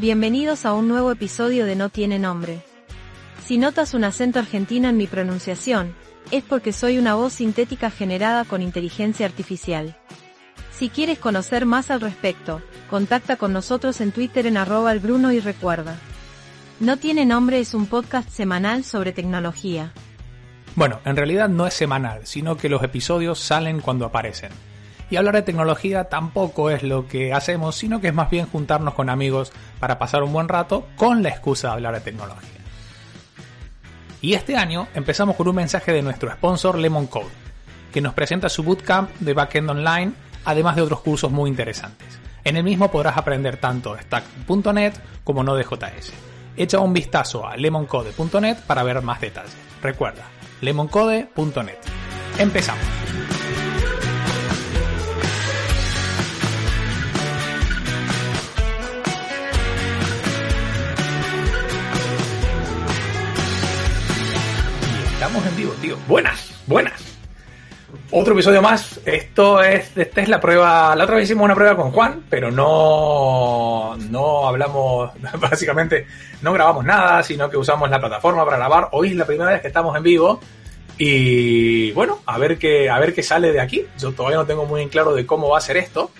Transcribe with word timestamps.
Bienvenidos 0.00 0.64
a 0.64 0.72
un 0.72 0.88
nuevo 0.88 1.12
episodio 1.12 1.66
de 1.66 1.76
No 1.76 1.90
tiene 1.90 2.18
nombre. 2.18 2.62
Si 3.44 3.58
notas 3.58 3.92
un 3.92 4.04
acento 4.04 4.38
argentino 4.38 4.88
en 4.88 4.96
mi 4.96 5.06
pronunciación, 5.06 5.94
es 6.30 6.42
porque 6.42 6.72
soy 6.72 6.96
una 6.96 7.16
voz 7.16 7.34
sintética 7.34 7.90
generada 7.90 8.46
con 8.46 8.62
inteligencia 8.62 9.26
artificial. 9.26 9.94
Si 10.72 10.88
quieres 10.88 11.18
conocer 11.18 11.66
más 11.66 11.90
al 11.90 12.00
respecto, 12.00 12.62
contacta 12.88 13.36
con 13.36 13.52
nosotros 13.52 14.00
en 14.00 14.10
Twitter 14.10 14.46
en 14.46 14.56
arroba 14.56 14.90
el 14.90 15.00
Bruno 15.00 15.32
y 15.32 15.40
recuerda. 15.40 15.98
No 16.80 16.96
tiene 16.96 17.26
nombre 17.26 17.60
es 17.60 17.74
un 17.74 17.84
podcast 17.84 18.30
semanal 18.30 18.84
sobre 18.84 19.12
tecnología. 19.12 19.92
Bueno, 20.76 21.00
en 21.04 21.14
realidad 21.14 21.50
no 21.50 21.66
es 21.66 21.74
semanal, 21.74 22.26
sino 22.26 22.56
que 22.56 22.70
los 22.70 22.82
episodios 22.82 23.38
salen 23.38 23.80
cuando 23.80 24.06
aparecen. 24.06 24.69
Y 25.10 25.16
hablar 25.16 25.34
de 25.34 25.42
tecnología 25.42 26.04
tampoco 26.04 26.70
es 26.70 26.84
lo 26.84 27.08
que 27.08 27.32
hacemos, 27.32 27.76
sino 27.76 28.00
que 28.00 28.08
es 28.08 28.14
más 28.14 28.30
bien 28.30 28.46
juntarnos 28.46 28.94
con 28.94 29.10
amigos 29.10 29.52
para 29.80 29.98
pasar 29.98 30.22
un 30.22 30.32
buen 30.32 30.48
rato 30.48 30.86
con 30.96 31.22
la 31.22 31.30
excusa 31.30 31.68
de 31.68 31.74
hablar 31.74 31.94
de 31.94 32.00
tecnología. 32.00 32.60
Y 34.22 34.34
este 34.34 34.56
año 34.56 34.86
empezamos 34.94 35.34
con 35.34 35.48
un 35.48 35.56
mensaje 35.56 35.92
de 35.92 36.02
nuestro 36.02 36.30
sponsor 36.30 36.78
Lemon 36.78 37.06
Code, 37.06 37.30
que 37.92 38.00
nos 38.00 38.14
presenta 38.14 38.48
su 38.48 38.62
bootcamp 38.62 39.10
de 39.18 39.34
backend 39.34 39.70
online, 39.70 40.12
además 40.44 40.76
de 40.76 40.82
otros 40.82 41.00
cursos 41.00 41.30
muy 41.30 41.50
interesantes. 41.50 42.20
En 42.44 42.56
el 42.56 42.64
mismo 42.64 42.90
podrás 42.90 43.16
aprender 43.16 43.56
tanto 43.56 43.98
Stack.net 43.98 44.94
como 45.24 45.42
Node.js. 45.42 46.12
Echa 46.56 46.78
un 46.80 46.92
vistazo 46.92 47.46
a 47.46 47.56
lemoncode.net 47.56 48.58
para 48.66 48.82
ver 48.82 49.02
más 49.02 49.20
detalles. 49.20 49.56
Recuerda, 49.82 50.24
lemoncode.net. 50.60 51.78
Empezamos. 52.38 53.39
Estamos 65.30 65.48
en 65.48 65.56
vivo, 65.56 65.72
tío. 65.80 65.96
Buenas, 66.08 66.50
buenas. 66.66 67.00
Otro 68.10 68.34
episodio 68.34 68.60
más. 68.60 68.98
Esto 69.04 69.62
es, 69.62 69.96
esta 69.96 70.22
es 70.22 70.28
la 70.28 70.40
prueba. 70.40 70.96
La 70.96 71.04
otra 71.04 71.14
vez 71.14 71.26
hicimos 71.26 71.44
una 71.44 71.54
prueba 71.54 71.76
con 71.76 71.92
Juan, 71.92 72.24
pero 72.28 72.50
no, 72.50 73.96
no 74.10 74.48
hablamos, 74.48 75.12
básicamente, 75.40 76.08
no 76.42 76.52
grabamos 76.52 76.84
nada, 76.84 77.22
sino 77.22 77.48
que 77.48 77.56
usamos 77.56 77.88
la 77.88 78.00
plataforma 78.00 78.44
para 78.44 78.56
grabar. 78.56 78.88
Hoy 78.90 79.10
es 79.10 79.14
la 79.14 79.24
primera 79.24 79.52
vez 79.52 79.60
que 79.60 79.68
estamos 79.68 79.96
en 79.96 80.02
vivo. 80.02 80.40
Y 80.98 81.92
bueno, 81.92 82.18
a 82.26 82.36
ver 82.36 82.58
qué, 82.58 82.90
a 82.90 82.98
ver 82.98 83.14
qué 83.14 83.22
sale 83.22 83.52
de 83.52 83.60
aquí. 83.60 83.86
Yo 84.00 84.10
todavía 84.10 84.38
no 84.38 84.46
tengo 84.46 84.66
muy 84.66 84.82
en 84.82 84.88
claro 84.88 85.14
de 85.14 85.26
cómo 85.26 85.50
va 85.50 85.58
a 85.58 85.60
ser 85.60 85.76
esto, 85.76 86.10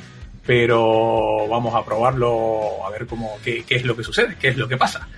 pero 0.47 1.49
vamos 1.49 1.75
a 1.75 1.85
probarlo, 1.85 2.87
a 2.87 2.91
ver 2.91 3.09
cómo, 3.09 3.39
qué, 3.43 3.65
qué 3.65 3.75
es 3.75 3.85
lo 3.85 3.97
que 3.97 4.05
sucede, 4.05 4.37
qué 4.41 4.51
es 4.51 4.57
lo 4.57 4.69
que 4.69 4.77
pasa. 4.77 5.09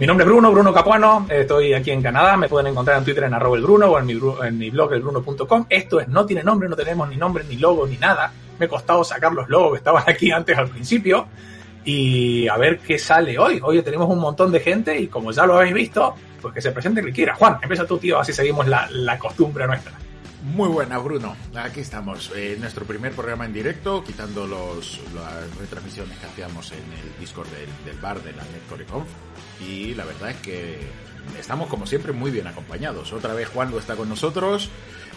Mi 0.00 0.06
nombre 0.06 0.24
es 0.24 0.30
Bruno, 0.30 0.50
Bruno 0.50 0.72
Capuano, 0.72 1.26
estoy 1.28 1.74
aquí 1.74 1.90
en 1.90 2.00
Canadá, 2.00 2.34
me 2.34 2.48
pueden 2.48 2.68
encontrar 2.68 2.96
en 2.96 3.04
Twitter 3.04 3.24
en 3.24 3.34
arroba 3.34 3.58
el 3.58 3.62
Bruno 3.62 3.86
o 3.86 3.98
en 3.98 4.06
mi, 4.06 4.14
en 4.14 4.72
blog 4.72 4.94
elbruno.com. 4.94 5.66
Esto 5.68 6.00
es, 6.00 6.08
no 6.08 6.24
tiene 6.24 6.42
nombre, 6.42 6.70
no 6.70 6.74
tenemos 6.74 7.06
ni 7.10 7.16
nombre, 7.16 7.44
ni 7.46 7.56
logo, 7.56 7.86
ni 7.86 7.98
nada. 7.98 8.32
Me 8.58 8.64
ha 8.64 8.68
costado 8.70 9.04
sacar 9.04 9.30
los 9.34 9.50
logos 9.50 9.72
que 9.72 9.76
estaban 9.76 10.02
aquí 10.06 10.30
antes 10.30 10.56
al 10.56 10.68
principio 10.68 11.26
y 11.84 12.48
a 12.48 12.56
ver 12.56 12.78
qué 12.78 12.98
sale 12.98 13.38
hoy. 13.38 13.60
Hoy 13.62 13.82
tenemos 13.82 14.08
un 14.08 14.20
montón 14.20 14.50
de 14.50 14.60
gente 14.60 14.98
y 14.98 15.08
como 15.08 15.32
ya 15.32 15.44
lo 15.44 15.58
habéis 15.58 15.74
visto, 15.74 16.14
pues 16.40 16.54
que 16.54 16.62
se 16.62 16.72
presente 16.72 17.00
el 17.00 17.06
que 17.08 17.12
quiera. 17.12 17.34
Juan, 17.34 17.58
empieza 17.60 17.86
tú, 17.86 17.98
tío, 17.98 18.18
así 18.18 18.32
seguimos 18.32 18.66
la 18.68 19.18
costumbre 19.18 19.66
nuestra. 19.66 19.99
Muy 20.42 20.68
buena, 20.68 20.96
Bruno. 20.98 21.36
Aquí 21.54 21.80
estamos. 21.80 22.32
Eh, 22.34 22.56
nuestro 22.58 22.86
primer 22.86 23.12
programa 23.12 23.44
en 23.44 23.52
directo, 23.52 24.02
quitando 24.02 24.46
los, 24.46 24.98
las 25.14 25.54
retransmisiones 25.58 26.18
que 26.18 26.26
hacíamos 26.26 26.72
en 26.72 26.78
el 26.78 27.20
Discord 27.20 27.48
del, 27.48 27.68
del 27.84 28.00
bar 28.00 28.22
de 28.22 28.32
la 28.32 28.42
NetCoreConf. 28.44 29.06
Y 29.60 29.94
la 29.94 30.06
verdad 30.06 30.30
es 30.30 30.36
que 30.38 30.78
estamos, 31.38 31.68
como 31.68 31.86
siempre, 31.86 32.12
muy 32.12 32.30
bien 32.30 32.46
acompañados. 32.46 33.12
Otra 33.12 33.34
vez 33.34 33.48
Juan 33.48 33.70
lo 33.70 33.78
está 33.78 33.96
con 33.96 34.08
nosotros, 34.08 34.70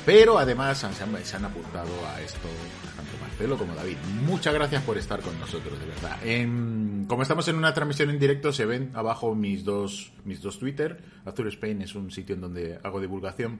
pero 0.05 0.37
además 0.37 0.79
se 0.79 1.35
han, 1.35 1.45
apuntado 1.45 1.89
a 2.13 2.19
esto 2.19 2.49
tanto 2.97 3.11
Marcelo 3.21 3.57
como 3.57 3.75
David. 3.75 3.95
Muchas 4.25 4.53
gracias 4.53 4.83
por 4.83 4.97
estar 4.97 5.21
con 5.21 5.39
nosotros, 5.39 5.79
de 5.79 5.85
verdad. 5.85 6.17
Como 7.07 7.21
estamos 7.21 7.47
en 7.47 7.55
una 7.55 7.73
transmisión 7.73 8.09
en 8.09 8.19
directo, 8.19 8.51
se 8.51 8.65
ven 8.65 8.91
abajo 8.93 9.35
mis 9.35 9.63
dos, 9.63 10.11
mis 10.25 10.41
dos 10.41 10.59
Twitter. 10.59 11.01
Azure 11.23 11.49
Spain 11.49 11.81
es 11.81 11.95
un 11.95 12.11
sitio 12.11 12.35
en 12.35 12.41
donde 12.41 12.79
hago 12.83 12.99
divulgación 12.99 13.59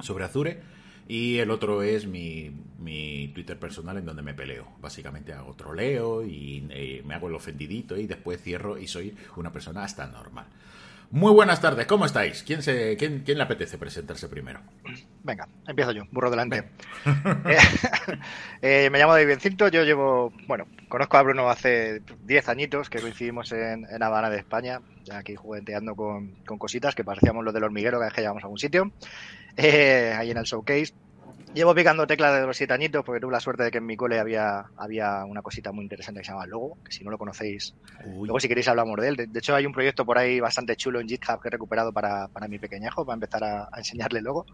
sobre 0.00 0.24
Azure. 0.24 0.75
Y 1.08 1.38
el 1.38 1.50
otro 1.50 1.82
es 1.82 2.06
mi, 2.06 2.50
mi, 2.78 3.28
Twitter 3.28 3.58
personal 3.58 3.96
en 3.98 4.04
donde 4.04 4.22
me 4.22 4.34
peleo. 4.34 4.66
Básicamente 4.80 5.32
hago 5.32 5.54
troleo 5.54 6.24
y, 6.24 6.56
y, 6.56 7.02
me 7.04 7.14
hago 7.14 7.28
el 7.28 7.34
ofendidito 7.34 7.96
y 7.96 8.06
después 8.06 8.42
cierro 8.42 8.76
y 8.76 8.88
soy 8.88 9.16
una 9.36 9.52
persona 9.52 9.84
hasta 9.84 10.06
normal. 10.06 10.46
Muy 11.10 11.32
buenas 11.32 11.60
tardes, 11.60 11.86
¿cómo 11.86 12.04
estáis? 12.04 12.42
¿Quién, 12.42 12.62
se, 12.62 12.96
quién, 12.96 13.22
quién 13.24 13.38
le 13.38 13.44
apetece 13.44 13.78
presentarse 13.78 14.28
primero? 14.28 14.60
Venga, 15.22 15.48
empiezo 15.66 15.92
yo, 15.92 16.02
burro 16.10 16.30
delante. 16.30 16.70
eh, 17.48 17.58
eh, 18.62 18.90
me 18.90 18.98
llamo 18.98 19.12
David 19.12 19.28
Bencinto, 19.28 19.68
yo 19.68 19.84
llevo, 19.84 20.32
bueno, 20.46 20.66
conozco 20.88 21.16
a 21.16 21.22
Bruno 21.22 21.48
hace 21.48 22.02
10 22.24 22.48
añitos 22.48 22.90
que 22.90 23.00
coincidimos 23.00 23.52
en, 23.52 23.86
en 23.88 24.02
Habana 24.02 24.30
de 24.30 24.38
España, 24.38 24.80
aquí 25.12 25.36
jugueteando 25.36 25.94
con, 25.94 26.32
con, 26.44 26.58
cositas 26.58 26.94
que 26.94 27.04
parecíamos 27.04 27.44
los 27.44 27.54
del 27.54 27.64
hormiguero 27.64 27.98
cada 27.98 28.06
vez 28.06 28.14
que 28.14 28.22
llegamos 28.22 28.42
a 28.42 28.46
algún 28.46 28.58
sitio 28.58 28.90
eh, 29.56 30.14
ahí 30.16 30.30
en 30.30 30.38
el 30.38 30.44
showcase. 30.44 30.92
Llevo 31.56 31.74
picando 31.74 32.06
teclas 32.06 32.38
de 32.38 32.46
los 32.46 32.54
siete 32.54 32.74
añitos 32.74 33.02
porque 33.02 33.18
tuve 33.18 33.32
la 33.32 33.40
suerte 33.40 33.62
de 33.62 33.70
que 33.70 33.78
en 33.78 33.86
mi 33.86 33.96
cole 33.96 34.20
había, 34.20 34.66
había 34.76 35.24
una 35.24 35.40
cosita 35.40 35.72
muy 35.72 35.84
interesante 35.84 36.20
que 36.20 36.26
se 36.26 36.32
llama 36.32 36.46
Logo, 36.46 36.76
que 36.84 36.92
si 36.92 37.02
no 37.02 37.10
lo 37.10 37.16
conocéis, 37.16 37.74
Uy. 38.04 38.26
luego 38.26 38.38
si 38.38 38.46
queréis 38.46 38.68
hablamos 38.68 39.00
de 39.00 39.08
él. 39.08 39.16
De, 39.16 39.26
de, 39.26 39.38
hecho 39.38 39.54
hay 39.54 39.64
un 39.64 39.72
proyecto 39.72 40.04
por 40.04 40.18
ahí 40.18 40.38
bastante 40.38 40.76
chulo 40.76 41.00
en 41.00 41.08
GitHub 41.08 41.40
que 41.40 41.48
he 41.48 41.50
recuperado 41.50 41.94
para, 41.94 42.28
para 42.28 42.46
mi 42.46 42.58
pequeñajo, 42.58 43.06
para 43.06 43.14
empezar 43.14 43.42
a, 43.42 43.68
a 43.72 43.78
enseñarle 43.78 44.20
Logo. 44.20 44.44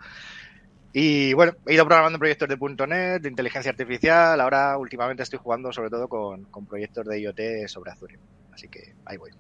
Y 0.92 1.32
bueno, 1.32 1.54
he 1.66 1.74
ido 1.74 1.84
programando 1.84 2.20
proyectos 2.20 2.48
de 2.48 2.86
.NET, 2.86 3.20
de 3.20 3.28
inteligencia 3.28 3.72
artificial, 3.72 4.40
ahora 4.40 4.78
últimamente 4.78 5.24
estoy 5.24 5.40
jugando 5.40 5.72
sobre 5.72 5.90
todo 5.90 6.06
con, 6.06 6.44
con 6.44 6.66
proyectos 6.66 7.04
de 7.04 7.20
IoT 7.20 7.66
sobre 7.66 7.90
Azure. 7.90 8.16
Así 8.52 8.68
que 8.68 8.94
ahí 9.06 9.16
voy. 9.16 9.32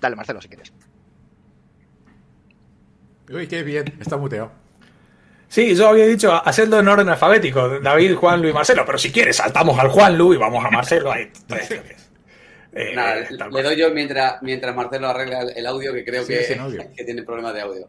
Dale, 0.00 0.16
Marcelo, 0.16 0.40
si 0.40 0.48
quieres. 0.48 0.72
Uy, 3.32 3.46
qué 3.46 3.62
bien, 3.62 3.96
está 4.00 4.16
muteado. 4.16 4.59
Sí, 5.50 5.74
yo 5.74 5.88
había 5.88 6.06
dicho 6.06 6.32
hacerlo 6.32 6.78
en 6.78 6.86
orden 6.86 7.08
alfabético, 7.08 7.80
David, 7.80 8.14
Juan, 8.14 8.40
Luis, 8.40 8.54
Marcelo, 8.54 8.84
pero 8.86 8.96
si 8.98 9.10
quieres 9.10 9.34
saltamos 9.34 9.76
al 9.80 9.88
Juan, 9.88 10.16
Lu 10.16 10.32
y 10.32 10.36
vamos 10.36 10.64
a 10.64 10.70
Marcelo. 10.70 11.10
Ahí, 11.10 11.28
eh, 12.72 12.92
Nada, 12.94 13.16
le 13.28 13.62
doy 13.64 13.76
yo 13.76 13.90
mientras, 13.90 14.40
mientras 14.42 14.76
Marcelo 14.76 15.08
arregla 15.08 15.40
el 15.40 15.66
audio, 15.66 15.92
que 15.92 16.04
creo 16.04 16.22
sí, 16.22 16.34
que, 16.34 16.90
que, 16.96 17.04
tiene 17.04 17.24
problemas 17.24 17.52
de 17.54 17.62
audio. 17.62 17.88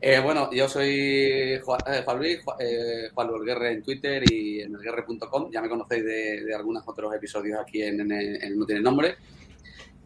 Eh, 0.00 0.18
bueno, 0.18 0.50
yo 0.52 0.68
soy 0.68 1.60
Juan, 1.64 1.80
eh, 1.86 2.02
Juan 2.04 2.18
Luis, 2.18 2.40
Juan, 2.42 2.56
eh, 2.58 3.10
Juan 3.14 3.28
Luis 3.28 3.44
Guerre 3.44 3.72
en 3.74 3.82
Twitter 3.84 4.32
y 4.32 4.62
en 4.62 4.74
elguerre.com. 4.74 5.52
Ya 5.52 5.62
me 5.62 5.68
conocéis 5.68 6.04
de, 6.04 6.44
de, 6.46 6.52
algunos 6.52 6.82
otros 6.84 7.14
episodios 7.14 7.60
aquí 7.60 7.80
en, 7.80 8.00
en, 8.00 8.12
en 8.42 8.58
No 8.58 8.66
Tiene 8.66 8.82
Nombre. 8.82 9.14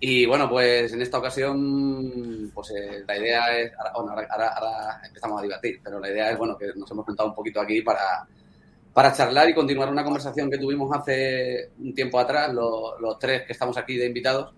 Y 0.04 0.26
bueno, 0.26 0.48
pues 0.48 0.92
en 0.92 1.00
esta 1.00 1.18
ocasión, 1.18 2.50
pues 2.52 2.72
eh, 2.72 3.04
la 3.06 3.16
idea 3.16 3.56
es, 3.56 3.70
bueno, 3.94 4.10
ahora, 4.10 4.26
ahora, 4.32 4.48
ahora, 4.48 5.00
empezamos 5.06 5.38
a 5.38 5.42
debatir, 5.42 5.78
pero 5.80 6.00
la 6.00 6.10
idea 6.10 6.32
es, 6.32 6.36
bueno, 6.36 6.58
que 6.58 6.72
nos 6.74 6.90
hemos 6.90 7.06
juntado 7.06 7.28
un 7.28 7.34
poquito 7.36 7.60
aquí 7.60 7.82
para, 7.82 8.26
para 8.92 9.12
charlar 9.12 9.48
y 9.48 9.54
continuar 9.54 9.90
una 9.90 10.02
conversación 10.02 10.50
que 10.50 10.58
tuvimos 10.58 10.90
hace 10.92 11.70
un 11.78 11.94
tiempo 11.94 12.18
atrás, 12.18 12.52
los, 12.52 13.16
tres 13.20 13.44
que 13.46 13.52
estamos 13.52 13.76
aquí 13.76 13.96
de 13.96 14.06
invitados, 14.06 14.52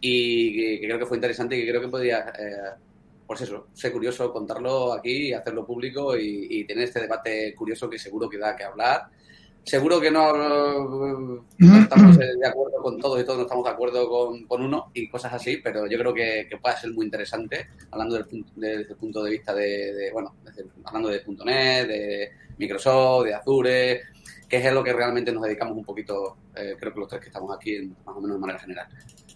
y 0.00 0.56
que, 0.56 0.86
creo 0.86 0.98
que 0.98 1.04
fue 1.04 1.18
interesante 1.18 1.58
y 1.58 1.60
que 1.60 1.68
creo 1.68 1.82
que 1.82 1.88
podría, 1.88 2.32
eh, 2.38 2.70
pues 3.26 3.42
eso, 3.42 3.66
ser 3.74 3.92
curioso 3.92 4.32
contarlo 4.32 4.94
aquí, 4.94 5.34
hacerlo 5.34 5.66
público 5.66 6.16
y, 6.16 6.64
tener 6.64 6.84
este 6.84 7.00
debate 7.00 7.54
curioso 7.54 7.90
que 7.90 7.98
seguro 7.98 8.30
que 8.30 8.38
da 8.38 8.56
que 8.56 8.64
hablar 8.64 9.10
seguro 9.70 10.00
que 10.00 10.10
no, 10.10 11.44
estamos 11.80 12.18
de 12.18 12.46
acuerdo 12.46 12.82
con 12.82 12.98
todos 12.98 13.20
y 13.20 13.24
todos 13.24 13.38
no 13.38 13.44
estamos 13.44 13.64
de 13.64 13.70
acuerdo 13.70 14.08
con, 14.08 14.62
uno 14.62 14.90
y 14.92 15.08
cosas 15.08 15.32
así, 15.32 15.58
pero 15.62 15.86
yo 15.86 15.96
creo 15.96 16.12
que, 16.12 16.48
puede 16.60 16.76
ser 16.76 16.92
muy 16.92 17.04
interesante, 17.04 17.68
hablando 17.92 18.16
desde 18.56 18.80
el 18.80 18.96
punto 18.96 19.22
de 19.22 19.30
vista 19.30 19.54
de, 19.54 20.10
bueno, 20.12 20.34
hablando 20.84 21.08
de 21.08 21.22
.NET, 21.44 21.86
de 21.86 22.30
Microsoft, 22.58 23.26
de 23.26 23.34
Azure, 23.34 24.00
que 24.48 24.56
es 24.56 24.72
lo 24.72 24.82
que 24.82 24.92
realmente 24.92 25.30
nos 25.30 25.44
dedicamos 25.44 25.76
un 25.76 25.84
poquito, 25.84 26.38
eh, 26.56 26.74
creo 26.76 26.92
que 26.92 27.00
los 27.00 27.08
tres 27.08 27.20
que 27.20 27.28
estamos 27.28 27.54
aquí, 27.56 27.78
más 28.04 28.16
o 28.16 28.20
menos 28.20 28.38
de 28.38 28.40
manera 28.40 28.58
general. 28.58 28.88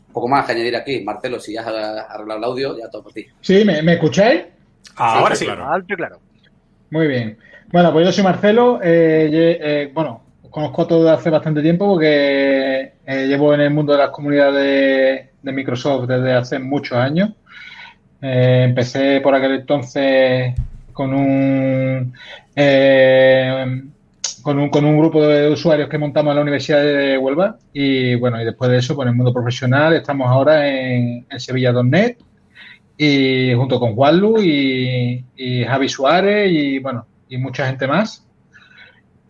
Un 0.08 0.12
poco 0.12 0.26
más 0.26 0.44
que 0.46 0.52
añadir 0.52 0.74
aquí, 0.74 1.00
Marcelo, 1.04 1.38
si 1.38 1.52
ya 1.52 1.60
has 1.60 1.68
arreglado 2.10 2.38
el 2.38 2.44
audio, 2.44 2.76
ya 2.76 2.90
todo 2.90 3.04
por 3.04 3.12
ti. 3.12 3.24
Sí, 3.40 3.64
¿me, 3.64 3.92
escucháis? 3.92 4.42
Ahora 4.96 5.36
sí, 5.36 5.44
claro. 5.44 5.68
Alto 5.68 5.94
y 5.94 5.96
claro. 5.96 6.18
Muy 6.90 7.06
bien. 7.06 7.38
Bueno, 7.72 7.92
pues 7.92 8.06
yo 8.06 8.12
soy 8.12 8.22
Marcelo. 8.22 8.80
Eh, 8.82 9.58
eh, 9.60 9.90
bueno, 9.92 10.23
conozco 10.54 10.82
a 10.82 10.86
todos 10.86 11.10
hace 11.10 11.30
bastante 11.30 11.62
tiempo 11.62 11.84
porque 11.88 12.92
eh, 13.04 13.26
llevo 13.26 13.52
en 13.54 13.60
el 13.62 13.70
mundo 13.70 13.92
de 13.92 13.98
las 13.98 14.10
comunidades 14.10 15.30
de, 15.42 15.52
Microsoft 15.52 16.06
desde 16.06 16.32
hace 16.32 16.60
muchos 16.60 16.96
años. 16.96 17.30
empecé 18.20 19.20
por 19.20 19.34
aquel 19.34 19.54
entonces 19.54 20.54
con 20.92 21.12
un, 21.12 22.12
con 24.42 24.58
un, 24.60 24.70
con 24.70 24.84
un 24.84 24.98
grupo 25.00 25.26
de 25.26 25.50
usuarios 25.50 25.88
que 25.88 25.98
montamos 25.98 26.30
en 26.30 26.36
la 26.36 26.42
Universidad 26.42 26.84
de 26.84 27.18
Huelva 27.18 27.58
y 27.72 28.14
bueno, 28.14 28.40
y 28.40 28.44
después 28.44 28.70
de 28.70 28.76
eso, 28.76 28.94
pues 28.94 29.06
en 29.06 29.10
el 29.10 29.16
mundo 29.16 29.32
profesional 29.32 29.92
estamos 29.94 30.28
ahora 30.28 30.68
en, 30.68 31.26
en 31.28 31.40
Sevilla.net 31.40 32.18
y 32.96 33.54
junto 33.54 33.80
con 33.80 33.96
Juanlu 33.96 34.40
y, 34.40 35.24
y 35.36 35.64
Javi 35.64 35.88
Suárez 35.88 36.48
y 36.52 36.78
bueno, 36.78 37.06
y 37.28 37.38
mucha 37.38 37.66
gente 37.66 37.88
más. 37.88 38.24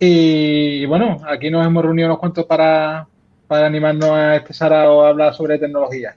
Y, 0.06 0.84
bueno, 0.84 1.16
aquí 1.26 1.50
nos 1.50 1.66
hemos 1.66 1.82
reunido 1.82 2.08
unos 2.08 2.18
cuantos 2.18 2.44
para, 2.44 3.06
para 3.46 3.66
animarnos 3.66 4.10
a 4.10 4.36
empezar 4.36 4.72
a 4.72 4.82
hablar 4.82 5.34
sobre 5.34 5.58
tecnología. 5.58 6.14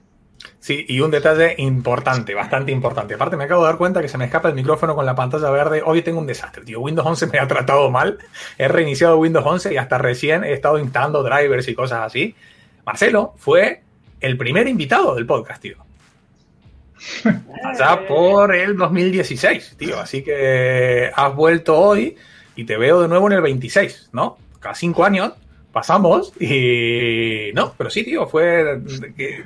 Sí, 0.60 0.84
y 0.88 1.00
un 1.00 1.10
detalle 1.10 1.54
importante, 1.56 2.34
bastante 2.34 2.70
importante. 2.70 3.14
Aparte, 3.14 3.38
me 3.38 3.44
acabo 3.44 3.62
de 3.62 3.68
dar 3.68 3.78
cuenta 3.78 4.02
que 4.02 4.08
se 4.08 4.18
me 4.18 4.26
escapa 4.26 4.48
el 4.50 4.54
micrófono 4.54 4.94
con 4.94 5.06
la 5.06 5.14
pantalla 5.14 5.48
verde. 5.50 5.82
Hoy 5.82 6.02
tengo 6.02 6.18
un 6.18 6.26
desastre, 6.26 6.64
tío. 6.64 6.80
Windows 6.80 7.06
11 7.06 7.28
me 7.28 7.38
ha 7.38 7.48
tratado 7.48 7.90
mal. 7.90 8.18
He 8.58 8.68
reiniciado 8.68 9.16
Windows 9.16 9.46
11 9.46 9.72
y 9.72 9.76
hasta 9.78 9.96
recién 9.96 10.44
he 10.44 10.52
estado 10.52 10.78
instalando 10.78 11.22
drivers 11.22 11.66
y 11.68 11.74
cosas 11.74 12.00
así. 12.04 12.34
Marcelo 12.84 13.34
fue 13.38 13.82
el 14.20 14.36
primer 14.36 14.68
invitado 14.68 15.14
del 15.14 15.24
podcast, 15.24 15.62
tío. 15.62 15.76
Allá 17.64 18.06
por 18.06 18.54
el 18.54 18.76
2016, 18.76 19.76
tío. 19.78 19.98
Así 19.98 20.22
que 20.22 21.10
has 21.14 21.34
vuelto 21.34 21.78
hoy 21.78 22.16
y 22.58 22.64
te 22.64 22.76
veo 22.76 23.00
de 23.00 23.06
nuevo 23.06 23.28
en 23.28 23.34
el 23.34 23.40
26, 23.40 24.10
¿no? 24.12 24.36
Cada 24.58 24.74
cinco 24.74 25.04
años 25.04 25.32
pasamos 25.72 26.32
y 26.40 27.52
no, 27.54 27.72
pero 27.78 27.88
sí, 27.88 28.02
tío, 28.02 28.26
fue... 28.26 28.80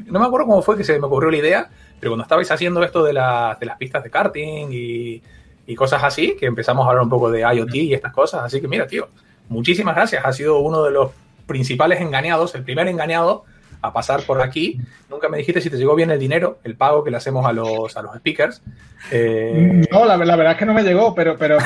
no 0.06 0.19
me 0.19 0.25
acuerdo 0.25 0.47
cómo 0.47 0.62
fue 0.62 0.79
que 0.79 0.82
se 0.82 0.99
me 0.99 1.06
ocurrió 1.06 1.31
la 1.31 1.37
idea, 1.37 1.70
pero 2.00 2.12
cuando 2.12 2.23
estabais 2.23 2.50
haciendo 2.50 2.82
esto 2.82 3.05
de, 3.05 3.12
las 3.12 3.59
pistas 3.79 4.03
de 4.03 4.09
karting 4.09 4.69
y 4.70 5.75
cosas 5.76 6.03
así, 6.03 6.37
que 6.41 6.47
empezamos 6.47 6.87
a 6.87 6.88
hablar 6.88 7.05
un 7.05 7.11
poco 7.11 7.31
de 7.31 7.41
IoT 7.41 7.75
y 7.75 7.93
estas 7.93 8.14
cosas, 8.14 8.44
así 8.44 8.62
que 8.62 8.69
mira, 8.69 8.87
tío, 8.87 9.09
muchísimas 9.50 9.94
gracias. 9.94 10.25
Ha 10.25 10.32
sido 10.32 10.61
uno 10.61 10.82
de 10.82 10.93
los 10.93 11.11
principales 11.47 12.00
engañados, 12.00 12.55
el 12.55 12.65
primer 12.65 12.88
engañado 12.88 13.44
a 13.82 13.93
pasar 13.93 14.23
por 14.23 14.40
aquí. 14.40 14.79
Nunca 15.11 15.29
me 15.29 15.38
dijiste 15.38 15.61
si 15.61 15.69
te 15.69 15.76
llegó 15.76 15.94
bien 15.96 16.11
el 16.11 16.19
dinero, 16.19 16.61
el 16.62 16.76
pago 16.76 17.02
que 17.02 17.11
le 17.11 17.17
hacemos 17.17 17.44
a 17.44 17.52
los, 17.52 17.96
a 17.96 18.02
los 18.02 18.17
speakers. 18.17 18.62
Eh, 19.11 19.84
no, 19.90 20.06
la, 20.06 20.17
verdad 20.17 20.52
es 20.52 20.58
que 20.58 20.64
no 20.64 20.73
me 20.73 20.84
llegó, 20.84 21.14
pero, 21.14 21.37
pero, 21.37 21.58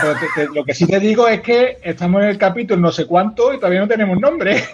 lo 0.55 0.65
que 0.65 0.75
sí 0.75 0.87
te 0.87 0.99
digo 0.99 1.29
es 1.29 1.43
que 1.43 1.77
estamos 1.83 2.23
en 2.23 2.31
el 2.31 2.39
capítulo 2.39 2.81
no 2.81 2.91
sé 2.91 3.07
cuánto 3.07 3.53
y 3.53 3.59
todavía 3.59 3.81
no 3.81 3.89
tenemos 3.89 4.19
nombre. 4.19 4.65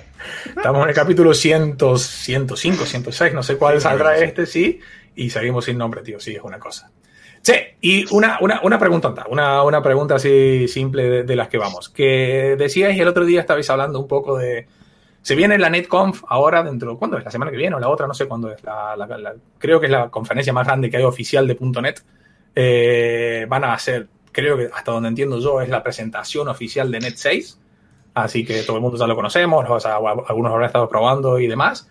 Estamos 0.56 0.84
en 0.84 0.88
el 0.88 0.94
capítulo 0.94 1.34
100, 1.34 1.76
105, 1.98 2.86
106, 2.86 3.34
no 3.34 3.42
sé 3.42 3.56
cuál 3.56 3.80
saldrá 3.80 4.16
este, 4.18 4.46
sí, 4.46 4.78
y 5.16 5.30
seguimos 5.30 5.64
sin 5.64 5.76
nombre, 5.76 6.02
tío, 6.02 6.20
sí, 6.20 6.36
es 6.36 6.42
una 6.42 6.60
cosa. 6.60 6.90
Sí, 7.40 7.54
y 7.80 8.14
una, 8.14 8.38
una, 8.40 8.60
una 8.62 8.78
pregunta, 8.78 9.12
una, 9.28 9.64
una 9.64 9.82
pregunta 9.82 10.14
así 10.14 10.68
simple 10.68 11.10
de, 11.10 11.22
de, 11.24 11.34
las 11.34 11.48
que 11.48 11.58
vamos. 11.58 11.88
Que 11.88 12.54
decíais 12.56 13.00
el 13.00 13.08
otro 13.08 13.24
día, 13.24 13.40
estabais 13.40 13.68
hablando 13.68 13.98
un 13.98 14.06
poco 14.06 14.38
de, 14.38 14.68
se 15.22 15.36
viene 15.36 15.56
la 15.56 15.70
NetConf 15.70 16.24
ahora 16.26 16.64
dentro, 16.64 16.98
¿cuándo 16.98 17.16
es? 17.16 17.24
¿La 17.24 17.30
semana 17.30 17.52
que 17.52 17.56
viene 17.56 17.76
o 17.76 17.78
la 17.78 17.88
otra? 17.88 18.08
No 18.08 18.14
sé 18.14 18.26
cuándo 18.26 18.50
es. 18.50 18.62
La, 18.64 19.34
creo 19.56 19.78
que 19.78 19.86
es 19.86 19.92
la 19.92 20.10
conferencia 20.10 20.52
más 20.52 20.66
grande 20.66 20.90
que 20.90 20.96
hay 20.96 21.04
oficial 21.04 21.46
de 21.46 21.56
.NET. 21.80 22.02
Eh, 22.56 23.46
van 23.48 23.62
a 23.62 23.72
hacer, 23.72 24.08
creo 24.32 24.56
que 24.56 24.68
hasta 24.74 24.90
donde 24.90 25.08
entiendo 25.08 25.38
yo, 25.38 25.60
es 25.60 25.68
la 25.68 25.82
presentación 25.82 26.48
oficial 26.48 26.90
de 26.90 26.98
Net 26.98 27.14
6. 27.14 27.60
Así 28.14 28.44
que 28.44 28.62
todo 28.64 28.76
el 28.76 28.82
mundo 28.82 28.98
ya 28.98 29.06
lo 29.06 29.14
conocemos, 29.14 29.64
algunos 29.86 30.52
lo 30.52 30.58
han 30.58 30.64
estado 30.64 30.88
probando 30.88 31.38
y 31.38 31.46
demás. 31.46 31.88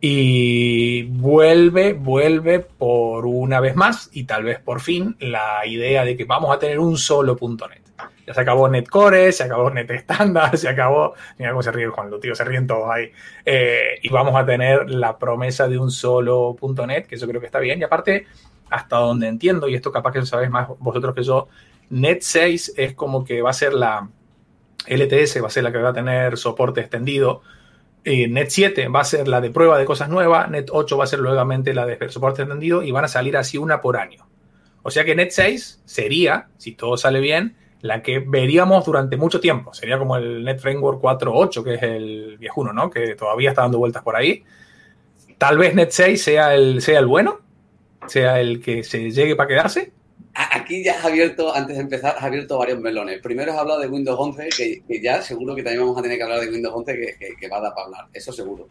Y 0.00 1.04
vuelve, 1.04 1.92
vuelve 1.92 2.58
por 2.58 3.26
una 3.26 3.60
vez 3.60 3.76
más 3.76 4.10
y 4.12 4.24
tal 4.24 4.42
vez 4.42 4.58
por 4.58 4.80
fin 4.80 5.16
la 5.20 5.64
idea 5.66 6.04
de 6.04 6.16
que 6.16 6.24
vamos 6.24 6.54
a 6.54 6.58
tener 6.58 6.80
un 6.80 6.98
solo 6.98 7.38
.NET. 7.40 7.86
Ya 8.26 8.34
se 8.34 8.40
acabó 8.40 8.68
Netcore, 8.68 9.30
se 9.30 9.44
acabó 9.44 9.70
Net 9.70 10.04
se 10.54 10.68
acabó. 10.68 11.14
Mira 11.38 11.52
cómo 11.52 11.62
se 11.62 11.70
ríe 11.70 11.86
Juan, 11.86 12.10
los 12.10 12.20
tíos 12.20 12.36
se 12.36 12.44
ríen 12.44 12.66
todos 12.66 12.90
ahí. 12.90 13.12
Eh, 13.44 14.00
y 14.02 14.08
vamos 14.08 14.34
a 14.34 14.44
tener 14.44 14.90
la 14.90 15.16
promesa 15.16 15.68
de 15.68 15.78
un 15.78 15.90
solo 15.90 16.56
.NET, 16.86 17.06
que 17.06 17.14
eso 17.14 17.28
creo 17.28 17.40
que 17.40 17.46
está 17.46 17.60
bien. 17.60 17.78
Y 17.78 17.84
aparte, 17.84 18.26
hasta 18.70 18.96
donde 18.96 19.28
entiendo, 19.28 19.68
y 19.68 19.76
esto 19.76 19.92
capaz 19.92 20.12
que 20.12 20.18
lo 20.18 20.26
sabéis 20.26 20.50
más 20.50 20.68
vosotros 20.80 21.14
que 21.14 21.22
yo, 21.22 21.48
Net 21.90 22.18
6 22.22 22.74
es 22.76 22.94
como 22.94 23.24
que 23.24 23.42
va 23.42 23.50
a 23.50 23.52
ser 23.52 23.74
la 23.74 24.08
LTS, 24.88 25.42
va 25.42 25.46
a 25.46 25.50
ser 25.50 25.62
la 25.62 25.70
que 25.70 25.78
va 25.78 25.90
a 25.90 25.94
tener 25.94 26.36
soporte 26.36 26.80
extendido. 26.80 27.42
Eh, 28.04 28.28
Net 28.28 28.48
7 28.50 28.88
va 28.88 29.00
a 29.00 29.04
ser 29.04 29.28
la 29.28 29.40
de 29.40 29.50
prueba 29.50 29.78
de 29.78 29.84
cosas 29.84 30.08
nuevas, 30.08 30.50
Net 30.50 30.68
8 30.70 30.96
va 30.96 31.04
a 31.04 31.06
ser 31.06 31.20
nuevamente 31.20 31.74
la 31.74 31.86
de 31.86 32.08
soporte 32.08 32.42
extendido 32.42 32.82
y 32.82 32.90
van 32.90 33.04
a 33.04 33.08
salir 33.08 33.36
así 33.36 33.56
una 33.56 33.80
por 33.80 33.96
año. 33.96 34.26
O 34.82 34.90
sea 34.90 35.04
que 35.04 35.14
Net 35.14 35.30
6 35.30 35.82
sería, 35.84 36.48
si 36.58 36.72
todo 36.72 36.96
sale 36.96 37.20
bien, 37.20 37.56
la 37.82 38.02
que 38.02 38.20
veríamos 38.20 38.84
durante 38.84 39.16
mucho 39.16 39.40
tiempo. 39.40 39.72
Sería 39.74 39.98
como 39.98 40.16
el 40.16 40.44
Net 40.44 40.58
Framework 40.58 41.00
4.8, 41.00 41.64
que 41.64 41.74
es 41.74 41.82
el 41.82 42.36
viejuno, 42.38 42.72
¿no? 42.72 42.90
Que 42.90 43.14
todavía 43.14 43.50
está 43.50 43.62
dando 43.62 43.78
vueltas 43.78 44.02
por 44.02 44.16
ahí. 44.16 44.42
Tal 45.38 45.58
vez 45.58 45.74
Net 45.74 45.90
6 45.90 46.22
sea 46.22 46.54
el, 46.54 46.80
sea 46.80 46.98
el 46.98 47.06
bueno, 47.06 47.40
sea 48.06 48.40
el 48.40 48.62
que 48.62 48.82
se 48.82 49.10
llegue 49.10 49.36
para 49.36 49.48
quedarse. 49.48 49.92
Aquí 50.34 50.84
ya 50.84 50.98
has 50.98 51.04
abierto, 51.04 51.54
antes 51.54 51.76
de 51.76 51.82
empezar, 51.82 52.14
has 52.16 52.22
abierto 52.22 52.58
varios 52.58 52.78
melones. 52.78 53.20
Primero 53.22 53.52
has 53.52 53.58
hablado 53.58 53.80
de 53.80 53.88
Windows 53.88 54.18
11, 54.18 54.48
que, 54.86 55.00
ya 55.00 55.22
seguro 55.22 55.54
que 55.54 55.62
también 55.62 55.80
vamos 55.80 55.98
a 55.98 56.02
tener 56.02 56.18
que 56.18 56.24
hablar 56.24 56.40
de 56.40 56.50
Windows 56.50 56.74
11, 56.74 57.16
que, 57.40 57.48
va 57.48 57.56
a 57.56 57.60
dar 57.62 57.74
para 57.74 57.86
hablar, 57.86 58.04
eso 58.12 58.32
seguro. 58.32 58.68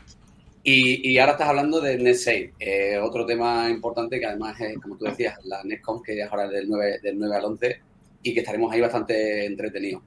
Y, 0.61 1.17
ahora 1.17 1.33
estás 1.33 1.49
hablando 1.49 1.81
de 1.81 1.97
Net 1.97 2.15
6, 2.15 2.51
eh, 2.59 2.99
otro 2.99 3.25
tema 3.25 3.69
importante 3.69 4.19
que 4.19 4.25
además 4.27 4.59
es, 4.61 4.77
como 4.77 4.95
tú 4.95 5.05
decías, 5.05 5.43
la 5.45 5.63
NetConf, 5.63 6.03
que 6.03 6.19
es 6.19 6.29
ahora 6.29 6.47
del 6.47 6.69
9, 6.69 6.99
del 7.01 7.17
9 7.17 7.35
al 7.35 7.45
11, 7.45 7.81
y 8.25 8.33
que 8.33 8.39
estaremos 8.39 8.73
ahí 8.73 8.81
bastante 8.81 9.45
entretenidos. 9.45 10.01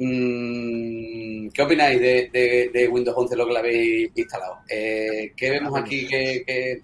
Mm, 0.00 1.48
¿Qué 1.50 1.62
opináis 1.62 2.00
de, 2.00 2.88
Windows 2.90 3.16
11, 3.16 3.36
lo 3.36 3.46
que 3.46 3.52
lo 3.52 3.58
habéis 3.58 4.10
instalado? 4.14 4.58
Eh, 4.68 5.32
¿Qué 5.36 5.50
vemos 5.50 5.78
aquí? 5.78 6.06
Que, 6.06 6.80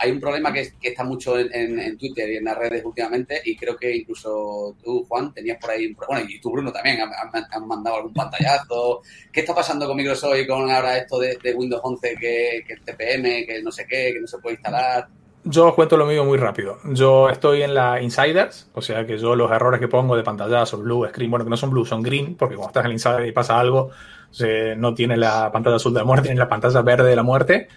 hay 0.00 0.10
un 0.10 0.20
problema 0.20 0.50
que, 0.52 0.72
está 0.82 1.04
mucho 1.04 1.38
en, 1.38 1.98
Twitter 1.98 2.30
y 2.30 2.36
en 2.36 2.44
las 2.44 2.56
redes 2.56 2.84
últimamente 2.84 3.40
y 3.44 3.54
creo 3.54 3.76
que 3.76 3.96
incluso 3.96 4.76
tú, 4.82 5.04
Juan, 5.04 5.32
tenías 5.34 5.58
por 5.58 5.70
ahí, 5.70 5.94
bueno, 6.08 6.26
y 6.26 6.40
tú, 6.40 6.50
Bruno, 6.52 6.72
también, 6.72 7.00
han, 7.00 7.68
mandado 7.68 7.96
algún 7.96 8.14
pantallazo. 8.14 9.02
¿Qué 9.30 9.40
está 9.40 9.54
pasando 9.54 9.86
con 9.86 9.96
Microsoft 9.96 10.38
y 10.38 10.46
con 10.46 10.70
ahora 10.70 10.96
esto 10.96 11.18
de, 11.18 11.54
Windows 11.54 11.82
11, 11.84 12.16
que, 12.16 12.64
que 12.66 12.72
el 12.72 12.82
TPM, 12.82 13.46
que 13.46 13.62
no 13.62 13.70
sé 13.70 13.86
qué, 13.86 14.12
que 14.14 14.20
no 14.20 14.26
se 14.26 14.38
puede 14.38 14.56
instalar? 14.56 15.08
Yo 15.50 15.68
os 15.68 15.74
cuento 15.74 15.96
lo 15.96 16.04
mío 16.04 16.26
muy 16.26 16.36
rápido. 16.36 16.76
Yo 16.84 17.30
estoy 17.30 17.62
en 17.62 17.72
la 17.72 18.02
Insiders, 18.02 18.68
o 18.74 18.82
sea 18.82 19.06
que 19.06 19.16
yo 19.16 19.34
los 19.34 19.50
errores 19.50 19.80
que 19.80 19.88
pongo 19.88 20.14
de 20.14 20.22
pantallazo, 20.22 20.76
blue, 20.76 21.08
screen, 21.08 21.30
bueno, 21.30 21.46
que 21.46 21.50
no 21.50 21.56
son 21.56 21.70
blue, 21.70 21.86
son 21.86 22.02
green, 22.02 22.34
porque 22.34 22.54
cuando 22.54 22.68
estás 22.68 22.82
en 22.82 22.86
el 22.88 22.92
Insider 22.92 23.24
y 23.24 23.32
pasa 23.32 23.58
algo, 23.58 23.88
no 24.76 24.92
tiene 24.92 25.16
la 25.16 25.50
pantalla 25.50 25.76
azul 25.76 25.94
de 25.94 26.00
la 26.00 26.04
muerte, 26.04 26.24
tiene 26.28 26.38
la 26.38 26.50
pantalla 26.50 26.82
verde 26.82 27.08
de 27.08 27.16
la 27.16 27.22
muerte. 27.22 27.68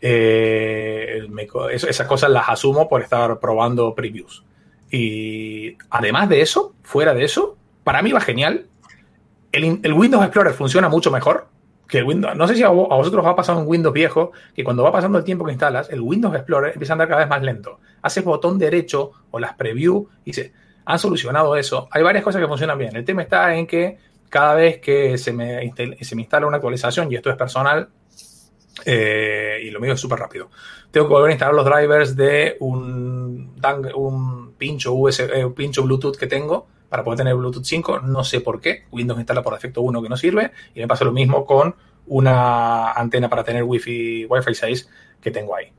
Eh, 0.00 1.26
esas 1.72 2.06
cosas 2.06 2.30
las 2.30 2.48
asumo 2.48 2.88
por 2.88 3.02
estar 3.02 3.40
probando 3.40 3.92
previews. 3.92 4.44
Y 4.88 5.76
además 5.90 6.28
de 6.28 6.42
eso, 6.42 6.74
fuera 6.84 7.12
de 7.12 7.24
eso, 7.24 7.56
para 7.82 8.02
mí 8.02 8.12
va 8.12 8.20
genial. 8.20 8.66
el 9.50 9.92
Windows 9.92 10.22
Explorer 10.22 10.52
funciona 10.52 10.88
mucho 10.88 11.10
mejor 11.10 11.48
que 11.88 12.02
Windows, 12.02 12.36
no 12.36 12.48
sé 12.48 12.56
si 12.56 12.62
a, 12.62 12.68
vosotros 12.68 13.24
os 13.24 13.30
ha 13.30 13.36
pasado 13.36 13.60
en 13.60 13.68
Windows 13.68 13.94
viejo, 13.94 14.32
que 14.54 14.64
cuando 14.64 14.82
va 14.82 14.92
pasando 14.92 15.18
el 15.18 15.24
tiempo 15.24 15.44
que 15.44 15.52
instalas, 15.52 15.88
el 15.90 16.00
Windows 16.00 16.34
Explorer 16.34 16.72
empieza 16.72 16.92
a 16.92 16.94
andar 16.94 17.08
cada 17.08 17.20
vez 17.20 17.28
más 17.28 17.42
lento. 17.42 17.80
Haces 18.02 18.24
botón 18.24 18.58
derecho 18.58 19.12
o 19.30 19.38
las 19.38 19.54
preview 19.54 20.08
y 20.24 20.32
se 20.32 20.52
han 20.84 20.98
solucionado 20.98 21.56
eso. 21.56 21.88
Hay 21.90 22.02
varias 22.02 22.24
cosas 22.24 22.40
que 22.40 22.48
funcionan 22.48 22.78
bien. 22.78 22.94
El 22.96 23.04
tema 23.04 23.22
está 23.22 23.54
en 23.54 23.66
que 23.66 23.98
cada 24.28 24.54
vez 24.54 24.80
que 24.80 25.16
se 25.18 25.32
me, 25.32 25.72
se 26.00 26.16
me 26.16 26.22
instala 26.22 26.46
una 26.46 26.56
actualización, 26.56 27.10
y 27.10 27.16
esto 27.16 27.30
es 27.30 27.36
personal, 27.36 27.88
eh, 28.84 29.60
y 29.62 29.70
lo 29.70 29.80
mío 29.80 29.94
es 29.94 30.00
súper 30.00 30.18
rápido, 30.18 30.50
tengo 30.90 31.06
que 31.06 31.14
volver 31.14 31.30
a 31.30 31.32
instalar 31.32 31.54
los 31.54 31.64
drivers 31.64 32.16
de 32.16 32.56
un, 32.60 33.54
un 33.94 34.54
pincho, 34.58 34.92
USB, 34.92 35.30
eh, 35.32 35.44
un 35.44 35.54
pincho 35.54 35.82
Bluetooth 35.84 36.16
que 36.16 36.26
tengo 36.26 36.66
para 36.88 37.04
poder 37.04 37.18
tener 37.18 37.34
Bluetooth 37.34 37.64
5. 37.64 38.00
No 38.00 38.24
sé 38.24 38.40
por 38.40 38.60
qué. 38.60 38.84
Windows 38.90 39.18
instala 39.18 39.42
por 39.42 39.54
defecto 39.54 39.82
uno 39.82 40.02
que 40.02 40.08
no 40.08 40.16
sirve. 40.16 40.52
Y 40.74 40.80
me 40.80 40.88
pasa 40.88 41.04
lo 41.04 41.12
mismo 41.12 41.44
con 41.44 41.74
una 42.06 42.92
antena 42.92 43.28
para 43.28 43.44
tener 43.44 43.64
Wi-Fi, 43.64 44.26
Wi-Fi 44.26 44.54
6 44.54 44.88
que 45.20 45.30
tengo 45.30 45.56
ahí. 45.56 45.72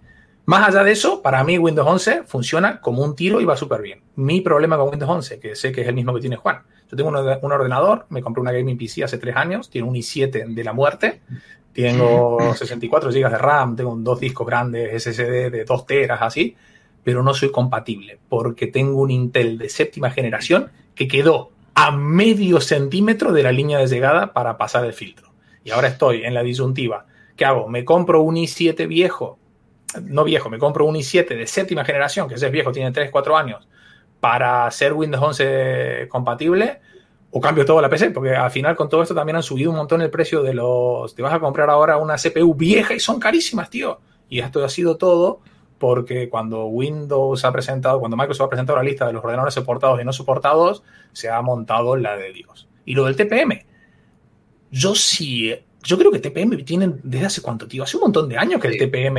Más 0.46 0.70
allá 0.70 0.84
de 0.84 0.94
eso, 0.94 1.22
para 1.22 1.44
mí 1.44 1.58
Windows 1.58 1.86
11 1.86 2.24
funciona 2.24 2.80
como 2.80 3.04
un 3.04 3.18
tiro 3.18 3.42
y 3.42 3.46
va 3.46 3.58
súper 3.58 3.82
bien. 3.82 4.02
Mi 4.16 4.40
problema 4.40 4.78
con 4.78 4.90
Windows 4.90 5.12
11, 5.12 5.40
que 5.40 5.56
sé 5.56 5.74
que 5.74 5.82
es 5.82 5.88
el 5.90 5.94
mismo 5.94 6.14
que 6.14 6.22
tiene 6.22 6.38
Juan. 6.38 6.62
Yo 6.90 6.96
tengo 6.96 7.10
un, 7.10 7.52
ordenador, 7.52 8.06
me 8.10 8.22
compré 8.22 8.40
una 8.40 8.54
gaming 8.54 8.78
PC 8.78 9.04
hace 9.04 9.18
tres 9.18 9.36
años, 9.36 9.70
tiene 9.70 9.90
un 9.90 9.96
i7 9.96 10.54
de 10.54 10.64
la 10.64 10.72
muerte, 10.72 11.20
tengo 11.74 12.54
64 12.56 13.12
GB 13.12 13.30
de 13.30 13.38
RAM, 13.38 13.76
tengo 13.76 13.94
dos 13.98 14.22
discos 14.22 14.48
grandes 14.48 15.04
SSD 15.04 15.52
de 15.52 15.66
2 15.66 15.86
teras 15.86 16.22
así, 16.22 16.56
pero 17.04 17.24
no 17.24 17.34
soy 17.34 17.52
compatible 17.52 18.18
porque 18.30 18.68
tengo 18.68 19.02
un 19.02 19.12
Intel 19.12 19.58
de 19.58 19.68
séptima 19.68 20.12
generación 20.12 20.72
que 20.98 21.08
quedó 21.08 21.52
a 21.76 21.92
medio 21.92 22.60
centímetro 22.60 23.32
de 23.32 23.44
la 23.44 23.52
línea 23.52 23.78
de 23.78 23.88
llegada 23.88 24.34
para 24.34 24.58
pasar 24.58 24.84
el 24.84 24.94
filtro. 24.94 25.32
Y 25.64 25.70
ahora 25.70 25.88
estoy 25.88 26.24
en 26.24 26.34
la 26.34 26.42
disyuntiva. 26.42 27.06
¿Qué 27.36 27.46
hago? 27.46 27.70
¿Me 27.70 27.86
compro 27.86 28.22
un 28.22 28.36
i7 28.36 28.88
viejo? 28.88 29.38
No 30.02 30.24
viejo, 30.24 30.50
me 30.50 30.58
compro 30.58 30.86
un 30.86 30.96
i7 30.96 31.28
de 31.28 31.46
séptima 31.46 31.86
generación, 31.86 32.28
que 32.28 32.34
ese 32.36 32.48
es 32.48 32.52
viejo, 32.52 32.72
tiene 32.72 32.92
3, 32.92 33.12
4 33.12 33.38
años, 33.38 33.68
para 34.20 34.70
ser 34.72 34.94
Windows 34.94 35.24
11 35.24 36.08
compatible 36.10 36.82
o 37.30 37.40
cambio 37.40 37.64
toda 37.64 37.82
la 37.82 37.90
PC, 37.90 38.10
porque 38.10 38.36
al 38.36 38.50
final 38.50 38.76
con 38.76 38.90
todo 38.90 39.04
esto 39.04 39.14
también 39.14 39.36
han 39.36 39.44
subido 39.44 39.70
un 39.70 39.78
montón 39.78 40.02
el 40.02 40.10
precio 40.10 40.42
de 40.42 40.56
los... 40.56 41.14
Te 41.14 41.22
vas 41.22 41.34
a 41.34 41.40
comprar 41.40 41.70
ahora 41.70 41.98
una 41.98 42.16
CPU 42.16 42.56
vieja 42.56 42.96
y 42.96 43.00
son 43.00 43.20
carísimas, 43.20 43.70
tío. 43.70 44.00
Y 44.30 44.40
esto 44.40 44.66
ha 44.66 44.70
sido 44.70 44.98
todo 44.98 45.42
porque 45.78 46.30
cuando 46.30 46.66
Windows 46.66 47.46
ha 47.46 47.52
presentado, 47.52 48.00
cuando 48.00 48.18
Microsoft 48.18 48.48
ha 48.48 48.50
presentado 48.50 48.78
la 48.78 48.84
lista 48.84 49.06
de 49.08 49.14
los 49.14 49.24
ordenadores 49.24 49.54
soportados 49.54 50.02
y 50.02 50.06
no 50.06 50.14
soportados, 50.14 50.84
se 51.14 51.30
ha 51.30 51.42
montado 51.42 51.96
la 51.96 52.18
de 52.18 52.34
Dios. 52.34 52.68
Y 52.86 52.96
lo 52.96 53.06
del 53.06 53.16
TPM, 53.16 53.66
yo 54.72 54.96
sí, 54.96 55.54
yo 55.84 55.98
creo 55.98 56.12
que 56.12 56.20
TPM 56.20 56.64
tiene 56.64 56.94
desde 57.04 57.26
hace 57.26 57.42
cuánto, 57.42 57.68
tío, 57.68 57.84
hace 57.84 57.98
un 57.98 58.04
montón 58.04 58.28
de 58.28 58.38
años 58.38 58.60
que 58.60 58.68
el 58.68 58.78
TPM 58.78 59.18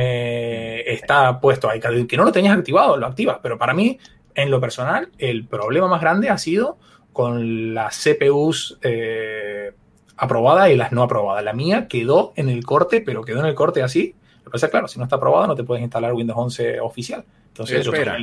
está 0.85 1.39
puesto 1.39 1.69
ahí, 1.69 1.79
que 1.79 2.17
no 2.17 2.23
lo 2.23 2.31
tenías 2.31 2.57
activado, 2.57 2.97
lo 2.97 3.07
activas, 3.07 3.39
pero 3.41 3.57
para 3.57 3.73
mí, 3.73 3.97
en 4.35 4.51
lo 4.51 4.59
personal, 4.59 5.09
el 5.17 5.45
problema 5.47 5.87
más 5.87 6.01
grande 6.01 6.29
ha 6.29 6.37
sido 6.37 6.77
con 7.13 7.73
las 7.73 8.03
CPUs 8.03 8.77
eh, 8.81 9.73
aprobadas 10.15 10.69
y 10.69 10.75
las 10.75 10.91
no 10.91 11.03
aprobadas. 11.03 11.43
La 11.43 11.53
mía 11.53 11.87
quedó 11.87 12.33
en 12.35 12.49
el 12.49 12.63
corte, 12.65 13.01
pero 13.01 13.23
quedó 13.23 13.39
en 13.39 13.47
el 13.47 13.55
corte 13.55 13.81
así. 13.81 14.15
Que 14.49 14.53
pasa 14.53 14.69
claro, 14.69 14.87
si 14.87 14.97
no 14.97 15.05
está 15.05 15.15
aprobada 15.15 15.47
no 15.47 15.55
te 15.55 15.63
puedes 15.63 15.83
instalar 15.83 16.13
Windows 16.13 16.37
11 16.37 16.79
oficial. 16.81 17.23
Entonces 17.47 17.85
espera, 17.85 18.17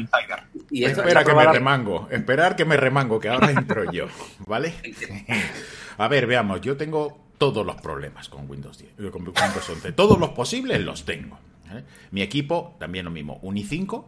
y 0.71 0.85
espera 0.85 1.25
que 1.25 1.35
me 1.35 1.47
remango, 1.47 2.09
esperar 2.11 2.57
que 2.57 2.65
me 2.65 2.77
remango, 2.77 3.21
que 3.21 3.29
ahora 3.29 3.51
entro 3.51 3.91
yo, 3.93 4.07
¿vale? 4.47 4.75
A 5.99 6.09
ver, 6.09 6.27
veamos, 6.27 6.61
yo 6.61 6.77
tengo 6.77 7.19
todos 7.39 7.65
los 7.65 7.77
problemas 7.77 8.29
con 8.29 8.49
Windows 8.49 8.79
10, 8.79 8.93
eh, 8.99 9.11
con 9.11 9.27
Windows 9.27 9.71
11, 9.71 9.93
todos 9.93 10.19
los 10.19 10.31
posibles 10.31 10.81
los 10.81 11.05
tengo. 11.05 11.39
Mi 12.11 12.23
equipo, 12.23 12.77
también 12.79 13.05
lo 13.05 13.11
mismo, 13.11 13.39
un 13.43 13.57
i5 13.57 14.05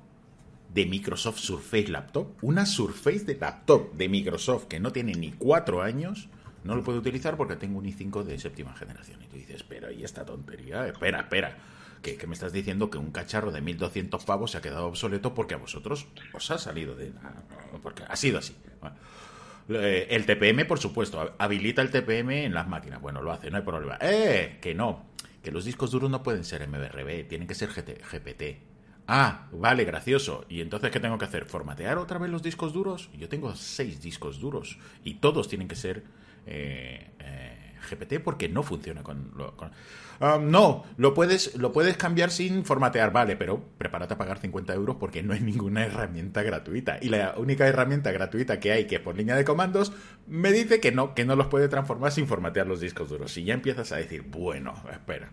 de 0.72 0.86
Microsoft 0.86 1.38
Surface 1.38 1.88
Laptop, 1.88 2.28
una 2.42 2.64
Surface 2.64 3.24
de 3.24 3.36
laptop 3.36 3.92
de 3.94 4.08
Microsoft 4.08 4.66
que 4.66 4.80
no 4.80 4.92
tiene 4.92 5.12
ni 5.12 5.32
cuatro 5.32 5.82
años, 5.82 6.28
no 6.64 6.76
lo 6.76 6.84
puedo 6.84 6.98
utilizar 6.98 7.36
porque 7.36 7.56
tengo 7.56 7.78
un 7.78 7.86
i5 7.86 8.22
de 8.22 8.38
séptima 8.38 8.74
generación. 8.74 9.20
Y 9.22 9.26
tú 9.26 9.36
dices, 9.36 9.56
espera, 9.56 9.90
¿y 9.92 10.04
esta 10.04 10.24
tontería? 10.24 10.86
Espera, 10.86 11.20
espera. 11.20 11.56
Que, 12.02 12.26
me 12.26 12.34
estás 12.34 12.52
diciendo 12.52 12.90
que 12.90 12.98
un 12.98 13.10
cacharro 13.10 13.50
de 13.50 13.60
1200 13.60 14.24
pavos 14.24 14.52
se 14.52 14.58
ha 14.58 14.60
quedado 14.60 14.86
obsoleto 14.86 15.34
porque 15.34 15.54
a 15.54 15.58
vosotros 15.58 16.06
os 16.32 16.50
ha 16.50 16.58
salido 16.58 16.94
de... 16.94 17.12
Porque 17.82 18.02
ha 18.08 18.16
sido 18.16 18.38
así. 18.38 18.56
El 19.68 20.24
TPM, 20.24 20.66
por 20.66 20.78
supuesto, 20.78 21.34
habilita 21.38 21.82
el 21.82 21.90
TPM 21.90 22.44
en 22.44 22.54
las 22.54 22.68
máquinas. 22.68 23.00
Bueno, 23.00 23.20
lo 23.20 23.32
hace, 23.32 23.50
no 23.50 23.58
hay 23.58 23.62
problema. 23.62 23.98
¡Eh! 24.00 24.58
Que 24.60 24.74
no. 24.74 25.06
Que 25.42 25.50
los 25.50 25.64
discos 25.64 25.90
duros 25.90 26.10
no 26.10 26.22
pueden 26.22 26.44
ser 26.44 26.66
MBRB, 26.66 27.28
tienen 27.28 27.46
que 27.46 27.54
ser 27.54 27.70
GPT. 27.70 28.68
Ah, 29.10 29.48
vale, 29.52 29.84
gracioso. 29.84 30.44
¿Y 30.50 30.60
entonces 30.60 30.90
qué 30.90 31.00
tengo 31.00 31.16
que 31.16 31.24
hacer? 31.24 31.46
¿Formatear 31.46 31.96
otra 31.96 32.18
vez 32.18 32.30
los 32.30 32.42
discos 32.42 32.74
duros? 32.74 33.08
Yo 33.16 33.28
tengo 33.28 33.54
seis 33.54 34.02
discos 34.02 34.38
duros 34.38 34.78
y 35.02 35.14
todos 35.14 35.48
tienen 35.48 35.66
que 35.66 35.76
ser 35.76 36.04
eh, 36.44 37.10
eh, 37.18 37.47
GPT 37.88 38.20
porque 38.22 38.48
no 38.48 38.62
funciona 38.62 39.02
con... 39.02 39.32
Ah, 40.20 40.38
no, 40.40 40.84
lo 40.96 41.14
puedes, 41.14 41.56
lo 41.56 41.72
puedes 41.72 41.96
cambiar 41.96 42.30
sin 42.30 42.64
formatear, 42.64 43.12
vale, 43.12 43.36
pero 43.36 43.62
prepárate 43.78 44.14
a 44.14 44.18
pagar 44.18 44.38
50 44.38 44.74
euros 44.74 44.96
porque 44.98 45.22
no 45.22 45.32
hay 45.32 45.40
ninguna 45.40 45.84
herramienta 45.84 46.42
gratuita. 46.42 46.98
Y 47.00 47.08
la 47.08 47.34
única 47.36 47.66
herramienta 47.66 48.10
gratuita 48.10 48.58
que 48.58 48.72
hay, 48.72 48.86
que 48.86 48.98
por 48.98 49.16
línea 49.16 49.36
de 49.36 49.44
comandos, 49.44 49.92
me 50.26 50.52
dice 50.52 50.80
que 50.80 50.90
no, 50.90 51.14
que 51.14 51.24
no 51.24 51.36
los 51.36 51.46
puede 51.46 51.68
transformar 51.68 52.12
sin 52.12 52.26
formatear 52.26 52.66
los 52.66 52.80
discos 52.80 53.08
duros. 53.08 53.36
Y 53.36 53.44
ya 53.44 53.54
empiezas 53.54 53.92
a 53.92 53.96
decir, 53.96 54.22
bueno, 54.22 54.74
espera, 54.92 55.30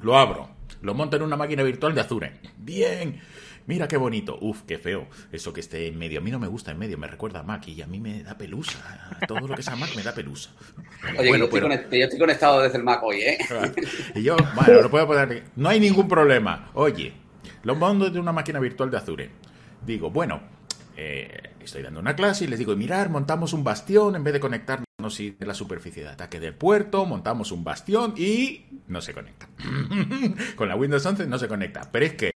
lo 0.00 0.18
abro 0.18 0.50
lo 0.84 0.94
monto 0.94 1.16
en 1.16 1.22
una 1.22 1.36
máquina 1.36 1.62
virtual 1.62 1.94
de 1.94 2.00
Azure. 2.02 2.32
Bien. 2.58 3.20
Mira 3.66 3.88
qué 3.88 3.96
bonito. 3.96 4.38
Uf, 4.40 4.62
qué 4.62 4.78
feo. 4.78 5.06
Eso 5.32 5.52
que 5.52 5.60
esté 5.60 5.86
en 5.86 5.98
medio. 5.98 6.20
A 6.20 6.22
mí 6.22 6.30
no 6.30 6.38
me 6.38 6.48
gusta 6.48 6.70
en 6.70 6.78
medio, 6.78 6.98
me 6.98 7.06
recuerda 7.06 7.40
a 7.40 7.42
Mac 7.42 7.66
y 7.68 7.80
a 7.80 7.86
mí 7.86 7.98
me 7.98 8.22
da 8.22 8.36
pelusa. 8.36 8.78
Todo 9.26 9.40
lo 9.40 9.54
que 9.54 9.62
sea 9.62 9.76
Mac 9.76 9.90
me 9.96 10.02
da 10.02 10.12
pelusa. 10.12 10.50
Oye, 11.18 11.38
yo, 11.38 11.44
estoy 11.44 12.18
conectado 12.18 12.62
desde 12.62 12.78
el 12.78 12.84
Mac 12.84 13.02
hoy, 13.02 13.22
¿eh? 13.22 13.38
Y 14.14 14.22
yo, 14.22 14.36
bueno, 14.54 14.82
lo 14.82 14.90
puedo 14.90 15.06
poner. 15.06 15.44
No 15.56 15.68
hay 15.68 15.80
ningún 15.80 16.08
problema. 16.08 16.70
Oye, 16.74 17.14
lo 17.62 17.74
monto 17.74 18.06
en 18.06 18.18
una 18.18 18.32
máquina 18.32 18.60
virtual 18.60 18.90
de 18.90 18.96
Azure. 18.98 19.30
Digo, 19.84 20.10
bueno, 20.10 20.42
eh, 20.96 21.54
estoy 21.60 21.82
dando 21.82 22.00
una 22.00 22.14
clase 22.14 22.44
y 22.44 22.48
les 22.48 22.58
digo, 22.58 22.76
mirar, 22.76 23.10
montamos 23.10 23.52
un 23.52 23.64
bastión 23.64 24.14
en 24.16 24.24
vez 24.24 24.34
de 24.34 24.40
conectarnos 24.40 24.84
de 25.18 25.46
la 25.46 25.54
superficie 25.54 26.02
de 26.02 26.08
ataque 26.08 26.40
del 26.40 26.54
puerto, 26.54 27.04
montamos 27.04 27.52
un 27.52 27.64
bastión 27.64 28.14
y 28.16 28.66
no 28.88 29.00
se 29.00 29.12
conecta. 29.12 29.48
con 30.56 30.68
la 30.68 30.76
Windows 30.76 31.04
11 31.04 31.26
no 31.26 31.38
se 31.38 31.48
conecta, 31.48 31.90
pero 31.90 32.06
es 32.06 32.14
que 32.14 32.33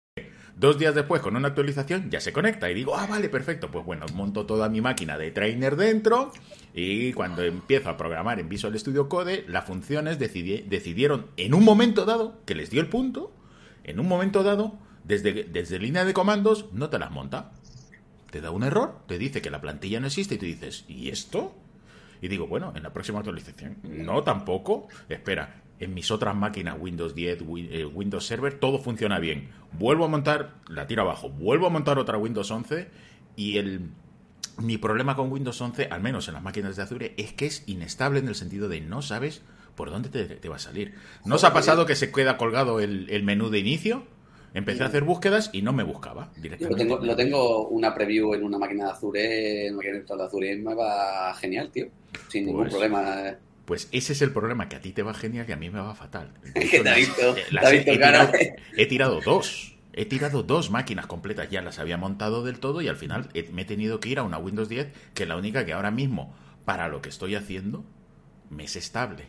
dos 0.56 0.78
días 0.78 0.94
después 0.94 1.20
con 1.20 1.36
una 1.36 1.48
actualización 1.48 2.10
ya 2.10 2.20
se 2.20 2.32
conecta 2.32 2.70
y 2.70 2.74
digo, 2.74 2.96
ah, 2.96 3.06
vale, 3.06 3.28
perfecto, 3.28 3.70
pues 3.70 3.84
bueno, 3.84 4.06
monto 4.14 4.46
toda 4.46 4.68
mi 4.68 4.80
máquina 4.80 5.18
de 5.18 5.30
trainer 5.30 5.76
dentro 5.76 6.32
y 6.74 7.12
cuando 7.12 7.42
empiezo 7.42 7.90
a 7.90 7.96
programar 7.96 8.40
en 8.40 8.48
Visual 8.48 8.78
Studio 8.78 9.08
Code, 9.08 9.44
las 9.48 9.64
funciones 9.64 10.18
decidieron 10.18 11.26
en 11.36 11.54
un 11.54 11.64
momento 11.64 12.04
dado, 12.04 12.40
que 12.46 12.54
les 12.54 12.70
dio 12.70 12.80
el 12.80 12.88
punto, 12.88 13.32
en 13.84 14.00
un 14.00 14.08
momento 14.08 14.42
dado, 14.42 14.78
desde, 15.04 15.44
desde 15.44 15.78
línea 15.78 16.04
de 16.04 16.12
comandos, 16.12 16.66
no 16.72 16.90
te 16.90 16.98
las 16.98 17.10
monta. 17.10 17.52
Te 18.30 18.40
da 18.40 18.50
un 18.50 18.64
error, 18.64 18.98
te 19.06 19.18
dice 19.18 19.40
que 19.40 19.50
la 19.50 19.60
plantilla 19.60 20.00
no 20.00 20.08
existe 20.08 20.34
y 20.34 20.38
tú 20.38 20.46
dices, 20.46 20.84
¿y 20.88 21.10
esto? 21.10 21.54
Y 22.20 22.28
digo, 22.28 22.46
bueno, 22.46 22.72
en 22.74 22.82
la 22.82 22.92
próxima 22.92 23.20
actualización, 23.20 23.78
no 23.84 24.22
tampoco. 24.24 24.88
Espera, 25.08 25.62
en 25.78 25.94
mis 25.94 26.10
otras 26.10 26.34
máquinas, 26.34 26.76
Windows 26.78 27.14
10, 27.14 27.42
eh, 27.42 27.84
Windows 27.84 28.26
Server, 28.26 28.58
todo 28.58 28.78
funciona 28.78 29.18
bien. 29.18 29.50
Vuelvo 29.72 30.04
a 30.04 30.08
montar, 30.08 30.54
la 30.68 30.86
tiro 30.86 31.02
abajo, 31.02 31.28
vuelvo 31.28 31.66
a 31.66 31.70
montar 31.70 31.98
otra 31.98 32.18
Windows 32.18 32.50
11 32.50 32.88
y 33.36 33.58
el, 33.58 33.90
mi 34.58 34.78
problema 34.78 35.16
con 35.16 35.30
Windows 35.30 35.60
11, 35.60 35.88
al 35.90 36.00
menos 36.00 36.28
en 36.28 36.34
las 36.34 36.42
máquinas 36.42 36.76
de 36.76 36.82
Azure, 36.82 37.14
es 37.16 37.32
que 37.32 37.46
es 37.46 37.62
inestable 37.66 38.20
en 38.20 38.28
el 38.28 38.34
sentido 38.34 38.68
de 38.68 38.80
no 38.80 39.02
sabes 39.02 39.42
por 39.74 39.90
dónde 39.90 40.08
te, 40.08 40.48
va 40.48 40.56
a 40.56 40.58
salir. 40.58 40.94
¿No 41.26 41.34
os 41.34 41.44
ha 41.44 41.52
pasado 41.52 41.84
que 41.84 41.96
se 41.96 42.10
queda 42.10 42.38
colgado 42.38 42.80
el, 42.80 43.10
el 43.10 43.22
menú 43.22 43.50
de 43.50 43.58
inicio? 43.58 44.04
Empecé 44.54 44.84
a 44.84 44.86
hacer 44.86 45.04
búsquedas 45.04 45.50
y 45.52 45.60
no 45.60 45.74
me 45.74 45.82
buscaba 45.82 46.32
directamente. 46.34 46.88
Yo 46.88 46.96
lo 46.98 47.14
tengo, 47.14 47.68
una 47.68 47.94
preview 47.94 48.32
en 48.32 48.42
una 48.42 48.56
máquina 48.56 48.86
de 48.86 48.90
Azure, 48.92 49.66
en 49.66 49.74
una 49.74 49.82
máquina 49.82 50.16
de 50.16 50.24
Azure 50.24 50.52
y 50.54 50.56
me 50.62 50.74
va 50.74 51.34
genial, 51.34 51.70
tío. 51.70 51.88
Sin 52.28 52.46
ningún 52.46 52.62
pues, 52.62 52.72
problema. 52.72 53.36
Pues 53.66 53.88
ese 53.92 54.12
es 54.12 54.22
el 54.22 54.30
problema, 54.30 54.68
que 54.68 54.76
a 54.76 54.80
ti 54.80 54.92
te 54.92 55.02
va 55.02 55.12
genial 55.12 55.44
y 55.48 55.52
a 55.52 55.56
mí 55.56 55.68
me 55.70 55.80
va 55.80 55.94
fatal. 55.94 56.30
que 56.54 56.80
te 56.80 56.88
ha 56.88 56.94
visto, 56.94 57.36
he, 58.76 58.86
tirado, 58.86 59.20
dos. 59.20 59.76
He 59.92 60.06
tirado 60.06 60.42
dos 60.42 60.70
máquinas 60.70 61.06
completas, 61.06 61.50
ya 61.50 61.62
las 61.62 61.78
había 61.78 61.96
montado 61.96 62.44
del 62.44 62.60
todo 62.60 62.80
y 62.80 62.88
al 62.88 62.96
final 62.96 63.28
me 63.52 63.62
he 63.62 63.64
tenido 63.64 63.98
que 64.00 64.08
ir 64.08 64.20
a 64.20 64.22
una 64.22 64.38
Windows 64.38 64.68
10, 64.68 64.88
que 65.14 65.24
es 65.24 65.28
la 65.28 65.36
única 65.36 65.66
que 65.66 65.72
ahora 65.72 65.90
mismo, 65.90 66.34
para 66.64 66.88
lo 66.88 67.02
que 67.02 67.08
estoy 67.08 67.34
haciendo, 67.34 67.84
me 68.50 68.64
es 68.64 68.76
estable. 68.76 69.24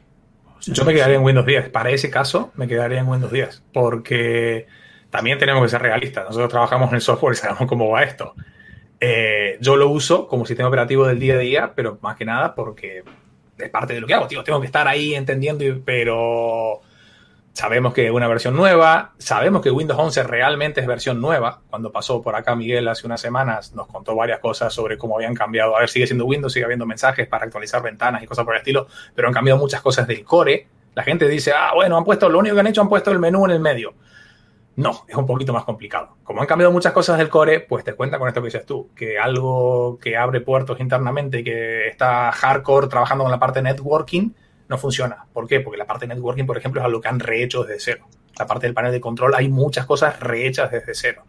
Yo 0.62 0.86
me 0.86 0.94
quedaría 0.94 1.15
en 1.15 1.24
Windows 1.24 1.46
10. 1.46 1.70
Para 1.70 1.89
ese 1.89 2.10
caso, 2.10 2.51
me 2.56 2.67
quedaría 2.67 3.00
en 3.00 3.08
Windows 3.08 3.32
10. 3.32 3.63
Porque 3.74 4.67
también 5.10 5.38
tenemos 5.38 5.63
que 5.63 5.70
ser 5.70 5.82
realistas. 5.82 6.25
Nosotros 6.25 6.50
trabajamos 6.50 6.89
en 6.89 6.96
el 6.96 7.01
software 7.01 7.34
y 7.34 7.38
sabemos 7.38 7.67
cómo 7.67 7.89
va 7.89 8.03
esto. 8.03 8.36
Eh, 9.00 9.58
yo 9.62 9.75
lo 9.75 9.89
uso 9.89 10.27
como 10.27 10.46
sistema 10.46 10.70
operativo 10.70 11.08
del 11.08 11.20
día 11.20 11.36
a 11.36 11.39
día, 11.39 11.74
pero 11.75 12.00
más 12.01 12.17
que 12.17 12.25
nada 12.25 12.56
porque 12.56 13.03
es 13.57 13.69
parte 13.69 13.93
de 13.93 14.01
lo 14.01 14.07
que 14.07 14.13
hago, 14.13 14.27
tío. 14.27 14.43
Tengo 14.43 14.59
que 14.59 14.67
estar 14.67 14.87
ahí 14.87 15.15
entendiendo, 15.15 15.63
pero 15.83 16.81
sabemos 17.53 17.93
que 17.93 18.11
una 18.11 18.27
versión 18.27 18.55
nueva, 18.55 19.13
sabemos 19.17 19.61
que 19.63 19.71
Windows 19.71 19.99
11 19.99 20.23
realmente 20.23 20.81
es 20.81 20.87
versión 20.87 21.19
nueva. 21.19 21.61
Cuando 21.69 21.91
pasó 21.91 22.21
por 22.21 22.35
acá 22.35 22.55
Miguel 22.55 22.87
hace 22.87 23.07
unas 23.07 23.19
semanas 23.19 23.73
nos 23.73 23.87
contó 23.87 24.15
varias 24.15 24.39
cosas 24.39 24.73
sobre 24.73 24.97
cómo 24.97 25.15
habían 25.15 25.33
cambiado. 25.33 25.75
A 25.75 25.79
ver, 25.79 25.89
sigue 25.89 26.05
siendo 26.05 26.25
Windows, 26.25 26.53
sigue 26.53 26.65
habiendo 26.65 26.85
mensajes 26.85 27.27
para 27.27 27.45
actualizar 27.45 27.81
ventanas 27.81 28.21
y 28.21 28.27
cosas 28.27 28.45
por 28.45 28.53
el 28.53 28.59
estilo, 28.59 28.87
pero 29.15 29.27
han 29.27 29.33
cambiado 29.33 29.59
muchas 29.59 29.81
cosas 29.81 30.07
del 30.07 30.23
core. 30.23 30.67
La 30.93 31.03
gente 31.03 31.27
dice, 31.27 31.51
ah, 31.51 31.71
bueno, 31.73 31.97
han 31.97 32.03
puesto, 32.03 32.29
lo 32.29 32.39
único 32.39 32.55
que 32.55 32.59
han 32.61 32.67
hecho, 32.67 32.81
han 32.81 32.89
puesto 32.89 33.11
el 33.11 33.19
menú 33.19 33.45
en 33.45 33.51
el 33.51 33.59
medio 33.59 33.93
No, 34.77 35.05
es 35.07 35.15
un 35.15 35.25
poquito 35.25 35.53
más 35.53 35.63
complicado. 35.63 36.17
Como 36.24 36.39
han 36.39 36.46
cambiado 36.48 36.72
muchas 36.72 36.93
cosas 36.93 37.17
del 37.17 37.29
core, 37.29 37.62
pues 37.62 37.84
te 37.84 37.93
cuenta 37.93 38.19
con 38.19 38.27
esto 38.27 38.41
que 38.41 38.48
dices 38.48 38.65
tú, 38.65 38.91
que 38.96 39.17
algo 39.17 39.98
que 40.00 40.15
abre 40.15 40.39
puertos 40.39 40.79
internamente 40.79 41.39
y 41.39 41.43
que 41.43 41.88
está 41.88 42.31
hardcore 42.31 42.88
trabajando 42.88 43.24
con 43.24 43.31
la 43.31 43.39
parte 43.39 43.60
networking 43.63 44.29
no 44.69 44.77
funciona. 44.77 45.25
¿Por 45.34 45.48
qué? 45.48 45.62
Porque 45.62 45.79
la 45.79 45.88
parte 45.88 46.05
networking, 46.05 46.46
por 46.46 46.60
ejemplo, 46.60 46.79
es 46.79 46.86
algo 46.86 47.01
que 47.01 47.07
han 47.07 47.19
rehecho 47.19 47.63
desde 47.63 47.79
cero. 47.79 48.07
La 48.38 48.46
parte 48.46 48.67
del 48.67 48.75
panel 48.75 48.91
de 48.91 49.01
control 49.01 49.34
hay 49.34 49.50
muchas 49.50 49.88
cosas 49.88 50.19
rehechas 50.19 50.72
desde 50.72 50.93
cero. 50.93 51.24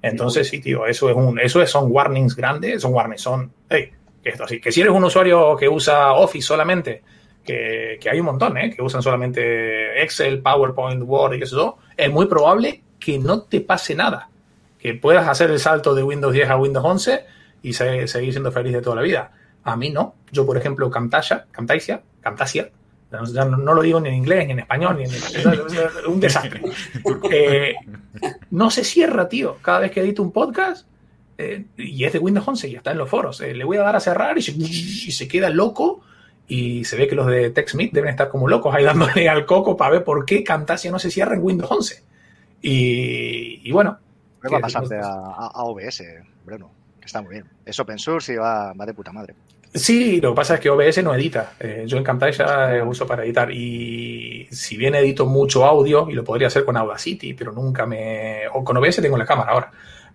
Entonces, 0.00 0.48
sí, 0.48 0.58
tío, 0.58 0.86
eso 0.86 1.10
es 1.10 1.16
un, 1.16 1.38
eso 1.38 1.64
son 1.66 1.92
warnings 1.92 2.36
grandes, 2.36 2.80
son 2.80 2.94
warnings, 2.94 3.20
son, 3.20 3.52
hey, 3.68 3.90
esto 4.24 4.44
así, 4.44 4.60
que 4.62 4.72
si 4.72 4.80
eres 4.80 4.94
un 4.94 5.04
usuario 5.04 5.56
que 5.56 5.68
usa 5.68 6.14
Office 6.14 6.46
solamente, 6.46 7.02
que, 7.48 8.08
hay 8.10 8.20
un 8.20 8.26
montón, 8.26 8.56
¿eh? 8.56 8.74
que 8.74 8.82
usan 8.82 9.02
solamente 9.02 10.02
Excel, 10.02 10.40
PowerPoint, 10.40 11.02
Word 11.04 11.34
y 11.34 11.42
eso, 11.42 11.78
es 11.96 12.10
muy 12.10 12.26
probable 12.26 12.82
que 12.98 13.18
no 13.18 13.42
te 13.42 13.60
pase 13.60 13.94
nada. 13.94 14.28
Que 14.78 14.94
puedas 14.94 15.26
hacer 15.26 15.50
el 15.50 15.58
salto 15.58 15.94
de 15.94 16.02
Windows 16.02 16.32
10 16.32 16.50
a 16.50 16.56
Windows 16.56 16.84
11 16.84 17.24
y 17.62 17.72
seguir 17.72 18.08
siendo 18.08 18.52
feliz 18.52 18.72
de 18.72 18.82
toda 18.82 18.96
la 18.96 19.02
vida. 19.02 19.32
A 19.64 19.76
mí 19.76 19.90
no. 19.90 20.14
Yo, 20.30 20.46
por 20.46 20.56
ejemplo, 20.56 20.90
Camtasia, 20.90 21.46
Camtasia, 21.50 22.02
Camtasia, 22.20 22.70
no, 23.10 23.74
lo 23.74 23.82
digo 23.82 24.00
ni 24.00 24.10
en 24.10 24.14
inglés, 24.16 24.46
ni 24.46 24.52
en 24.52 24.58
español, 24.60 24.98
ni 24.98 25.04
en 25.04 25.10
un 26.06 26.20
desastre. 26.20 26.60
Eh, 27.30 27.74
no 28.50 28.70
se 28.70 28.84
cierra, 28.84 29.28
tío. 29.28 29.56
Cada 29.62 29.80
vez 29.80 29.90
que 29.90 30.00
edito 30.00 30.22
un 30.22 30.32
podcast, 30.32 30.86
eh, 31.38 31.64
y 31.76 32.04
es 32.04 32.12
de 32.12 32.18
Windows 32.18 32.46
11 32.46 32.68
y 32.68 32.74
está 32.74 32.92
en 32.92 32.98
los 32.98 33.08
foros, 33.08 33.40
eh, 33.40 33.54
le 33.54 33.64
voy 33.64 33.78
a 33.78 33.82
dar 33.82 33.96
a 33.96 34.00
cerrar 34.00 34.36
y 34.36 34.42
se, 34.42 35.28
queda 35.28 35.48
loco. 35.48 36.02
Y 36.48 36.84
se 36.84 36.96
ve 36.96 37.06
que 37.06 37.14
los 37.14 37.26
de 37.26 37.50
TechSmith 37.50 37.92
deben 37.92 38.10
estar 38.10 38.28
como 38.28 38.48
locos 38.48 38.74
ahí 38.74 38.84
dándole 38.84 39.28
al 39.28 39.46
coco 39.46 39.76
para 39.76 39.92
ver 39.92 40.04
por 40.04 40.24
qué 40.24 40.42
Camtasia 40.42 40.90
no 40.90 40.98
se 40.98 41.10
cierra 41.10 41.34
en 41.34 41.42
Windows 41.42 41.70
11. 41.70 42.02
Y, 42.62 43.70
bueno. 43.70 43.98
va 44.52 44.58
a 44.58 44.60
pasarte 44.60 44.96
a, 45.00 45.62
OBS, 45.62 46.02
Bruno, 46.44 46.70
que 46.98 47.06
está 47.06 47.22
muy 47.22 47.34
bien. 47.34 47.44
Es 47.64 47.78
open 47.78 47.98
source 47.98 48.32
y 48.32 48.36
va, 48.36 48.72
va 48.72 48.86
de 48.86 48.94
puta 48.94 49.12
madre. 49.12 49.34
Sí, 49.74 50.20
lo 50.20 50.30
que 50.30 50.36
pasa 50.36 50.54
es 50.54 50.60
que 50.60 50.70
OBS 50.70 51.02
no 51.04 51.14
edita. 51.14 51.52
Eh, 51.60 51.84
yo 51.86 51.98
en 51.98 52.04
Camtasia 52.04 52.76
eh, 52.76 52.82
uso 52.82 53.06
para 53.06 53.24
editar. 53.24 53.50
Y 53.50 54.48
si 54.50 54.76
bien 54.76 54.94
edito 54.94 55.26
mucho 55.26 55.64
audio, 55.64 56.08
y 56.08 56.14
lo 56.14 56.24
podría 56.24 56.48
hacer 56.48 56.64
con 56.64 56.76
Audacity, 56.76 57.34
pero 57.34 57.52
nunca 57.52 57.86
me. 57.86 58.42
O 58.54 58.64
con 58.64 58.76
OBS 58.76 59.02
tengo 59.02 59.18
la 59.18 59.26
cámara 59.26 59.52
ahora. 59.52 59.70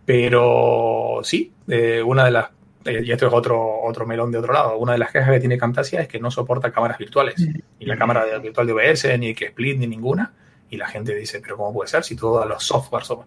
Pero 0.05 1.21
sí, 1.23 1.51
eh, 1.67 2.01
una 2.03 2.25
de 2.25 2.31
las. 2.31 2.49
Y 2.85 3.11
esto 3.11 3.27
es 3.27 3.33
otro, 3.33 3.81
otro 3.81 4.05
melón 4.05 4.31
de 4.31 4.37
otro 4.37 4.53
lado. 4.53 4.77
Una 4.77 4.93
de 4.93 4.97
las 4.97 5.11
quejas 5.11 5.31
que 5.31 5.39
tiene 5.39 5.57
Camtasia 5.57 6.01
es 6.01 6.07
que 6.07 6.19
no 6.19 6.29
soporta 6.31 6.71
cámaras 6.71 6.97
virtuales. 6.97 7.35
Ni 7.79 7.85
la 7.85 7.97
cámara 7.97 8.25
virtual 8.39 8.67
de 8.67 8.73
OBS, 8.73 9.19
ni 9.19 9.33
que 9.33 9.45
Split, 9.45 9.79
ni 9.79 9.87
ninguna. 9.87 10.33
Y 10.69 10.77
la 10.77 10.87
gente 10.87 11.15
dice, 11.15 11.39
¿pero 11.39 11.57
cómo 11.57 11.73
puede 11.73 11.89
ser 11.89 12.03
si 12.03 12.15
todos 12.15 12.47
los 12.47 12.63
softwares 12.63 13.07
son. 13.07 13.19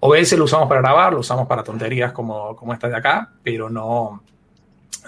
OBS 0.00 0.32
lo 0.32 0.44
usamos 0.44 0.68
para 0.68 0.80
grabar, 0.80 1.12
lo 1.12 1.20
usamos 1.20 1.46
para 1.46 1.62
tonterías 1.62 2.12
como, 2.12 2.56
como 2.56 2.72
esta 2.72 2.88
de 2.88 2.96
acá, 2.96 3.32
pero 3.42 3.68
no 3.68 4.22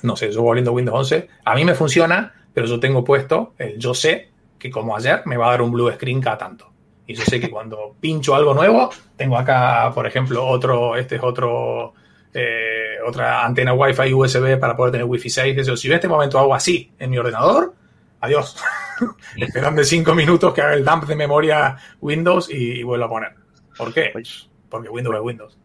no 0.03 0.17
sé, 0.17 0.33
yo 0.33 0.43
volviendo 0.43 0.71
a 0.71 0.75
Windows 0.75 0.99
11, 1.13 1.29
a 1.45 1.55
mí 1.55 1.65
me 1.65 1.75
funciona, 1.75 2.33
pero 2.53 2.67
yo 2.67 2.81
tengo 2.81 3.05
puesto, 3.05 3.55
yo 3.79 3.95
sé 3.95 4.31
que 4.59 4.71
como 4.71 4.97
ayer 4.97 5.23
me 5.27 5.37
va 5.37 5.49
a 5.49 5.51
dar 5.51 5.63
un 5.63 5.73
blue 5.73 5.91
screen 5.93 6.21
cada 6.21 6.39
tanto. 6.39 6.71
Y 7.07 7.15
yo 7.15 7.25
sé 7.25 7.41
que 7.41 7.51
cuando 7.51 7.97
pincho 8.01 8.35
algo 8.35 8.55
nuevo, 8.55 8.91
tengo 9.17 9.37
acá, 9.37 9.91
por 9.95 10.07
ejemplo, 10.07 10.47
otro, 10.47 10.97
este 10.97 11.17
es 11.17 11.23
otro, 11.23 11.95
eh, 12.35 12.97
otra 13.07 13.45
antena 13.45 13.75
Wi-Fi 13.75 14.13
USB 14.13 14.59
para 14.59 14.77
poder 14.77 14.93
tener 14.93 15.07
Wi-Fi 15.07 15.29
6. 15.29 15.59
Eso, 15.59 15.77
si 15.77 15.89
en 15.89 15.95
este 15.95 16.09
momento 16.09 16.39
hago 16.39 16.55
así 16.55 16.91
en 16.99 17.11
mi 17.11 17.19
ordenador, 17.19 17.75
adiós. 18.21 18.57
Esperando 19.37 19.85
cinco 19.85 20.15
minutos 20.15 20.55
que 20.55 20.63
haga 20.63 20.75
el 20.75 20.85
dump 20.85 21.05
de 21.05 21.17
memoria 21.17 21.77
Windows 22.01 22.49
y, 22.51 22.83
vuelvo 22.83 23.05
a 23.07 23.09
poner. 23.09 23.35
¿Por 23.77 23.93
qué? 23.93 24.11
Pues 24.13 24.49
porque 24.69 24.89
Windows 24.89 25.17
es 25.17 25.23
Windows. 25.23 25.59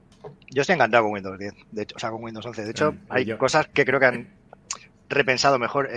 Yo 0.49 0.61
estoy 0.61 0.75
encantado 0.75 1.03
con 1.03 1.13
Windows 1.13 1.37
10, 1.37 1.53
de 1.71 1.83
hecho, 1.83 1.95
o 1.95 1.99
sea, 1.99 2.09
con 2.09 2.23
Windows 2.23 2.45
11. 2.45 2.63
De 2.63 2.71
hecho, 2.71 2.95
hay 3.09 3.37
cosas 3.37 3.67
que 3.67 3.85
creo 3.85 3.99
que 3.99 4.05
han 4.05 4.27
repensado 5.09 5.57
mejor 5.57 5.89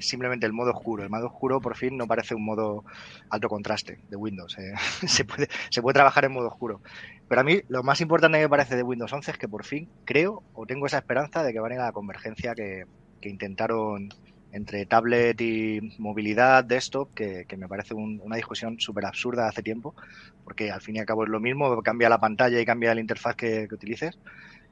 simplemente 0.00 0.46
el 0.46 0.52
modo 0.52 0.72
oscuro. 0.72 1.02
El 1.02 1.10
modo 1.10 1.26
oscuro 1.26 1.60
por 1.60 1.76
fin 1.76 1.96
no 1.96 2.06
parece 2.06 2.34
un 2.34 2.44
modo 2.44 2.84
alto 3.30 3.48
contraste 3.48 4.00
de 4.08 4.16
Windows. 4.16 4.56
Eh. 4.58 4.74
se, 5.06 5.24
puede, 5.24 5.48
se 5.70 5.82
puede 5.82 5.94
trabajar 5.94 6.24
en 6.24 6.32
modo 6.32 6.48
oscuro. 6.48 6.80
Pero 7.28 7.40
a 7.40 7.44
mí 7.44 7.60
lo 7.68 7.82
más 7.82 8.00
importante 8.00 8.38
que 8.38 8.44
me 8.44 8.48
parece 8.48 8.76
de 8.76 8.82
Windows 8.82 9.12
11 9.12 9.30
es 9.32 9.38
que 9.38 9.48
por 9.48 9.64
fin 9.64 9.88
creo 10.04 10.42
o 10.52 10.66
tengo 10.66 10.86
esa 10.86 10.98
esperanza 10.98 11.42
de 11.42 11.52
que 11.52 11.60
van 11.60 11.72
a 11.72 11.86
la 11.86 11.92
convergencia 11.92 12.54
que, 12.54 12.84
que 13.20 13.28
intentaron 13.28 14.10
entre 14.54 14.86
tablet 14.86 15.40
y 15.40 15.96
movilidad, 15.98 16.62
desktop, 16.62 17.12
que, 17.12 17.44
que 17.48 17.56
me 17.56 17.66
parece 17.66 17.92
una 17.92 18.36
discusión 18.36 18.78
súper 18.78 19.04
absurda 19.04 19.48
hace 19.48 19.64
tiempo, 19.64 19.96
porque 20.44 20.70
al 20.70 20.80
fin 20.80 20.94
y 20.94 21.00
al 21.00 21.06
cabo 21.06 21.24
es 21.24 21.28
lo 21.28 21.40
mismo, 21.40 21.82
cambia 21.82 22.08
la 22.08 22.20
pantalla 22.20 22.60
y 22.60 22.64
cambia 22.64 22.94
la 22.94 23.00
interfaz 23.00 23.34
que, 23.34 23.66
utilices, 23.72 24.16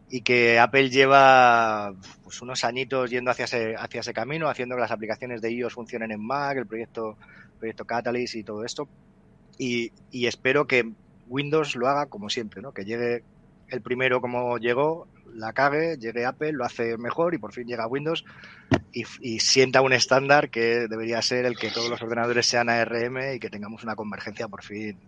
y 0.08 0.20
que 0.20 0.60
Apple 0.60 0.88
lleva 0.88 1.94
pues, 2.22 2.40
unos 2.42 2.62
añitos 2.62 3.10
yendo 3.10 3.32
hacia 3.32 3.46
ese, 3.46 3.74
hacia 3.74 4.02
ese 4.02 4.12
camino, 4.12 4.48
haciendo 4.48 4.76
que 4.76 4.82
las 4.82 4.92
aplicaciones 4.92 5.42
de 5.42 5.50
iOS 5.50 5.74
funcionen 5.74 6.12
en 6.12 6.24
Mac, 6.24 6.56
el 6.58 6.66
proyecto, 6.66 7.16
proyecto 7.58 7.84
Catalyst 7.84 8.36
y 8.36 8.44
todo 8.44 8.64
esto, 8.64 8.88
y, 9.58 9.90
y 10.12 10.26
espero 10.26 10.68
que 10.68 10.92
Windows 11.28 11.76
lo 11.76 11.88
haga 11.88 12.06
como 12.06 12.28
siempre, 12.28 12.62
¿no? 12.62 12.72
que 12.72 12.84
llegue 12.84 13.24
el 13.68 13.80
primero 13.80 14.20
como 14.20 14.58
llegó, 14.58 15.08
la 15.34 15.52
cague, 15.52 15.96
llegue 15.96 16.26
Apple, 16.26 16.52
lo 16.52 16.64
hace 16.64 16.98
mejor 16.98 17.34
y 17.34 17.38
por 17.38 17.52
fin 17.52 17.66
llega 17.66 17.86
Windows 17.86 18.24
y, 18.92 19.04
sienta 19.40 19.80
un 19.80 19.94
estándar 19.94 20.50
que 20.50 20.86
debería 20.88 21.22
ser 21.22 21.46
el 21.46 21.58
que 21.58 21.70
todos 21.70 21.88
los 21.88 22.02
ordenadores 22.02 22.46
sean 22.46 22.68
ARM 22.68 23.34
y 23.34 23.38
que 23.40 23.48
tengamos 23.48 23.82
una 23.82 23.96
convergencia 23.96 24.48
por 24.48 24.62
fin 24.62 24.98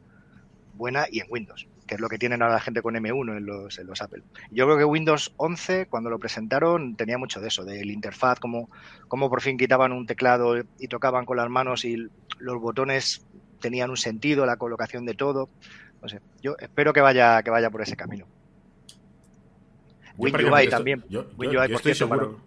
buena 0.73 1.07
y 1.11 1.21
en 1.21 1.27
Windows, 1.29 1.69
que 1.87 1.95
es 1.95 2.01
lo 2.01 2.09
que 2.09 2.19
tienen 2.19 2.43
ahora 2.43 2.55
la 2.55 2.61
gente 2.61 2.83
con 2.83 2.95
M1 2.95 3.37
en 3.37 3.47
los, 3.47 3.79
en 3.79 3.87
los 3.87 4.03
Apple. 4.03 4.23
Yo 4.51 4.65
creo 4.65 4.79
que 4.79 4.85
Windows 4.85 5.33
11, 5.37 5.87
cuando 5.87 6.11
lo 6.11 6.19
presentaron, 6.19 6.97
tenía 6.97 7.19
mucho 7.19 7.41
de 7.41 7.49
eso, 7.49 7.65
del 7.65 7.91
interfaz, 7.91 8.41
como, 8.41 8.71
como 9.09 9.29
por 9.29 9.41
fin 9.41 9.57
quitaban 9.57 9.93
un 9.93 10.07
teclado 10.07 10.57
y 10.79 10.89
tocaban 10.89 11.27
con 11.27 11.37
las 11.37 11.49
manos 11.49 11.85
y 11.85 12.09
los 12.39 12.61
botones 12.61 13.25
tenían 13.61 13.91
un 13.91 13.97
sentido, 13.97 14.47
la 14.47 14.57
colocación 14.57 15.07
de 15.07 15.15
todo. 15.15 15.49
No 16.05 16.11
sé, 16.11 16.21
yo 16.43 16.55
espero 16.59 16.93
que 16.93 17.01
vaya, 17.01 17.43
que 17.43 17.49
vaya 17.49 17.71
por 17.71 17.81
ese 17.81 17.97
camino. 17.97 18.27
WinUI 20.19 20.69
también. 20.69 21.03
Yo, 21.09 21.25
estoy 21.71 21.95
seguro. 21.95 22.41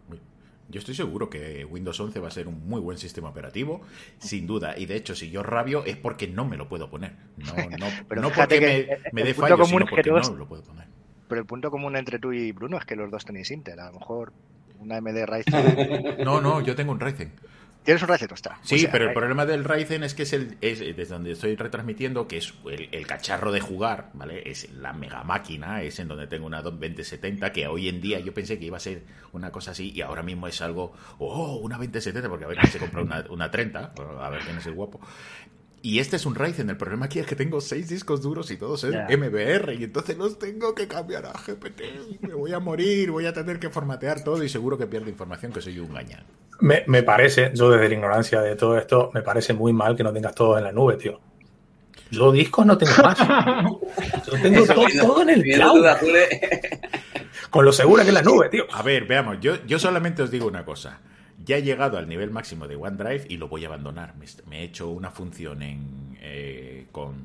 Yo 0.69 0.79
estoy 0.79 0.93
seguro 0.93 1.27
que 1.27 1.65
Windows 1.65 1.99
11 1.99 2.19
va 2.19 2.27
a 2.27 2.31
ser 2.31 2.47
un 2.47 2.69
muy 2.69 2.79
buen 2.79 2.99
sistema 2.99 3.29
operativo, 3.29 3.81
sin 4.19 4.45
duda. 4.45 4.77
Y 4.77 4.85
de 4.85 4.95
hecho, 4.95 5.15
si 5.15 5.31
yo 5.31 5.41
rabio 5.41 5.83
es 5.85 5.97
porque 5.97 6.27
no 6.27 6.45
me 6.45 6.55
lo 6.55 6.69
puedo 6.69 6.87
poner. 6.87 7.13
No, 7.37 7.55
no, 7.79 8.21
no 8.21 8.29
porque 8.29 8.99
me, 9.11 9.23
dé 9.23 9.33
fallo, 9.33 9.65
sino 9.65 9.87
porque 9.87 10.11
no 10.11 10.35
lo 10.35 10.47
puedo 10.47 10.61
poner. 10.61 10.85
Pero 11.27 11.41
el 11.41 11.47
punto 11.47 11.71
común 11.71 11.95
entre 11.95 12.19
tú 12.19 12.33
y 12.33 12.51
Bruno 12.51 12.77
es 12.77 12.85
que 12.85 12.95
los 12.95 13.09
dos 13.09 13.25
tenéis 13.25 13.49
Intel. 13.49 13.79
A 13.79 13.87
lo 13.87 13.99
mejor 13.99 14.33
una 14.77 14.97
AMD 14.97 15.25
Ryzen. 15.25 16.17
No, 16.23 16.41
no, 16.41 16.61
yo 16.61 16.75
tengo 16.75 16.91
un 16.91 16.99
Ryzen. 16.99 17.31
Tienes 17.87 18.03
un 18.03 18.09
Ryzen 18.09 18.27
está. 18.33 18.59
Sí, 18.63 18.79
pues, 18.79 18.89
pero 18.91 19.05
el 19.05 19.13
problema 19.13 19.45
del 19.45 19.63
Ryzen 19.63 20.03
es 20.03 20.13
que 20.13 20.23
es, 20.23 20.33
el, 20.33 20.57
es 20.59 20.79
desde 20.79 21.05
donde 21.05 21.31
estoy 21.31 21.55
retransmitiendo, 21.55 22.27
que 22.27 22.35
es 22.35 22.53
el, 22.69 23.07
cacharro 23.07 23.53
de 23.53 23.61
jugar, 23.61 24.09
¿vale? 24.13 24.41
Es 24.45 24.69
la 24.73 24.91
mega 24.91 25.23
máquina, 25.23 25.81
es 25.81 25.97
en 26.01 26.09
donde 26.09 26.27
tengo 26.27 26.47
una 26.47 26.61
2070, 26.61 27.53
que 27.53 27.65
hoy 27.65 27.87
en 27.87 28.01
día 28.01 28.19
yo 28.19 28.33
pensé 28.33 28.59
que 28.59 28.65
iba 28.65 28.75
a 28.75 28.81
ser 28.81 29.03
una 29.31 29.53
cosa 29.53 29.71
así, 29.71 29.93
y 29.95 30.01
ahora 30.01 30.21
mismo 30.21 30.49
es 30.49 30.61
algo, 30.61 30.91
oh, 31.19 31.61
una 31.63 31.77
2070, 31.77 32.27
porque 32.27 32.43
a 32.43 32.49
ver 32.49 32.67
se 32.67 32.77
compra 32.77 33.03
una, 33.03 33.23
una 33.29 33.49
30, 33.49 33.93
a 34.19 34.29
ver 34.31 34.41
quién 34.41 34.57
es 34.57 34.65
el 34.65 34.73
guapo. 34.73 34.99
Y 35.81 35.99
este 35.99 36.15
es 36.15 36.25
un 36.25 36.35
Ryzen. 36.35 36.69
El 36.69 36.77
problema 36.77 37.05
aquí 37.05 37.19
es 37.19 37.25
que 37.25 37.35
tengo 37.35 37.61
seis 37.61 37.87
discos 37.87 38.21
duros 38.21 38.49
y 38.51 38.57
todos 38.57 38.83
es 38.83 38.93
MBR. 38.93 39.73
Y 39.73 39.83
entonces 39.83 40.17
los 40.17 40.39
tengo 40.39 40.73
que 40.73 40.87
cambiar 40.87 41.25
a 41.27 41.33
GPT. 41.33 42.21
Me 42.21 42.33
voy 42.33 42.53
a 42.53 42.59
morir, 42.59 43.11
voy 43.11 43.25
a 43.25 43.33
tener 43.33 43.59
que 43.59 43.69
formatear 43.69 44.23
todo 44.23 44.43
y 44.43 44.49
seguro 44.49 44.77
que 44.77 44.87
pierdo 44.87 45.09
información 45.09 45.51
que 45.51 45.61
soy 45.61 45.79
un 45.79 45.93
gañán. 45.93 46.23
Me, 46.59 46.83
me, 46.87 47.03
parece, 47.03 47.51
yo 47.53 47.69
desde 47.69 47.87
la 47.87 47.93
ignorancia 47.93 48.41
de 48.41 48.55
todo 48.55 48.77
esto, 48.77 49.11
me 49.13 49.21
parece 49.21 49.53
muy 49.53 49.71
mal 49.71 49.95
que 49.95 50.03
no 50.03 50.11
tengas 50.11 50.33
todo 50.33 50.57
en 50.57 50.63
la 50.63 50.71
nube, 50.71 50.97
tío. 50.97 51.19
Yo 52.09 52.31
discos 52.31 52.65
no 52.65 52.77
tengo 52.77 52.93
más. 53.03 53.17
Yo 54.25 54.41
tengo 54.41 54.65
todo, 54.65 55.21
en 55.21 55.29
el 55.29 55.43
cloud. 55.43 55.85
Con 57.49 57.65
lo 57.65 57.71
segura 57.71 58.03
que 58.03 58.09
es 58.09 58.13
la 58.13 58.21
nube, 58.21 58.49
tío. 58.49 58.65
A 58.71 58.81
ver, 58.81 59.05
veamos, 59.05 59.37
yo, 59.39 59.63
yo 59.65 59.77
solamente 59.77 60.23
os 60.23 60.31
digo 60.31 60.47
una 60.47 60.65
cosa. 60.65 60.99
Ya 61.43 61.57
he 61.57 61.61
llegado 61.61 61.97
al 61.97 62.07
nivel 62.07 62.31
máximo 62.31 62.67
de 62.67 62.75
OneDrive 62.75 63.25
y 63.29 63.37
lo 63.37 63.47
voy 63.47 63.63
a 63.63 63.67
abandonar. 63.67 64.15
Me, 64.47 64.59
he 64.59 64.63
hecho 64.63 64.89
una 64.89 65.11
función 65.11 65.61
en, 65.61 66.17
eh, 66.19 66.87
con, 66.91 67.15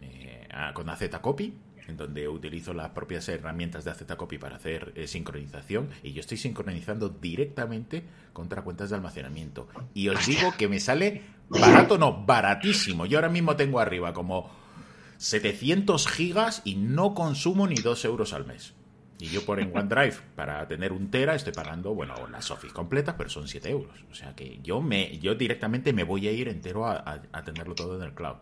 eh, 0.00 0.48
con 0.74 0.88
AZ 0.88 1.08
Copy 1.20 1.54
en 1.88 1.96
donde 1.96 2.28
utilizo 2.28 2.72
las 2.72 2.90
propias 2.90 3.28
herramientas 3.28 3.84
de 3.84 3.90
AZCopy 3.90 4.38
para 4.38 4.56
hacer 4.56 4.92
eh, 4.94 5.06
sincronización 5.06 5.90
y 6.02 6.12
yo 6.12 6.20
estoy 6.20 6.38
sincronizando 6.38 7.08
directamente 7.08 8.04
contra 8.32 8.62
cuentas 8.62 8.90
de 8.90 8.96
almacenamiento. 8.96 9.68
Y 9.94 10.08
os 10.08 10.26
digo 10.26 10.54
que 10.56 10.68
me 10.68 10.80
sale 10.80 11.22
barato, 11.48 11.98
no, 11.98 12.24
baratísimo. 12.24 13.06
Yo 13.06 13.18
ahora 13.18 13.28
mismo 13.28 13.56
tengo 13.56 13.80
arriba 13.80 14.12
como 14.12 14.50
700 15.18 16.08
gigas 16.08 16.62
y 16.64 16.76
no 16.76 17.14
consumo 17.14 17.66
ni 17.66 17.76
2 17.76 18.04
euros 18.04 18.32
al 18.32 18.46
mes. 18.46 18.74
Y 19.18 19.26
yo 19.28 19.44
por 19.44 19.60
en 19.60 19.76
OneDrive, 19.76 20.16
para 20.34 20.66
tener 20.66 20.92
un 20.92 21.10
tera, 21.10 21.34
estoy 21.34 21.52
pagando, 21.52 21.94
bueno, 21.94 22.14
las 22.28 22.50
Office 22.50 22.74
completas, 22.74 23.14
pero 23.16 23.30
son 23.30 23.46
7 23.46 23.70
euros. 23.70 24.04
O 24.10 24.14
sea 24.14 24.34
que 24.34 24.58
yo 24.62 24.80
me 24.80 25.18
yo 25.18 25.34
directamente 25.34 25.92
me 25.92 26.02
voy 26.02 26.26
a 26.26 26.32
ir 26.32 26.48
entero 26.48 26.86
a, 26.86 27.20
tenerlo 27.44 27.74
todo 27.74 27.96
en 27.96 28.02
el 28.02 28.14
cloud. 28.14 28.36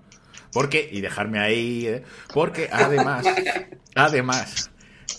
Porque, 0.53 0.89
y 0.91 1.01
dejarme 1.01 1.39
ahí, 1.39 1.87
¿eh? 1.87 2.05
porque 2.33 2.69
además, 2.73 3.27
además, 3.95 4.71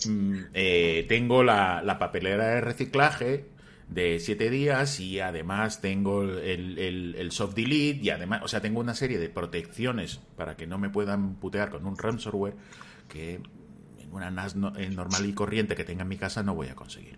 mm, 0.08 0.40
eh, 0.54 1.06
tengo 1.08 1.44
la, 1.44 1.82
la 1.84 2.00
papelera 2.00 2.48
de 2.56 2.62
reciclaje 2.62 3.46
de 3.92 4.20
7 4.20 4.50
días 4.50 5.00
y 5.02 5.20
además 5.20 5.82
tengo 5.82 6.24
el, 6.24 6.80
el, 6.80 7.32
soft 7.32 7.56
delete 7.56 8.00
y 8.02 8.10
además, 8.10 8.42
o 8.42 8.48
sea, 8.48 8.62
tengo 8.62 8.80
una 8.80 8.96
serie 8.96 9.20
de 9.20 9.30
protecciones 9.30 10.22
para 10.38 10.56
que 10.56 10.66
no 10.66 10.78
me 10.78 10.90
puedan 10.90 11.36
putear 11.36 11.70
con 11.70 11.86
un 11.86 11.98
ransomware 11.98 12.56
que 13.10 13.42
una 14.12 14.30
NAS 14.30 14.56
normal 14.56 15.26
y 15.26 15.34
corriente 15.34 15.76
que 15.76 15.84
tenga 15.84 16.04
en 16.04 16.10
mi 16.10 16.18
casa 16.18 16.44
no 16.44 16.56
voy 16.56 16.68
a 16.68 16.76
conseguir. 16.76 17.18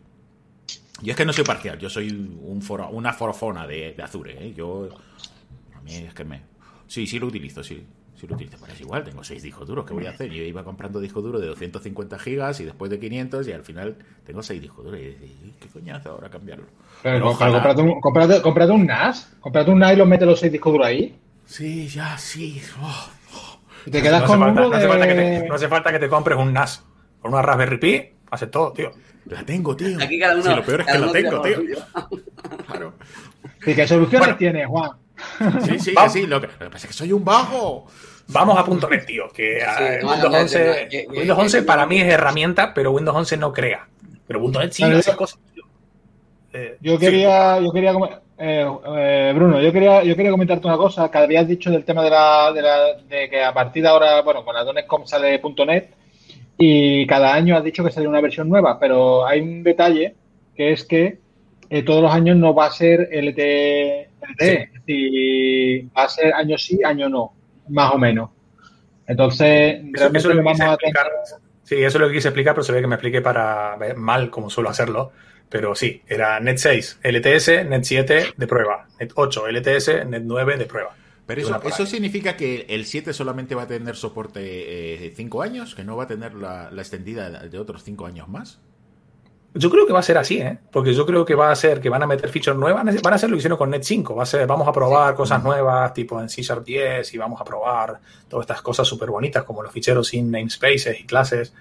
Y 1.02 1.10
es 1.10 1.16
que 1.16 1.26
no 1.26 1.34
soy 1.34 1.44
parcial, 1.44 1.78
yo 1.80 1.90
soy 1.90 2.10
un 2.12 2.62
foro, 2.62 2.90
una 2.90 3.14
forofona 3.14 3.68
de, 3.68 3.94
de 3.94 4.04
Azure, 4.04 4.48
¿eh? 4.48 4.54
Yo, 4.54 4.90
a 5.76 5.82
mí 5.82 5.96
es 5.96 6.14
que 6.14 6.24
me... 6.24 6.42
Sí, 6.88 7.08
sí 7.08 7.20
lo 7.20 7.28
utilizo, 7.28 7.64
sí 7.64 7.86
si 8.24 8.28
lo 8.28 8.36
utilizo, 8.36 8.58
pues 8.58 8.72
es 8.72 8.80
igual, 8.80 9.04
tengo 9.04 9.22
seis 9.22 9.44
discos 9.44 9.68
duros, 9.68 9.86
¿qué 9.86 9.94
voy 9.94 10.06
a 10.06 10.12
hacer? 10.12 10.30
Yo 10.30 10.44
iba 10.44 10.64
comprando 10.64 11.02
discos 11.02 11.24
duros 11.24 11.42
de 11.42 11.48
250 11.48 12.18
gigas 12.20 12.60
y 12.62 12.64
después 12.64 12.90
de 12.90 12.98
500 12.98 13.48
y 13.48 13.52
al 13.52 13.64
final 13.64 13.98
tengo 14.26 14.42
seis 14.42 14.62
discos 14.62 14.86
duros. 14.86 15.02
Y 15.02 15.54
¿qué 15.60 15.68
coñazo 15.68 16.12
ahora 16.12 16.30
cambiarlo? 16.30 16.66
Pero, 17.02 17.36
comprate, 17.38 17.82
un, 17.82 18.86
NAS, 18.86 19.36
comprate 19.42 19.72
un 19.72 19.80
NAS 19.80 19.94
y 19.94 19.96
lo 19.98 20.06
metes 20.06 20.26
los 20.26 20.40
seis 20.40 20.54
discos 20.54 20.72
duros 20.72 20.88
ahí. 20.88 21.18
Sí, 21.46 21.88
ya, 21.88 22.18
sí. 22.18 22.62
Oh, 22.82 23.10
te 23.92 24.02
quedas 24.02 24.22
no 24.22 24.28
con 24.28 24.40
falta, 24.40 24.62
no, 24.62 24.74
hace 24.74 24.88
falta 24.88 25.08
que 25.08 25.14
te, 25.14 25.48
no 25.48 25.56
hace 25.56 25.68
falta 25.68 25.92
que 25.92 26.00
te 26.00 26.10
compres 26.10 26.38
un 26.38 26.54
NAS. 26.54 26.84
Con 27.20 27.34
una 27.34 27.42
Raspberry 27.42 27.78
Pi, 27.78 28.10
hace 28.32 28.48
todo, 28.48 28.72
tío. 28.74 28.92
La 29.26 29.44
tengo, 29.44 29.76
tío. 29.76 29.98
Aquí 30.02 30.20
cada 30.20 30.36
uno. 30.36 30.44
Sí, 30.44 30.50
lo 30.50 30.64
peor 30.64 30.82
es 30.82 30.88
que 30.88 31.00
la 31.00 31.12
tengo, 31.12 31.42
tío. 31.42 31.58
claro. 32.68 32.94
¿Y 33.66 33.74
qué 33.74 33.88
soluciones 33.88 34.38
tienes, 34.38 34.68
Juan? 34.68 34.92
Sí, 35.66 35.80
sí, 35.80 35.96
sí. 36.10 36.28
Lo 36.28 36.42
que, 36.42 36.48
lo 36.48 36.60
que 36.60 36.70
pasa 36.70 36.86
es 36.86 36.88
que 36.88 36.94
soy 36.94 37.14
un 37.14 37.24
bajo. 37.24 37.88
Vamos 38.28 38.58
a 38.58 38.90
.NET, 38.90 39.06
tío, 39.06 39.30
que 39.34 39.60
Windows, 40.02 40.34
11, 40.34 41.08
Windows 41.10 41.40
11 41.40 41.64
para 41.64 41.86
mí 41.86 42.00
es 42.00 42.08
herramienta, 42.08 42.74
pero 42.74 42.92
Windows 42.92 43.16
11 43.18 43.38
no 43.38 43.52
crea. 43.52 43.88
Pero 44.28 44.40
.NET 44.50 44.72
sí 44.72 44.84
hace 44.84 45.16
cosas. 45.16 45.40
Eh, 46.54 46.78
yo 46.82 47.00
quería, 47.00 47.60
yo 47.60 47.72
quería 47.72 47.94
eh, 48.38 48.68
eh, 48.98 49.32
Bruno, 49.36 49.62
yo 49.62 49.72
quería, 49.72 50.04
yo 50.04 50.16
quería 50.16 50.32
comentarte 50.32 50.68
una 50.68 50.78
cosa 50.78 51.10
que 51.10 51.18
habías 51.18 51.48
dicho 51.48 51.72
del 51.72 51.86
tema 51.86 52.04
de 52.04 52.10
la, 52.10 52.52
de, 52.52 52.62
la, 52.62 52.94
de 53.08 53.30
que 53.30 53.44
a 53.44 53.54
partir 53.54 53.84
de 53.84 53.90
ahora, 53.90 54.22
bueno, 54.22 54.44
con 54.44 54.56
la 54.56 54.64
.NET.com 54.72 55.06
sale 55.06 55.42
.NET 55.66 55.94
y 56.58 57.06
cada 57.08 57.34
año 57.34 57.58
has 57.58 57.64
dicho 57.64 57.84
que 57.84 57.92
sale 57.92 58.08
una 58.08 58.22
versión 58.22 58.50
nueva, 58.50 58.80
pero 58.80 59.26
hay 59.26 59.42
un 59.42 59.64
detalle 59.64 60.16
que 60.56 60.72
es 60.72 60.84
que 60.86 61.20
todos 61.86 62.04
los 62.04 62.14
años 62.14 62.38
no 62.38 62.54
va 62.54 62.68
a 62.68 62.72
ser 62.72 63.10
LT, 63.12 64.10
LT 64.22 65.90
va 65.98 66.04
a 66.04 66.10
ser 66.10 66.32
año 66.34 66.56
sí, 66.58 66.80
año 66.84 67.10
no 67.10 67.34
más 67.70 67.94
o 67.94 67.98
menos. 67.98 68.30
Entonces, 69.08 69.82
eso, 70.14 70.34
lo 70.34 70.44
vamos 70.44 70.62
a 70.62 70.78
Sí, 71.64 71.76
eso 71.76 71.98
es 71.98 72.02
lo 72.02 72.08
que 72.08 72.16
quise 72.16 72.28
explicar, 72.28 72.54
pero 72.54 72.64
se 72.64 72.74
ve 72.74 72.82
que 72.82 72.88
me 72.88 72.96
expliqué 72.96 73.22
para 73.22 73.78
mal 73.96 74.30
como 74.30 74.50
suelo 74.50 74.70
hacerlo. 74.70 75.12
Pero 75.50 75.76
sí, 75.76 76.02
era 76.08 76.40
Net 76.40 76.58
6 76.58 77.00
LTS, 77.04 77.66
Net 77.70 77.84
7 77.84 78.34
de 78.36 78.48
prueba, 78.48 78.88
Net 79.00 79.12
8 79.14 79.48
LTS, 79.50 80.06
Net 80.08 80.24
9 80.24 80.58
de 80.58 80.66
prueba. 80.66 80.96
Pero 81.26 81.42
eso, 81.42 81.62
eso 81.64 81.86
significa 81.86 82.36
que 82.36 82.66
el 82.68 82.86
7 82.86 83.14
solamente 83.14 83.56
va 83.56 83.64
a 83.64 83.68
tener 83.68 83.96
soporte 83.96 85.14
5 85.16 85.44
eh, 85.44 85.48
años, 85.48 85.76
que 85.76 85.84
no 85.84 85.96
va 85.96 86.04
a 86.04 86.08
tener 86.08 86.34
la, 86.34 86.70
la 86.72 86.82
extendida 86.82 87.30
de 87.30 87.60
otros 87.60 87.84
5 87.84 88.06
años 88.06 88.28
más. 88.28 88.60
Yo 89.56 89.70
creo 89.70 89.86
que 89.86 89.94
va 89.94 90.00
a 90.00 90.04
ser 90.04 90.18
así, 90.18 90.40
¿eh? 90.40 90.58
Porque 90.72 90.96
yo 90.96 91.06
creo 91.06 91.24
que 91.26 91.36
va 91.36 91.52
a 91.52 91.56
ser 91.56 91.80
que 91.80 91.88
van 91.88 92.02
a 92.02 92.08
meter 92.08 92.28
features 92.30 92.58
nuevas. 92.58 92.84
Van 93.04 93.14
a 93.14 93.18
ser 93.20 93.30
lo 93.30 93.36
que 93.36 93.40
hicieron 93.40 93.58
con 93.58 93.70
Net 93.70 93.84
5. 93.84 94.16
Va 94.16 94.24
a 94.24 94.26
ser, 94.26 94.48
vamos 94.48 94.68
a 94.68 94.74
probar 94.74 95.14
cosas 95.14 95.44
nuevas, 95.44 95.94
tipo 95.94 96.20
en 96.20 96.28
C 96.28 96.42
Sharp 96.42 96.66
10, 96.66 97.14
y 97.14 97.18
vamos 97.20 97.40
a 97.40 97.44
probar 97.44 98.00
todas 98.28 98.46
estas 98.46 98.64
cosas 98.64 98.88
súper 98.88 99.12
bonitas, 99.12 99.44
como 99.44 99.62
los 99.62 99.72
ficheros 99.72 100.08
sin 100.08 100.32
namespaces 100.32 101.00
y 101.00 101.04
clases 101.04 101.54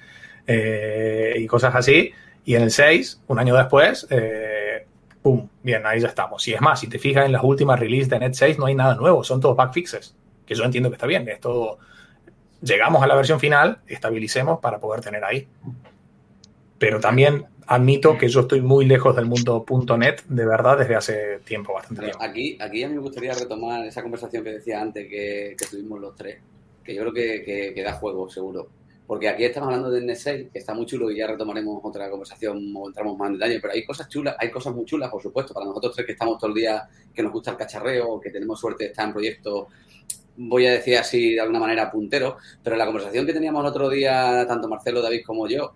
eh, 0.46 1.34
y 1.36 1.46
cosas 1.46 1.74
así. 1.74 2.10
Y 2.44 2.54
en 2.56 2.62
el 2.62 2.70
6, 2.70 3.22
un 3.28 3.38
año 3.38 3.54
después, 3.54 4.06
eh, 4.10 4.86
¡pum! 5.22 5.48
Bien, 5.62 5.84
ahí 5.86 6.00
ya 6.00 6.08
estamos. 6.08 6.46
Y 6.48 6.54
es 6.54 6.60
más, 6.60 6.80
si 6.80 6.88
te 6.88 6.98
fijas 6.98 7.26
en 7.26 7.32
las 7.32 7.44
últimas 7.44 7.78
releases 7.78 8.08
de 8.08 8.18
Net 8.18 8.34
6, 8.34 8.58
no 8.58 8.66
hay 8.66 8.74
nada 8.74 8.94
nuevo, 8.96 9.22
son 9.22 9.40
todos 9.40 9.56
bug 9.56 9.72
fixes. 9.72 10.14
Que 10.44 10.54
yo 10.54 10.64
entiendo 10.64 10.90
que 10.90 10.96
está 10.96 11.06
bien, 11.06 11.28
es 11.28 11.40
todo. 11.40 11.78
Llegamos 12.60 13.02
a 13.02 13.06
la 13.06 13.14
versión 13.14 13.38
final, 13.38 13.78
estabilicemos 13.86 14.58
para 14.60 14.78
poder 14.78 15.00
tener 15.00 15.24
ahí. 15.24 15.46
Pero 16.78 16.98
también 16.98 17.46
admito 17.66 18.18
que 18.18 18.28
yo 18.28 18.40
estoy 18.40 18.60
muy 18.60 18.84
lejos 18.84 19.14
del 19.14 19.26
mundo 19.26 19.64
.net 19.96 20.22
de 20.28 20.46
verdad 20.46 20.78
desde 20.78 20.94
hace 20.94 21.38
tiempo, 21.44 21.72
bastante 21.72 22.02
tiempo. 22.02 22.22
Aquí, 22.22 22.58
aquí 22.60 22.82
a 22.82 22.88
mí 22.88 22.94
me 22.94 23.00
gustaría 23.00 23.34
retomar 23.34 23.86
esa 23.86 24.02
conversación 24.02 24.44
que 24.44 24.50
decía 24.54 24.80
antes 24.80 25.08
que, 25.08 25.56
tuvimos 25.70 26.00
los 26.00 26.14
tres, 26.14 26.38
que 26.84 26.94
yo 26.94 27.02
creo 27.02 27.12
que, 27.12 27.72
que, 27.74 27.82
da 27.82 27.94
juego, 27.94 28.28
seguro. 28.28 28.68
Porque 29.12 29.28
aquí 29.28 29.44
estamos 29.44 29.66
hablando 29.66 29.90
de 29.90 30.00
N6, 30.00 30.50
que 30.50 30.58
está 30.58 30.72
muy 30.72 30.86
chulo 30.86 31.10
y 31.10 31.18
ya 31.18 31.26
retomaremos 31.26 31.80
otra 31.82 32.08
conversación 32.08 32.72
o 32.74 32.88
entramos 32.88 33.18
más 33.18 33.28
en 33.28 33.34
detalle, 33.34 33.60
pero 33.60 33.74
hay 33.74 33.84
cosas 33.84 34.08
chulas, 34.08 34.34
hay 34.38 34.50
cosas 34.50 34.74
muy 34.74 34.86
chulas, 34.86 35.10
por 35.10 35.20
supuesto, 35.20 35.52
para 35.52 35.66
nosotros 35.66 35.94
tres 35.94 36.06
que 36.06 36.12
estamos 36.12 36.38
todo 36.38 36.48
el 36.48 36.56
día, 36.56 36.88
que 37.12 37.22
nos 37.22 37.30
gusta 37.30 37.50
el 37.50 37.58
cacharreo, 37.58 38.18
que 38.18 38.30
tenemos 38.30 38.58
suerte 38.58 38.84
de 38.84 38.90
estar 38.90 39.06
en 39.06 39.12
proyectos 39.12 39.66
voy 40.38 40.66
a 40.66 40.72
decir 40.72 40.96
así 40.96 41.34
de 41.34 41.42
alguna 41.42 41.60
manera 41.60 41.90
puntero, 41.90 42.38
pero 42.64 42.74
la 42.74 42.86
conversación 42.86 43.26
que 43.26 43.34
teníamos 43.34 43.60
el 43.60 43.66
otro 43.66 43.90
día, 43.90 44.46
tanto 44.48 44.66
Marcelo, 44.66 45.02
David 45.02 45.20
como 45.26 45.46
yo, 45.46 45.74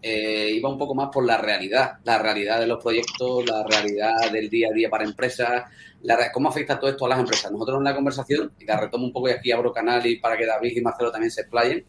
eh, 0.00 0.50
iba 0.54 0.70
un 0.70 0.78
poco 0.78 0.94
más 0.94 1.10
por 1.12 1.26
la 1.26 1.36
realidad, 1.36 1.98
la 2.04 2.18
realidad 2.18 2.58
de 2.58 2.68
los 2.68 2.82
proyectos, 2.82 3.44
la 3.44 3.64
realidad 3.64 4.32
del 4.32 4.48
día 4.48 4.68
a 4.70 4.72
día 4.72 4.88
para 4.88 5.04
empresas, 5.04 5.64
la, 6.00 6.32
cómo 6.32 6.48
afecta 6.48 6.80
todo 6.80 6.90
esto 6.90 7.04
a 7.04 7.10
las 7.10 7.18
empresas. 7.18 7.52
Nosotros 7.52 7.80
en 7.80 7.84
la 7.84 7.94
conversación, 7.94 8.50
y 8.58 8.64
la 8.64 8.80
retomo 8.80 9.04
un 9.04 9.12
poco 9.12 9.28
y 9.28 9.32
aquí 9.32 9.52
abro 9.52 9.74
canal 9.74 10.06
y 10.06 10.16
para 10.16 10.38
que 10.38 10.46
David 10.46 10.74
y 10.74 10.80
Marcelo 10.80 11.12
también 11.12 11.30
se 11.30 11.42
explayen, 11.42 11.84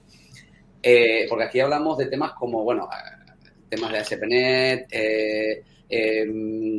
eh, 0.82 1.26
porque 1.30 1.46
aquí 1.46 1.60
hablamos 1.60 1.98
de 1.98 2.08
temas 2.08 2.34
como, 2.34 2.64
bueno, 2.64 2.88
temas 3.70 3.92
de 3.92 3.98
ASP.NET, 3.98 4.88
eh, 4.92 5.64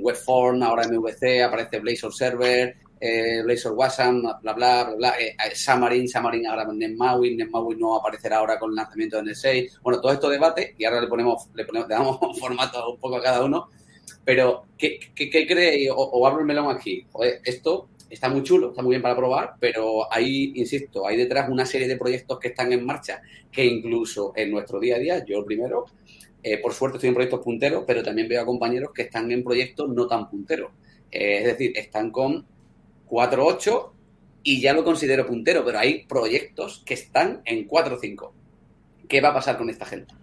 Webform, 0.02 0.62
ahora 0.62 0.86
MVC, 0.88 1.42
aparece 1.42 1.80
Blazor 1.80 2.14
Server, 2.14 2.76
eh, 3.00 3.42
Blazor 3.42 3.72
Wasm, 3.72 4.20
bla, 4.20 4.38
bla, 4.42 4.52
bla, 4.52 4.94
bla, 4.94 5.10
eh, 5.18 5.28
eh, 5.30 5.54
Xamarin, 5.54 6.06
Xamarin 6.06 6.46
ahora 6.46 6.66
NetMaui, 6.70 7.34
NetMaui 7.34 7.76
no 7.76 7.96
aparecerá 7.96 8.38
ahora 8.38 8.58
con 8.58 8.70
el 8.70 8.76
lanzamiento 8.76 9.16
de 9.16 9.32
N6. 9.32 9.80
Bueno, 9.82 10.00
todo 10.00 10.12
esto 10.12 10.28
debate 10.28 10.74
y 10.76 10.84
ahora 10.84 11.00
le 11.00 11.06
ponemos, 11.06 11.48
le 11.54 11.64
ponemos, 11.64 11.88
le 11.88 11.94
damos 11.94 12.18
formato 12.38 12.92
un 12.92 13.00
poco 13.00 13.16
a 13.16 13.22
cada 13.22 13.42
uno. 13.42 13.70
Pero, 14.22 14.66
¿qué, 14.76 15.00
qué, 15.14 15.30
qué 15.30 15.46
cree? 15.46 15.88
O, 15.90 16.26
abro 16.26 16.40
el 16.40 16.46
melón 16.46 16.70
aquí. 16.70 17.06
esto 17.44 17.88
está 18.10 18.28
muy 18.28 18.42
chulo, 18.42 18.70
está 18.70 18.82
muy 18.82 18.90
bien 18.90 19.02
para 19.02 19.16
probar, 19.16 19.54
pero 19.58 20.12
hay, 20.12 20.52
insisto, 20.56 21.06
hay 21.06 21.16
detrás 21.16 21.48
una 21.48 21.64
serie 21.64 21.88
de 21.88 21.96
proyectos 21.96 22.38
que 22.38 22.48
están 22.48 22.72
en 22.72 22.84
marcha 22.84 23.22
que 23.50 23.64
incluso 23.64 24.32
en 24.36 24.50
nuestro 24.50 24.80
día 24.80 24.96
a 24.96 24.98
día, 24.98 25.24
yo 25.24 25.44
primero, 25.44 25.86
eh, 26.42 26.58
por 26.58 26.72
suerte 26.72 26.96
estoy 26.98 27.08
en 27.08 27.14
proyectos 27.14 27.40
punteros, 27.40 27.84
pero 27.86 28.02
también 28.02 28.28
veo 28.28 28.42
a 28.42 28.46
compañeros 28.46 28.90
que 28.94 29.02
están 29.02 29.30
en 29.30 29.44
proyectos 29.44 29.88
no 29.88 30.06
tan 30.06 30.28
punteros. 30.28 30.72
es 31.10 31.44
decir, 31.44 31.72
están 31.76 32.10
con 32.10 32.46
4.8 33.08 33.90
y 34.42 34.60
ya 34.60 34.72
lo 34.72 34.84
considero 34.84 35.26
puntero, 35.26 35.64
pero 35.64 35.78
hay 35.78 36.04
proyectos 36.06 36.82
que 36.86 36.94
están 36.94 37.42
en 37.44 37.68
4.5. 37.68 38.30
¿Qué 39.08 39.20
va 39.20 39.30
a 39.30 39.34
pasar 39.34 39.58
con 39.58 39.68
esta 39.68 39.84
gente? 39.84 40.14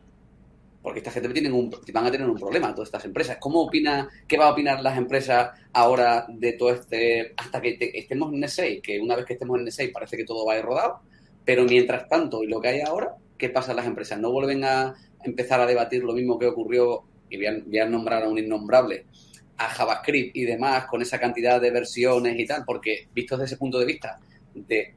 Porque 0.88 1.00
esta 1.00 1.12
gente 1.12 1.28
tienen 1.28 1.70
van 1.92 2.06
a 2.06 2.12
tener 2.12 2.30
un 2.30 2.38
problema, 2.38 2.74
todas 2.74 2.88
estas 2.88 3.04
empresas. 3.04 3.36
¿Cómo 3.42 3.64
opina, 3.64 4.08
qué 4.26 4.38
va 4.38 4.48
a 4.48 4.52
opinar 4.54 4.82
las 4.82 4.98
empresas 4.98 5.50
ahora 5.74 6.26
de 6.30 6.54
todo 6.54 6.70
este, 6.70 7.34
hasta 7.36 7.60
que 7.60 7.78
estemos 7.94 8.32
en 8.32 8.42
N6, 8.42 8.82
que 8.82 8.98
una 8.98 9.18
vez 9.18 9.26
que 9.26 9.34
estemos 9.34 9.60
en 9.60 9.66
N6 9.66 9.92
parece 9.92 10.16
que 10.16 10.24
todo 10.24 10.46
va 10.46 10.54
a 10.54 10.60
ir 10.60 10.64
rodado, 10.64 11.02
pero 11.44 11.66
mientras 11.66 12.08
tanto, 12.08 12.42
y 12.42 12.48
lo 12.48 12.62
que 12.62 12.70
hay 12.70 12.80
ahora, 12.80 13.18
¿qué 13.38 13.50
pasa 13.50 13.72
en 13.72 13.76
las 13.76 13.86
empresas? 13.86 14.18
¿No 14.18 14.32
vuelven 14.32 14.64
a 14.64 14.96
empezar 15.26 15.60
a 15.60 15.66
debatir 15.66 16.06
lo 16.06 16.14
mismo 16.14 16.40
que 16.40 16.46
ocurrió, 16.46 17.04
y 17.30 17.36
voy 17.36 17.80
a 17.80 17.86
nombrar 17.86 18.24
a 18.24 18.30
un 18.30 18.40
innombrable, 18.40 19.08
a 19.58 19.68
JavaScript 19.68 20.38
y 20.38 20.46
demás 20.46 20.86
con 20.86 21.02
esa 21.02 21.20
cantidad 21.20 21.60
de 21.60 21.70
versiones 21.70 22.40
y 22.40 22.46
tal, 22.46 22.64
porque 22.66 23.10
visto 23.14 23.36
desde 23.36 23.48
ese 23.48 23.58
punto 23.58 23.78
de 23.78 23.86
vista 23.88 24.22
de, 24.54 24.94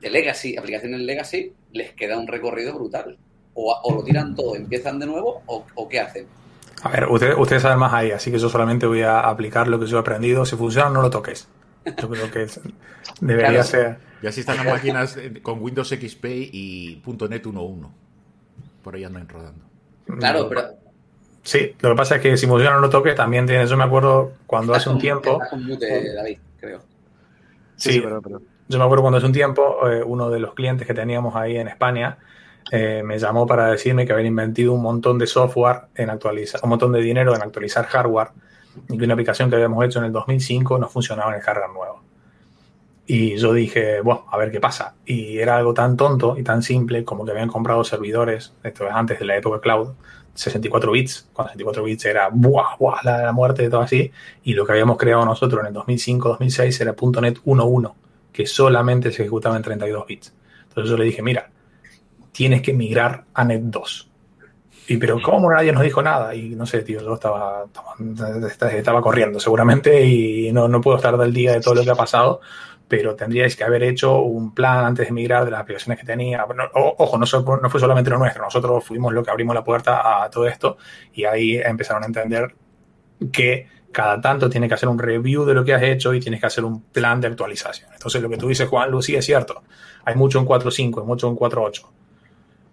de, 0.00 0.10
legacy, 0.10 0.56
aplicaciones 0.56 1.00
legacy, 1.00 1.52
les 1.72 1.92
queda 1.92 2.18
un 2.18 2.26
recorrido 2.26 2.72
brutal. 2.72 3.18
O, 3.54 3.94
lo 3.94 4.02
tiran 4.02 4.34
todo, 4.34 4.56
empiezan 4.56 4.98
de 4.98 5.06
nuevo, 5.06 5.42
o, 5.46 5.88
qué 5.88 6.00
hacen. 6.00 6.26
A 6.82 6.88
ver, 6.88 7.08
ustedes 7.08 7.62
saben 7.62 7.78
más 7.78 7.92
ahí, 7.92 8.10
así 8.10 8.30
que 8.30 8.38
yo 8.38 8.48
solamente 8.48 8.86
voy 8.86 9.02
a 9.02 9.20
aplicar 9.20 9.68
lo 9.68 9.78
que 9.78 9.86
yo 9.86 9.98
he 9.98 10.00
aprendido. 10.00 10.46
Si 10.46 10.56
funciona, 10.56 10.88
no 10.88 11.02
lo 11.02 11.10
toques. 11.10 11.46
Yo 11.84 12.08
creo 12.08 12.30
que 12.30 12.46
debería 13.20 13.62
ser. 13.62 13.98
Y 14.22 14.26
así 14.26 14.40
están 14.40 14.56
las 14.58 14.66
máquinas 14.66 15.18
con 15.42 15.60
Windows 15.60 15.88
XP 15.88 16.24
y 16.24 17.02
.NET 17.04 17.44
1.1. 17.44 17.90
Por 18.82 18.94
ahí 18.94 19.04
andan 19.04 19.28
rodando. 19.28 19.64
Claro, 20.06 20.48
pero 20.48 20.62
Sí, 21.42 21.74
lo 21.80 21.90
que 21.90 21.96
pasa 21.96 22.16
es 22.16 22.22
que 22.22 22.36
si 22.36 22.46
funciona 22.46 22.74
no 22.74 22.80
lo 22.80 22.90
toque, 22.90 23.14
también 23.14 23.46
tiene, 23.46 23.66
yo 23.66 23.76
me 23.76 23.84
acuerdo 23.84 24.32
cuando 24.46 24.74
hace 24.74 24.90
un 24.90 24.98
tiempo... 24.98 25.40
David, 25.50 26.38
creo. 26.58 26.82
Sí, 27.76 28.00
pero, 28.00 28.20
yo 28.68 28.78
me 28.78 28.84
acuerdo 28.84 29.02
cuando 29.02 29.18
hace 29.18 29.26
un 29.26 29.32
tiempo, 29.32 29.88
eh, 29.88 30.02
uno 30.04 30.28
de 30.30 30.38
los 30.38 30.54
clientes 30.54 30.86
que 30.86 30.92
teníamos 30.92 31.34
ahí 31.34 31.56
en 31.56 31.68
España 31.68 32.18
eh, 32.70 33.02
me 33.04 33.18
llamó 33.18 33.46
para 33.46 33.70
decirme 33.70 34.06
que 34.06 34.12
habían 34.12 34.28
inventado 34.28 34.72
un 34.72 34.82
montón 34.82 35.18
de 35.18 35.26
software 35.26 35.82
en 35.94 36.10
actualizar, 36.10 36.60
un 36.62 36.70
montón 36.70 36.92
de 36.92 37.00
dinero 37.00 37.34
en 37.34 37.42
actualizar 37.42 37.86
hardware 37.86 38.28
y 38.88 38.96
que 38.96 39.04
una 39.04 39.14
aplicación 39.14 39.50
que 39.50 39.56
habíamos 39.56 39.84
hecho 39.84 39.98
en 39.98 40.06
el 40.06 40.12
2005 40.12 40.78
no 40.78 40.88
funcionaba 40.88 41.30
en 41.32 41.38
el 41.38 41.42
hardware 41.42 41.70
nuevo. 41.70 42.02
Y 43.06 43.36
yo 43.38 43.52
dije, 43.52 44.00
bueno, 44.02 44.24
a 44.30 44.36
ver 44.36 44.52
qué 44.52 44.60
pasa. 44.60 44.94
Y 45.04 45.38
era 45.38 45.56
algo 45.56 45.74
tan 45.74 45.96
tonto 45.96 46.36
y 46.38 46.44
tan 46.44 46.62
simple 46.62 47.04
como 47.04 47.24
que 47.24 47.32
habían 47.32 47.48
comprado 47.48 47.82
servidores, 47.82 48.54
esto 48.62 48.86
es 48.86 48.92
antes 48.92 49.18
de 49.18 49.24
la 49.24 49.36
época 49.36 49.60
cloud, 49.60 49.94
64 50.34 50.92
bits, 50.92 51.28
cuando 51.32 51.52
64 51.52 51.82
bits 51.82 52.04
era 52.04 52.28
¡buah, 52.32 52.76
la, 53.02 53.32
muerte 53.32 53.62
de 53.62 53.70
todo 53.70 53.80
así, 53.80 54.12
y 54.44 54.54
lo 54.54 54.64
que 54.64 54.72
habíamos 54.72 54.96
creado 54.96 55.24
nosotros 55.24 55.60
en 55.60 55.66
el 55.66 55.74
2005-2006 55.74 56.80
era 56.80 56.92
.NET 57.20 57.38
1.1, 57.44 57.94
que 58.32 58.46
solamente 58.46 59.10
se 59.10 59.22
ejecutaba 59.22 59.56
en 59.56 59.62
32 59.62 60.06
bits. 60.06 60.32
Entonces 60.68 60.90
yo 60.90 60.96
le 60.96 61.04
dije, 61.04 61.20
mira, 61.20 61.49
tienes 62.32 62.62
que 62.62 62.72
migrar 62.72 63.24
a 63.34 63.44
NET 63.44 63.62
2. 63.62 64.10
Y 64.88 64.96
pero 64.96 65.20
¿cómo 65.22 65.50
nadie 65.52 65.72
nos 65.72 65.84
dijo 65.84 66.02
nada? 66.02 66.34
Y 66.34 66.50
no 66.56 66.66
sé, 66.66 66.82
tío, 66.82 67.00
yo 67.00 67.14
estaba, 67.14 67.64
estaba, 67.64 68.72
estaba 68.72 69.00
corriendo 69.00 69.38
seguramente 69.38 70.04
y 70.04 70.50
no, 70.52 70.66
no 70.66 70.80
puedo 70.80 70.96
estar 70.96 71.16
del 71.16 71.32
día 71.32 71.52
de 71.52 71.60
todo 71.60 71.74
lo 71.74 71.84
que 71.84 71.90
ha 71.90 71.94
pasado, 71.94 72.40
pero 72.88 73.14
tendríais 73.14 73.54
que 73.54 73.62
haber 73.62 73.84
hecho 73.84 74.18
un 74.18 74.52
plan 74.52 74.84
antes 74.84 75.06
de 75.06 75.12
migrar 75.12 75.44
de 75.44 75.52
las 75.52 75.60
aplicaciones 75.60 76.00
que 76.00 76.04
tenía. 76.04 76.44
ojo, 76.74 77.18
no, 77.18 77.24
no, 77.62 77.70
fue 77.70 77.80
solamente 77.80 78.10
lo 78.10 78.18
nuestro, 78.18 78.42
nosotros 78.42 78.84
fuimos 78.84 79.12
lo 79.12 79.22
que 79.22 79.30
abrimos 79.30 79.54
la 79.54 79.62
puerta 79.62 80.24
a 80.24 80.28
todo 80.28 80.48
esto 80.48 80.76
y 81.12 81.24
ahí 81.24 81.56
empezaron 81.56 82.02
a 82.02 82.06
entender 82.06 82.52
que 83.32 83.68
cada 83.92 84.20
tanto 84.20 84.50
tienes 84.50 84.68
que 84.68 84.74
hacer 84.74 84.88
un 84.88 84.98
review 84.98 85.44
de 85.44 85.54
lo 85.54 85.64
que 85.64 85.72
has 85.72 85.82
hecho 85.82 86.12
y 86.14 86.20
tienes 86.20 86.40
que 86.40 86.46
hacer 86.46 86.64
un 86.64 86.82
plan 86.82 87.20
de 87.20 87.28
actualización. 87.28 87.90
Entonces, 87.92 88.20
lo 88.20 88.28
que 88.28 88.36
tú 88.36 88.48
dices, 88.48 88.68
Juan, 88.68 88.90
Lucy, 88.90 89.14
es 89.14 89.24
cierto. 89.24 89.62
Hay 90.04 90.16
mucho 90.16 90.40
en 90.40 90.46
4.5, 90.46 91.00
hay 91.00 91.06
mucho 91.06 91.28
en 91.28 91.36
4.8. 91.36 91.86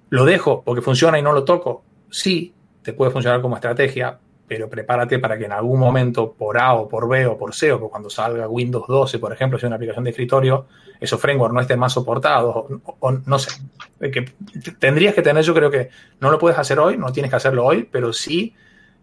¿Lo 0.10 0.26
dejo 0.26 0.63
porque 0.63 0.82
funciona 0.82 1.20
y 1.20 1.22
no 1.22 1.34
lo 1.34 1.43
toco? 1.43 1.84
Sí, 2.10 2.54
te 2.82 2.93
puede 2.93 3.12
funcionar 3.12 3.41
como 3.41 3.56
estrategia, 3.56 4.17
pero 4.48 4.70
prepárate 4.70 5.20
para 5.20 5.38
que 5.38 5.46
en 5.46 5.52
algún 5.52 5.80
momento, 5.80 6.32
por 6.32 6.58
A 6.58 6.74
o 6.74 6.88
por 6.88 7.10
B 7.10 7.26
o 7.26 7.38
por 7.38 7.54
C, 7.54 7.72
o 7.74 7.89
cuando 7.89 8.10
salga 8.10 8.48
Windows 8.48 8.88
12, 8.88 9.20
por 9.20 9.34
ejemplo, 9.34 9.60
si 9.60 9.65
es 9.65 9.67
una 9.67 9.76
aplicación 9.76 10.06
de 10.06 10.12
escritorio, 10.12 10.67
esos 11.00 11.20
frameworks 11.20 11.54
no 11.54 11.60
estén 11.60 11.80
más 11.80 11.91
soportados, 11.91 12.65
o, 12.86 13.12
no 13.12 13.39
sé. 13.39 13.62
Que 14.00 14.32
tendrías 14.80 15.13
que 15.13 15.22
tener, 15.22 15.43
yo 15.43 15.54
creo 15.54 15.70
que 15.70 15.89
no 16.22 16.32
lo 16.32 16.39
puedes 16.39 16.58
hacer 16.58 16.80
hoy, 16.80 16.98
no 16.98 17.12
tienes 17.12 17.30
que 17.30 17.36
hacerlo 17.36 17.65
hoy, 17.65 17.84
pero 17.91 18.13
sí 18.13 18.56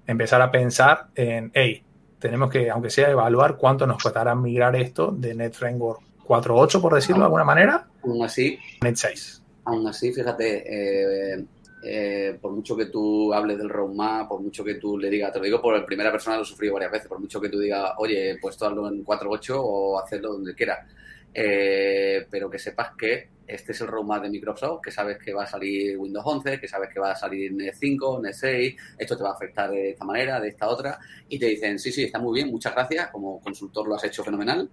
empezar 0.07 0.41
a 0.41 0.51
pensar 0.51 1.09
en, 1.15 1.51
hey, 1.53 1.85
tenemos 2.19 2.49
que, 2.49 2.71
aunque 2.71 2.89
sea, 2.89 3.11
evaluar 3.11 3.57
cuánto 3.57 3.87
nos 3.87 4.03
costará 4.03 4.35
migrar 4.35 4.75
esto 4.77 5.13
de 5.13 5.35
Net 5.35 5.53
Framework 5.53 6.01
4.8, 6.27 6.81
por 6.81 6.95
decirlo 6.95 7.19
de 7.19 7.25
alguna 7.27 7.45
manera, 7.45 7.87
así, 8.25 8.59
Net 8.81 8.97
6. 8.97 9.44
Aún 9.65 9.87
así, 9.87 10.13
fíjate, 10.13 10.65
eh, 10.67 11.45
eh, 11.87 12.39
por 12.41 12.53
mucho 12.53 12.77
que 12.77 12.87
tú 12.87 13.33
hables 13.33 13.59
del 13.59 13.69
roadmap, 13.69 14.29
por 14.29 14.41
mucho 14.41 14.65
que 14.65 14.75
tú 14.75 14.99
le 14.99 15.11
digas, 15.11 15.33
te 15.33 15.39
lo 15.39 15.45
digo 15.45 15.61
por 15.61 15.85
primera 15.85 16.11
persona, 16.11 16.37
lo 16.37 16.43
he 16.43 16.47
sufrido 16.47 16.75
varias 16.75 16.93
veces, 16.93 17.09
por 17.09 17.21
mucho 17.21 17.41
que 17.41 17.49
tú 17.49 17.59
digas, 17.59 17.93
oye, 17.99 18.39
pues 18.41 18.57
tú 18.57 18.65
hazlo 18.65 18.89
en 18.89 19.05
4.8 19.05 19.55
o 19.57 19.99
hacerlo 19.99 20.33
donde 20.33 20.55
quieras. 20.55 20.89
Eh, 21.37 22.27
pero 22.31 22.49
que 22.49 22.59
sepas 22.59 22.93
que 22.97 23.29
este 23.47 23.73
es 23.73 23.81
el 23.81 23.89
roadmap 23.89 24.23
de 24.23 24.31
Microsoft, 24.31 24.81
que 24.83 24.91
sabes 24.91 25.19
que 25.19 25.33
va 25.35 25.43
a 25.43 25.47
salir 25.47 25.99
Windows 25.99 26.25
11, 26.25 26.61
que 26.61 26.69
sabes 26.69 26.89
que 26.93 27.01
va 27.01 27.11
a 27.11 27.17
salir 27.17 27.53
NET 27.53 27.75
5, 27.75 28.21
NET 28.23 28.33
6, 28.35 28.77
esto 28.99 29.17
te 29.17 29.23
va 29.23 29.31
a 29.31 29.35
afectar 29.35 29.71
de 29.71 29.91
esta 29.91 30.05
manera, 30.05 30.41
de 30.41 30.49
esta 30.49 30.69
otra, 30.69 30.99
y 31.29 31.39
te 31.39 31.47
dicen, 31.47 31.79
sí, 31.79 31.93
sí, 31.93 32.05
está 32.05 32.19
muy 32.19 32.37
bien, 32.37 32.51
muchas 32.51 32.73
gracias, 32.73 33.11
como 33.11 33.41
consultor 33.41 33.87
lo 33.89 33.97
has 33.97 34.05
hecho 34.05 34.25
fenomenal, 34.25 34.71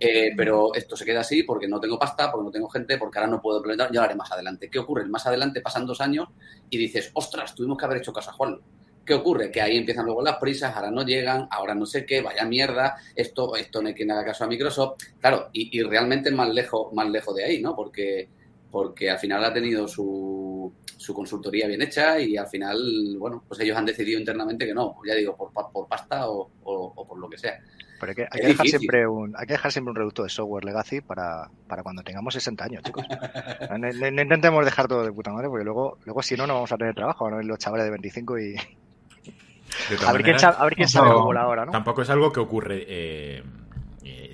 eh, 0.00 0.32
pero 0.36 0.74
esto 0.74 0.96
se 0.96 1.04
queda 1.04 1.20
así 1.20 1.42
porque 1.42 1.68
no 1.68 1.78
tengo 1.78 1.98
pasta, 1.98 2.32
porque 2.32 2.46
no 2.46 2.50
tengo 2.50 2.68
gente, 2.68 2.96
porque 2.98 3.18
ahora 3.18 3.30
no 3.30 3.40
puedo 3.42 3.58
implementar, 3.58 3.92
ya 3.92 4.00
lo 4.00 4.06
haré 4.06 4.14
más 4.16 4.32
adelante. 4.32 4.70
¿Qué 4.70 4.78
ocurre? 4.78 5.06
Más 5.06 5.26
adelante 5.26 5.60
pasan 5.60 5.86
dos 5.86 6.00
años 6.00 6.28
y 6.70 6.78
dices, 6.78 7.10
ostras, 7.14 7.54
tuvimos 7.54 7.78
que 7.78 7.84
haber 7.84 7.98
hecho 7.98 8.12
caso 8.12 8.30
a 8.30 8.32
Juan. 8.32 8.58
¿Qué 9.04 9.14
ocurre? 9.14 9.50
Que 9.50 9.60
ahí 9.60 9.76
empiezan 9.76 10.04
luego 10.06 10.22
las 10.22 10.36
prisas, 10.36 10.74
ahora 10.76 10.90
no 10.90 11.02
llegan, 11.04 11.48
ahora 11.50 11.74
no 11.74 11.84
sé 11.84 12.06
qué, 12.06 12.20
vaya 12.22 12.44
mierda, 12.44 12.96
esto, 13.14 13.56
esto 13.56 13.82
no 13.82 13.88
hay 13.88 13.94
quien 13.94 14.10
haga 14.10 14.24
caso 14.24 14.44
a 14.44 14.46
Microsoft. 14.46 15.02
Claro, 15.20 15.48
y, 15.52 15.76
y 15.78 15.82
realmente 15.82 16.30
más 16.30 16.48
lejos, 16.50 16.92
más 16.92 17.08
lejos 17.10 17.34
de 17.34 17.44
ahí, 17.44 17.60
¿no? 17.60 17.74
Porque, 17.74 18.28
porque 18.70 19.10
al 19.10 19.18
final 19.18 19.44
ha 19.44 19.52
tenido 19.52 19.88
su, 19.88 20.72
su 20.96 21.12
consultoría 21.12 21.66
bien 21.66 21.82
hecha 21.82 22.20
y 22.20 22.36
al 22.36 22.46
final, 22.46 23.16
bueno, 23.18 23.42
pues 23.48 23.58
ellos 23.60 23.76
han 23.76 23.86
decidido 23.86 24.20
internamente 24.20 24.64
que 24.66 24.74
no, 24.74 24.96
ya 25.04 25.14
digo, 25.14 25.36
por, 25.36 25.50
por 25.72 25.88
pasta 25.88 26.30
o, 26.30 26.50
o 26.62 27.06
por 27.06 27.18
lo 27.18 27.28
que 27.28 27.38
sea. 27.38 27.58
Pero 28.00 28.10
hay 28.10 28.16
que, 28.16 28.22
hay 28.22 28.40
que 28.40 28.46
dejar 28.48 28.66
siempre 28.66 29.06
un, 29.06 29.34
hay 29.36 29.46
que 29.46 29.52
dejar 29.52 29.70
siempre 29.70 29.90
un 29.90 29.96
reducto 29.96 30.22
de 30.22 30.30
software 30.30 30.64
legacy 30.64 31.02
para, 31.02 31.50
para 31.68 31.82
cuando 31.82 32.02
tengamos 32.02 32.34
60 32.34 32.64
años, 32.64 32.82
chicos. 32.82 33.04
No, 33.78 34.22
intentemos 34.22 34.64
dejar 34.64 34.88
todo 34.88 35.04
de 35.04 35.12
puta 35.12 35.32
madre, 35.32 35.48
porque 35.48 35.64
luego, 35.64 35.98
luego 36.04 36.22
si 36.22 36.34
no, 36.36 36.46
no 36.46 36.54
vamos 36.54 36.72
a 36.72 36.76
tener 36.76 36.94
trabajo, 36.94 37.30
¿no? 37.30 37.40
Los 37.42 37.58
chavales 37.58 37.84
de 37.84 37.90
25 37.90 38.38
y. 38.38 38.56
a, 40.06 40.12
ver 40.12 40.22
quién 40.22 40.38
sabe, 40.38 40.56
a 40.58 40.64
ver 40.64 40.74
quién 40.74 40.88
sabe 40.88 41.12
cómo 41.12 41.32
la 41.32 41.46
hora, 41.46 41.66
¿no? 41.66 41.72
Tampoco 41.72 42.02
es 42.02 42.10
algo 42.10 42.32
que 42.32 42.40
ocurre 42.40 42.84
eh, 42.88 43.42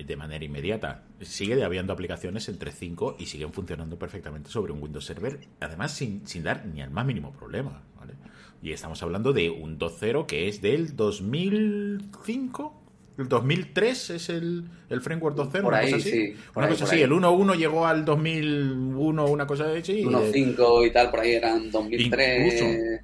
de 0.07 0.15
manera 0.15 0.43
inmediata. 0.43 1.03
Sigue 1.21 1.63
habiendo 1.63 1.93
aplicaciones 1.93 2.47
entre 2.49 2.71
5 2.71 3.17
y 3.19 3.25
siguen 3.25 3.51
funcionando 3.51 3.99
perfectamente 3.99 4.49
sobre 4.49 4.71
un 4.71 4.81
Windows 4.81 5.05
Server, 5.05 5.39
además 5.59 5.91
sin, 5.93 6.25
sin 6.25 6.43
dar 6.43 6.65
ni 6.65 6.81
al 6.81 6.89
más 6.89 7.05
mínimo 7.05 7.33
problema, 7.33 7.83
¿vale? 7.97 8.13
Y 8.61 8.71
estamos 8.71 9.03
hablando 9.03 9.33
de 9.33 9.49
un 9.49 9.77
2.0 9.77 10.25
que 10.25 10.47
es 10.47 10.61
del 10.61 10.95
2005, 10.95 12.81
el 13.17 13.27
2003 13.27 14.09
es 14.11 14.29
el, 14.29 14.63
el 14.89 15.01
framework 15.01 15.35
2.0, 15.35 15.65
una 15.65 15.81
cosa 15.81 15.95
así. 15.95 16.11
Sí, 16.11 16.35
una 16.55 16.67
cosa 16.67 16.83
así. 16.85 17.01
El 17.01 17.11
1.1 17.11 17.57
llegó 17.57 17.85
al 17.85 18.05
2001, 18.05 19.25
una 19.25 19.47
cosa 19.47 19.71
así. 19.71 20.03
1.5 20.03 20.87
y 20.87 20.91
tal, 20.91 21.09
por 21.09 21.19
ahí 21.21 21.33
eran 21.33 21.71
2003. 21.71 23.01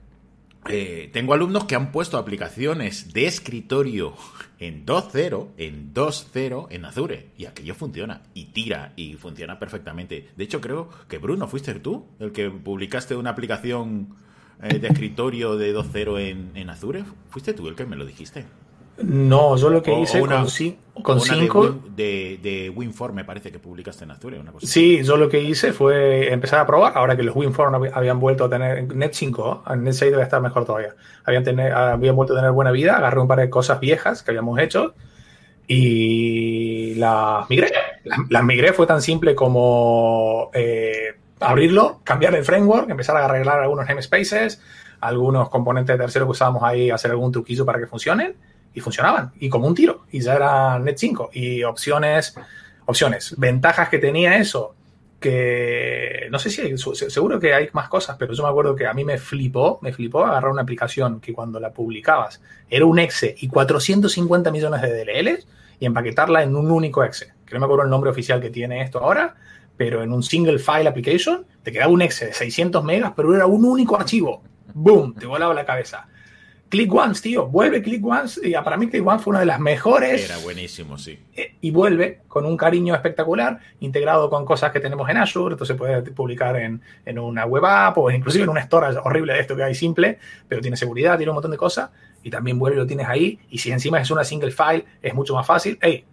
Eh, 0.70 1.10
tengo 1.12 1.34
alumnos 1.34 1.66
que 1.66 1.76
han 1.76 1.92
puesto 1.92 2.18
aplicaciones 2.18 3.12
de 3.12 3.26
escritorio 3.26 4.14
en 4.60 4.86
2.0, 4.86 5.50
en 5.58 5.94
2.0 5.94 6.68
en 6.70 6.86
Azure. 6.86 7.28
Y 7.38 7.46
aquello 7.46 7.76
funciona. 7.76 8.22
Y 8.34 8.46
tira. 8.46 8.94
Y 8.96 9.16
funciona 9.16 9.60
perfectamente. 9.60 10.30
De 10.38 10.44
hecho, 10.44 10.62
creo 10.62 10.90
que 11.10 11.18
Bruno, 11.18 11.48
¿fuiste 11.48 11.74
tú 11.76 12.06
el 12.20 12.32
que 12.32 12.50
publicaste 12.50 13.16
una 13.16 13.32
aplicación 13.32 14.16
eh, 14.62 14.80
de 14.80 14.88
escritorio 14.88 15.58
de 15.58 15.76
2.0 15.76 16.20
en, 16.20 16.52
en 16.56 16.70
Azure? 16.70 17.04
¿Fuiste 17.30 17.54
tú 17.54 17.68
el 17.68 17.76
que 17.76 17.86
me 17.86 17.96
lo 17.96 18.06
dijiste? 18.06 18.46
No, 19.04 19.58
yo 19.58 19.70
lo 19.70 19.84
que 19.84 20.00
hice 20.00 20.22
con 21.02 21.20
5. 21.20 21.80
De, 21.96 22.40
de, 22.42 22.70
WinForm, 22.70 23.16
me 23.16 23.26
parece 23.26 23.52
que 23.52 23.60
publicaste 23.60 24.04
en 24.04 24.12
Azure. 24.12 24.40
Una 24.40 24.52
cosa 24.52 24.66
sí, 24.66 25.04
yo 25.04 25.18
lo 25.18 25.28
que 25.28 25.42
hice 25.42 25.74
fue 25.74 26.32
empezar 26.32 26.60
a 26.60 26.68
probar. 26.68 26.94
Ahora 26.96 27.18
que 27.18 27.24
los 27.24 27.36
WinForm 27.36 27.90
habían 27.94 28.20
vuelto 28.20 28.46
a 28.46 28.50
tener. 28.50 28.96
Net 28.96 29.14
5, 29.14 29.64
Net 29.78 29.94
6 29.94 30.12
debe 30.12 30.24
estar 30.24 30.42
mejor 30.42 30.66
todavía. 30.66 30.96
Habían, 31.26 31.44
tener, 31.44 31.74
habían 31.74 32.16
vuelto 32.16 32.34
a 32.34 32.38
tener 32.38 32.52
buena 32.52 32.72
vida. 32.72 32.96
Agarré 32.98 33.20
un 33.20 33.28
par 33.28 33.40
de 33.40 33.50
cosas 33.50 33.80
viejas 33.80 34.24
que 34.24 34.32
habíamos 34.32 34.60
hecho 34.60 34.94
y 35.68 36.96
las 36.96 37.50
migré. 37.50 37.72
Las, 38.30 38.44
migré 38.44 38.74
fue 38.74 38.86
tan 38.86 39.02
simple 39.02 39.34
como 39.34 40.52
eh, 40.54 41.16
abrirlo, 41.40 42.02
cambiar 42.04 42.36
el 42.36 42.44
framework, 42.44 42.90
empezar 42.90 43.18
a 43.18 43.26
arreglar 43.26 43.60
algunos 43.62 43.88
namespaces, 43.88 44.62
algunos 45.00 45.50
componentes 45.50 45.98
terceros 45.98 46.28
que 46.28 46.32
usábamos 46.32 46.64
ahí, 46.64 46.92
hacer 46.92 47.12
algún 47.12 47.32
truquillo 47.32 47.66
para 47.66 47.80
que 47.80 47.88
funcionen 47.88 48.36
y 48.74 48.80
funcionaban, 48.80 49.32
y 49.40 49.50
como 49.50 49.68
un 49.68 49.76
tiro, 49.76 50.06
y 50.12 50.22
ya 50.22 50.36
era 50.36 50.80
Net 50.80 50.98
5. 50.98 51.32
Y 51.34 51.64
opciones, 51.64 52.36
opciones, 52.86 53.36
ventajas 53.38 53.90
que 53.90 54.00
tenía 54.00 54.38
eso, 54.38 54.76
que 55.24 56.28
no 56.32 56.38
sé 56.38 56.50
si 56.50 56.78
seguro 56.78 57.40
que 57.40 57.54
hay 57.54 57.70
más 57.72 57.88
cosas, 57.88 58.18
pero 58.20 58.34
yo 58.34 58.44
me 58.44 58.50
acuerdo 58.50 58.76
que 58.76 58.86
a 58.86 58.94
mí 58.94 59.06
me 59.06 59.18
flipó, 59.18 59.80
me 59.82 59.94
flipó 59.94 60.26
agarrar 60.26 60.52
una 60.52 60.64
aplicación 60.64 61.22
que 61.22 61.32
cuando 61.32 61.62
la 61.62 61.72
publicabas 61.72 62.42
era 62.70 62.86
un 62.86 63.00
exe 63.00 63.34
y 63.40 63.48
450 63.48 64.52
millones 64.52 64.82
de 64.82 65.06
DLLs 65.06 65.48
y 65.80 65.86
empaquetarla 65.86 66.44
en 66.44 66.58
un 66.58 66.70
único 66.70 67.06
exe. 67.06 67.32
Que 67.46 67.54
no 67.54 67.62
me 67.62 67.66
acuerdo 67.68 67.86
el 67.86 67.90
nombre 67.90 68.10
oficial 68.10 68.42
que 68.42 68.50
tiene 68.50 68.82
esto 68.82 69.00
ahora, 69.00 69.36
pero 69.78 70.04
en 70.04 70.12
un 70.12 70.24
single 70.24 70.60
file 70.60 70.90
application 70.90 71.46
te 71.64 71.72
quedaba 71.72 71.92
un 71.92 72.02
exe 72.02 72.26
de 72.26 72.34
600 72.34 72.84
megas, 72.84 73.14
pero 73.16 73.34
era 73.34 73.46
un 73.46 73.64
único 73.64 73.96
archivo. 73.96 74.44
¡Boom! 74.74 75.16
Te 75.16 75.26
volaba 75.26 75.54
la 75.54 75.66
cabeza. 75.66 76.08
Click 76.74 76.92
Once, 76.92 77.22
tío, 77.22 77.46
vuelve 77.46 77.84
Click 77.84 78.04
Once. 78.04 78.42
Y 78.44 78.54
para 78.54 78.78
mí 78.78 78.90
Click 78.90 79.06
Once 79.06 79.24
fue 79.24 79.30
una 79.30 79.42
de 79.42 79.46
las 79.46 79.60
mejores. 79.60 80.26
Era 80.26 80.40
buenísimo, 80.40 80.98
sí. 80.98 81.20
Eh, 81.36 81.54
y 81.62 81.70
vuelve 81.70 82.22
con 82.28 82.48
un 82.48 82.58
cariño 82.58 82.96
espectacular, 82.96 83.60
integrado 83.82 84.28
con 84.28 84.44
cosas 84.44 84.72
que 84.72 84.80
tenemos 84.80 85.08
en 85.08 85.18
Azure. 85.18 85.54
Entonces 85.54 85.78
puede 85.78 86.02
publicar 86.02 86.56
en, 86.56 86.82
en 87.06 87.20
una 87.20 87.46
web 87.46 87.64
app 87.64 88.00
o 88.00 88.10
inclusive 88.10 88.46
en 88.46 88.50
un 88.50 88.58
storage 88.58 88.98
horrible 89.04 89.34
de 89.34 89.42
esto 89.42 89.56
que 89.56 89.62
hay 89.62 89.76
simple, 89.76 90.18
pero 90.48 90.62
tiene 90.62 90.76
seguridad, 90.76 91.16
tiene 91.16 91.30
un 91.30 91.36
montón 91.36 91.52
de 91.52 91.58
cosas. 91.58 91.92
Y 92.24 92.32
también 92.32 92.58
vuelve 92.58 92.78
y 92.78 92.80
lo 92.80 92.88
tienes 92.88 93.08
ahí. 93.08 93.38
Y 93.52 93.60
si 93.60 93.72
encima 93.72 94.02
es 94.02 94.10
una 94.10 94.24
single 94.24 94.50
file, 94.50 94.84
es 95.00 95.14
mucho 95.14 95.36
más 95.36 95.46
fácil. 95.46 95.78
Hey, 95.80 96.04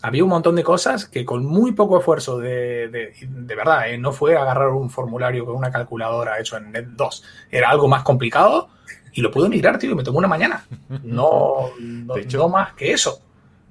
había 0.00 0.22
un 0.22 0.30
montón 0.30 0.54
de 0.54 0.62
cosas 0.62 1.06
que 1.06 1.24
con 1.24 1.44
muy 1.44 1.72
poco 1.72 1.98
esfuerzo 1.98 2.38
de, 2.38 2.86
de, 2.88 3.12
de 3.20 3.54
verdad, 3.56 3.90
eh, 3.90 3.98
no 3.98 4.12
fue 4.12 4.36
agarrar 4.36 4.68
un 4.68 4.90
formulario 4.90 5.44
con 5.44 5.56
una 5.56 5.72
calculadora 5.72 6.38
hecho 6.38 6.56
en 6.56 6.70
Net 6.70 6.86
2. 6.90 7.24
Era 7.50 7.70
algo 7.70 7.88
más 7.88 8.04
complicado 8.04 8.73
y 9.14 9.22
lo 9.22 9.30
pude 9.30 9.48
migrar, 9.48 9.78
tío, 9.78 9.92
y 9.92 9.94
me 9.94 10.02
tomó 10.02 10.18
una 10.18 10.28
mañana. 10.28 10.64
No, 11.04 11.70
no, 11.80 12.48
más 12.48 12.74
que 12.74 12.92
eso. 12.92 13.20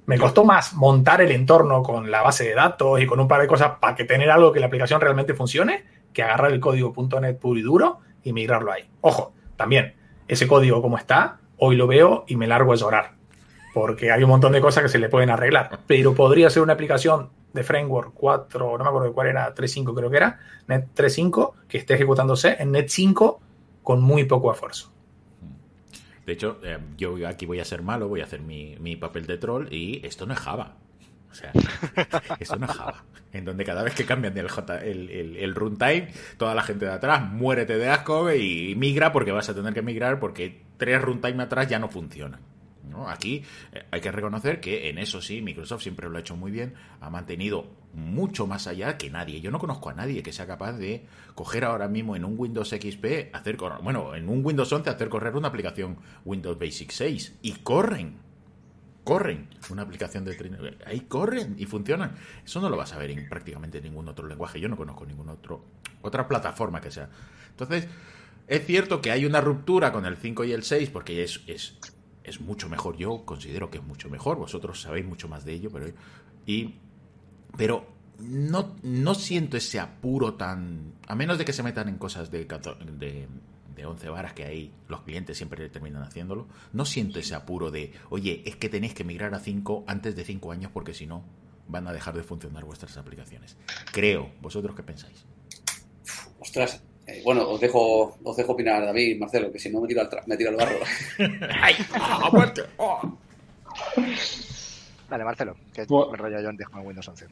Me 0.06 0.18
costó 0.18 0.44
más 0.44 0.74
montar 0.74 1.20
el 1.20 1.30
entorno 1.30 1.82
con 1.82 2.10
la 2.10 2.22
base 2.22 2.44
de 2.44 2.54
datos 2.54 3.00
y 3.00 3.06
con 3.06 3.20
un 3.20 3.28
par 3.28 3.40
de 3.40 3.46
cosas 3.46 3.72
para 3.80 3.94
que 3.94 4.04
tener 4.04 4.30
algo 4.30 4.52
que 4.52 4.60
la 4.60 4.66
aplicación 4.66 5.00
realmente 5.00 5.34
funcione 5.34 5.84
que 6.12 6.22
agarrar 6.22 6.52
el 6.52 6.60
código 6.60 6.94
.NET 7.20 7.38
puro 7.38 7.58
y 7.58 7.62
duro 7.62 8.00
y 8.22 8.32
migrarlo 8.32 8.72
ahí. 8.72 8.88
Ojo, 9.02 9.34
también, 9.56 9.94
ese 10.28 10.46
código 10.46 10.80
como 10.80 10.96
está, 10.96 11.38
hoy 11.58 11.76
lo 11.76 11.86
veo 11.86 12.24
y 12.26 12.36
me 12.36 12.46
largo 12.46 12.72
a 12.72 12.76
llorar, 12.76 13.12
porque 13.74 14.12
hay 14.12 14.22
un 14.22 14.30
montón 14.30 14.52
de 14.52 14.60
cosas 14.60 14.82
que 14.82 14.88
se 14.88 14.98
le 14.98 15.08
pueden 15.08 15.30
arreglar, 15.30 15.80
pero 15.86 16.14
podría 16.14 16.48
ser 16.50 16.62
una 16.62 16.74
aplicación 16.74 17.30
de 17.52 17.62
framework 17.62 18.12
4, 18.14 18.78
no 18.78 18.84
me 18.84 18.88
acuerdo 18.88 19.12
cuál 19.12 19.28
era, 19.28 19.54
3.5 19.54 19.94
creo 19.94 20.10
que 20.10 20.16
era, 20.16 20.40
Net 20.66 20.86
3.5, 20.94 21.52
que 21.68 21.78
esté 21.78 21.94
ejecutándose 21.94 22.56
en 22.58 22.72
Net 22.72 22.88
5 22.88 23.40
con 23.82 24.02
muy 24.02 24.24
poco 24.24 24.52
esfuerzo. 24.52 24.93
De 26.26 26.32
hecho, 26.32 26.60
eh, 26.62 26.78
yo 26.96 27.16
aquí 27.26 27.46
voy 27.46 27.60
a 27.60 27.64
ser 27.64 27.82
malo, 27.82 28.08
voy 28.08 28.20
a 28.20 28.24
hacer 28.24 28.40
mi, 28.40 28.76
mi 28.80 28.96
papel 28.96 29.26
de 29.26 29.38
troll 29.38 29.68
y 29.70 30.04
esto 30.06 30.26
no 30.26 30.32
es 30.32 30.40
Java. 30.40 30.76
O 31.30 31.34
sea, 31.34 31.52
esto 32.38 32.56
no 32.56 32.66
es 32.66 32.72
Java. 32.72 33.04
En 33.32 33.44
donde 33.44 33.64
cada 33.64 33.82
vez 33.82 33.94
que 33.94 34.06
cambian 34.06 34.36
el, 34.36 35.54
runtime, 35.54 36.08
toda 36.38 36.54
la 36.54 36.62
gente 36.62 36.84
de 36.84 36.92
atrás 36.92 37.28
muérete 37.28 37.76
de 37.76 37.88
asco 37.88 38.32
y 38.32 38.74
migra 38.76 39.12
porque 39.12 39.32
vas 39.32 39.48
a 39.48 39.54
tener 39.54 39.74
que 39.74 39.82
migrar 39.82 40.20
porque 40.20 40.62
tres 40.76 41.02
runtime 41.02 41.42
atrás 41.42 41.66
ya 41.68 41.78
no 41.78 41.88
funcionan. 41.88 42.40
Aquí 43.08 43.42
eh, 43.72 43.84
hay 43.90 44.00
que 44.00 44.12
reconocer 44.12 44.60
que 44.60 44.88
en 44.88 44.98
eso 44.98 45.20
sí, 45.20 45.42
Microsoft 45.42 45.82
siempre 45.82 46.08
lo 46.08 46.16
ha 46.16 46.20
hecho 46.20 46.36
muy 46.36 46.52
bien, 46.52 46.74
ha 47.00 47.10
mantenido 47.10 47.66
mucho 47.94 48.46
más 48.46 48.66
allá 48.66 48.98
que 48.98 49.10
nadie. 49.10 49.40
Yo 49.40 49.50
no 49.50 49.58
conozco 49.58 49.90
a 49.90 49.94
nadie 49.94 50.22
que 50.22 50.32
sea 50.32 50.46
capaz 50.46 50.72
de 50.72 51.06
coger 51.34 51.64
ahora 51.64 51.88
mismo 51.88 52.16
en 52.16 52.24
un 52.24 52.34
Windows 52.36 52.70
XP, 52.70 53.34
hacer 53.34 53.56
bueno, 53.82 54.14
en 54.14 54.28
un 54.28 54.44
Windows 54.44 54.72
11 54.72 54.90
hacer 54.90 55.08
correr 55.08 55.36
una 55.36 55.48
aplicación 55.48 55.96
Windows 56.24 56.58
Basic 56.58 56.90
6 56.90 57.38
y 57.42 57.52
corren. 57.52 58.22
Corren 59.04 59.48
una 59.68 59.82
aplicación 59.82 60.24
de 60.24 60.78
ahí 60.86 61.00
corren 61.00 61.56
y 61.58 61.66
funcionan. 61.66 62.14
Eso 62.44 62.60
no 62.60 62.70
lo 62.70 62.76
vas 62.76 62.94
a 62.94 62.98
ver 62.98 63.10
en 63.10 63.28
prácticamente 63.28 63.80
ningún 63.82 64.08
otro 64.08 64.26
lenguaje. 64.26 64.60
Yo 64.60 64.68
no 64.68 64.76
conozco 64.76 65.04
ningún 65.04 65.28
otro 65.28 65.64
otra 66.00 66.26
plataforma 66.26 66.80
que 66.80 66.90
sea. 66.90 67.10
Entonces, 67.50 67.86
es 68.46 68.66
cierto 68.66 69.02
que 69.02 69.10
hay 69.10 69.26
una 69.26 69.42
ruptura 69.42 69.92
con 69.92 70.06
el 70.06 70.16
5 70.16 70.44
y 70.44 70.52
el 70.52 70.62
6 70.62 70.90
porque 70.90 71.22
es, 71.22 71.42
es 71.46 71.78
es 72.24 72.40
mucho 72.40 72.68
mejor. 72.68 72.96
Yo 72.96 73.24
considero 73.24 73.70
que 73.70 73.78
es 73.78 73.84
mucho 73.84 74.08
mejor. 74.08 74.38
Vosotros 74.38 74.80
sabéis 74.80 75.06
mucho 75.06 75.28
más 75.28 75.44
de 75.44 75.52
ello, 75.52 75.70
pero. 75.70 75.86
Y, 76.46 76.74
pero 77.56 77.86
no, 78.18 78.76
no 78.82 79.14
siento 79.14 79.56
ese 79.56 79.80
apuro 79.80 80.34
tan. 80.34 80.94
A 81.06 81.14
menos 81.14 81.38
de 81.38 81.44
que 81.44 81.52
se 81.52 81.62
metan 81.62 81.88
en 81.88 81.98
cosas 81.98 82.30
de, 82.30 82.44
de, 82.44 83.28
de 83.74 83.86
11 83.86 84.08
varas 84.08 84.32
que 84.32 84.44
ahí 84.44 84.72
los 84.88 85.02
clientes 85.02 85.36
siempre 85.36 85.68
terminan 85.68 86.02
haciéndolo. 86.02 86.46
No 86.72 86.84
siento 86.84 87.18
ese 87.18 87.34
apuro 87.34 87.70
de, 87.70 87.92
oye, 88.10 88.42
es 88.46 88.56
que 88.56 88.68
tenéis 88.68 88.94
que 88.94 89.04
migrar 89.04 89.34
a 89.34 89.40
5 89.40 89.84
antes 89.86 90.16
de 90.16 90.24
5 90.24 90.52
años 90.52 90.70
porque 90.72 90.94
si 90.94 91.06
no 91.06 91.24
van 91.66 91.88
a 91.88 91.92
dejar 91.92 92.14
de 92.14 92.22
funcionar 92.22 92.64
vuestras 92.64 92.96
aplicaciones. 92.96 93.56
Creo. 93.92 94.30
¿Vosotros 94.40 94.74
qué 94.76 94.82
pensáis? 94.82 95.24
Ostras, 96.38 96.82
eh, 97.06 97.22
bueno, 97.24 97.48
os 97.48 97.60
dejo, 97.60 98.18
os 98.22 98.36
dejo 98.36 98.52
opinar, 98.52 98.84
David, 98.84 99.18
Marcelo, 99.18 99.50
que 99.50 99.58
si 99.58 99.70
no 99.70 99.80
me 99.80 99.88
tiro 99.88 100.02
al, 100.02 100.08
me 100.26 100.36
tiro 100.36 100.50
al 100.50 100.56
barro. 100.56 100.78
¡Ay! 101.60 101.74
¡A 101.94 102.30
muerte! 102.30 102.62
Oh. 102.76 103.18
Dale, 105.08 105.24
Marcelo, 105.24 105.56
que 105.72 105.82
me 105.82 106.16
rollo 106.16 106.40
yo 106.40 106.48
antes 106.48 106.68
con 106.68 106.86
Windows 106.86 107.08
11. 107.08 107.26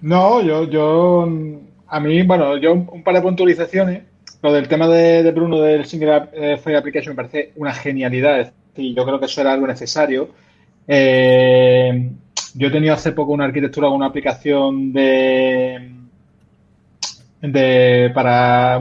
No, 0.00 0.40
yo, 0.42 0.64
yo, 0.64 1.28
a 1.88 2.00
mí, 2.00 2.22
bueno, 2.22 2.56
yo 2.56 2.72
un 2.72 3.02
par 3.02 3.14
de 3.14 3.22
puntualizaciones. 3.22 4.02
Lo 4.42 4.52
del 4.52 4.68
tema 4.68 4.86
de, 4.88 5.30
Bruno 5.32 5.60
del 5.60 5.84
Single 5.84 6.28
eh, 6.32 6.56
File 6.62 6.76
Application 6.76 7.12
me 7.12 7.22
parece 7.22 7.52
una 7.56 7.72
genialidad. 7.74 8.52
y 8.76 8.94
yo 8.94 9.04
creo 9.04 9.18
que 9.18 9.26
eso 9.26 9.40
era 9.40 9.52
algo 9.52 9.66
necesario. 9.66 10.30
Eh, 10.86 12.12
yo 12.54 12.68
he 12.68 12.70
tenido 12.70 12.94
hace 12.94 13.12
poco 13.12 13.32
una 13.32 13.44
arquitectura 13.44 13.88
una 13.90 14.06
aplicación 14.06 14.92
de 14.92 15.92
de, 17.40 18.10
para 18.14 18.80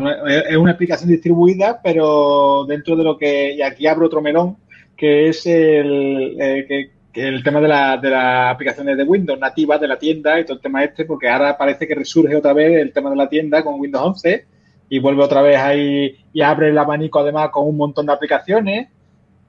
es 0.50 0.58
una 0.58 0.72
aplicación 0.72 1.10
distribuida, 1.10 1.80
pero 1.84 2.66
dentro 2.68 2.96
de 2.96 3.04
lo 3.04 3.18
que, 3.18 3.54
y 3.54 3.62
aquí 3.62 3.88
abro 3.88 4.08
otro 4.08 4.22
melón, 4.22 4.58
que 4.96 5.30
es 5.30 5.46
el, 5.46 6.38
eh, 6.40 6.92
el 7.18 7.44
tema 7.44 7.60
de, 7.60 7.68
la, 7.68 7.98
de 7.98 8.10
las 8.10 8.54
aplicaciones 8.54 8.98
de 8.98 9.04
Windows 9.04 9.40
nativas 9.40 9.82
de 9.82 9.88
la 9.88 9.98
tienda 9.98 10.40
y 10.40 10.44
todo 10.44 10.58
el 10.58 10.62
tema 10.62 10.84
este, 10.84 11.06
porque 11.06 11.28
ahora 11.28 11.58
parece 11.58 11.88
que 11.88 11.96
resurge 11.96 12.36
otra 12.36 12.54
vez 12.54 12.82
el 12.82 12.94
tema 12.94 13.10
de 13.10 13.16
la 13.16 13.28
tienda 13.28 13.64
con 13.64 13.80
Windows 13.80 14.06
11 14.06 14.46
y 14.90 15.00
vuelve 15.00 15.24
otra 15.24 15.42
vez 15.42 15.58
ahí 15.58 16.18
y 16.32 16.42
abre 16.42 16.70
el 16.70 16.78
abanico 16.78 17.20
además 17.20 17.50
con 17.50 17.68
un 17.68 17.78
montón 17.78 18.06
de 18.06 18.14
aplicaciones. 18.14 18.90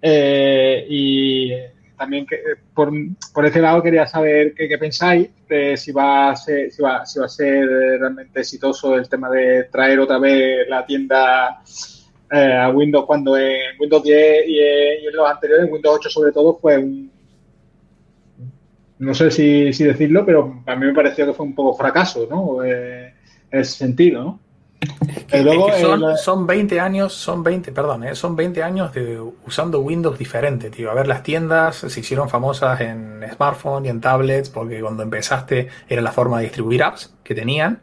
Eh, 0.00 0.86
y 0.88 1.52
también 1.96 2.24
que, 2.24 2.36
eh, 2.36 2.56
por, 2.72 2.92
por 3.34 3.44
ese 3.44 3.60
lado 3.60 3.82
quería 3.82 4.06
saber 4.06 4.54
qué, 4.54 4.78
pensáis, 4.78 5.28
de 5.48 5.76
si 5.76 5.92
va, 5.92 6.30
a 6.30 6.36
ser, 6.36 6.70
si, 6.70 6.82
va, 6.82 7.04
si 7.04 7.18
va 7.18 7.26
a 7.26 7.28
ser 7.28 7.66
realmente 7.66 8.40
exitoso 8.40 8.96
el 8.96 9.08
tema 9.08 9.28
de 9.30 9.64
traer 9.64 9.98
otra 9.98 10.18
vez 10.18 10.68
la 10.68 10.86
tienda 10.86 11.60
eh, 12.30 12.52
a 12.52 12.68
Windows 12.70 13.06
cuando 13.06 13.36
en 13.36 13.78
Windows 13.78 14.02
10 14.02 14.48
y, 14.48 14.58
en 14.60 15.16
los 15.16 15.28
anteriores, 15.28 15.70
Windows 15.70 15.96
8 15.98 16.10
sobre 16.10 16.32
todo, 16.32 16.56
fue 16.56 16.78
un... 16.78 17.17
No 18.98 19.14
sé 19.14 19.30
si, 19.30 19.72
si 19.72 19.84
decirlo, 19.84 20.24
pero 20.26 20.62
a 20.66 20.76
mí 20.76 20.86
me 20.86 20.94
pareció 20.94 21.26
que 21.26 21.32
fue 21.32 21.46
un 21.46 21.54
poco 21.54 21.76
fracaso, 21.76 22.26
¿no? 22.28 22.64
Eh, 22.64 23.14
en 23.50 23.60
ese 23.60 23.72
sentido, 23.72 24.22
¿no? 24.22 24.40
son, 26.16 26.46
20 26.46 26.80
años, 26.80 27.12
son 27.12 27.42
20, 27.42 27.72
perdón, 27.72 28.04
eh, 28.04 28.14
son 28.14 28.36
20 28.36 28.62
años 28.62 28.92
de 28.92 29.20
usando 29.46 29.80
Windows 29.80 30.18
diferente, 30.18 30.70
tío. 30.70 30.90
A 30.90 30.94
ver, 30.94 31.06
las 31.06 31.22
tiendas 31.22 31.76
se 31.76 32.00
hicieron 32.00 32.28
famosas 32.28 32.80
en 32.80 33.24
smartphone 33.34 33.86
y 33.86 33.88
en 33.88 34.00
tablets 34.00 34.50
porque 34.50 34.80
cuando 34.80 35.02
empezaste 35.02 35.68
era 35.88 36.02
la 36.02 36.12
forma 36.12 36.38
de 36.38 36.44
distribuir 36.44 36.82
apps 36.82 37.14
que 37.24 37.34
tenían, 37.34 37.82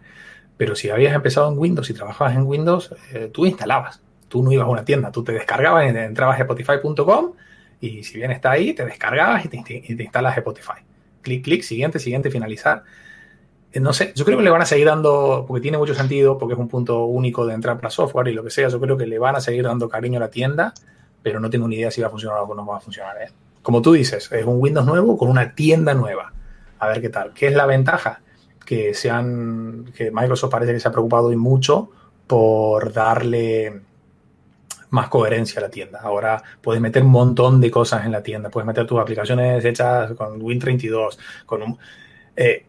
pero 0.58 0.76
si 0.76 0.90
habías 0.90 1.14
empezado 1.14 1.52
en 1.52 1.58
Windows 1.58 1.90
y 1.90 1.94
trabajabas 1.94 2.36
en 2.36 2.44
Windows, 2.44 2.96
eh, 3.14 3.30
tú 3.34 3.46
instalabas. 3.46 4.02
Tú 4.28 4.44
no 4.44 4.52
ibas 4.52 4.66
a 4.66 4.70
una 4.70 4.86
tienda, 4.86 5.12
tú 5.12 5.24
te 5.24 5.34
descargabas 5.34 5.86
y 5.86 5.96
entrabas 5.96 6.40
a 6.40 6.44
Spotify.com 6.44 7.34
y 7.80 8.04
si 8.04 8.18
bien 8.18 8.32
está 8.32 8.52
ahí, 8.52 8.74
te 8.74 8.86
descargabas 8.86 9.46
y 9.46 9.50
te, 9.50 9.58
y 9.68 9.96
te 9.96 10.04
instalas 10.04 10.38
Spotify. 10.38 10.82
Clic, 11.26 11.44
clic, 11.44 11.64
siguiente, 11.64 11.98
siguiente, 11.98 12.30
finalizar. 12.30 12.84
Eh, 13.74 13.80
no 13.80 13.92
sé, 13.94 14.14
yo 14.16 14.24
creo 14.24 14.38
que 14.38 14.44
le 14.44 14.52
van 14.52 14.62
a 14.62 14.66
seguir 14.66 14.86
dando, 14.86 15.44
porque 15.48 15.60
tiene 15.60 15.80
mucho 15.80 15.96
sentido, 15.96 16.38
porque 16.38 16.54
es 16.54 16.60
un 16.60 16.68
punto 16.68 17.06
único 17.06 17.48
de 17.48 17.56
entrar 17.56 17.78
para 17.78 17.90
software 17.90 18.28
y 18.28 18.34
lo 18.34 18.44
que 18.44 18.52
sea, 18.52 18.70
yo 18.70 18.80
creo 18.80 18.96
que 18.96 19.08
le 19.08 19.18
van 19.18 19.36
a 19.36 19.42
seguir 19.42 19.64
dando 19.64 19.90
cariño 19.90 20.18
a 20.18 20.22
la 20.22 20.30
tienda, 20.30 20.74
pero 21.24 21.40
no 21.40 21.50
tengo 21.50 21.68
ni 21.68 21.78
idea 21.78 21.90
si 21.90 22.00
va 22.00 22.08
a 22.08 22.12
funcionar 22.12 22.40
o 22.40 22.54
no 22.54 22.64
va 22.64 22.78
a 22.78 22.80
funcionar. 22.80 23.18
¿eh? 23.24 23.32
Como 23.64 23.82
tú 23.82 23.94
dices, 23.94 24.32
es 24.32 24.46
un 24.46 24.62
Windows 24.62 24.86
nuevo 24.86 25.18
con 25.18 25.30
una 25.30 25.56
tienda 25.56 25.96
nueva. 25.96 26.32
A 26.78 26.88
ver 26.88 27.02
qué 27.02 27.10
tal. 27.10 27.34
¿Qué 27.34 27.48
es 27.48 27.56
la 27.56 27.66
ventaja? 27.66 28.22
Que, 28.64 28.94
sean, 28.94 29.92
que 29.98 30.12
Microsoft 30.12 30.52
parece 30.52 30.74
que 30.74 30.80
se 30.80 30.88
ha 30.88 30.92
preocupado 30.92 31.32
y 31.32 31.36
mucho 31.36 31.90
por 32.28 32.94
darle 32.94 33.82
más 34.90 35.10
coherencia 35.10 35.60
a 35.60 35.64
la 35.64 35.70
tienda. 35.70 36.00
Ahora 36.02 36.42
puedes 36.62 36.82
meter 36.82 37.04
un 37.04 37.12
montón 37.12 37.62
de 37.62 37.72
cosas 37.72 38.06
en 38.06 38.12
la 38.12 38.22
tienda. 38.24 38.50
Puedes 38.50 38.68
meter 38.68 38.86
tus 38.86 39.00
aplicaciones 39.00 39.64
hechas 39.64 40.14
con 40.14 40.40
Win32, 40.40 41.18
con 41.46 41.64
un 41.64 41.78
eh, 42.36 42.66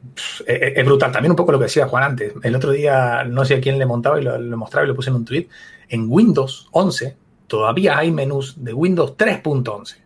eh, 0.46 0.72
es 0.76 0.84
brutal. 0.84 1.10
También 1.10 1.32
un 1.32 1.36
poco 1.36 1.52
lo 1.52 1.58
que 1.58 1.64
decía 1.64 1.88
Juan 1.88 2.04
antes. 2.04 2.32
El 2.42 2.54
otro 2.54 2.70
día 2.70 3.24
no 3.24 3.44
sé 3.44 3.56
a 3.56 3.60
quién 3.60 3.78
le 3.78 3.86
montaba 3.86 4.20
y 4.20 4.24
lo, 4.24 4.38
mostraba 4.56 4.84
y 4.84 4.88
lo 4.88 4.94
puse 4.94 5.10
en 5.10 5.16
un 5.16 5.24
tweet. 5.24 5.48
En 5.88 6.06
Windows 6.08 6.68
11 6.72 7.16
todavía 7.46 7.98
hay 7.98 8.10
menús 8.10 8.62
de 8.62 8.72
Windows 8.72 9.16
3.11. 9.16 9.96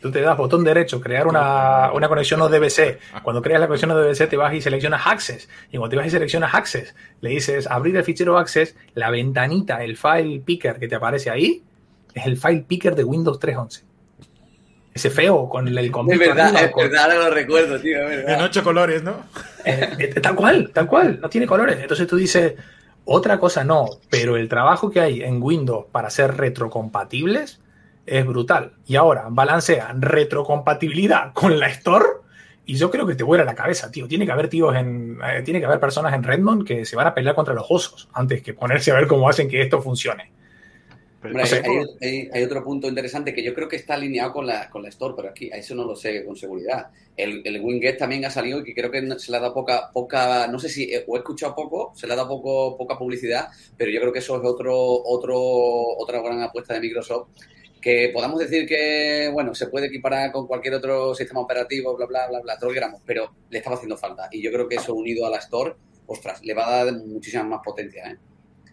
Tú 0.00 0.10
te 0.10 0.20
das 0.20 0.36
botón 0.36 0.64
derecho, 0.64 1.00
crear 1.00 1.26
una, 1.26 1.92
una 1.92 2.08
conexión 2.08 2.40
ODBC. 2.40 3.22
Cuando 3.22 3.42
creas 3.42 3.60
la 3.60 3.66
conexión 3.66 3.90
ODBC 3.90 4.28
te 4.28 4.36
vas 4.36 4.54
y 4.54 4.60
seleccionas 4.60 5.06
Access. 5.06 5.48
Y 5.70 5.78
cuando 5.78 5.90
te 5.90 5.96
vas 5.96 6.06
y 6.06 6.10
seleccionas 6.10 6.54
Access, 6.54 6.94
le 7.20 7.30
dices 7.30 7.66
abrir 7.66 7.96
el 7.96 8.04
fichero 8.04 8.38
Access, 8.38 8.76
la 8.94 9.10
ventanita, 9.10 9.82
el 9.82 9.96
file 9.96 10.40
picker 10.44 10.78
que 10.78 10.88
te 10.88 10.94
aparece 10.94 11.30
ahí, 11.30 11.62
es 12.14 12.26
el 12.26 12.36
file 12.36 12.64
picker 12.66 12.94
de 12.94 13.04
Windows 13.04 13.40
3.11 13.40 13.88
ese 14.98 15.10
feo 15.10 15.48
con 15.48 15.68
el, 15.68 15.78
el 15.78 15.86
Es 15.86 16.18
verdad, 16.18 16.54
es 16.64 16.74
verdad, 16.74 17.14
lo 17.14 17.30
recuerdo, 17.30 17.78
tío. 17.78 17.98
En 18.10 18.40
ocho 18.40 18.62
colores, 18.62 19.02
¿no? 19.02 19.24
Eh, 19.64 19.88
eh, 19.98 20.20
tal 20.20 20.34
cual, 20.34 20.70
tal 20.74 20.86
cual, 20.86 21.20
no 21.20 21.28
tiene 21.28 21.46
colores. 21.46 21.78
Entonces 21.80 22.06
tú 22.06 22.16
dices, 22.16 22.54
otra 23.04 23.38
cosa 23.38 23.64
no, 23.64 23.88
pero 24.10 24.36
el 24.36 24.48
trabajo 24.48 24.90
que 24.90 25.00
hay 25.00 25.22
en 25.22 25.42
Windows 25.42 25.86
para 25.90 26.10
ser 26.10 26.36
retrocompatibles 26.36 27.60
es 28.10 28.26
brutal. 28.26 28.72
Y 28.86 28.96
ahora 28.96 29.26
balancea 29.30 29.94
retrocompatibilidad 29.98 31.32
con 31.32 31.58
la 31.58 31.68
Store 31.68 32.06
y 32.66 32.74
yo 32.74 32.90
creo 32.90 33.06
que 33.06 33.14
te 33.14 33.24
vuela 33.24 33.44
la 33.44 33.54
cabeza, 33.54 33.90
tío. 33.90 34.06
Tiene 34.08 34.26
que 34.26 34.32
haber 34.32 34.48
tíos 34.48 34.76
en, 34.76 35.18
eh, 35.24 35.42
tiene 35.42 35.60
que 35.60 35.66
haber 35.66 35.80
personas 35.80 36.14
en 36.14 36.22
Redmond 36.22 36.66
que 36.66 36.84
se 36.84 36.96
van 36.96 37.06
a 37.06 37.14
pelear 37.14 37.34
contra 37.34 37.54
los 37.54 37.66
osos 37.68 38.08
antes 38.12 38.42
que 38.42 38.54
ponerse 38.54 38.90
a 38.90 38.94
ver 38.94 39.06
cómo 39.06 39.28
hacen 39.28 39.48
que 39.48 39.62
esto 39.62 39.80
funcione 39.80 40.32
hay, 41.20 42.44
otro 42.44 42.62
punto 42.62 42.88
interesante 42.88 43.34
que 43.34 43.42
yo 43.42 43.52
creo 43.52 43.68
que 43.68 43.76
está 43.76 43.94
alineado 43.94 44.32
con 44.32 44.46
la, 44.46 44.70
con 44.70 44.82
la 44.82 44.88
Store, 44.88 45.14
pero 45.16 45.30
aquí 45.30 45.50
a 45.50 45.56
eso 45.56 45.74
no 45.74 45.84
lo 45.84 45.96
sé 45.96 46.24
con 46.24 46.36
seguridad. 46.36 46.90
El, 47.16 47.42
el 47.44 47.60
Winget 47.60 47.98
también 47.98 48.24
ha 48.24 48.30
salido 48.30 48.60
y 48.60 48.64
que 48.64 48.74
creo 48.74 48.90
que 48.90 49.18
se 49.18 49.30
le 49.30 49.36
ha 49.36 49.40
dado 49.40 49.54
poca, 49.54 49.90
poca, 49.92 50.46
no 50.46 50.58
sé 50.58 50.68
si 50.68 50.84
eh, 50.84 51.04
o 51.06 51.16
he 51.16 51.18
escuchado 51.18 51.54
poco, 51.56 51.92
se 51.96 52.06
le 52.06 52.12
ha 52.12 52.16
dado 52.16 52.28
poco, 52.28 52.76
poca 52.76 52.96
publicidad, 52.96 53.48
pero 53.76 53.90
yo 53.90 54.00
creo 54.00 54.12
que 54.12 54.20
eso 54.20 54.36
es 54.36 54.44
otro, 54.44 54.74
otro, 54.76 55.36
otra 55.36 56.22
gran 56.22 56.40
apuesta 56.42 56.74
de 56.74 56.80
Microsoft. 56.80 57.30
Que 57.80 58.10
podamos 58.12 58.40
decir 58.40 58.66
que, 58.66 59.30
bueno, 59.32 59.54
se 59.54 59.68
puede 59.68 59.86
equiparar 59.86 60.32
con 60.32 60.46
cualquier 60.46 60.74
otro 60.74 61.14
sistema 61.14 61.40
operativo, 61.40 61.96
bla, 61.96 62.06
bla, 62.06 62.28
bla, 62.28 62.40
bla, 62.40 62.56
todo 62.58 62.70
lo 62.70 62.74
que 62.74 62.80
queramos, 62.80 63.02
pero 63.06 63.32
le 63.50 63.58
estaba 63.58 63.76
haciendo 63.76 63.96
falta. 63.96 64.28
Y 64.32 64.42
yo 64.42 64.50
creo 64.50 64.68
que 64.68 64.76
eso 64.76 64.94
unido 64.94 65.26
a 65.26 65.30
la 65.30 65.38
Store, 65.38 65.74
ostras, 66.06 66.42
le 66.42 66.54
va 66.54 66.66
a 66.66 66.84
dar 66.84 66.94
muchísima 66.94 67.44
más 67.44 67.60
potencia, 67.64 68.10
¿eh? 68.10 68.16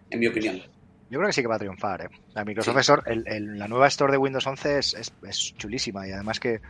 en 0.10 0.20
mi 0.20 0.28
opinión. 0.28 0.62
Yo 1.10 1.20
creo 1.20 1.28
que 1.28 1.34
sí 1.34 1.41
que 1.41 1.47
va 1.47 1.56
a 1.56 1.60
triunfar. 1.60 2.01
¿eh? 2.01 2.10
La 2.34 2.43
Microsoft 2.43 2.78
Store, 2.78 3.16
la 3.16 3.68
nueva 3.68 3.88
Store 3.88 4.12
de 4.12 4.18
Windows 4.18 4.47
11 4.47 4.80
es, 4.80 5.14
es, 5.28 5.56
chulísima 5.56 6.08
y 6.08 6.12
además 6.12 6.39
que 6.39 6.62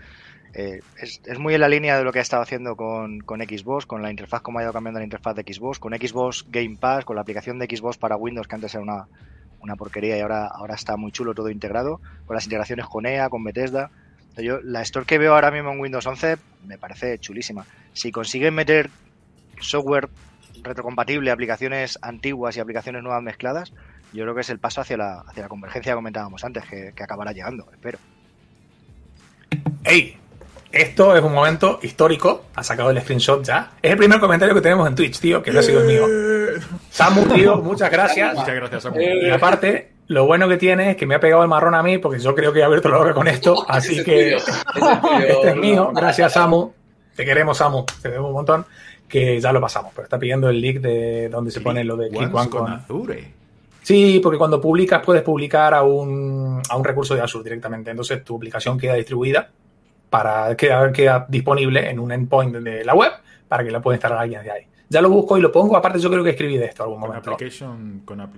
eh, 0.53 0.81
es, 0.99 1.21
es, 1.25 1.39
muy 1.39 1.53
en 1.53 1.61
la 1.61 1.69
línea 1.69 1.97
de 1.97 2.03
lo 2.03 2.11
que 2.11 2.19
ha 2.19 2.21
estado 2.21 2.43
haciendo 2.43 2.75
con, 2.75 3.19
con, 3.21 3.41
Xbox, 3.41 3.85
con 3.85 4.01
la 4.01 4.09
interfaz, 4.09 4.41
como 4.41 4.59
ha 4.59 4.63
ido 4.63 4.73
cambiando 4.73 4.99
la 4.99 5.05
interfaz 5.05 5.35
de 5.35 5.43
Xbox, 5.43 5.79
con 5.79 5.93
Xbox 5.93 6.45
Game 6.49 6.77
Pass, 6.77 7.05
con 7.05 7.15
la 7.15 7.21
aplicación 7.21 7.59
de 7.59 7.65
Xbox 7.65 7.97
para 7.97 8.17
Windows, 8.17 8.47
que 8.47 8.55
antes 8.55 8.73
era 8.73 8.83
una, 8.83 9.07
una 9.65 9.75
porquería 9.75 10.17
y 10.17 10.21
ahora, 10.21 10.47
ahora 10.47 10.75
está 10.75 10.95
muy 10.95 11.11
chulo 11.11 11.33
todo 11.33 11.49
integrado, 11.49 11.99
con 12.25 12.35
las 12.35 12.45
integraciones 12.45 12.85
con 12.85 13.05
EA, 13.05 13.29
con 13.29 13.43
Bethesda. 13.43 13.91
Yo, 14.37 14.59
la 14.61 14.81
Store 14.81 15.05
que 15.05 15.17
veo 15.17 15.33
ahora 15.33 15.51
mismo 15.51 15.71
en 15.71 15.79
Windows 15.79 16.05
11 16.05 16.37
me 16.65 16.77
parece 16.77 17.17
chulísima. 17.19 17.65
Si 17.93 18.11
consiguen 18.11 18.53
meter 18.53 18.89
software 19.59 20.09
retrocompatible, 20.61 21.31
aplicaciones 21.31 21.99
antiguas 22.01 22.57
y 22.57 22.59
aplicaciones 22.59 23.03
nuevas 23.03 23.23
mezcladas, 23.23 23.73
yo 24.13 24.23
creo 24.23 24.35
que 24.35 24.41
es 24.41 24.49
el 24.49 24.59
paso 24.59 24.81
hacia 24.81 24.97
la, 24.97 25.19
hacia 25.21 25.43
la 25.43 25.49
convergencia 25.49 25.91
que 25.91 25.97
comentábamos 25.97 26.43
antes, 26.43 26.63
que, 26.65 27.03
acabará 27.03 27.31
llegando, 27.31 27.67
espero. 27.71 27.99
¡Ey! 29.83 30.17
Esto 30.75 31.15
es 31.15 31.23
un 31.23 31.33
momento 31.33 31.79
histórico. 31.83 32.47
Ha 32.53 32.61
sacado 32.61 32.89
el 32.89 32.99
screenshot 32.99 33.41
ya. 33.41 33.71
Es 33.81 33.91
el 33.91 33.97
primer 33.97 34.19
comentario 34.19 34.53
que 34.53 34.59
tenemos 34.59 34.85
en 34.85 34.93
Twitch, 34.93 35.21
tío, 35.21 35.41
que 35.41 35.49
no 35.51 35.61
ha 35.61 35.63
sido 35.63 35.79
el 35.79 35.87
mío. 35.87 36.05
Samu, 36.89 37.23
tío, 37.27 37.61
muchas 37.61 37.89
gracias. 37.89 38.35
Muchas 38.35 38.53
gracias, 38.53 38.83
Samu. 38.83 38.99
Y 38.99 39.29
aparte, 39.29 39.93
lo 40.07 40.25
bueno 40.25 40.49
que 40.49 40.57
tiene 40.57 40.91
es 40.91 40.97
que 40.97 41.05
me 41.05 41.15
ha 41.15 41.21
pegado 41.21 41.43
el 41.43 41.47
marrón 41.47 41.75
a 41.75 41.81
mí, 41.81 41.97
porque 41.97 42.19
yo 42.19 42.35
creo 42.35 42.51
que 42.51 42.59
he 42.59 42.63
abierto 42.65 42.89
la 42.89 42.97
boca 42.97 43.13
con 43.13 43.29
esto. 43.29 43.65
Así 43.69 44.03
que 44.03 44.35
este 44.35 45.49
es 45.49 45.55
mío. 45.55 45.91
Gracias, 45.95 46.33
Samu. 46.33 46.73
Te 47.15 47.23
queremos, 47.23 47.57
Samu. 47.57 47.85
Te 48.01 48.09
debo 48.09 48.27
un 48.27 48.33
montón. 48.33 48.65
Que 49.07 49.39
ya 49.39 49.53
lo 49.53 49.61
pasamos, 49.61 49.93
pero 49.95 50.03
está 50.03 50.19
pidiendo 50.19 50.49
el 50.49 50.59
link 50.59 50.81
de 50.81 51.29
donde 51.29 51.51
se 51.51 51.61
pone 51.61 51.85
lo 51.85 51.95
de 51.95 52.09
One 52.13 52.49
con 52.49 52.69
Azure. 52.69 53.31
Sí, 53.81 54.19
porque 54.21 54.37
cuando 54.37 54.59
publicas 54.59 55.01
puedes 55.05 55.23
publicar 55.23 55.73
a 55.73 55.83
un, 55.83 56.61
a 56.67 56.75
un 56.75 56.83
recurso 56.83 57.15
de 57.15 57.21
Azure 57.21 57.45
directamente. 57.45 57.91
Entonces 57.91 58.25
tu 58.25 58.35
aplicación 58.35 58.77
queda 58.77 58.95
distribuida 58.95 59.49
para 60.15 60.55
queda, 60.55 60.93
queda 60.93 61.25
disponible 61.27 61.89
en 61.89 61.99
un 61.99 62.09
endpoint 62.09 62.55
de 62.55 62.85
la 62.85 62.95
web 62.95 63.11
para 63.49 63.65
que 63.65 63.71
la 63.71 63.81
pueda 63.81 63.97
instalar 63.97 64.19
alguien 64.19 64.43
de 64.43 64.51
ahí. 64.51 64.63
Ya 64.87 65.01
lo 65.01 65.09
busco 65.09 65.37
y 65.37 65.41
lo 65.41 65.51
pongo. 65.51 65.75
Aparte, 65.75 65.99
yo 65.99 66.09
creo 66.09 66.23
que 66.23 66.29
escribí 66.29 66.57
de 66.57 66.67
esto 66.67 66.83
algún 66.83 67.01
momento. 67.01 67.31
Application 67.31 68.03
con 68.05 68.21
ah, 68.21 68.29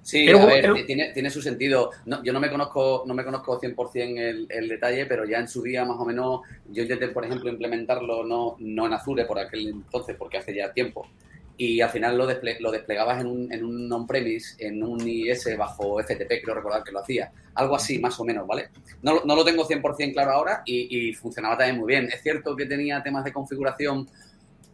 sí, 0.00 0.30
a 0.30 0.46
ver, 0.46 0.86
tiene, 0.86 1.12
tiene, 1.12 1.28
su 1.28 1.42
sentido. 1.42 1.90
yo 2.24 2.32
no 2.32 2.40
me 2.40 2.48
conozco 2.48 3.02
no 3.06 3.12
me 3.12 3.24
conozco 3.24 3.60
100% 3.60 4.18
el, 4.18 4.46
el 4.48 4.68
detalle, 4.68 5.04
pero 5.04 5.26
ya 5.26 5.38
en 5.38 5.48
su 5.48 5.60
día, 5.60 5.84
más 5.84 5.98
o 5.98 6.06
menos, 6.06 6.40
yo 6.70 6.82
intenté, 6.82 7.08
por 7.08 7.26
ejemplo, 7.26 7.50
implementarlo 7.50 8.24
no, 8.24 8.56
no 8.60 8.86
en 8.86 8.94
Azure 8.94 9.26
por 9.26 9.38
aquel 9.38 9.68
entonces, 9.68 10.16
porque 10.18 10.38
hace 10.38 10.54
ya 10.54 10.72
tiempo, 10.72 11.08
y 11.56 11.80
al 11.80 11.90
final 11.90 12.16
lo, 12.16 12.26
lo 12.26 12.70
desplegabas 12.70 13.20
en 13.20 13.26
un, 13.26 13.52
en 13.52 13.64
un 13.64 13.92
on-premise, 13.92 14.56
en 14.58 14.82
un 14.82 15.06
IS 15.06 15.56
bajo 15.56 16.00
FTP, 16.02 16.42
creo 16.42 16.54
recordar 16.54 16.82
que 16.82 16.92
lo 16.92 17.00
hacía. 17.00 17.30
Algo 17.54 17.76
así, 17.76 17.98
más 17.98 18.18
o 18.18 18.24
menos, 18.24 18.46
¿vale? 18.46 18.70
No, 19.02 19.20
no 19.24 19.36
lo 19.36 19.44
tengo 19.44 19.68
100% 19.68 20.12
claro 20.12 20.32
ahora 20.32 20.62
y, 20.64 21.08
y, 21.08 21.14
funcionaba 21.14 21.56
también 21.56 21.78
muy 21.78 21.88
bien. 21.88 22.08
Es 22.12 22.22
cierto 22.22 22.56
que 22.56 22.66
tenía 22.66 23.02
temas 23.02 23.24
de 23.24 23.32
configuración 23.32 24.08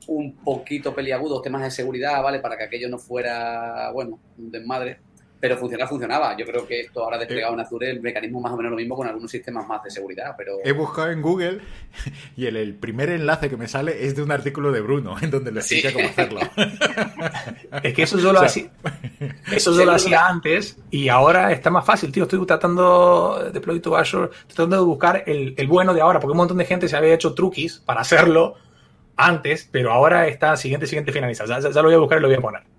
un 0.06 0.36
poquito 0.36 0.94
peliagudos, 0.94 1.42
temas 1.42 1.62
de 1.62 1.70
seguridad, 1.70 2.22
¿vale? 2.22 2.38
Para 2.38 2.56
que 2.56 2.64
aquello 2.64 2.88
no 2.88 2.98
fuera, 2.98 3.90
bueno, 3.92 4.18
un 4.38 4.50
desmadre 4.50 5.00
pero 5.40 5.56
funcionaba, 5.56 5.88
funcionaba. 5.88 6.36
Yo 6.36 6.44
creo 6.44 6.66
que 6.66 6.80
esto 6.80 7.04
ahora 7.04 7.18
desplegado 7.18 7.54
en 7.54 7.60
Azure 7.60 7.90
el 7.90 8.00
mecanismo 8.00 8.40
más 8.40 8.52
o 8.52 8.56
menos 8.56 8.70
lo 8.70 8.76
mismo 8.76 8.96
con 8.96 9.06
algunos 9.06 9.30
sistemas 9.30 9.66
más 9.66 9.82
de 9.84 9.90
seguridad, 9.90 10.34
pero... 10.36 10.58
He 10.64 10.72
buscado 10.72 11.10
en 11.10 11.22
Google 11.22 11.60
y 12.36 12.46
el, 12.46 12.74
primer 12.74 13.10
enlace 13.10 13.48
que 13.48 13.56
me 13.56 13.68
sale 13.68 14.04
es 14.04 14.16
de 14.16 14.22
un 14.22 14.32
artículo 14.32 14.72
de 14.72 14.80
Bruno, 14.80 15.16
en 15.20 15.30
donde 15.30 15.52
le 15.52 15.60
explica 15.60 15.92
cómo 15.92 16.08
hacerlo. 16.08 16.40
es 17.82 17.94
que 17.94 18.02
eso 18.02 18.18
yo 18.18 18.32
lo 18.32 18.40
hacía, 18.40 18.70
eso 19.52 19.76
yo 19.76 19.84
lo 19.84 19.92
hacía 19.94 20.26
antes 20.26 20.78
y 20.90 21.08
ahora 21.08 21.52
está 21.52 21.70
más 21.70 21.84
fácil, 21.84 22.10
tío. 22.10 22.24
Estoy 22.24 22.44
tratando, 22.44 23.50
de 23.52 23.60
to 23.80 23.96
Azure, 23.96 24.30
tratando 24.46 24.76
de 24.76 24.82
buscar 24.82 25.22
el, 25.26 25.54
el 25.56 25.66
bueno 25.68 25.94
de 25.94 26.00
ahora, 26.00 26.18
porque 26.18 26.32
un 26.32 26.38
montón 26.38 26.58
de 26.58 26.64
gente 26.64 26.88
se 26.88 26.96
había 26.96 27.14
hecho 27.14 27.34
truquis 27.34 27.78
para 27.78 28.00
hacerlo 28.00 28.56
antes, 29.16 29.68
pero 29.70 29.92
ahora 29.92 30.26
está 30.26 30.56
siguiente, 30.56 30.86
siguiente 30.86 31.12
finaliza. 31.12 31.44
Ya, 31.46 31.60
ya, 31.60 31.70
ya 31.70 31.82
lo 31.82 31.88
voy 31.88 31.94
a 31.94 31.98
buscar 31.98 32.18
y 32.18 32.22
lo 32.22 32.28
voy 32.28 32.36
a 32.36 32.40
poner. 32.40 32.77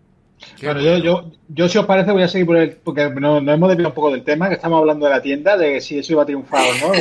Claro, 0.59 0.79
yo, 0.79 0.97
yo, 0.97 1.31
yo, 1.49 1.69
si 1.69 1.77
os 1.77 1.85
parece, 1.85 2.11
voy 2.11 2.23
a 2.23 2.27
seguir 2.27 2.47
por 2.47 2.57
el. 2.57 2.71
Porque 2.77 3.09
nos, 3.09 3.45
hemos 3.45 3.69
desviado 3.69 3.89
un 3.89 3.95
poco 3.95 4.11
del 4.11 4.23
tema, 4.23 4.47
que 4.47 4.55
estamos 4.55 4.79
hablando 4.79 5.05
de 5.05 5.11
la 5.11 5.21
tienda, 5.21 5.57
de 5.57 5.81
si 5.81 5.99
eso 5.99 6.13
iba 6.13 6.23
a 6.23 6.25
triunfar 6.25 6.61
o 6.61 6.87
no. 6.87 6.93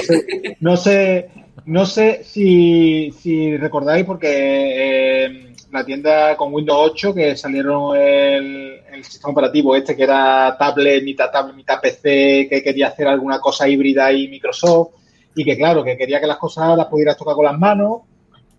No 0.61 0.77
sé, 0.77 1.31
no 1.67 1.87
sé, 1.87 2.25
si, 2.25 3.13
si 3.13 3.57
recordáis, 3.57 4.05
porque 4.05 4.29
eh, 4.31 5.55
la 5.71 5.85
tienda 5.85 6.37
con 6.37 6.53
Windows 6.53 6.91
8, 6.93 7.15
que 7.15 7.37
salieron 7.37 7.97
el, 7.97 8.81
el, 8.91 9.05
sistema 9.05 9.33
operativo 9.33 9.77
este, 9.77 9.95
que 9.95 10.05
era 10.05 10.57
tablet, 10.59 11.05
mitad 11.05 11.31
tablet, 11.31 11.55
mitad 11.55 11.81
PC, 11.81 12.49
que 12.49 12.63
quería 12.63 12.89
hacer 12.89 13.07
alguna 13.07 13.39
cosa 13.39 13.69
híbrida 13.69 14.11
y 14.13 14.29
Microsoft, 14.29 14.95
y 15.35 15.45
que, 15.45 15.57
claro, 15.57 15.85
que 15.85 15.97
quería 15.97 16.21
que 16.21 16.27
las 16.27 16.39
cosas 16.39 16.77
las 16.77 16.87
pudieras 16.87 17.17
tocar 17.17 17.35
con 17.35 17.45
las 17.45 17.59
manos. 17.59 18.01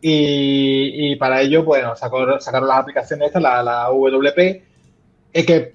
Y, 0.02 1.12
y 1.12 1.16
para 1.18 1.42
ello, 1.42 1.64
bueno, 1.64 1.96
sacaron, 1.96 2.40
sacaron 2.40 2.70
las 2.70 2.78
aplicaciones 2.78 3.28
estas, 3.28 3.42
la, 3.42 3.62
la 3.62 3.90
WP, 3.90 4.69
es 5.32 5.46
que 5.46 5.74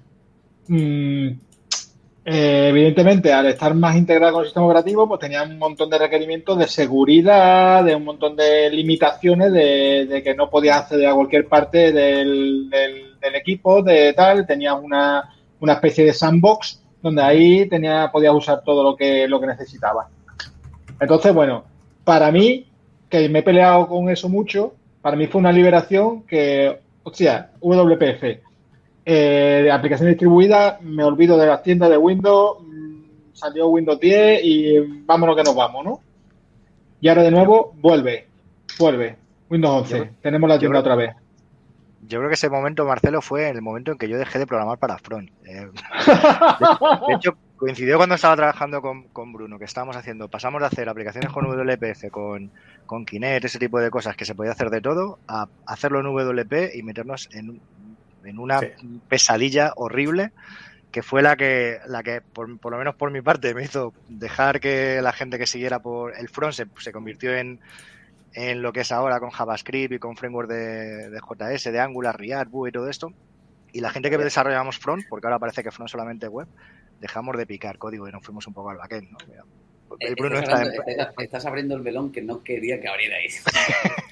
mm, 0.67 1.27
eh, 2.27 2.69
evidentemente 2.69 3.31
al 3.31 3.45
estar 3.45 3.75
más 3.75 3.95
integrado 3.95 4.33
con 4.33 4.41
el 4.41 4.47
sistema 4.47 4.65
operativo, 4.65 5.07
pues 5.07 5.19
tenía 5.19 5.43
un 5.43 5.59
montón 5.59 5.91
de 5.91 5.99
requerimientos 5.99 6.57
de 6.57 6.67
seguridad, 6.67 7.83
de 7.83 7.95
un 7.95 8.03
montón 8.03 8.35
de 8.35 8.69
limitaciones 8.71 9.53
de, 9.53 10.21
que 10.23 10.33
no 10.33 10.49
podías 10.49 10.77
acceder 10.77 11.07
a 11.07 11.13
cualquier 11.13 11.47
parte 11.47 11.91
del, 11.91 12.71
equipo, 13.21 13.83
de 13.83 14.13
tal, 14.13 14.47
tenías 14.47 14.75
una, 14.81 15.35
una, 15.59 15.73
especie 15.73 16.05
de 16.05 16.13
sandbox 16.13 16.81
donde 17.01 17.21
ahí 17.21 17.69
tenía, 17.69 18.09
podías 18.11 18.33
usar 18.33 18.63
todo 18.63 18.81
lo 18.81 18.95
que, 18.95 19.27
lo 19.27 19.39
que 19.39 19.47
necesitabas. 19.47 20.07
Entonces, 20.99 21.33
bueno, 21.33 21.63
para 22.03 22.31
mí, 22.31 22.67
que 23.09 23.29
me 23.29 23.39
he 23.39 23.43
peleado 23.43 23.87
con 23.87 24.09
eso 24.09 24.29
mucho, 24.29 24.73
para 25.01 25.15
mí 25.15 25.27
fue 25.27 25.41
una 25.41 25.51
liberación 25.51 26.23
que, 26.23 26.79
o 27.03 27.13
sea, 27.13 27.51
WPF, 27.61 28.44
eh, 29.05 29.61
de 29.63 29.71
aplicación 29.71 30.09
distribuida, 30.09 30.79
me 30.81 31.03
olvido 31.03 31.37
de 31.37 31.45
las 31.45 31.61
tiendas 31.61 31.91
de 31.91 31.97
Windows, 31.97 32.57
mm, 32.61 33.33
salió 33.33 33.67
Windows 33.67 33.99
10 33.99 34.41
y 34.43 34.79
vámonos 35.05 35.35
que 35.35 35.43
nos 35.43 35.55
vamos, 35.55 35.85
¿no? 35.85 35.99
Y 36.99 37.07
ahora 37.07 37.21
de 37.21 37.29
nuevo, 37.29 37.73
vuelve, 37.75 38.27
vuelve, 38.79 39.15
Windows 39.49 39.91
11, 39.91 40.11
tenemos 40.21 40.49
la 40.49 40.57
tienda 40.57 40.79
otra 40.79 40.95
vez. 40.95 41.15
Yo 42.07 42.19
creo 42.19 42.29
que 42.29 42.35
ese 42.35 42.49
momento, 42.49 42.85
Marcelo, 42.85 43.21
fue 43.21 43.49
el 43.49 43.61
momento 43.61 43.91
en 43.91 43.97
que 43.97 44.09
yo 44.09 44.17
dejé 44.17 44.39
de 44.39 44.47
programar 44.47 44.77
para 44.77 44.97
Front. 44.97 45.29
Eh, 45.45 45.69
de, 47.07 47.13
hecho, 47.13 47.37
coincidió 47.57 47.97
cuando 47.97 48.15
estaba 48.15 48.35
trabajando 48.35 48.81
con, 48.81 49.03
con, 49.09 49.33
Bruno, 49.33 49.57
que 49.57 49.65
estábamos 49.65 49.95
haciendo, 49.95 50.27
pasamos 50.27 50.61
de 50.61 50.67
hacer 50.67 50.89
aplicaciones 50.89 51.31
con 51.31 51.45
WPF, 51.45 52.09
con, 52.11 52.51
con 52.85 53.05
Kinect, 53.05 53.45
ese 53.45 53.59
tipo 53.59 53.79
de 53.79 53.89
cosas 53.89 54.15
que 54.15 54.25
se 54.25 54.35
podía 54.35 54.51
hacer 54.51 54.69
de 54.69 54.81
todo, 54.81 55.19
a 55.27 55.47
hacerlo 55.65 55.99
en 55.99 56.05
WP 56.05 56.75
y 56.75 56.83
meternos 56.83 57.29
en 57.33 57.59
en 58.25 58.39
una 58.39 58.59
pesadilla 59.07 59.73
horrible 59.75 60.31
que 60.91 61.03
fue 61.03 61.21
la 61.21 61.35
que, 61.35 61.79
la 61.87 62.03
que 62.03 62.21
por, 62.21 62.47
lo 62.47 62.77
menos 62.77 62.95
por 62.95 63.11
mi 63.11 63.21
parte, 63.21 63.53
me 63.53 63.63
hizo 63.63 63.93
dejar 64.07 64.61
que 64.61 65.01
la 65.01 65.11
gente 65.11 65.37
que 65.37 65.45
siguiera 65.45 65.79
por 65.79 66.17
el 66.17 66.29
front 66.29 66.53
se, 66.53 66.91
convirtió 66.93 67.35
en, 67.35 67.59
en 68.33 68.61
lo 68.61 68.71
que 68.71 68.79
es 68.79 68.93
ahora 68.93 69.19
con 69.19 69.29
JavaScript 69.29 69.93
y 69.93 69.99
con 69.99 70.15
framework 70.15 70.47
de, 70.47 71.09
de 71.09 71.19
JS, 71.19 71.65
de 71.65 71.79
Angular, 71.81 72.17
React, 72.17 72.49
Vue 72.49 72.69
y 72.69 72.71
todo 72.71 72.89
esto. 72.89 73.11
Y 73.73 73.81
la 73.81 73.89
gente 73.89 74.09
que 74.09 74.17
desarrollamos 74.17 74.79
front, 74.79 75.03
porque 75.09 75.27
ahora 75.27 75.37
parece 75.37 75.63
que 75.63 75.71
front 75.71 75.89
solamente 75.89 76.29
web, 76.29 76.47
dejamos 77.01 77.35
de 77.35 77.45
picar 77.45 77.77
código 77.77 78.07
y 78.07 78.13
nos 78.13 78.23
fuimos 78.23 78.47
un 78.47 78.53
poco 78.53 78.69
al 78.69 78.77
backend. 78.77 79.11
¿no? 79.11 79.17
El 79.99 80.15
Bruno 80.15 80.39
estás, 80.39 80.61
abriendo, 80.61 80.83
estás, 81.17 81.45
abriendo 81.45 81.75
el 81.75 81.81
melón 81.81 82.11
que 82.11 82.21
no 82.21 82.43
quería 82.43 82.79
que 82.79 82.87
abrierais. 82.87 83.43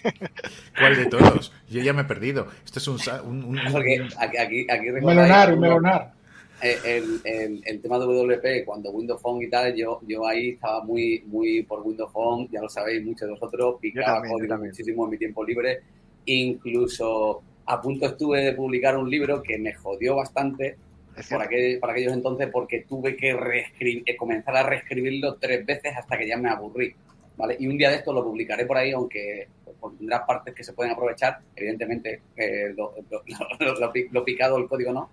¿Cuál 0.77 0.95
de 0.95 1.05
todos? 1.05 1.51
Yo 1.69 1.81
ya 1.81 1.93
me 1.93 2.01
he 2.01 2.05
perdido. 2.05 2.47
Esto 2.65 2.79
es 2.79 2.87
un... 2.87 2.97
un, 3.45 3.59
Porque 3.71 4.07
aquí, 4.17 4.67
aquí, 4.69 4.91
melonar, 4.91 5.53
un 5.53 5.59
melonar. 5.59 6.13
El, 6.61 7.21
el, 7.25 7.63
el, 7.65 7.81
tema 7.81 7.99
de 7.99 8.05
WP, 8.05 8.65
cuando 8.65 8.89
Windows 8.91 9.21
Phone 9.21 9.41
y 9.41 9.49
tal, 9.49 9.75
yo, 9.75 9.99
yo 10.07 10.25
ahí 10.25 10.51
estaba 10.51 10.81
muy, 10.83 11.21
muy 11.27 11.63
por 11.63 11.81
Windows 11.81 12.11
Phone, 12.11 12.47
ya 12.49 12.61
lo 12.61 12.69
sabéis, 12.69 13.03
muchos 13.03 13.27
de 13.27 13.33
vosotros, 13.33 13.75
picaba 13.81 14.25
código 14.25 14.57
muchísimo 14.57 15.03
en 15.03 15.11
mi 15.11 15.17
tiempo 15.17 15.43
libre. 15.43 15.81
Incluso 16.25 17.43
a 17.65 17.81
punto 17.81 18.05
estuve 18.05 18.45
de 18.45 18.53
publicar 18.53 18.97
un 18.97 19.09
libro 19.09 19.41
que 19.41 19.57
me 19.57 19.73
jodió 19.73 20.15
bastante 20.15 20.77
para, 21.29 21.47
para 21.79 21.93
aquellos 21.93 22.13
entonces 22.13 22.49
porque 22.51 22.85
tuve 22.87 23.15
que 23.15 23.31
eh, 23.31 24.17
comenzar 24.17 24.55
a 24.57 24.63
reescribirlo 24.63 25.35
tres 25.35 25.65
veces 25.65 25.93
hasta 25.95 26.17
que 26.17 26.27
ya 26.27 26.37
me 26.37 26.49
aburrí. 26.49 26.93
¿vale? 27.37 27.55
Y 27.59 27.67
un 27.67 27.77
día 27.77 27.89
de 27.89 27.97
esto 27.97 28.13
lo 28.13 28.23
publicaré 28.23 28.65
por 28.65 28.77
ahí, 28.77 28.91
aunque 28.91 29.47
pues, 29.79 29.97
tendrá 29.97 30.25
partes 30.25 30.53
que 30.53 30.63
se 30.63 30.73
pueden 30.73 30.93
aprovechar. 30.93 31.39
Evidentemente, 31.55 32.21
eh, 32.35 32.73
lo, 32.75 34.23
picado 34.23 34.57
el 34.57 34.67
código 34.67 34.93
no. 34.93 35.09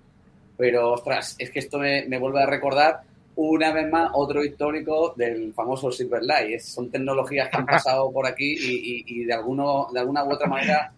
Pero, 0.56 0.92
ostras, 0.92 1.36
es 1.38 1.50
que 1.50 1.60
esto 1.60 1.78
me, 1.78 2.18
vuelve 2.18 2.42
a 2.42 2.46
recordar 2.46 3.00
una 3.36 3.72
vez 3.72 3.88
más 3.90 4.10
otro 4.12 4.44
histórico 4.44 5.14
del 5.16 5.54
famoso 5.54 5.90
Silverlight. 5.90 6.60
son 6.60 6.90
tecnologías 6.90 7.48
que 7.48 7.56
han 7.56 7.66
pasado 7.66 8.12
por 8.12 8.26
aquí 8.26 8.56
y, 8.60 9.24
de, 9.24 9.32
alguno, 9.32 9.88
de 9.92 10.00
alguna 10.00 10.24
u 10.24 10.32
otra 10.32 10.46
manera 10.46 10.92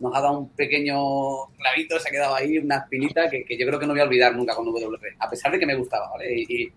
nos 0.00 0.14
ha 0.14 0.20
dado 0.20 0.38
un 0.38 0.50
pequeño 0.50 1.46
clavito, 1.56 1.98
se 1.98 2.08
ha 2.08 2.12
quedado 2.12 2.34
ahí, 2.34 2.58
una 2.58 2.76
espinita 2.76 3.28
que, 3.28 3.44
yo 3.56 3.66
creo 3.66 3.78
que 3.78 3.86
no 3.86 3.92
voy 3.92 4.00
a 4.00 4.04
olvidar 4.04 4.34
nunca 4.34 4.54
con 4.54 4.66
WP, 4.66 5.16
a 5.18 5.30
pesar 5.30 5.52
de 5.52 5.58
que 5.58 5.66
me 5.66 5.74
gustaba, 5.74 6.10
¿vale? 6.10 6.32
Y, 6.32 6.72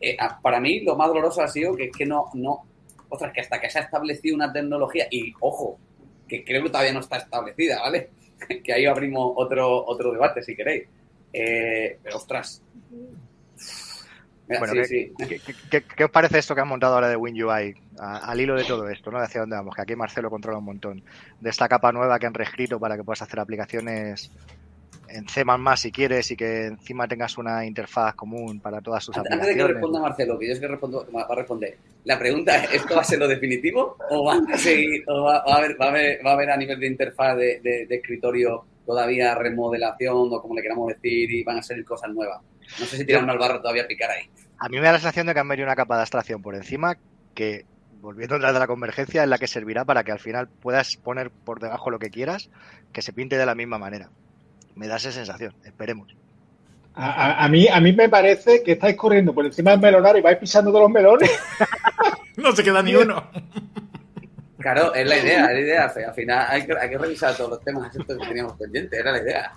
eh, 0.00 0.16
para 0.42 0.60
mí 0.60 0.80
lo 0.80 0.96
más 0.96 1.08
doloroso 1.08 1.42
ha 1.42 1.48
sido 1.48 1.74
que 1.74 1.84
es 1.84 1.96
que 1.96 2.04
no, 2.04 2.26
no, 2.34 2.64
ostras, 3.08 3.32
que 3.32 3.40
hasta 3.40 3.60
que 3.60 3.70
se 3.70 3.78
ha 3.78 3.82
establecido 3.82 4.34
una 4.34 4.52
tecnología, 4.52 5.06
y 5.10 5.32
ojo, 5.40 5.78
que 6.28 6.44
creo 6.44 6.62
que 6.62 6.70
todavía 6.70 6.92
no 6.92 7.00
está 7.00 7.18
establecida, 7.18 7.80
¿vale? 7.80 8.10
que 8.64 8.72
ahí 8.72 8.86
abrimos 8.86 9.32
otro, 9.36 9.84
otro 9.86 10.12
debate 10.12 10.42
si 10.42 10.56
queréis. 10.56 10.84
Eh, 11.32 11.98
pero 12.02 12.16
ostras, 12.16 12.62
bueno, 14.46 14.74
¿qué, 15.70 16.04
os 16.04 16.10
parece 16.10 16.38
esto 16.38 16.54
que 16.54 16.60
han 16.60 16.68
montado 16.68 16.94
ahora 16.94 17.08
de 17.08 17.16
WinUI 17.16 17.74
al 17.98 18.40
hilo 18.40 18.56
de 18.56 18.64
todo 18.64 18.88
esto, 18.88 19.10
¿no? 19.10 19.18
De 19.18 19.24
hacia 19.24 19.40
dónde 19.40 19.56
vamos, 19.56 19.74
que 19.74 19.82
aquí 19.82 19.96
Marcelo 19.96 20.28
controla 20.28 20.58
un 20.58 20.64
montón. 20.64 21.02
De 21.40 21.50
esta 21.50 21.68
capa 21.68 21.92
nueva 21.92 22.18
que 22.18 22.26
han 22.26 22.34
reescrito 22.34 22.78
para 22.78 22.96
que 22.96 23.04
puedas 23.04 23.22
hacer 23.22 23.40
aplicaciones 23.40 24.30
en 25.08 25.28
C++ 25.28 25.44
si 25.76 25.92
quieres 25.92 26.30
y 26.30 26.36
que 26.36 26.66
encima 26.66 27.06
tengas 27.06 27.38
una 27.38 27.64
interfaz 27.64 28.14
común 28.14 28.60
para 28.60 28.80
todas 28.80 29.04
sus 29.04 29.16
aplicaciones. 29.16 29.48
Antes 29.48 29.56
de 29.56 29.66
que 29.66 29.72
responda 29.72 30.00
Marcelo, 30.00 30.38
que 30.38 30.46
yo 30.46 30.52
es 30.52 30.60
que 30.60 30.68
respondo, 30.68 31.06
va 31.14 31.22
a 31.22 31.34
responder. 31.34 31.76
La 32.04 32.18
pregunta 32.18 32.56
es, 32.56 32.74
¿esto 32.74 32.94
va 32.94 33.00
a 33.00 33.04
ser 33.04 33.18
lo 33.18 33.28
definitivo 33.28 33.96
o 34.10 34.24
va 34.24 34.40
a 34.52 34.58
seguir, 34.58 35.04
o 35.06 35.22
va, 35.22 35.38
a, 35.38 35.56
haber, 35.56 35.80
va, 35.80 35.86
a, 35.86 36.32
haber, 36.34 36.50
a 36.50 36.56
nivel 36.56 36.80
de 36.80 36.86
interfaz 36.86 37.36
de, 37.36 37.60
de 37.62 37.94
escritorio 37.94 38.64
todavía 38.84 39.34
remodelación 39.34 40.28
o 40.32 40.40
como 40.40 40.54
le 40.54 40.62
queramos 40.62 40.88
decir 40.88 41.30
y 41.30 41.44
van 41.44 41.58
a 41.58 41.62
salir 41.62 41.84
cosas 41.84 42.10
nuevas? 42.10 42.40
No 42.78 42.86
sé 42.86 42.96
si 42.96 43.04
tiran 43.04 43.28
al 43.28 43.38
barro 43.38 43.60
todavía 43.60 43.84
a 43.84 43.86
picar 43.86 44.10
ahí. 44.10 44.28
A 44.58 44.68
mí 44.68 44.78
me 44.78 44.84
da 44.84 44.92
la 44.92 44.98
sensación 44.98 45.26
de 45.26 45.34
que 45.34 45.40
han 45.40 45.46
metido 45.46 45.66
una 45.66 45.76
capa 45.76 45.96
de 45.96 46.02
abstracción 46.02 46.42
por 46.42 46.54
encima 46.54 46.96
que, 47.34 47.66
volviendo 48.00 48.36
a 48.36 48.52
de 48.52 48.58
la 48.58 48.66
convergencia, 48.66 49.22
es 49.22 49.28
la 49.28 49.38
que 49.38 49.46
servirá 49.46 49.84
para 49.84 50.04
que 50.04 50.12
al 50.12 50.20
final 50.20 50.48
puedas 50.48 50.96
poner 50.96 51.30
por 51.30 51.60
debajo 51.60 51.90
lo 51.90 51.98
que 51.98 52.10
quieras, 52.10 52.50
que 52.92 53.02
se 53.02 53.12
pinte 53.12 53.36
de 53.36 53.46
la 53.46 53.54
misma 53.54 53.78
manera. 53.78 54.10
Me 54.74 54.88
da 54.88 54.96
esa 54.96 55.12
sensación, 55.12 55.54
esperemos. 55.64 56.16
A, 56.96 57.48
mí, 57.48 57.66
a 57.66 57.80
mí 57.80 57.92
me 57.92 58.08
parece 58.08 58.62
que 58.62 58.72
estáis 58.72 58.96
corriendo 58.96 59.34
por 59.34 59.44
encima 59.44 59.72
del 59.72 59.80
melonar 59.80 60.16
y 60.16 60.20
vais 60.20 60.38
pisando 60.38 60.70
todos 60.70 60.84
los 60.84 60.92
melones. 60.92 61.30
no 62.36 62.52
se 62.52 62.62
queda 62.62 62.82
ni 62.82 62.94
uno. 62.94 63.30
Claro, 64.64 64.94
es 64.94 65.06
la 65.06 65.18
idea, 65.18 65.44
es 65.44 65.52
la 65.52 65.60
idea. 65.60 65.84
Al 65.84 66.14
final 66.14 66.46
hay 66.48 66.64
que, 66.64 66.72
hay 66.72 66.88
que 66.88 66.96
revisar 66.96 67.36
todos 67.36 67.50
los 67.50 67.60
temas 67.60 67.94
que 67.94 68.02
teníamos 68.02 68.56
pendientes, 68.56 68.98
era 68.98 69.12
la 69.12 69.18
idea. 69.18 69.52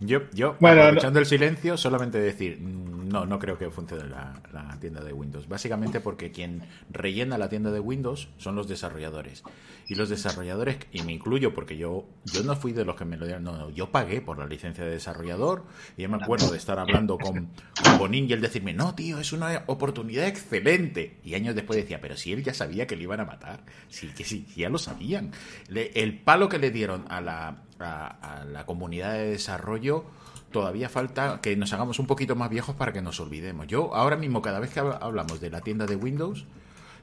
Yo, 0.00 0.22
yo 0.32 0.56
bueno, 0.58 0.82
aprovechando 0.82 1.20
el 1.20 1.26
silencio, 1.26 1.76
solamente 1.76 2.18
decir, 2.18 2.58
mm, 2.60 3.01
no, 3.02 3.26
no 3.26 3.38
creo 3.38 3.58
que 3.58 3.70
funcione 3.70 4.04
la, 4.08 4.78
tienda 4.80 5.02
de 5.02 5.12
Windows. 5.12 5.48
Básicamente 5.48 6.00
porque 6.00 6.32
quien 6.32 6.62
rellena 6.90 7.38
la 7.38 7.48
tienda 7.48 7.70
de 7.70 7.80
Windows 7.80 8.28
son 8.38 8.56
los 8.56 8.68
desarrolladores. 8.68 9.42
Y 9.88 9.94
los 9.94 10.08
desarrolladores, 10.08 10.78
y 10.92 11.02
me 11.02 11.12
incluyo 11.12 11.54
porque 11.54 11.76
yo, 11.76 12.06
yo 12.24 12.42
no 12.42 12.56
fui 12.56 12.72
de 12.72 12.84
los 12.84 12.96
que 12.96 13.04
me 13.04 13.16
lo 13.16 13.26
dieron, 13.26 13.44
no, 13.44 13.56
no, 13.56 13.70
yo 13.70 13.90
pagué 13.90 14.20
por 14.20 14.38
la 14.38 14.46
licencia 14.46 14.84
de 14.84 14.90
desarrollador. 14.90 15.64
Y 15.96 16.02
yo 16.02 16.08
me 16.08 16.16
acuerdo 16.16 16.50
de 16.50 16.58
estar 16.58 16.78
hablando 16.78 17.18
con, 17.18 17.50
con 17.82 17.98
Bonín 17.98 18.28
y 18.28 18.32
él 18.32 18.40
decirme, 18.40 18.72
no, 18.72 18.94
tío, 18.94 19.18
es 19.18 19.32
una 19.32 19.64
oportunidad 19.66 20.26
excelente. 20.26 21.20
Y 21.24 21.34
años 21.34 21.54
después 21.54 21.76
decía, 21.76 22.00
pero 22.00 22.16
si 22.16 22.32
él 22.32 22.42
ya 22.42 22.54
sabía 22.54 22.86
que 22.86 22.96
le 22.96 23.02
iban 23.02 23.20
a 23.20 23.24
matar, 23.24 23.64
sí, 23.88 24.08
que 24.16 24.24
sí, 24.24 24.46
ya 24.56 24.68
lo 24.68 24.78
sabían. 24.78 25.32
el 25.68 26.18
palo 26.20 26.48
que 26.48 26.58
le 26.58 26.70
dieron 26.70 27.04
a 27.08 27.20
la, 27.20 27.62
a, 27.82 28.44
la 28.44 28.66
comunidad 28.66 29.14
de 29.14 29.30
desarrollo, 29.30 30.04
todavía 30.52 30.88
falta 30.88 31.40
que 31.42 31.56
nos 31.56 31.72
hagamos 31.72 31.98
un 31.98 32.06
poquito 32.06 32.36
más 32.36 32.50
viejos 32.50 32.76
para 32.76 32.92
que 32.92 33.02
nos 33.02 33.18
olvidemos. 33.18 33.66
Yo 33.66 33.94
ahora 33.94 34.16
mismo, 34.16 34.42
cada 34.42 34.60
vez 34.60 34.70
que 34.72 34.80
hablamos 34.80 35.40
de 35.40 35.50
la 35.50 35.60
tienda 35.60 35.86
de 35.86 35.96
Windows, 35.96 36.46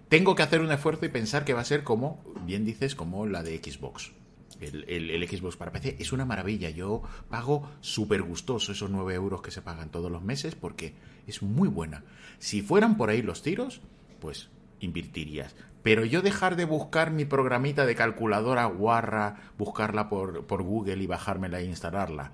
tengo 0.08 0.36
que 0.36 0.44
hacer 0.44 0.62
un 0.62 0.72
esfuerzo 0.72 1.06
y 1.06 1.10
pensar 1.10 1.46
que 1.46 1.54
va 1.54 1.62
a 1.62 1.66
ser 1.66 1.84
como, 1.84 2.24
bien 2.46 2.66
dices, 2.66 2.96
como 2.96 3.26
la 3.26 3.44
de 3.44 3.58
Xbox. 3.58 4.12
El, 4.60 5.28
Xbox 5.30 5.56
para 5.56 5.72
PC 5.72 5.98
es 6.00 6.12
una 6.12 6.26
maravilla. 6.26 6.70
Yo 6.70 7.04
pago 7.30 7.70
súper 7.82 8.24
gustoso 8.24 8.72
esos 8.72 8.90
9 8.90 9.14
euros 9.14 9.42
que 9.42 9.52
se 9.52 9.62
pagan 9.62 9.90
todos 9.90 10.12
los 10.12 10.24
meses 10.24 10.56
porque 10.56 10.96
es 11.28 11.42
muy 11.42 11.70
buena. 11.70 12.04
Si 12.40 12.62
fueran 12.62 12.98
por 12.98 13.10
ahí 13.10 13.22
los 13.22 13.42
tiros, 13.42 13.82
pues 14.20 14.50
invertirías. 14.80 15.56
Pero 15.84 16.04
yo 16.04 16.22
dejar 16.22 16.56
de 16.56 16.66
buscar 16.66 17.12
mi 17.12 17.26
programita 17.26 17.86
de 17.86 17.96
calculadora 17.96 18.66
guarra, 18.66 19.38
buscarla 19.58 20.10
por, 20.10 20.46
por 20.46 20.64
Google 20.64 21.02
y 21.04 21.08
bajármela 21.08 21.62
e 21.62 21.66
instalarla, 21.66 22.32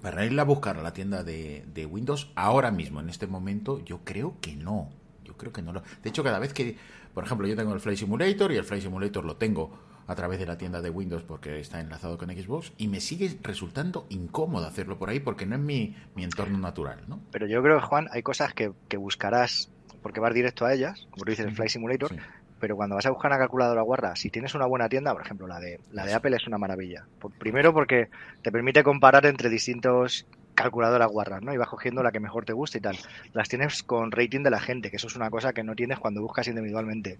para 0.00 0.24
irla 0.24 0.42
a 0.42 0.44
buscar 0.44 0.78
a 0.78 0.82
la 0.82 0.92
tienda 0.92 1.22
de, 1.22 1.64
de, 1.72 1.86
Windows 1.86 2.30
ahora 2.34 2.70
mismo, 2.70 3.00
en 3.00 3.08
este 3.08 3.26
momento, 3.26 3.84
yo 3.84 4.00
creo 4.04 4.36
que 4.40 4.56
no. 4.56 4.90
Yo 5.24 5.36
creo 5.36 5.52
que 5.52 5.62
no 5.62 5.72
lo. 5.72 5.82
De 6.02 6.08
hecho, 6.08 6.24
cada 6.24 6.38
vez 6.38 6.52
que, 6.52 6.76
por 7.14 7.24
ejemplo, 7.24 7.46
yo 7.46 7.56
tengo 7.56 7.74
el 7.74 7.80
Flight 7.80 7.98
Simulator 7.98 8.52
y 8.52 8.56
el 8.56 8.64
Flight 8.64 8.82
Simulator 8.82 9.24
lo 9.24 9.36
tengo 9.36 9.78
a 10.06 10.14
través 10.14 10.38
de 10.38 10.46
la 10.46 10.56
tienda 10.56 10.80
de 10.80 10.88
Windows 10.88 11.22
porque 11.22 11.60
está 11.60 11.80
enlazado 11.80 12.16
con 12.16 12.30
Xbox 12.30 12.72
y 12.78 12.88
me 12.88 13.00
sigue 13.00 13.38
resultando 13.42 14.06
incómodo 14.08 14.66
hacerlo 14.66 14.98
por 14.98 15.10
ahí 15.10 15.20
porque 15.20 15.44
no 15.44 15.56
es 15.56 15.60
mi, 15.60 15.96
mi 16.14 16.24
entorno 16.24 16.58
natural, 16.58 17.02
¿no? 17.06 17.20
Pero 17.30 17.46
yo 17.46 17.62
creo, 17.62 17.80
Juan, 17.82 18.08
hay 18.10 18.22
cosas 18.22 18.54
que, 18.54 18.72
que 18.88 18.96
buscarás 18.96 19.70
porque 20.02 20.20
vas 20.20 20.32
directo 20.32 20.64
a 20.64 20.72
ellas, 20.72 21.06
como 21.10 21.24
dices 21.26 21.44
el 21.44 21.54
Flight 21.54 21.70
Simulator, 21.70 22.16
pero 22.60 22.76
cuando 22.76 22.96
vas 22.96 23.06
a 23.06 23.10
buscar 23.10 23.30
una 23.30 23.38
calculadora 23.38 23.82
guarda, 23.82 24.16
si 24.16 24.30
tienes 24.30 24.54
una 24.54 24.66
buena 24.66 24.88
tienda, 24.88 25.12
por 25.12 25.22
ejemplo, 25.22 25.46
la 25.46 25.60
de, 25.60 25.80
la 25.92 26.04
de 26.04 26.14
Apple 26.14 26.36
es 26.36 26.46
una 26.46 26.58
maravilla. 26.58 27.04
primero 27.38 27.72
porque 27.72 28.08
te 28.42 28.50
permite 28.50 28.82
comparar 28.82 29.26
entre 29.26 29.48
distintos 29.48 30.26
calculadoras 30.54 31.08
guarras, 31.08 31.40
¿no? 31.40 31.54
Y 31.54 31.56
vas 31.56 31.68
cogiendo 31.68 32.02
la 32.02 32.10
que 32.10 32.18
mejor 32.18 32.44
te 32.44 32.52
gusta 32.52 32.78
y 32.78 32.80
tal. 32.80 32.96
Las 33.32 33.48
tienes 33.48 33.84
con 33.84 34.10
rating 34.10 34.42
de 34.42 34.50
la 34.50 34.58
gente, 34.58 34.90
que 34.90 34.96
eso 34.96 35.06
es 35.06 35.14
una 35.14 35.30
cosa 35.30 35.52
que 35.52 35.62
no 35.62 35.76
tienes 35.76 36.00
cuando 36.00 36.20
buscas 36.20 36.48
individualmente. 36.48 37.18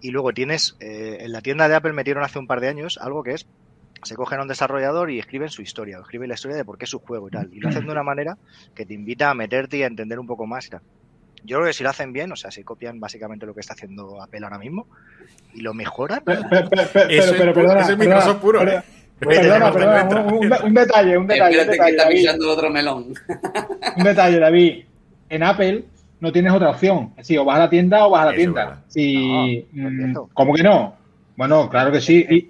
Y 0.00 0.12
luego 0.12 0.32
tienes, 0.32 0.76
eh, 0.78 1.18
en 1.20 1.32
la 1.32 1.40
tienda 1.40 1.68
de 1.68 1.74
Apple 1.74 1.92
metieron 1.92 2.22
hace 2.22 2.38
un 2.38 2.46
par 2.46 2.60
de 2.60 2.68
años 2.68 2.98
algo 3.02 3.24
que 3.24 3.32
es, 3.32 3.48
se 4.04 4.14
cogen 4.14 4.38
a 4.38 4.42
un 4.42 4.48
desarrollador 4.48 5.10
y 5.10 5.18
escriben 5.18 5.48
su 5.48 5.60
historia, 5.60 5.98
o 5.98 6.02
escriben 6.02 6.28
la 6.28 6.34
historia 6.34 6.56
de 6.56 6.64
por 6.64 6.78
qué 6.78 6.84
es 6.84 6.90
su 6.90 7.00
juego 7.00 7.26
y 7.26 7.32
tal. 7.32 7.52
Y 7.52 7.58
lo 7.58 7.68
hacen 7.68 7.84
de 7.84 7.90
una 7.90 8.04
manera 8.04 8.38
que 8.76 8.86
te 8.86 8.94
invita 8.94 9.28
a 9.28 9.34
meterte 9.34 9.78
y 9.78 9.82
a 9.82 9.86
entender 9.86 10.20
un 10.20 10.28
poco 10.28 10.46
más 10.46 10.66
y 10.66 10.70
tal. 10.70 10.82
Yo 11.44 11.58
creo 11.58 11.68
que 11.68 11.72
si 11.72 11.82
lo 11.82 11.90
hacen 11.90 12.12
bien, 12.12 12.32
o 12.32 12.36
sea, 12.36 12.50
si 12.50 12.62
copian 12.62 13.00
básicamente 13.00 13.46
lo 13.46 13.54
que 13.54 13.60
está 13.60 13.74
haciendo 13.74 14.20
Apple 14.22 14.40
ahora 14.42 14.58
mismo 14.58 14.86
y 15.54 15.60
lo 15.60 15.74
mejoran. 15.74 16.22
Pero, 16.24 16.42
pero, 16.50 16.68
pero, 16.70 17.54
perdona, 17.54 17.80
es 17.80 17.96
Microsoft 17.96 18.40
puro. 18.40 18.62
¿eh? 18.66 18.82
Perdona, 19.18 19.72
perdona, 19.72 20.26
un, 20.64 20.74
detalle, 20.74 21.18
un 21.18 21.26
detalle. 21.28 21.60
Espérate 21.60 21.84
que 21.84 21.90
está 21.90 22.08
pisando 22.08 22.50
otro 22.50 22.70
melón. 22.70 23.14
un 23.96 24.04
detalle, 24.04 24.38
David. 24.38 24.84
En 25.28 25.42
Apple 25.42 25.84
no 26.20 26.32
tienes 26.32 26.52
otra 26.52 26.70
opción. 26.70 27.10
Es 27.10 27.28
decir, 27.28 27.38
o 27.38 27.44
vas 27.44 27.56
a 27.56 27.60
la 27.60 27.70
tienda 27.70 28.06
o 28.06 28.10
vas 28.10 28.22
a 28.22 28.30
la 28.30 28.36
tienda. 28.36 28.82
Si, 28.88 29.66
mm, 29.72 30.14
¿Cómo 30.34 30.54
que 30.54 30.62
no? 30.62 30.96
Bueno, 31.36 31.68
claro 31.68 31.92
que 31.92 32.00
sí. 32.00 32.26
Y 32.28 32.48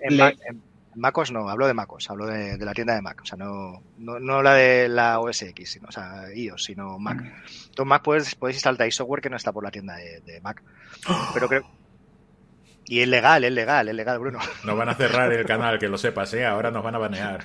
MacOS 0.98 1.30
no, 1.32 1.48
hablo 1.48 1.66
de 1.66 1.74
MacOS, 1.74 2.10
hablo 2.10 2.26
de, 2.26 2.58
la 2.58 2.74
tienda 2.74 2.94
de 2.94 3.02
Mac, 3.02 3.20
o 3.22 3.24
sea, 3.24 3.38
no, 3.38 3.82
no, 3.98 4.42
la 4.42 4.54
de 4.54 4.88
la 4.88 5.20
OS 5.20 5.42
X, 5.42 5.70
sino, 5.70 5.88
o 5.88 5.92
sea, 5.92 6.24
iOS, 6.34 6.64
sino 6.64 6.98
Mac. 6.98 7.18
Entonces, 7.20 7.86
Mac 7.86 8.02
puedes, 8.02 8.34
puedes 8.34 8.56
instalar 8.56 8.90
software 8.92 9.22
que 9.22 9.30
no 9.30 9.36
está 9.36 9.52
por 9.52 9.64
la 9.64 9.70
tienda 9.70 9.96
de, 9.96 10.40
Mac. 10.42 10.62
Pero 11.34 11.48
creo. 11.48 11.66
Y 12.90 13.00
es 13.00 13.08
legal, 13.08 13.44
es 13.44 13.52
legal, 13.52 13.86
es 13.88 13.94
legal, 13.94 14.18
Bruno. 14.18 14.38
Nos 14.64 14.76
van 14.76 14.88
a 14.88 14.94
cerrar 14.94 15.30
el 15.30 15.44
canal, 15.44 15.78
que 15.78 15.88
lo 15.88 15.98
sepas, 15.98 16.32
¿eh? 16.32 16.46
Ahora 16.46 16.70
nos 16.70 16.82
van 16.82 16.94
a 16.94 16.98
banear. 16.98 17.44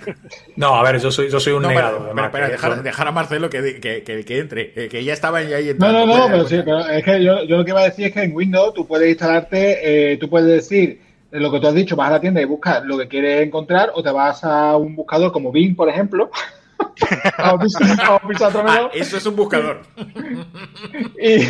No, 0.55 0.75
a 0.75 0.83
ver, 0.83 1.01
yo 1.01 1.11
soy, 1.11 1.29
yo 1.29 1.37
soy 1.37 1.51
un 1.51 1.63
negado. 1.63 2.07
Espera, 2.07 2.47
espera, 2.47 2.75
dejar, 2.77 3.07
a 3.09 3.11
Marcelo 3.11 3.49
que, 3.49 3.81
que, 3.81 4.03
que, 4.03 4.39
entre, 4.39 4.71
que 4.87 5.03
ya 5.03 5.11
estaba 5.11 5.39
ahí 5.39 5.75
No, 5.77 5.91
no, 5.91 6.05
no, 6.05 6.27
pero 6.27 6.47
sí, 6.47 6.61
pero 6.63 6.87
es 6.87 7.03
que 7.03 7.21
yo, 7.21 7.43
yo, 7.43 7.57
lo 7.57 7.65
que 7.65 7.71
iba 7.71 7.81
a 7.81 7.85
decir 7.85 8.05
es 8.05 8.13
que 8.13 8.23
en 8.23 8.33
Windows 8.33 8.73
tú 8.73 8.87
puedes 8.87 9.09
instalarte, 9.09 10.13
eh, 10.13 10.17
tú 10.17 10.29
puedes 10.29 10.47
decir 10.47 11.12
lo 11.41 11.51
que 11.51 11.59
tú 11.59 11.67
has 11.67 11.73
dicho, 11.73 11.95
vas 11.95 12.09
a 12.09 12.13
la 12.13 12.21
tienda 12.21 12.41
y 12.41 12.45
buscas 12.45 12.83
lo 12.83 12.97
que 12.97 13.07
quieres 13.07 13.45
encontrar 13.45 13.91
o 13.95 14.03
te 14.03 14.11
vas 14.11 14.43
a 14.43 14.77
un 14.77 14.95
buscador 14.95 15.31
como 15.31 15.51
Bing, 15.51 15.75
por 15.75 15.89
ejemplo. 15.89 16.29
A 17.37 17.49
ah, 17.49 18.89
eso 18.93 19.17
es 19.17 19.25
un 19.25 19.35
buscador. 19.35 19.81
y, 21.19 21.41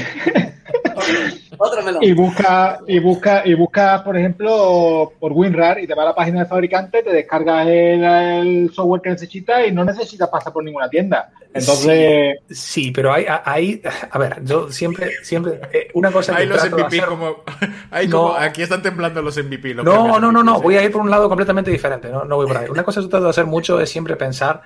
y 2.01 2.13
busca, 2.13 2.79
y 2.87 2.99
busca, 2.99 3.41
y 3.45 3.53
busca, 3.53 4.03
por 4.03 4.17
ejemplo, 4.17 5.13
por 5.19 5.31
WinRAR 5.31 5.79
y 5.79 5.87
te 5.87 5.93
va 5.93 6.03
a 6.03 6.07
la 6.07 6.15
página 6.15 6.39
del 6.39 6.47
fabricante, 6.47 7.03
te 7.03 7.11
descargas 7.11 7.67
el, 7.67 8.71
software 8.73 9.01
que 9.01 9.09
necesitas 9.11 9.67
y 9.67 9.71
no 9.71 9.83
necesitas 9.83 10.29
pasar 10.29 10.53
por 10.53 10.63
ninguna 10.63 10.89
tienda. 10.89 11.31
Entonces. 11.53 12.39
Sí, 12.49 12.91
pero 12.91 13.13
hay, 13.13 13.25
hay, 13.27 13.81
a 14.09 14.17
ver, 14.17 14.43
yo 14.43 14.71
siempre, 14.71 15.11
siempre, 15.23 15.61
eh, 15.71 15.87
una 15.93 16.11
cosa 16.11 16.35
hay 16.35 16.47
los 16.47 16.63
MVP 16.69 17.01
como, 17.01 17.43
hay 17.91 18.09
como, 18.09 18.33
aquí 18.33 18.63
están 18.63 18.81
temblando 18.81 19.21
los 19.21 19.37
MVP. 19.37 19.75
no, 19.75 20.19
no, 20.19 20.31
no, 20.31 20.43
no, 20.43 20.61
voy 20.61 20.77
a 20.77 20.83
ir 20.83 20.91
por 20.91 21.01
un 21.01 21.09
lado 21.09 21.29
completamente 21.29 21.71
diferente, 21.71 22.09
no, 22.09 22.25
no 22.25 22.37
voy 22.37 22.47
por 22.47 22.57
ahí. 22.57 22.69
Una 22.69 22.83
cosa 22.83 22.99
que 22.99 23.07
he 23.07 23.09
tratado 23.09 23.25
de 23.25 23.31
hacer 23.31 23.45
mucho 23.45 23.79
es 23.79 23.89
siempre 23.89 24.15
pensar 24.15 24.61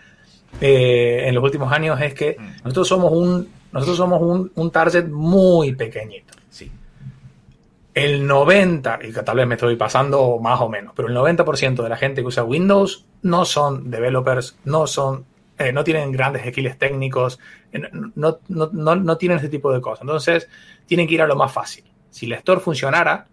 eh, 0.62 1.24
en 1.28 1.36
los 1.36 1.44
últimos 1.44 1.72
años 1.72 2.00
es 2.02 2.14
que 2.14 2.38
mm. 2.40 2.64
nosotros 2.64 2.88
somos 2.88 3.12
un, 3.12 3.50
nosotros 3.72 3.98
somos 3.98 4.22
un, 4.22 4.52
un 4.56 4.72
target 4.72 5.08
muy 5.08 5.76
pequeñito. 5.76 6.34
Sí. 6.50 6.72
El 7.94 8.28
90, 8.28 9.00
y 9.04 9.12
que 9.12 9.24
tal 9.24 9.38
vez 9.38 9.48
me 9.48 9.56
estoy 9.56 9.76
pasando 9.76 10.38
más 10.40 10.62
o 10.62 10.70
menos, 10.70 10.94
pero 10.96 11.08
el 11.08 11.16
90% 11.16 11.82
de 11.82 11.90
la 11.90 11.98
gente 11.98 12.22
que 12.22 12.28
usa 12.28 12.44
Windows 12.44 13.06
no 13.24 13.46
son 13.46 13.90
developers, 13.90 14.58
no 14.66 14.86
son 14.88 15.26
eh, 15.60 15.72
no 15.72 15.84
tienen 15.84 16.12
grandes 16.12 16.44
skills 16.48 16.78
técnicos, 16.78 17.40
eh, 17.72 17.82
no, 17.92 18.40
no, 18.48 18.70
no, 18.72 18.96
no, 18.96 19.18
tienen 19.18 19.40
ese 19.40 19.50
tipo 19.50 19.72
de 19.74 19.82
cosas. 19.82 20.02
Entonces, 20.02 20.48
tienen 20.86 21.08
que 21.08 21.16
ir 21.16 21.22
a 21.24 21.28
lo 21.28 21.36
más 21.36 21.52
fácil. 21.52 21.84
Si 22.12 22.28
el 22.28 22.34
store 22.34 22.62
funcionara, 22.62 23.26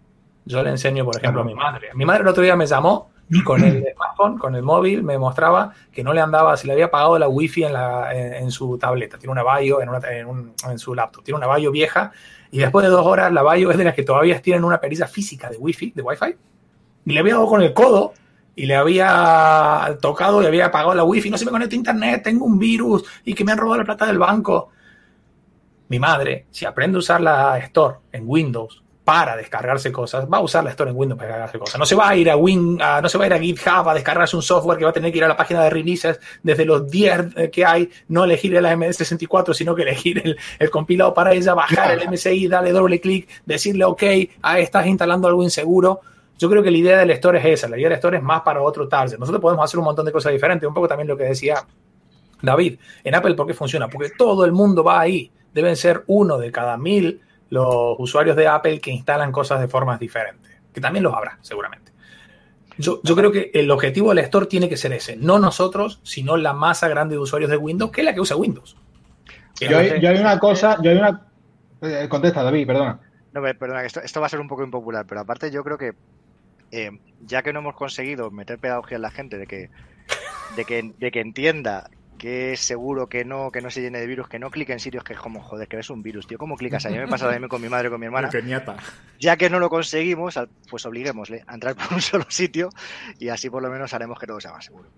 yo 0.43 0.63
le 0.63 0.71
enseño, 0.71 1.05
por 1.05 1.17
ejemplo, 1.17 1.41
a 1.41 1.45
mi 1.45 1.53
madre. 1.53 1.89
Mi 1.93 2.03
madre 2.03 2.23
el 2.23 2.27
otro 2.27 2.41
día 2.41 2.55
me 2.55 2.65
llamó 2.65 3.11
y 3.29 3.43
con 3.43 3.63
el 3.63 3.83
smartphone, 3.95 4.37
con 4.37 4.55
el 4.55 4.63
móvil, 4.63 5.03
me 5.03 5.17
mostraba 5.17 5.73
que 5.91 6.03
no 6.03 6.13
le 6.13 6.21
andaba, 6.21 6.57
si 6.57 6.67
le 6.67 6.73
había 6.73 6.85
apagado 6.85 7.17
la 7.17 7.27
wifi 7.27 7.63
en, 7.63 7.73
la, 7.73 8.13
en, 8.13 8.51
su 8.51 8.77
tableta, 8.77 9.17
tiene 9.17 9.31
una 9.31 9.43
Bayo 9.43 9.81
en, 9.81 9.89
en, 10.69 10.79
su 10.79 10.93
laptop, 10.93 11.23
tiene 11.23 11.37
una 11.37 11.47
Bayo 11.47 11.71
vieja 11.71 12.11
y 12.51 12.59
después 12.59 12.85
de 12.85 12.91
dos 12.91 13.05
horas 13.05 13.31
la 13.31 13.41
Bayo 13.41 13.71
es 13.71 13.77
de 13.77 13.83
las 13.83 13.95
que 13.95 14.03
todavía 14.03 14.41
tienen 14.41 14.63
una 14.63 14.79
pericia 14.79 15.07
física 15.07 15.49
de 15.49 15.57
wifi, 15.57 15.91
de 15.95 16.01
wifi, 16.01 16.35
y 17.05 17.13
le 17.13 17.19
había 17.19 17.33
dado 17.35 17.47
con 17.47 17.61
el 17.61 17.73
codo 17.73 18.13
y 18.55 18.65
le 18.65 18.75
había 18.75 19.97
tocado 20.01 20.41
y 20.41 20.45
había 20.45 20.67
apagado 20.67 20.95
la 20.95 21.03
wifi, 21.03 21.29
no 21.29 21.37
se 21.37 21.45
me 21.45 21.51
conecta 21.51 21.75
a 21.75 21.77
internet, 21.77 22.21
tengo 22.23 22.45
un 22.45 22.57
virus 22.57 23.03
y 23.25 23.33
que 23.33 23.43
me 23.43 23.51
han 23.51 23.57
robado 23.57 23.79
la 23.79 23.85
plata 23.85 24.05
del 24.05 24.17
banco. 24.17 24.69
Mi 25.87 25.99
madre, 25.99 26.47
si 26.49 26.65
aprende 26.65 26.95
a 26.95 26.99
usar 26.99 27.21
la 27.21 27.57
Store 27.59 27.97
en 28.11 28.23
Windows 28.25 28.84
para 29.05 29.37
descargarse 29.37 29.91
cosas, 29.91 30.25
va 30.25 30.39
a 30.39 30.41
usar 30.41 30.63
la 30.63 30.71
Store 30.71 30.89
en 30.89 30.97
Windows 30.97 31.17
para 31.17 31.27
descargarse 31.27 31.59
cosas. 31.59 31.79
No 31.79 31.85
se 31.85 31.93
va 31.93 32.09
a 32.09 32.15
ir 32.15 32.27
a 32.27 32.35
Win, 32.35 32.77
no 32.77 33.07
se 33.07 33.17
va 33.19 33.25
a 33.25 33.27
ir 33.27 33.33
a 33.33 33.39
GitHub 33.39 33.87
a 33.87 33.93
descargarse 33.93 34.35
un 34.35 34.41
software 34.41 34.79
que 34.79 34.83
va 34.83 34.89
a 34.89 34.93
tener 34.93 35.11
que 35.11 35.19
ir 35.19 35.23
a 35.23 35.27
la 35.27 35.37
página 35.37 35.63
de 35.63 35.69
releases 35.69 36.19
desde 36.41 36.65
los 36.65 36.89
10 36.89 37.51
que 37.51 37.63
hay, 37.63 37.91
no 38.07 38.23
elegir 38.23 38.55
el 38.55 38.65
AMD64, 38.65 39.53
sino 39.53 39.75
que 39.75 39.81
elegir 39.83 40.23
el, 40.25 40.35
el 40.57 40.69
compilado 40.71 41.13
para 41.13 41.33
ella, 41.33 41.53
bajar 41.53 41.91
el 41.91 42.09
MSI, 42.09 42.47
darle 42.47 42.71
doble 42.71 42.99
clic, 42.99 43.29
decirle 43.45 43.85
ok, 43.85 44.03
ahí 44.41 44.63
estás 44.63 44.87
instalando 44.87 45.27
algo 45.27 45.43
inseguro. 45.43 46.01
Yo 46.39 46.49
creo 46.49 46.63
que 46.63 46.71
la 46.71 46.77
idea 46.77 46.97
del 46.97 47.11
Store 47.11 47.37
es 47.37 47.45
esa, 47.45 47.69
la 47.69 47.77
idea 47.77 47.89
del 47.89 47.97
Store 47.97 48.17
es 48.17 48.23
más 48.23 48.41
para 48.41 48.63
otro 48.63 48.87
target. 48.87 49.19
Nosotros 49.19 49.39
podemos 49.39 49.63
hacer 49.63 49.77
un 49.77 49.85
montón 49.85 50.07
de 50.07 50.11
cosas 50.11 50.33
diferentes, 50.33 50.67
un 50.67 50.73
poco 50.73 50.87
también 50.87 51.07
lo 51.07 51.15
que 51.15 51.25
decía 51.25 51.63
David. 52.41 52.79
En 53.03 53.13
Apple, 53.13 53.35
¿por 53.35 53.45
qué 53.45 53.53
funciona? 53.53 53.87
Porque 53.87 54.09
todo 54.17 54.45
el 54.45 54.51
mundo 54.51 54.83
va 54.83 54.99
ahí. 54.99 55.31
Deben 55.53 55.75
ser 55.75 56.03
uno 56.07 56.39
de 56.39 56.51
cada 56.51 56.75
mil 56.75 57.21
los 57.49 57.95
usuarios 57.99 58.35
de 58.35 58.47
Apple 58.47 58.79
que 58.79 58.91
instalan 58.91 59.31
cosas 59.31 59.59
de 59.59 59.67
formas 59.67 59.99
diferentes, 59.99 60.51
que 60.73 60.81
también 60.81 61.03
los 61.03 61.13
habrá, 61.13 61.37
seguramente. 61.41 61.91
Yo, 62.77 62.99
creo 63.01 63.31
que 63.31 63.51
el 63.53 63.71
objetivo 63.71 64.09
del 64.09 64.19
Store 64.19 64.47
tiene 64.47 64.67
que 64.67 64.75
ser 64.75 64.91
ese, 64.91 65.15
no 65.15 65.39
nosotros, 65.39 66.01
sino 66.03 66.35
la 66.35 66.53
masa 66.53 66.89
grande 66.89 67.15
de 67.15 67.19
usuarios 67.19 67.49
de 67.49 67.57
Windows, 67.57 67.91
que 67.91 68.01
es 68.01 68.05
la 68.05 68.13
que 68.13 68.19
usa 68.19 68.35
Windows. 68.35 68.75
Yo, 69.61 69.77
hay 69.77 70.17
una 70.17 70.37
cosa, 70.39 70.77
yo 70.81 70.91
hay 70.91 70.97
una... 70.97 71.25
Eh, 71.81 72.07
contesta, 72.09 72.43
David, 72.43 72.67
perdona. 72.67 72.99
No, 73.31 73.41
perdona, 73.41 73.85
esto, 73.85 74.01
esto 74.01 74.19
va 74.19 74.25
a 74.25 74.29
ser 74.29 74.41
un 74.41 74.49
poco 74.49 74.63
impopular, 74.63 75.05
pero 75.05 75.21
aparte 75.21 75.51
yo 75.51 75.63
creo 75.63 75.77
que 75.77 75.93
eh, 76.71 76.91
ya 77.25 77.43
que 77.43 77.53
no 77.53 77.59
hemos 77.59 77.75
conseguido 77.75 78.31
meter 78.31 78.59
pedagogía 78.59 78.97
en 78.97 79.01
la 79.01 79.11
gente 79.11 79.37
de 79.37 79.47
que, 79.47 79.69
de 80.57 80.65
que, 80.65 80.93
de 80.97 81.11
que 81.11 81.21
entienda 81.21 81.89
que 82.17 82.53
es 82.53 82.59
seguro 82.59 83.07
que 83.07 83.25
no, 83.25 83.51
que 83.51 83.61
no 83.61 83.69
se 83.69 83.81
llene 83.81 83.99
de 83.99 84.07
virus, 84.07 84.27
que 84.27 84.39
no 84.39 84.49
clique 84.49 84.73
en 84.73 84.79
sitios 84.79 85.03
que 85.03 85.13
es 85.13 85.19
como, 85.19 85.41
joder, 85.41 85.67
que 85.67 85.79
es 85.79 85.89
un 85.89 86.01
virus, 86.01 86.27
tío. 86.27 86.37
¿Cómo 86.37 86.55
clicas 86.55 86.85
ahí? 86.85 86.93
Me 86.93 87.03
he 87.03 87.07
pasado 87.07 87.31
a 87.31 87.39
mí 87.39 87.47
con 87.47 87.61
mi 87.61 87.69
madre, 87.69 87.89
con 87.89 87.99
mi 87.99 88.05
hermana. 88.05 88.29
Ya 89.19 89.37
que 89.37 89.49
no 89.49 89.59
lo 89.59 89.69
conseguimos, 89.69 90.39
pues 90.69 90.85
obliguémosle 90.85 91.43
a 91.47 91.53
entrar 91.53 91.75
por 91.75 91.93
un 91.93 92.01
solo 92.01 92.25
sitio 92.29 92.69
y 93.19 93.29
así 93.29 93.49
por 93.49 93.61
lo 93.61 93.69
menos 93.69 93.93
haremos 93.93 94.19
que 94.19 94.27
todo 94.27 94.39
sea 94.39 94.51
más 94.51 94.65
seguro. 94.65 94.89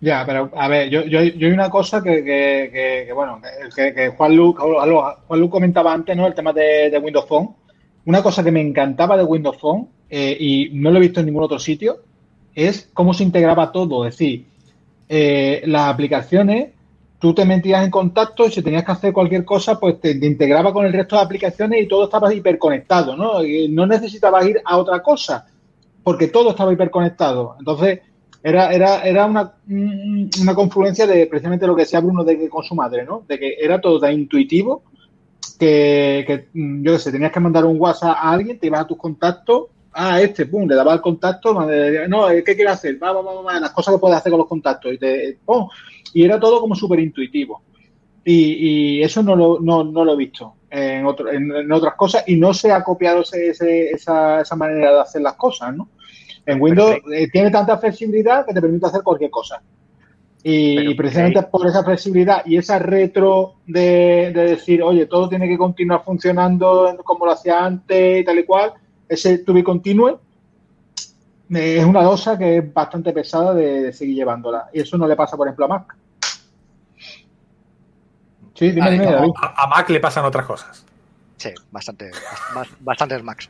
Ya, 0.00 0.24
pero 0.24 0.50
a 0.56 0.68
ver, 0.68 0.88
yo, 0.90 1.02
yo, 1.02 1.20
yo 1.22 1.48
hay 1.48 1.52
una 1.52 1.70
cosa 1.70 2.02
que, 2.02 2.22
que, 2.22 3.12
bueno, 3.12 3.40
que, 3.74 3.92
que 3.92 4.08
Juan, 4.10 4.36
Lu, 4.36 4.54
Juan 4.54 5.40
Lu 5.40 5.50
comentaba 5.50 5.92
antes, 5.92 6.16
¿no? 6.16 6.26
El 6.26 6.34
tema 6.34 6.52
de, 6.52 6.88
de, 6.88 6.98
Windows 6.98 7.26
Phone. 7.26 7.50
Una 8.04 8.22
cosa 8.22 8.44
que 8.44 8.52
me 8.52 8.60
encantaba 8.60 9.16
de 9.16 9.24
Windows 9.24 9.58
Phone 9.58 9.88
eh, 10.08 10.36
y 10.38 10.70
no 10.74 10.90
lo 10.90 10.98
he 10.98 11.02
visto 11.02 11.20
en 11.20 11.26
ningún 11.26 11.42
otro 11.42 11.58
sitio 11.58 11.98
es 12.54 12.88
cómo 12.94 13.12
se 13.12 13.24
integraba 13.24 13.72
todo. 13.72 14.06
Es 14.06 14.14
decir, 14.14 14.46
eh, 15.08 15.62
las 15.66 15.88
aplicaciones, 15.88 16.70
tú 17.18 17.34
te 17.34 17.44
metías 17.44 17.84
en 17.84 17.90
contacto 17.90 18.46
y 18.46 18.52
si 18.52 18.62
tenías 18.62 18.84
que 18.84 18.92
hacer 18.92 19.12
cualquier 19.12 19.44
cosa, 19.44 19.78
pues 19.78 20.00
te, 20.00 20.10
integraba 20.10 20.72
con 20.72 20.86
el 20.86 20.92
resto 20.92 21.16
de 21.16 21.22
aplicaciones 21.22 21.82
y 21.82 21.88
todo 21.88 22.04
estaba 22.04 22.32
hiperconectado, 22.32 23.16
¿no? 23.16 23.40
No 23.70 23.86
necesitabas 23.86 24.46
ir 24.46 24.60
a 24.64 24.76
otra 24.76 25.02
cosa, 25.02 25.46
porque 26.02 26.28
todo 26.28 26.50
estaba 26.50 26.72
hiperconectado. 26.72 27.56
Entonces, 27.58 28.00
era, 28.42 28.72
era, 28.72 29.02
era 29.02 29.26
una, 29.26 29.52
una 29.68 30.54
confluencia 30.54 31.06
de 31.06 31.26
precisamente 31.26 31.66
lo 31.66 31.74
que 31.74 31.82
decía 31.82 32.00
Bruno 32.00 32.22
de 32.22 32.38
que 32.38 32.48
con 32.48 32.62
su 32.62 32.74
madre, 32.74 33.04
¿no? 33.04 33.24
De 33.26 33.38
que 33.38 33.56
era 33.60 33.80
todo 33.80 33.98
tan 33.98 34.12
intuitivo 34.12 34.82
que, 35.58 36.24
que 36.26 36.48
yo 36.54 36.92
qué 36.92 36.98
sé, 36.98 37.10
tenías 37.10 37.32
que 37.32 37.40
mandar 37.40 37.64
un 37.64 37.80
WhatsApp 37.80 38.16
a 38.16 38.32
alguien, 38.32 38.58
te 38.58 38.68
ibas 38.68 38.82
a 38.82 38.86
tus 38.86 38.96
contactos 38.96 39.64
ah, 39.98 40.20
este, 40.20 40.46
pum, 40.46 40.66
le 40.68 40.76
daba 40.76 40.94
el 40.94 41.00
contacto, 41.00 41.52
no, 41.52 42.28
¿qué 42.28 42.54
quiere 42.54 42.68
hacer? 42.68 43.02
Va, 43.02 43.12
va, 43.12 43.42
va, 43.42 43.60
las 43.60 43.72
cosas 43.72 43.94
que 43.94 44.00
puede 44.00 44.14
hacer 44.14 44.30
con 44.30 44.38
los 44.38 44.48
contactos. 44.48 44.92
Y, 44.92 44.98
te, 44.98 45.38
y 46.14 46.24
era 46.24 46.38
todo 46.38 46.60
como 46.60 46.74
súper 46.74 47.00
intuitivo. 47.00 47.62
Y, 48.24 49.02
eso 49.02 49.22
no 49.22 49.34
lo, 49.34 49.58
no, 49.58 49.84
no 49.84 50.04
lo 50.04 50.12
he 50.12 50.16
visto 50.16 50.54
en, 50.70 51.06
otro, 51.06 51.32
en, 51.32 51.72
otras 51.72 51.94
cosas 51.94 52.24
y 52.26 52.36
no 52.36 52.52
se 52.52 52.70
ha 52.70 52.84
copiado 52.84 53.22
ese, 53.22 53.90
esa, 53.90 54.42
esa, 54.42 54.56
manera 54.56 54.92
de 54.92 55.00
hacer 55.00 55.22
las 55.22 55.34
cosas, 55.34 55.74
¿no? 55.74 55.88
En 56.44 56.60
Windows 56.60 56.98
eh, 57.12 57.28
tiene 57.30 57.50
tanta 57.50 57.78
flexibilidad 57.78 58.44
que 58.46 58.52
te 58.52 58.60
permite 58.60 58.86
hacer 58.86 59.02
cualquier 59.02 59.30
cosa. 59.30 59.62
Y, 60.42 60.94
precisamente 60.94 61.42
por 61.42 61.66
esa 61.66 61.82
flexibilidad 61.82 62.42
y 62.46 62.56
esa 62.56 62.78
retro 62.78 63.56
de, 63.66 64.30
de, 64.32 64.44
decir, 64.50 64.82
oye, 64.82 65.06
todo 65.06 65.28
tiene 65.28 65.48
que 65.48 65.58
continuar 65.58 66.04
funcionando 66.04 66.96
como 67.04 67.26
lo 67.26 67.32
hacía 67.32 67.64
antes 67.64 68.20
y 68.20 68.24
tal 68.24 68.38
y 68.38 68.44
cual, 68.44 68.72
ese 69.08 69.38
to 69.38 69.52
be 69.52 69.64
continue 69.64 70.18
es 71.50 71.84
una 71.84 72.02
dosa 72.02 72.36
que 72.36 72.58
es 72.58 72.74
bastante 72.74 73.12
pesada 73.12 73.54
de, 73.54 73.92
seguir 73.92 74.16
llevándola. 74.16 74.68
Y 74.72 74.80
eso 74.80 74.98
no 74.98 75.08
le 75.08 75.16
pasa, 75.16 75.36
por 75.36 75.46
ejemplo, 75.46 75.64
a 75.64 75.68
Mac. 75.68 75.96
Sí, 78.54 78.72
dime, 78.72 78.90
dime, 78.90 79.06
A, 79.06 79.66
Mac 79.68 79.88
le 79.88 80.00
pasan 80.00 80.24
otras 80.24 80.44
cosas. 80.44 80.84
Sí, 81.36 81.50
bastante, 81.70 82.10
bastantes 82.80 83.22
Macs. 83.22 83.48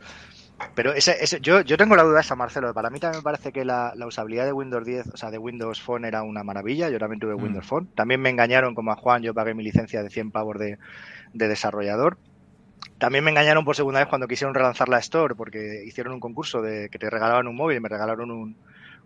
Pero 0.74 0.92
ese, 0.92 1.16
ese, 1.20 1.40
yo, 1.40 1.62
yo 1.62 1.76
tengo 1.76 1.96
la 1.96 2.02
duda 2.02 2.20
esa, 2.20 2.34
Marcelo. 2.34 2.74
Para 2.74 2.90
mí 2.90 3.00
también 3.00 3.20
me 3.20 3.24
parece 3.24 3.52
que 3.52 3.64
la, 3.64 3.94
usabilidad 4.06 4.44
de 4.44 4.52
Windows 4.52 4.84
10, 4.84 5.14
o 5.14 5.16
sea, 5.16 5.30
de 5.30 5.38
Windows 5.38 5.80
Phone 5.80 6.04
era 6.04 6.22
una 6.22 6.44
maravilla. 6.44 6.90
Yo 6.90 6.98
también 6.98 7.20
tuve 7.20 7.34
mm. 7.34 7.42
Windows 7.42 7.66
Phone. 7.66 7.86
También 7.94 8.20
me 8.20 8.28
engañaron 8.28 8.74
como 8.74 8.92
a 8.92 8.96
Juan, 8.96 9.22
yo 9.22 9.32
pagué 9.32 9.54
mi 9.54 9.64
licencia 9.64 10.02
de 10.02 10.10
100 10.10 10.30
pavos 10.30 10.58
de, 10.58 10.78
de 11.32 11.48
desarrollador. 11.48 12.18
También 12.98 13.24
me 13.24 13.30
engañaron 13.30 13.64
por 13.64 13.76
segunda 13.76 14.00
vez 14.00 14.08
cuando 14.08 14.26
quisieron 14.26 14.54
relanzar 14.54 14.88
la 14.88 14.98
Store 14.98 15.34
porque 15.34 15.84
hicieron 15.86 16.12
un 16.12 16.20
concurso 16.20 16.60
de 16.62 16.88
que 16.90 16.98
te 16.98 17.08
regalaban 17.10 17.46
un 17.46 17.56
móvil 17.56 17.76
y 17.76 17.80
me 17.80 17.88
regalaron 17.88 18.30
un, 18.30 18.56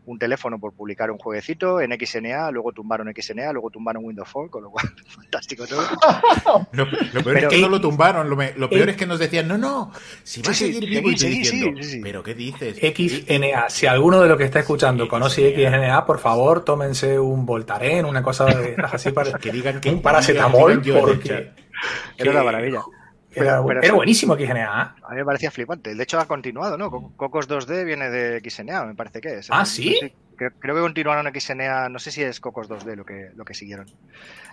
un 0.07 0.19
teléfono 0.19 0.59
por 0.59 0.73
publicar 0.73 1.11
un 1.11 1.19
jueguecito 1.19 1.81
en 1.81 1.93
XNA, 1.93 2.51
luego 2.51 2.73
tumbaron 2.73 3.13
XNA, 3.15 3.53
luego 3.53 3.71
tumbaron 3.71 4.05
Windows 4.05 4.29
Phone, 4.29 4.49
con 4.49 4.65
lo 4.65 4.71
cual, 4.71 4.93
fantástico 5.07 5.67
todo. 5.67 5.83
lo, 6.73 6.91
peor 7.23 7.39
es 7.39 7.49
que 7.49 7.61
no 7.61 7.69
lo 7.69 7.81
tumbaron, 7.81 8.29
lo, 8.29 8.71
peor 8.71 8.89
es 8.89 8.97
que 8.97 9.07
nos 9.07 9.19
decían, 9.19 9.47
no, 9.47 9.59
no, 9.59 9.93
si 10.23 10.43
va 10.43 10.51
a 10.51 10.55
seguir 10.55 10.89
vivo 10.89 11.11
y 11.11 11.15
diciendo, 11.15 11.81
pero 12.03 12.23
¿qué 12.23 12.35
dices? 12.35 12.79
XNA, 12.79 13.71
si 13.71 13.87
alguno 13.87 14.21
de 14.21 14.29
los 14.29 14.39
que 14.39 14.45
está 14.45 14.61
escuchando 14.61 15.07
conoce 15.07 15.55
XNA, 15.55 16.05
por 16.05 16.19
favor, 16.19 16.65
tómense 16.65 17.19
un 17.19 17.47
Voltaren, 17.47 18.05
una 18.05 18.23
cosa 18.23 18.47
de 18.47 18.75
así 18.93 19.13
para 19.13 19.39
que 19.39 19.53
digan 19.53 19.81
que 19.81 19.91
un 19.91 20.03
paracetamol, 20.03 20.83
porque... 20.83 21.51
Era 22.17 22.31
una 22.31 22.45
maravilla. 22.45 22.83
Era, 23.35 23.61
buenísimo 23.61 24.37
XNA. 24.37 24.97
A 25.03 25.11
mí 25.11 25.17
me 25.17 25.25
parecía 25.25 25.51
flipante. 25.51 25.95
De 25.95 26.03
hecho, 26.03 26.19
ha 26.19 26.27
continuado, 26.27 26.77
¿no? 26.77 26.91
Cocos 27.17 27.49
2D 27.49 27.85
viene 27.85 28.11
de 28.11 28.41
XNA, 28.41 28.85
me 28.85 28.95
parece 28.95 29.21
que 29.21 29.39
es. 29.39 29.49
Ah, 29.51 29.65
sí. 29.65 29.99
creo, 30.37 30.53
que 30.61 30.81
continuaron 30.81 31.33
XNA, 31.33 31.89
no 31.89 31.99
sé 31.99 32.11
si 32.11 32.23
es 32.23 32.41
Cocos 32.41 32.69
2D 32.69 32.95
lo 32.97 33.05
que, 33.05 33.31
lo 33.35 33.45
que 33.45 33.55
siguieron. 33.55 33.87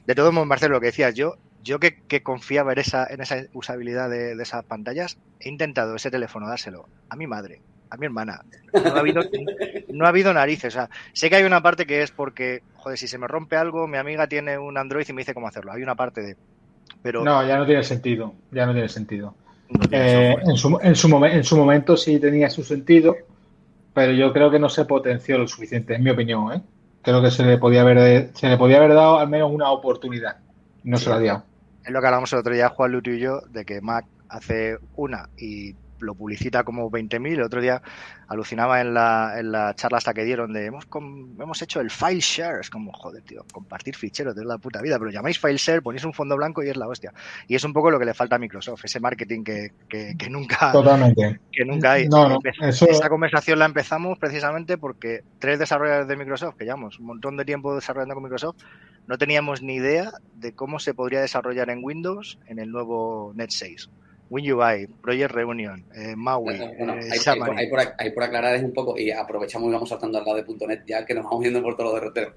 De 0.06 0.16
todo 0.16 0.32
modo, 0.32 0.46
Marcelo, 0.46 0.76
lo 0.76 0.80
que 0.80 0.88
decías, 0.88 1.14
yo, 1.14 1.36
yo 1.62 1.80
que, 1.80 2.24
confiaba 2.24 2.74
en 2.74 2.80
esa, 2.80 3.06
en 3.08 3.22
esa 3.22 3.44
usabilidad 3.54 4.10
de, 4.10 4.32
esas 4.34 4.64
pantallas, 4.64 5.18
he 5.40 5.50
intentado 5.50 5.96
ese 5.96 6.12
teléfono 6.12 6.48
dárselo 6.48 6.88
a 7.10 7.16
mi 7.16 7.28
madre, 7.28 7.62
a 7.90 7.98
mi 7.98 8.06
hermana. 8.06 8.44
No 8.74 8.96
ha 8.96 9.00
habido, 9.00 9.24
no 9.90 10.06
ha 10.06 10.10
habido 10.10 10.34
narices. 10.34 10.74
O 10.74 10.78
sea, 10.78 10.90
sé 11.14 11.30
que 11.30 11.36
hay 11.36 11.44
una 11.44 11.62
parte 11.62 11.86
que 11.86 12.02
es 12.02 12.12
porque, 12.12 12.64
joder, 12.76 12.98
si 12.98 13.08
se 13.08 13.18
me 13.18 13.28
rompe 13.28 13.58
algo, 13.58 13.88
mi 13.88 13.98
amiga 13.98 14.28
tiene 14.28 14.58
un 14.58 14.78
Android 14.78 15.06
y 15.08 15.14
me 15.14 15.22
dice 15.22 15.34
cómo 15.34 15.48
hacerlo. 15.48 15.74
Hay 15.74 15.84
una 15.84 15.96
parte 15.96 16.22
de 16.22 16.38
no, 17.04 17.46
ya 17.48 17.58
no 17.58 17.66
tiene 17.66 17.84
sentido, 17.84 18.34
ya 18.52 18.66
no 18.66 18.74
tiene 18.74 18.90
sentido. 18.90 19.36
Eh, 19.92 20.36
en, 20.42 20.58
su, 20.58 20.80
en, 20.82 20.96
su 20.96 21.26
en 21.26 21.44
su 21.44 21.58
momento 21.58 21.96
sí 21.96 22.20
tenía 22.20 22.50
su 22.50 22.64
sentido, 22.64 23.16
pero 23.94 24.12
yo 24.14 24.34
creo 24.34 24.50
que 24.50 24.60
no 24.60 24.70
se 24.70 24.86
potenció 24.86 25.38
lo 25.38 25.48
suficiente, 25.48 25.96
en 25.96 26.04
mi 26.04 26.10
opinión. 26.10 26.54
¿eh? 26.54 26.62
Creo 27.02 27.22
que 27.22 27.32
se 27.32 27.44
le 27.44 27.58
podía 27.58 27.82
haber 27.82 28.32
se 28.34 28.50
le 28.50 28.58
podía 28.58 28.78
haber 28.78 28.94
dado 28.94 29.20
al 29.20 29.30
menos 29.30 29.52
una 29.52 29.72
oportunidad. 29.72 30.38
No 30.84 30.98
se 30.98 31.10
la 31.10 31.16
ha 31.16 31.20
dado. 31.20 31.44
Es 31.84 31.92
lo 31.92 32.02
que 32.02 32.08
hablamos 32.08 32.34
el 32.34 32.40
otro 32.40 32.54
día, 32.54 32.70
Juan 32.70 32.92
Luto 32.92 33.12
y 33.12 33.20
yo, 33.20 33.42
de 33.50 33.66
que 33.66 33.82
Mac 33.82 34.06
hace 34.28 34.78
una 34.96 35.30
y 35.38 35.76
lo 36.02 36.16
publicita 36.16 36.64
como 36.64 36.90
20.000. 36.90 37.34
El 37.34 37.42
otro 37.44 37.62
día 37.62 37.82
alucinaba 38.28 38.82
en 38.82 38.94
la, 38.94 39.36
en 39.38 39.52
la 39.52 39.74
charla 39.76 39.98
hasta 39.98 40.14
que 40.14 40.24
dieron 40.24 40.54
de 40.54 40.66
hemos, 40.66 40.86
hemos 41.40 41.62
hecho 41.62 41.80
el 41.82 41.90
file 41.90 42.20
share. 42.20 42.60
Es 42.62 42.70
como, 42.70 42.92
joder, 42.94 43.24
tío, 43.24 43.46
compartir 43.52 43.96
ficheros 43.96 44.36
de 44.36 44.46
la 44.46 44.58
puta 44.58 44.82
vida. 44.82 44.98
Pero 45.00 45.12
llamáis 45.12 45.40
file 45.40 45.58
share, 45.58 45.82
ponéis 45.82 46.04
un 46.06 46.14
fondo 46.14 46.36
blanco 46.36 46.64
y 46.64 46.70
es 46.70 46.78
la 46.78 46.88
hostia. 46.88 47.14
Y 47.48 47.56
es 47.56 47.64
un 47.64 47.74
poco 47.74 47.92
lo 47.92 48.00
que 48.00 48.06
le 48.06 48.14
falta 48.14 48.36
a 48.36 48.40
Microsoft, 48.40 48.86
ese 48.86 49.00
marketing 49.00 49.44
que, 49.44 49.72
que, 49.88 50.30
nunca, 50.30 50.72
Totalmente. 50.72 51.40
que 51.52 51.66
nunca 51.66 51.94
hay. 51.94 52.08
Esta 52.62 53.10
conversación 53.10 53.60
la 53.60 53.66
empezamos 53.66 54.18
precisamente 54.18 54.78
porque 54.78 55.24
tres 55.40 55.60
desarrolladores 55.60 56.08
de 56.08 56.18
Microsoft, 56.18 56.56
que 56.56 56.66
llevamos 56.66 57.00
un 57.00 57.06
montón 57.06 57.38
de 57.38 57.46
tiempo 57.46 57.76
desarrollando 57.76 58.16
con 58.16 58.24
Microsoft, 58.24 58.58
no 59.08 59.18
teníamos 59.18 59.62
ni 59.62 59.76
idea 59.76 60.12
de 60.36 60.54
cómo 60.54 60.80
se 60.80 60.94
podría 60.94 61.22
desarrollar 61.22 61.70
en 61.70 61.84
Windows 61.84 62.40
en 62.48 62.60
el 62.60 62.72
nuevo 62.72 63.34
Net 63.36 63.50
6 63.50 63.90
WinUI, 64.30 64.88
Project 65.02 65.32
Reunion, 65.32 65.84
eh, 65.96 66.16
Maui, 66.16 66.58
bueno, 66.58 66.96
eh, 67.00 67.10
hay, 67.98 68.12
por, 68.12 68.24
aclarar 68.24 68.56
es 68.56 68.64
un 68.64 68.74
poco, 68.74 68.98
y 68.98 69.10
aprovechamos 69.12 69.70
y 69.70 69.74
vamos 69.74 69.90
saltando 69.90 70.20
al 70.20 70.26
lado 70.26 70.38
de 70.38 70.68
.NET 70.68 70.84
ya 70.86 71.06
que 71.06 71.16
nos 71.16 71.24
vamos 71.26 71.42
viendo 71.42 71.62
por 71.62 71.76
todos 71.76 71.92
los 71.92 72.02
derroteros. 72.02 72.34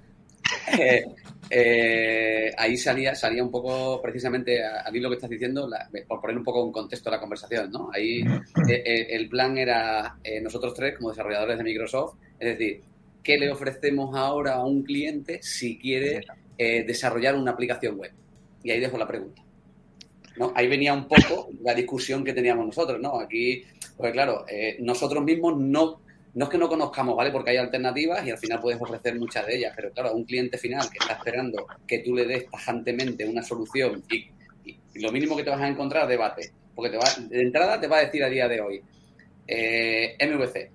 Eh, 1.55 2.51
ahí 2.57 2.79
salía, 2.79 3.15
salía 3.15 3.45
un 3.45 3.51
poco 3.51 4.01
precisamente 4.01 4.65
a, 4.65 4.91
mí 4.91 5.01
lo 5.01 5.11
que 5.11 5.17
estás 5.17 5.29
diciendo, 5.29 5.69
por 6.09 6.19
poner 6.19 6.39
un 6.39 6.45
poco 6.45 6.65
en 6.65 6.73
contexto 6.73 7.11
la 7.11 7.21
conversación, 7.21 7.71
¿no? 7.71 7.91
Ahí 7.93 8.25
el 8.67 9.29
plan 9.29 9.59
era 9.59 10.17
nosotros 10.41 10.73
tres 10.73 10.97
como 10.97 11.11
desarrolladores 11.11 11.59
de 11.59 11.65
Microsoft, 11.65 12.15
es 12.41 12.57
decir, 12.57 12.81
¿qué 13.23 13.37
le 13.37 13.53
ofrecemos 13.53 14.17
ahora 14.17 14.55
a 14.55 14.65
un 14.65 14.83
cliente 14.83 15.43
si 15.43 15.79
quiere 15.79 16.23
desarrollar 16.57 17.35
una 17.35 17.51
aplicación 17.51 17.99
web? 17.99 18.13
Y 18.63 18.71
ahí 18.71 18.81
dejo 18.81 18.97
la 18.97 19.07
pregunta. 19.07 19.43
¿No? 20.37 20.53
Ahí 20.55 20.67
venía 20.69 20.95
un 20.95 21.07
poco 21.07 21.51
la 21.63 21.75
discusión 21.75 22.25
que 22.25 22.33
teníamos 22.33 22.67
nosotros, 22.67 23.01
¿no? 23.01 23.21
Aquí, 23.21 23.65
pues 23.97 24.13
claro, 24.13 24.45
eh, 24.49 24.77
nosotros 24.81 25.23
mismos 25.23 25.59
no, 25.59 26.01
no 26.35 26.45
es 26.45 26.51
que 26.51 26.59
no 26.59 26.69
conozcamos, 26.69 27.17
¿vale? 27.17 27.31
Porque 27.31 27.51
hay 27.51 27.57
alternativas 27.59 28.27
y 28.27 28.31
al 28.31 28.39
final 28.39 28.61
puedes 28.61 28.81
ofrecer 28.81 29.19
muchas 29.19 29.47
de 29.47 29.57
ellas, 29.57 29.73
pero 29.75 29.91
claro, 29.93 30.11
a 30.11 30.13
un 30.13 30.25
cliente 30.25 30.59
final 30.59 30.89
que 30.91 30.99
está 30.99 31.15
esperando 31.15 31.67
que 31.87 31.99
tú 31.99 32.15
le 32.15 32.27
des 32.27 32.51
tajantemente 32.51 33.25
una 33.25 33.43
solución 33.43 34.03
y, 34.11 34.31
lo 34.95 35.11
mínimo 35.11 35.35
que 35.35 35.43
te 35.43 35.49
vas 35.49 35.61
a 35.61 35.69
encontrar, 35.69 36.07
debate. 36.07 36.53
Porque 36.75 36.91
te 36.91 36.99
va, 36.99 37.05
de 37.29 37.41
entrada 37.41 37.81
te 37.81 37.87
va 37.87 37.99
a 37.99 38.05
decir 38.05 38.23
a 38.23 38.29
día 38.29 38.47
de 38.47 38.61
hoy, 38.61 38.83
eh, 39.47 40.17
MVC, 40.21 40.71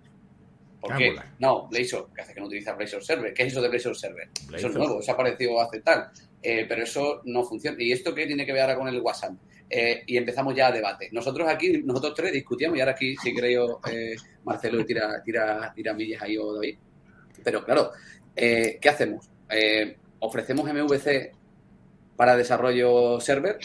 ¿Por 0.79 0.95
qué? 0.95 1.15
No, 1.39 1.67
Blazor, 1.67 2.09
que 2.13 2.21
hace 2.21 2.33
que 2.33 2.39
no 2.39 2.47
utiliza 2.47 2.73
Blazor 2.73 3.03
Server. 3.03 3.33
¿Qué 3.33 3.43
es 3.43 3.51
eso 3.51 3.61
de 3.61 3.69
Blazor 3.69 3.95
Server? 3.95 4.29
Eso 4.53 4.67
es 4.67 4.75
nuevo, 4.75 4.99
eso 4.99 5.11
ha 5.11 5.13
aparecido 5.13 5.59
hace 5.59 5.81
tal. 5.81 6.09
Eh, 6.41 6.65
pero 6.67 6.83
eso 6.83 7.21
no 7.25 7.43
funciona. 7.43 7.77
¿Y 7.79 7.91
esto 7.91 8.13
qué 8.13 8.25
tiene 8.25 8.45
que 8.45 8.53
ver 8.53 8.61
ahora 8.61 8.75
con 8.75 8.87
el 8.87 9.01
WhatsApp? 9.01 9.33
Eh, 9.69 10.03
y 10.05 10.17
empezamos 10.17 10.55
ya 10.55 10.67
a 10.67 10.71
debate. 10.71 11.09
Nosotros 11.11 11.47
aquí, 11.47 11.81
nosotros 11.83 12.13
tres 12.15 12.31
discutíamos 12.31 12.77
y 12.77 12.81
ahora 12.81 12.93
aquí, 12.93 13.15
si 13.17 13.33
creo, 13.33 13.81
eh, 13.91 14.15
Marcelo 14.43 14.85
tira, 14.85 15.21
tira, 15.23 15.73
tira 15.75 15.93
millas 15.93 16.21
ahí 16.21 16.37
o 16.37 16.53
doy. 16.53 16.77
Pero 17.43 17.63
claro, 17.63 17.91
¿qué 18.35 18.89
hacemos? 18.89 19.29
ofrecemos 20.19 20.67
MVC 20.73 21.31
para 22.15 22.35
desarrollo 22.35 23.19
server, 23.19 23.59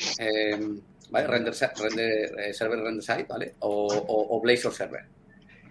¿vale? 1.10 1.26
Render, 1.26 1.54
render, 1.54 2.54
server 2.54 2.78
render 2.80 3.02
site, 3.02 3.26
¿vale? 3.28 3.54
O, 3.60 3.88
o 4.06 4.40
Blazor 4.40 4.72
server. 4.72 5.04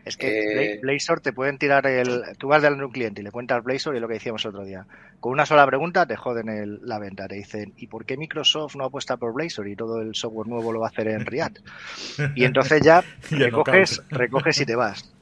Es 0.03 0.17
que 0.17 0.73
eh, 0.73 0.79
Blazor 0.81 1.21
te 1.21 1.31
pueden 1.31 1.57
tirar 1.57 1.85
el. 1.85 2.23
Tú 2.37 2.47
vas 2.47 2.61
delante 2.61 2.81
de 2.81 2.85
un 2.85 2.91
cliente 2.91 3.21
y 3.21 3.23
le 3.23 3.31
cuentas 3.31 3.63
Blazor 3.63 3.93
y 3.93 3.97
es 3.97 4.01
lo 4.01 4.07
que 4.07 4.15
decíamos 4.15 4.43
el 4.45 4.49
otro 4.49 4.65
día. 4.65 4.85
Con 5.19 5.31
una 5.31 5.45
sola 5.45 5.65
pregunta 5.67 6.05
te 6.05 6.15
joden 6.15 6.49
el, 6.49 6.79
la 6.83 6.97
venta. 6.97 7.27
Te 7.27 7.35
dicen, 7.35 7.73
¿y 7.77 7.87
por 7.87 8.05
qué 8.05 8.17
Microsoft 8.17 8.75
no 8.75 8.85
apuesta 8.85 9.17
por 9.17 9.33
Blazor 9.33 9.67
y 9.67 9.75
todo 9.75 10.01
el 10.01 10.15
software 10.15 10.47
nuevo 10.47 10.71
lo 10.73 10.79
va 10.79 10.87
a 10.87 10.89
hacer 10.89 11.07
en 11.07 11.25
React? 11.25 11.59
Y 12.35 12.45
entonces 12.45 12.81
ya 12.81 13.03
recoges, 13.29 14.01
recoges 14.09 14.61
y 14.61 14.65
te 14.65 14.75
vas. 14.75 15.13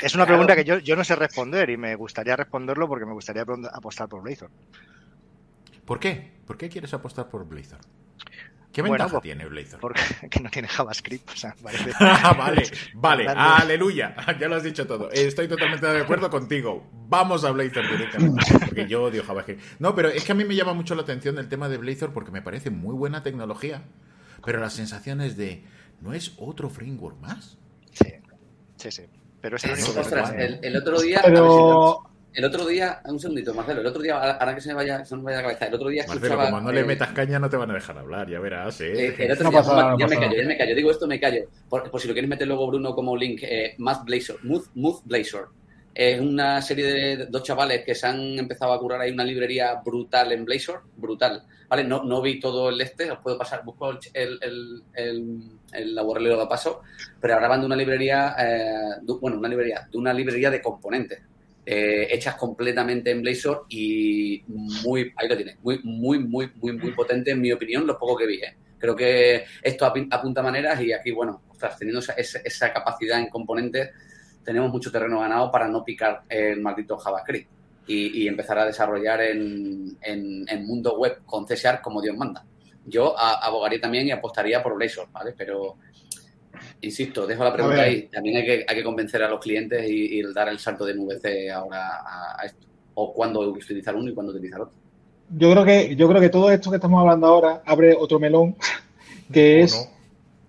Es 0.00 0.14
una 0.14 0.26
pregunta 0.26 0.56
que 0.56 0.64
yo, 0.64 0.78
yo 0.78 0.96
no 0.96 1.04
sé 1.04 1.14
responder 1.14 1.70
y 1.70 1.76
me 1.76 1.94
gustaría 1.94 2.36
responderlo 2.36 2.88
porque 2.88 3.06
me 3.06 3.12
gustaría 3.12 3.44
apostar 3.72 4.08
por 4.08 4.22
Blazor. 4.22 4.50
¿Por 5.84 6.00
qué? 6.00 6.32
¿Por 6.46 6.56
qué 6.56 6.68
quieres 6.68 6.92
apostar 6.94 7.28
por 7.28 7.46
Blazor? 7.46 7.78
¿Qué 8.74 8.82
ventaja 8.82 9.08
pues, 9.08 9.22
tiene 9.22 9.46
Blazor? 9.46 9.78
Porque 9.78 10.02
no 10.42 10.50
tiene 10.50 10.66
JavaScript. 10.66 11.30
O 11.30 11.36
sea, 11.36 11.54
vale, 11.62 12.64
vale, 12.94 13.28
aleluya. 13.28 14.16
Ya 14.38 14.48
lo 14.48 14.56
has 14.56 14.64
dicho 14.64 14.84
todo. 14.84 15.10
Estoy 15.12 15.46
totalmente 15.46 15.86
de 15.86 16.00
acuerdo 16.00 16.28
contigo. 16.28 16.84
Vamos 17.08 17.44
a 17.44 17.52
Blazor 17.52 17.88
directamente. 17.88 18.44
Porque 18.58 18.88
yo 18.88 19.04
odio 19.04 19.22
JavaScript. 19.22 19.62
No, 19.78 19.94
pero 19.94 20.08
es 20.08 20.24
que 20.24 20.32
a 20.32 20.34
mí 20.34 20.44
me 20.44 20.56
llama 20.56 20.74
mucho 20.74 20.96
la 20.96 21.02
atención 21.02 21.38
el 21.38 21.48
tema 21.48 21.68
de 21.68 21.78
Blazor 21.78 22.12
porque 22.12 22.32
me 22.32 22.42
parece 22.42 22.70
muy 22.70 22.96
buena 22.96 23.22
tecnología. 23.22 23.84
Pero 24.44 24.58
la 24.58 24.70
sensación 24.70 25.20
es 25.20 25.36
de, 25.36 25.64
¿no 26.00 26.12
es 26.12 26.34
otro 26.36 26.68
framework 26.68 27.18
más? 27.20 27.56
Sí, 27.92 28.12
sí, 28.76 28.90
sí. 28.90 29.02
Pero 29.40 29.56
es 29.56 29.64
el 29.64 29.72
único 29.72 30.00
el, 30.62 30.76
otro 30.76 31.00
día. 31.00 31.20
Pero... 31.24 32.10
El 32.34 32.44
otro 32.44 32.66
día, 32.66 33.00
un 33.04 33.20
segundito, 33.20 33.54
Marcelo, 33.54 33.80
el 33.80 33.86
otro 33.86 34.02
día, 34.02 34.16
ahora 34.16 34.56
que 34.56 34.60
se 34.60 34.68
me 34.70 34.74
vaya, 34.74 35.04
se 35.04 35.14
me 35.14 35.22
vaya 35.22 35.36
la 35.36 35.42
cabeza, 35.44 35.66
el 35.66 35.74
otro 35.74 35.88
día 35.88 36.02
Marcelo, 36.02 36.26
escuchaba... 36.26 36.50
como 36.50 36.60
no 36.62 36.72
le 36.72 36.82
metas 36.82 37.12
caña 37.12 37.38
no 37.38 37.48
te 37.48 37.56
van 37.56 37.70
a 37.70 37.74
dejar 37.74 37.96
hablar, 37.96 38.28
ya 38.28 38.40
verás, 38.40 38.80
¿eh? 38.80 39.06
eh 39.06 39.14
el 39.16 39.32
otro 39.32 39.50
día, 39.50 39.62
ya 40.00 40.06
me 40.08 40.18
callo, 40.18 40.36
ya 40.36 40.44
me 40.48 40.56
callo, 40.58 40.74
digo 40.74 40.90
esto, 40.90 41.06
me 41.06 41.20
callo. 41.20 41.44
Por, 41.68 42.00
si 42.00 42.08
lo 42.08 42.12
quieres 42.12 42.28
meter 42.28 42.48
luego, 42.48 42.66
Bruno, 42.66 42.92
como 42.92 43.16
link, 43.16 43.40
eh, 43.44 43.76
Blazor, 43.78 44.44
Move, 44.44 44.98
Blazor. 45.04 45.50
Es 45.94 46.20
una 46.20 46.60
serie 46.60 46.86
de 46.86 47.26
dos 47.26 47.44
chavales 47.44 47.84
que 47.84 47.94
se 47.94 48.08
han 48.08 48.36
empezado 48.36 48.72
a 48.72 48.80
curar 48.80 49.00
ahí 49.00 49.12
una 49.12 49.22
librería 49.22 49.76
brutal 49.84 50.32
en 50.32 50.44
Blazor, 50.44 50.82
brutal. 50.96 51.44
¿Vale? 51.68 51.84
No, 51.84 52.02
no 52.02 52.20
vi 52.20 52.40
todo 52.40 52.68
el 52.68 52.80
este, 52.80 53.12
os 53.12 53.20
puedo 53.20 53.38
pasar, 53.38 53.64
busco 53.64 53.90
el, 53.90 53.98
el, 54.12 54.82
el, 54.92 55.42
el, 55.72 55.94
la 55.94 56.02
URL 56.02 56.30
lo 56.30 56.48
paso, 56.48 56.82
pero 57.20 57.36
hablaban 57.36 57.60
de 57.60 57.66
una 57.66 57.76
librería, 57.76 58.34
eh, 58.40 59.00
bueno, 59.20 59.38
una 59.38 59.48
librería, 59.48 59.88
de 59.88 59.98
una 59.98 60.12
librería 60.12 60.50
de 60.50 60.60
componentes 60.60 61.22
eh, 61.66 62.08
hechas 62.10 62.34
completamente 62.36 63.10
en 63.10 63.22
Blazor 63.22 63.64
y 63.70 64.42
muy, 64.46 65.12
ahí 65.16 65.28
lo 65.28 65.36
tienes, 65.36 65.58
muy, 65.62 65.80
muy, 65.82 66.18
muy, 66.18 66.50
muy, 66.56 66.72
muy 66.72 66.92
potente 66.92 67.30
en 67.30 67.40
mi 67.40 67.52
opinión, 67.52 67.86
lo 67.86 67.98
poco 67.98 68.16
que 68.16 68.26
vi. 68.26 68.36
¿eh? 68.36 68.54
Creo 68.78 68.94
que 68.94 69.44
esto 69.62 69.86
apunta 69.86 70.42
maneras 70.42 70.80
y 70.82 70.92
aquí, 70.92 71.10
bueno, 71.10 71.42
teniendo 71.78 72.00
esa, 72.00 72.72
capacidad 72.72 73.18
en 73.18 73.28
componentes, 73.28 73.90
tenemos 74.44 74.70
mucho 74.70 74.92
terreno 74.92 75.20
ganado 75.20 75.50
para 75.50 75.66
no 75.66 75.82
picar 75.82 76.24
el 76.28 76.60
maldito 76.60 76.98
JavaScript 76.98 77.50
y, 77.86 78.28
empezar 78.28 78.58
a 78.58 78.66
desarrollar 78.66 79.22
en, 79.22 79.96
en, 80.02 80.66
mundo 80.66 80.98
web 80.98 81.24
con 81.24 81.46
C 81.46 81.56
como 81.82 82.02
Dios 82.02 82.16
manda. 82.16 82.44
Yo 82.84 83.18
abogaría 83.18 83.80
también 83.80 84.06
y 84.06 84.10
apostaría 84.10 84.62
por 84.62 84.74
Blazor, 84.74 85.10
¿vale? 85.10 85.34
Pero 85.36 85.76
Insisto, 86.84 87.26
dejo 87.26 87.44
la 87.44 87.52
pregunta 87.52 87.82
ahí. 87.82 88.08
También 88.12 88.36
hay 88.36 88.44
que, 88.44 88.66
hay 88.68 88.76
que 88.76 88.84
convencer 88.84 89.22
a 89.22 89.28
los 89.28 89.40
clientes 89.40 89.84
y, 89.88 90.22
dar 90.34 90.48
el 90.48 90.58
salto 90.58 90.84
de 90.84 90.94
MVC 90.94 91.50
ahora 91.50 92.02
a, 92.38 92.44
esto. 92.44 92.66
O 92.94 93.12
cuándo 93.12 93.40
utilizar 93.40 93.96
uno 93.96 94.10
y 94.10 94.14
cuándo 94.14 94.32
utilizar 94.32 94.60
otro. 94.60 94.74
Yo 95.36 95.50
creo 95.50 95.64
que, 95.64 95.96
yo 95.96 96.08
creo 96.08 96.20
que 96.20 96.28
todo 96.28 96.50
esto 96.50 96.70
que 96.70 96.76
estamos 96.76 97.00
hablando 97.00 97.26
ahora 97.26 97.62
abre 97.64 97.96
otro 97.98 98.20
melón, 98.20 98.54
que 99.32 99.62
es 99.62 99.88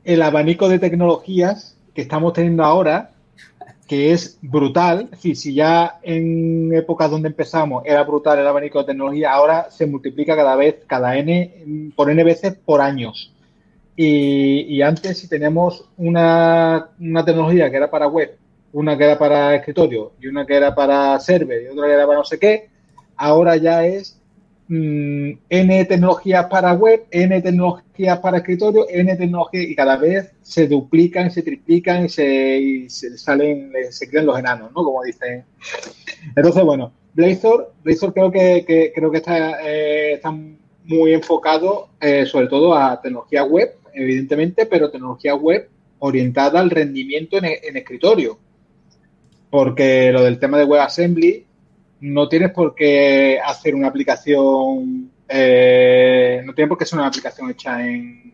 el 0.03 0.21
abanico 0.21 0.69
de 0.69 0.79
tecnologías 0.79 1.77
que 1.93 2.01
estamos 2.01 2.33
teniendo 2.33 2.63
ahora, 2.63 3.11
que 3.88 4.11
es 4.11 4.38
brutal. 4.41 5.03
Es 5.03 5.11
decir, 5.11 5.38
si 5.38 5.53
ya 5.53 5.99
en 6.03 6.73
épocas 6.73 7.09
donde 7.09 7.29
empezamos 7.29 7.83
era 7.86 8.03
brutal 8.03 8.38
el 8.38 8.47
abanico 8.47 8.79
de 8.79 8.86
tecnología, 8.86 9.31
ahora 9.31 9.71
se 9.71 9.86
multiplica 9.86 10.36
cada 10.36 10.55
vez, 10.55 10.77
cada 10.86 11.17
N, 11.17 11.91
por 11.95 12.09
N 12.09 12.23
veces 12.23 12.55
por 12.65 12.81
años. 12.81 13.34
Y, 13.97 14.81
antes, 14.81 15.19
si 15.19 15.29
teníamos 15.29 15.85
una, 15.97 16.89
tecnología 17.25 17.69
que 17.69 17.77
era 17.77 17.89
para 17.89 18.07
web, 18.07 18.37
una 18.73 18.97
que 18.97 19.05
era 19.05 19.17
para 19.17 19.55
escritorio 19.55 20.11
y 20.19 20.27
una 20.27 20.45
que 20.45 20.55
era 20.55 20.75
para 20.75 21.17
server 21.19 21.63
y 21.63 21.67
otra 21.67 21.87
que 21.87 21.93
era 21.93 22.05
para 22.05 22.19
no 22.19 22.25
sé 22.25 22.37
qué, 22.37 22.69
ahora 23.15 23.55
ya 23.55 23.85
es 23.85 24.19
mm, 24.67 25.31
N 25.47 25.85
tecnologías 25.85 26.47
para 26.47 26.73
web, 26.73 27.05
N 27.09 27.41
tecnologías 27.41 28.19
para 28.19 28.39
escritorio, 28.39 28.85
N 28.89 29.15
tecnologías 29.15 29.63
y 29.63 29.75
cada 29.75 29.95
vez 29.95 30.29
se 30.41 30.67
duplican, 30.67 31.31
se 31.31 31.41
triplican 31.41 32.05
y 32.05 32.09
se, 32.89 33.17
salen, 33.17 33.71
se 33.91 34.09
crean 34.09 34.25
los 34.25 34.37
enanos, 34.37 34.71
¿no? 34.75 34.83
Como 34.83 35.03
dicen. 35.03 35.45
Entonces, 36.35 36.63
bueno, 36.65 36.91
Blazor, 37.13 37.71
Blazor 37.81 38.13
creo 38.13 38.29
que, 38.29 38.91
creo 38.93 39.09
que 39.09 39.17
está, 39.17 39.65
eh, 39.65 40.13
está 40.15 40.35
muy 40.83 41.13
enfocado 41.13 41.87
eh, 42.01 42.25
sobre 42.25 42.47
todo 42.47 42.75
a 42.75 43.01
tecnología 43.01 43.45
web 43.45 43.73
evidentemente, 43.95 44.65
pero 44.65 44.91
tecnología 44.91 45.35
web 45.35 45.69
orientada 45.99 46.59
al 46.59 46.69
rendimiento 46.69 47.37
en, 47.37 47.77
escritorio. 47.77 48.37
Porque 49.49 50.11
lo 50.11 50.23
del 50.23 50.39
tema 50.39 50.57
de 50.57 50.65
WebAssembly, 50.65 51.45
no 52.01 52.27
tienes 52.27 52.51
por 52.51 52.75
qué 52.75 53.39
hacer 53.43 53.73
una 53.73 53.87
aplicación, 53.87 55.09
eh, 55.27 56.41
no 56.45 56.53
tienes 56.53 56.69
por 56.69 56.77
qué 56.77 56.85
ser 56.85 56.99
una 56.99 57.07
aplicación 57.07 57.49
hecha 57.49 57.85
en, 57.85 58.33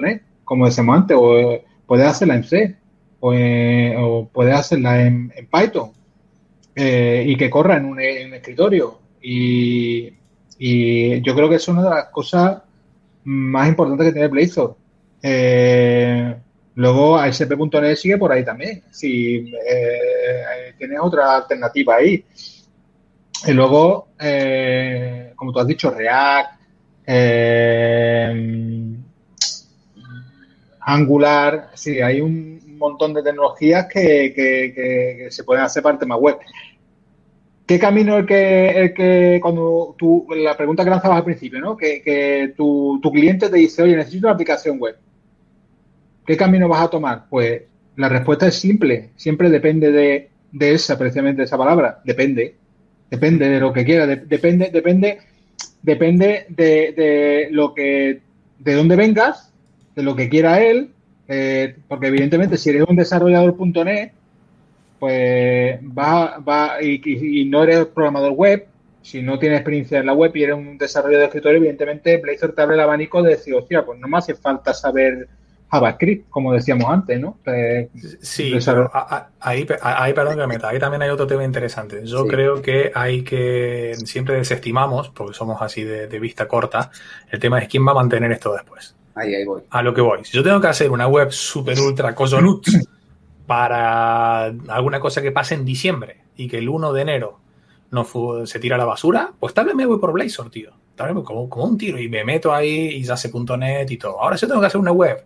.NET, 0.00 0.22
como 0.42 0.66
decíamos 0.66 0.96
antes, 0.96 1.16
o 1.20 1.60
puedes 1.86 2.06
hacerla 2.06 2.34
en 2.34 2.44
C, 2.44 2.76
o, 3.20 4.28
puedes 4.32 4.54
hacerla 4.54 5.02
en, 5.02 5.32
Python, 5.52 5.92
eh, 6.74 7.24
y 7.26 7.36
que 7.36 7.48
corra 7.50 7.76
en 7.76 7.84
un, 7.84 8.00
escritorio. 8.00 8.98
Y, 9.22 10.12
y, 10.58 11.22
yo 11.22 11.34
creo 11.34 11.48
que 11.48 11.56
es 11.56 11.68
una 11.68 11.82
de 11.82 11.90
las 11.90 12.06
cosas 12.06 12.62
más 13.24 13.68
importante 13.68 14.04
que 14.04 14.12
tiene 14.12 14.28
Blazor. 14.28 14.76
Eh, 15.22 16.36
luego 16.74 17.16
ASP.NET 17.16 17.96
sigue 17.96 18.18
por 18.18 18.32
ahí 18.32 18.44
también. 18.44 18.82
Si 18.90 19.52
eh, 19.68 20.74
tienes 20.78 20.98
otra 21.00 21.36
alternativa 21.36 21.96
ahí. 21.96 22.24
Y 23.46 23.52
luego, 23.52 24.08
eh, 24.18 25.32
como 25.36 25.52
tú 25.52 25.58
has 25.60 25.66
dicho, 25.66 25.90
React, 25.90 26.60
Angular, 30.80 31.70
sí, 31.74 32.00
hay 32.00 32.20
un 32.20 32.76
montón 32.78 33.14
de 33.14 33.22
tecnologías 33.22 33.86
que, 33.86 34.32
que 34.34 35.28
se 35.30 35.44
pueden 35.44 35.64
hacer 35.64 35.82
parte 35.82 36.06
más 36.06 36.18
web. 36.18 36.38
¿Qué 37.66 37.78
camino 37.78 38.18
el 38.18 38.26
que, 38.26 38.70
el 38.70 38.92
que 38.92 39.38
cuando 39.40 39.94
tú, 39.96 40.26
la 40.36 40.54
pregunta 40.54 40.84
que 40.84 40.90
lanzabas 40.90 41.18
al 41.18 41.24
principio, 41.24 41.60
¿no? 41.60 41.76
Que, 41.76 42.52
tu, 42.56 43.00
cliente 43.12 43.48
te 43.48 43.56
dice, 43.56 43.82
oye, 43.82 43.96
necesito 43.96 44.26
una 44.26 44.34
aplicación 44.34 44.78
web. 44.78 44.96
¿Qué 46.26 46.36
camino 46.36 46.68
vas 46.68 46.82
a 46.82 46.90
tomar? 46.90 47.24
Pues 47.30 47.62
la 47.96 48.10
respuesta 48.10 48.48
es 48.48 48.56
simple, 48.56 49.10
siempre 49.16 49.48
depende 49.48 49.90
de, 49.92 50.30
esa, 50.74 50.98
precisamente 50.98 51.42
esa 51.42 51.56
palabra, 51.56 52.00
depende, 52.04 52.54
depende 53.10 53.48
de 53.48 53.60
lo 53.60 53.72
que 53.72 53.84
quiera, 53.84 54.06
depende, 54.06 54.70
depende, 54.70 55.18
depende 55.82 56.46
de, 56.50 57.48
lo 57.50 57.72
que, 57.72 58.20
de 58.58 58.74
dónde 58.74 58.96
vengas, 58.96 59.52
de 59.94 60.02
lo 60.02 60.14
que 60.14 60.28
quiera 60.28 60.62
él, 60.62 60.90
eh, 61.28 61.76
porque 61.88 62.08
evidentemente 62.08 62.58
si 62.58 62.70
eres 62.70 62.84
un 62.86 62.96
desarrollador.net, 62.96 64.10
pues 65.04 65.78
va, 65.80 66.38
va 66.38 66.82
y, 66.82 67.44
no 67.44 67.62
eres 67.62 67.84
programador 67.88 68.32
web, 68.32 68.66
si 69.02 69.20
no 69.20 69.38
tienes 69.38 69.58
experiencia 69.58 69.98
en 69.98 70.06
la 70.06 70.14
web 70.14 70.34
y 70.34 70.44
eres 70.44 70.56
un 70.56 70.78
desarrollador 70.78 71.20
de 71.20 71.26
escritorio, 71.26 71.58
evidentemente 71.58 72.16
Blazor 72.16 72.54
te 72.54 72.62
abre 72.62 72.76
el 72.76 72.80
abanico 72.80 73.22
de 73.22 73.32
decir, 73.32 73.54
hostia, 73.54 73.84
pues 73.84 74.00
no 74.00 74.08
me 74.08 74.16
hace 74.16 74.34
falta 74.34 74.72
saber 74.72 75.28
JavaScript, 75.70 76.30
como 76.30 76.54
decíamos 76.54 76.88
antes, 76.88 77.20
¿no? 77.20 77.36
sí, 78.22 78.54
ahí, 79.40 79.66
ahí, 79.82 80.14
perdón 80.14 80.38
que 80.38 80.46
meta, 80.46 80.70
ahí 80.70 80.78
también 80.78 81.02
hay 81.02 81.10
otro 81.10 81.26
tema 81.26 81.44
interesante. 81.44 82.00
Yo 82.06 82.26
creo 82.26 82.62
que 82.62 82.90
hay 82.94 83.24
que, 83.24 83.92
siempre 84.06 84.36
desestimamos, 84.36 85.10
porque 85.10 85.34
somos 85.34 85.60
así 85.60 85.84
de, 85.84 86.18
vista 86.18 86.48
corta, 86.48 86.90
el 87.30 87.40
tema 87.40 87.58
es 87.58 87.68
quién 87.68 87.86
va 87.86 87.90
a 87.90 87.96
mantener 87.96 88.32
esto 88.32 88.54
después. 88.54 88.96
Ahí, 89.16 89.34
ahí 89.34 89.44
voy. 89.44 89.64
A 89.68 89.82
lo 89.82 89.92
que 89.92 90.00
voy. 90.00 90.24
Si 90.24 90.34
yo 90.34 90.42
tengo 90.42 90.62
que 90.62 90.68
hacer 90.68 90.90
una 90.90 91.06
web 91.08 91.30
super 91.30 91.78
ultra 91.78 92.14
cosonut 92.14 92.66
para 93.46 94.44
alguna 94.44 95.00
cosa 95.00 95.22
que 95.22 95.32
pase 95.32 95.54
en 95.54 95.64
diciembre 95.64 96.22
y 96.36 96.48
que 96.48 96.58
el 96.58 96.68
1 96.68 96.92
de 96.92 97.02
enero 97.02 97.40
no 97.90 98.06
se 98.46 98.58
tira 98.58 98.76
a 98.76 98.78
la 98.78 98.84
basura, 98.84 99.32
pues 99.38 99.54
tal 99.54 99.66
vez 99.66 99.74
me 99.74 99.86
voy 99.86 99.98
por 99.98 100.12
Blazor, 100.12 100.50
tío. 100.50 100.72
Tal 100.96 101.14
vez 101.14 101.24
como, 101.24 101.42
un 101.42 101.78
tiro 101.78 101.98
y 101.98 102.08
me 102.08 102.24
meto 102.24 102.54
ahí 102.54 102.88
y 102.88 103.02
ya 103.02 103.16
sé 103.16 103.30
.net 103.56 103.90
y 103.90 103.96
todo. 103.96 104.20
Ahora 104.20 104.36
yo 104.36 104.46
tengo 104.46 104.60
que 104.60 104.66
hacer 104.66 104.80
una 104.80 104.92
web 104.92 105.24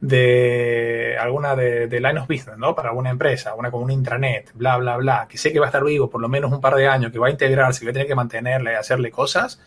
de 0.00 1.16
alguna 1.20 1.54
de, 1.54 1.86
de, 1.88 2.00
line 2.00 2.18
of 2.18 2.28
business, 2.28 2.56
¿no? 2.56 2.74
Para 2.74 2.90
alguna 2.90 3.10
empresa, 3.10 3.54
una 3.54 3.70
como 3.70 3.84
un 3.84 3.90
intranet, 3.90 4.50
bla, 4.54 4.78
bla, 4.78 4.96
bla, 4.96 5.26
que 5.28 5.36
sé 5.36 5.52
que 5.52 5.58
va 5.58 5.66
a 5.66 5.68
estar 5.68 5.84
vivo 5.84 6.08
por 6.08 6.20
lo 6.20 6.28
menos 6.28 6.50
un 6.52 6.60
par 6.60 6.74
de 6.74 6.88
años, 6.88 7.12
que 7.12 7.18
va 7.18 7.26
a 7.26 7.30
integrarse, 7.30 7.80
que 7.80 7.86
va 7.86 7.90
a 7.90 7.92
tener 7.92 8.08
que 8.08 8.14
mantenerle, 8.14 8.76
hacerle 8.76 9.10
cosas. 9.10 9.60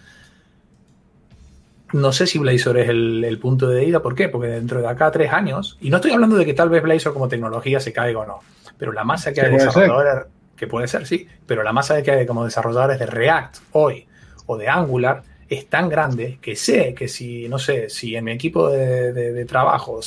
No 1.94 2.12
sé 2.12 2.28
si 2.28 2.40
Blazor 2.40 2.78
es 2.78 2.90
el, 2.90 3.38
punto 3.40 3.68
de 3.68 3.86
ida. 3.86 4.02
¿Por 4.02 4.16
qué? 4.16 4.28
Porque 4.28 4.48
dentro 4.48 4.82
de 4.82 4.88
acá 4.88 5.12
tres 5.12 5.32
años, 5.32 5.78
y 5.80 5.90
no 5.90 5.98
estoy 5.98 6.12
hablando 6.12 6.36
de 6.36 6.46
que 6.46 6.54
tal 6.54 6.70
vez 6.70 6.82
Blazor 6.82 7.14
como 7.14 7.28
tecnología 7.28 7.80
se 7.80 7.94
caiga 7.94 8.20
o 8.20 8.26
no, 8.26 8.40
pero 8.78 8.92
la 8.92 9.04
masa 9.04 9.32
que 9.32 9.42
hay 9.42 9.52
de 9.52 9.58
desarrolladores, 9.58 10.26
que 10.56 10.68
puede 10.68 10.88
ser, 10.88 11.06
sí, 11.06 11.28
pero 11.46 11.64
la 11.64 11.72
masa 11.72 12.02
que 12.02 12.12
hay 12.12 12.26
como 12.26 12.46
desarrolladores 12.46 13.00
de 13.00 13.06
React 13.06 13.58
hoy 13.74 14.08
o 14.48 14.58
de 14.58 14.68
Angular 14.68 15.22
es 15.48 15.70
tan 15.70 15.88
grande 15.88 16.40
que 16.42 16.56
sé 16.56 16.96
que 16.96 17.08
si, 17.08 17.48
no 17.48 17.60
sé, 17.60 17.90
si 17.90 18.16
en 18.16 18.26
mi 18.26 18.32
equipo 18.32 18.70
de, 18.70 19.14
de, 19.14 19.46
trabajo, 19.46 20.00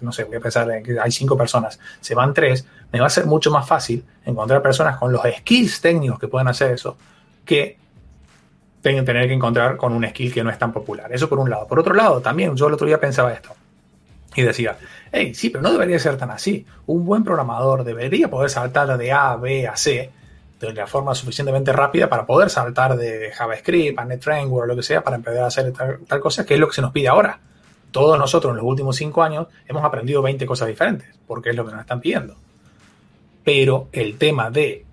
no 0.00 0.12
sé, 0.12 0.24
voy 0.24 0.36
a 0.36 0.40
pensar 0.40 0.70
en 0.70 0.82
que 0.82 1.00
hay 1.00 1.10
cinco 1.10 1.36
personas, 1.36 1.80
se 2.00 2.14
van 2.14 2.34
tres, 2.34 2.66
me 2.92 3.00
va 3.00 3.06
a 3.06 3.10
ser 3.10 3.24
mucho 3.24 3.50
más 3.50 3.66
fácil 3.66 4.04
encontrar 4.24 4.62
personas 4.62 4.98
con 4.98 5.12
los 5.12 5.22
skills 5.38 5.80
técnicos 5.80 6.18
que 6.18 6.28
puedan 6.28 6.48
hacer 6.48 6.72
eso 6.72 6.96
que 7.46 7.78
tener 9.04 9.26
que 9.26 9.34
encontrar 9.34 9.76
con 9.76 9.92
un 9.92 10.06
skill 10.08 10.32
que 10.32 10.44
no 10.44 10.50
es 10.50 10.58
tan 10.58 10.72
popular. 10.72 11.12
Eso 11.12 11.28
por 11.28 11.38
un 11.38 11.50
lado. 11.50 11.66
Por 11.66 11.78
otro 11.78 11.94
lado, 11.94 12.20
también 12.20 12.56
yo 12.56 12.68
el 12.68 12.74
otro 12.74 12.86
día 12.86 13.00
pensaba 13.00 13.32
esto 13.32 13.50
y 14.34 14.42
decía, 14.42 14.76
hey, 15.12 15.34
sí, 15.34 15.50
pero 15.50 15.62
no 15.62 15.72
debería 15.72 15.98
ser 15.98 16.16
tan 16.16 16.30
así. 16.30 16.64
Un 16.86 17.04
buen 17.04 17.24
programador 17.24 17.84
debería 17.84 18.28
poder 18.28 18.50
saltar 18.50 18.96
de 18.96 19.12
A 19.12 19.32
a 19.32 19.36
B 19.36 19.66
a 19.66 19.76
C 19.76 20.10
de 20.60 20.72
la 20.72 20.86
forma 20.86 21.14
suficientemente 21.14 21.72
rápida 21.72 22.08
para 22.08 22.24
poder 22.24 22.48
saltar 22.48 22.96
de 22.96 23.30
JavaScript 23.32 23.98
a 23.98 24.04
NetFramework 24.04 24.64
o 24.64 24.66
lo 24.66 24.76
que 24.76 24.82
sea 24.82 25.02
para 25.02 25.16
empezar 25.16 25.42
a 25.42 25.46
hacer 25.46 25.72
tal, 25.72 26.20
cosa, 26.20 26.46
que 26.46 26.54
es 26.54 26.60
lo 26.60 26.68
que 26.68 26.74
se 26.74 26.82
nos 26.82 26.92
pide 26.92 27.08
ahora. 27.08 27.40
Todos 27.90 28.18
nosotros 28.18 28.52
en 28.52 28.56
los 28.58 28.64
últimos 28.64 28.96
cinco 28.96 29.22
años 29.22 29.48
hemos 29.66 29.84
aprendido 29.84 30.22
20 30.22 30.46
cosas 30.46 30.68
diferentes, 30.68 31.08
porque 31.26 31.50
es 31.50 31.56
lo 31.56 31.64
que 31.64 31.72
nos 31.72 31.80
están 31.80 32.00
pidiendo. 32.00 32.36
Pero 33.44 33.88
el 33.92 34.16
tema 34.16 34.50
de 34.50 34.85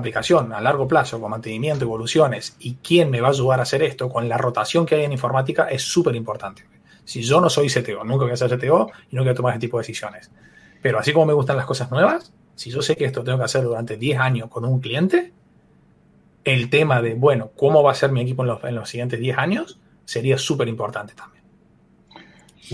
aplicación 0.00 0.52
a 0.52 0.60
largo 0.60 0.86
plazo, 0.86 1.20
con 1.20 1.30
mantenimiento, 1.30 1.84
evoluciones 1.84 2.56
y 2.58 2.76
quién 2.76 3.10
me 3.10 3.20
va 3.20 3.28
a 3.28 3.30
ayudar 3.30 3.60
a 3.60 3.62
hacer 3.62 3.82
esto 3.82 4.08
con 4.08 4.28
la 4.28 4.38
rotación 4.38 4.86
que 4.86 4.94
hay 4.94 5.04
en 5.04 5.12
informática 5.12 5.68
es 5.68 5.82
súper 5.82 6.14
importante. 6.14 6.64
Si 7.04 7.22
yo 7.22 7.40
no 7.40 7.48
soy 7.48 7.68
CTO, 7.68 8.04
nunca 8.04 8.24
voy 8.24 8.32
a 8.32 8.36
ser 8.36 8.56
CTO 8.56 8.90
y 9.10 9.16
no 9.16 9.22
voy 9.22 9.30
a 9.30 9.34
tomar 9.34 9.52
ese 9.52 9.60
tipo 9.60 9.78
de 9.78 9.82
decisiones. 9.82 10.30
Pero 10.82 10.98
así 10.98 11.12
como 11.12 11.26
me 11.26 11.32
gustan 11.32 11.56
las 11.56 11.66
cosas 11.66 11.90
nuevas, 11.90 12.32
si 12.54 12.70
yo 12.70 12.82
sé 12.82 12.96
que 12.96 13.04
esto 13.04 13.22
tengo 13.22 13.38
que 13.38 13.44
hacer 13.44 13.62
durante 13.62 13.96
10 13.96 14.18
años 14.18 14.48
con 14.48 14.64
un 14.64 14.80
cliente, 14.80 15.32
el 16.44 16.70
tema 16.70 17.02
de, 17.02 17.14
bueno, 17.14 17.50
cómo 17.56 17.82
va 17.82 17.92
a 17.92 17.94
ser 17.94 18.12
mi 18.12 18.20
equipo 18.20 18.42
en 18.42 18.48
los, 18.48 18.64
en 18.64 18.74
los 18.74 18.88
siguientes 18.88 19.20
10 19.20 19.38
años 19.38 19.78
sería 20.04 20.38
súper 20.38 20.68
importante 20.68 21.14
también. 21.14 21.35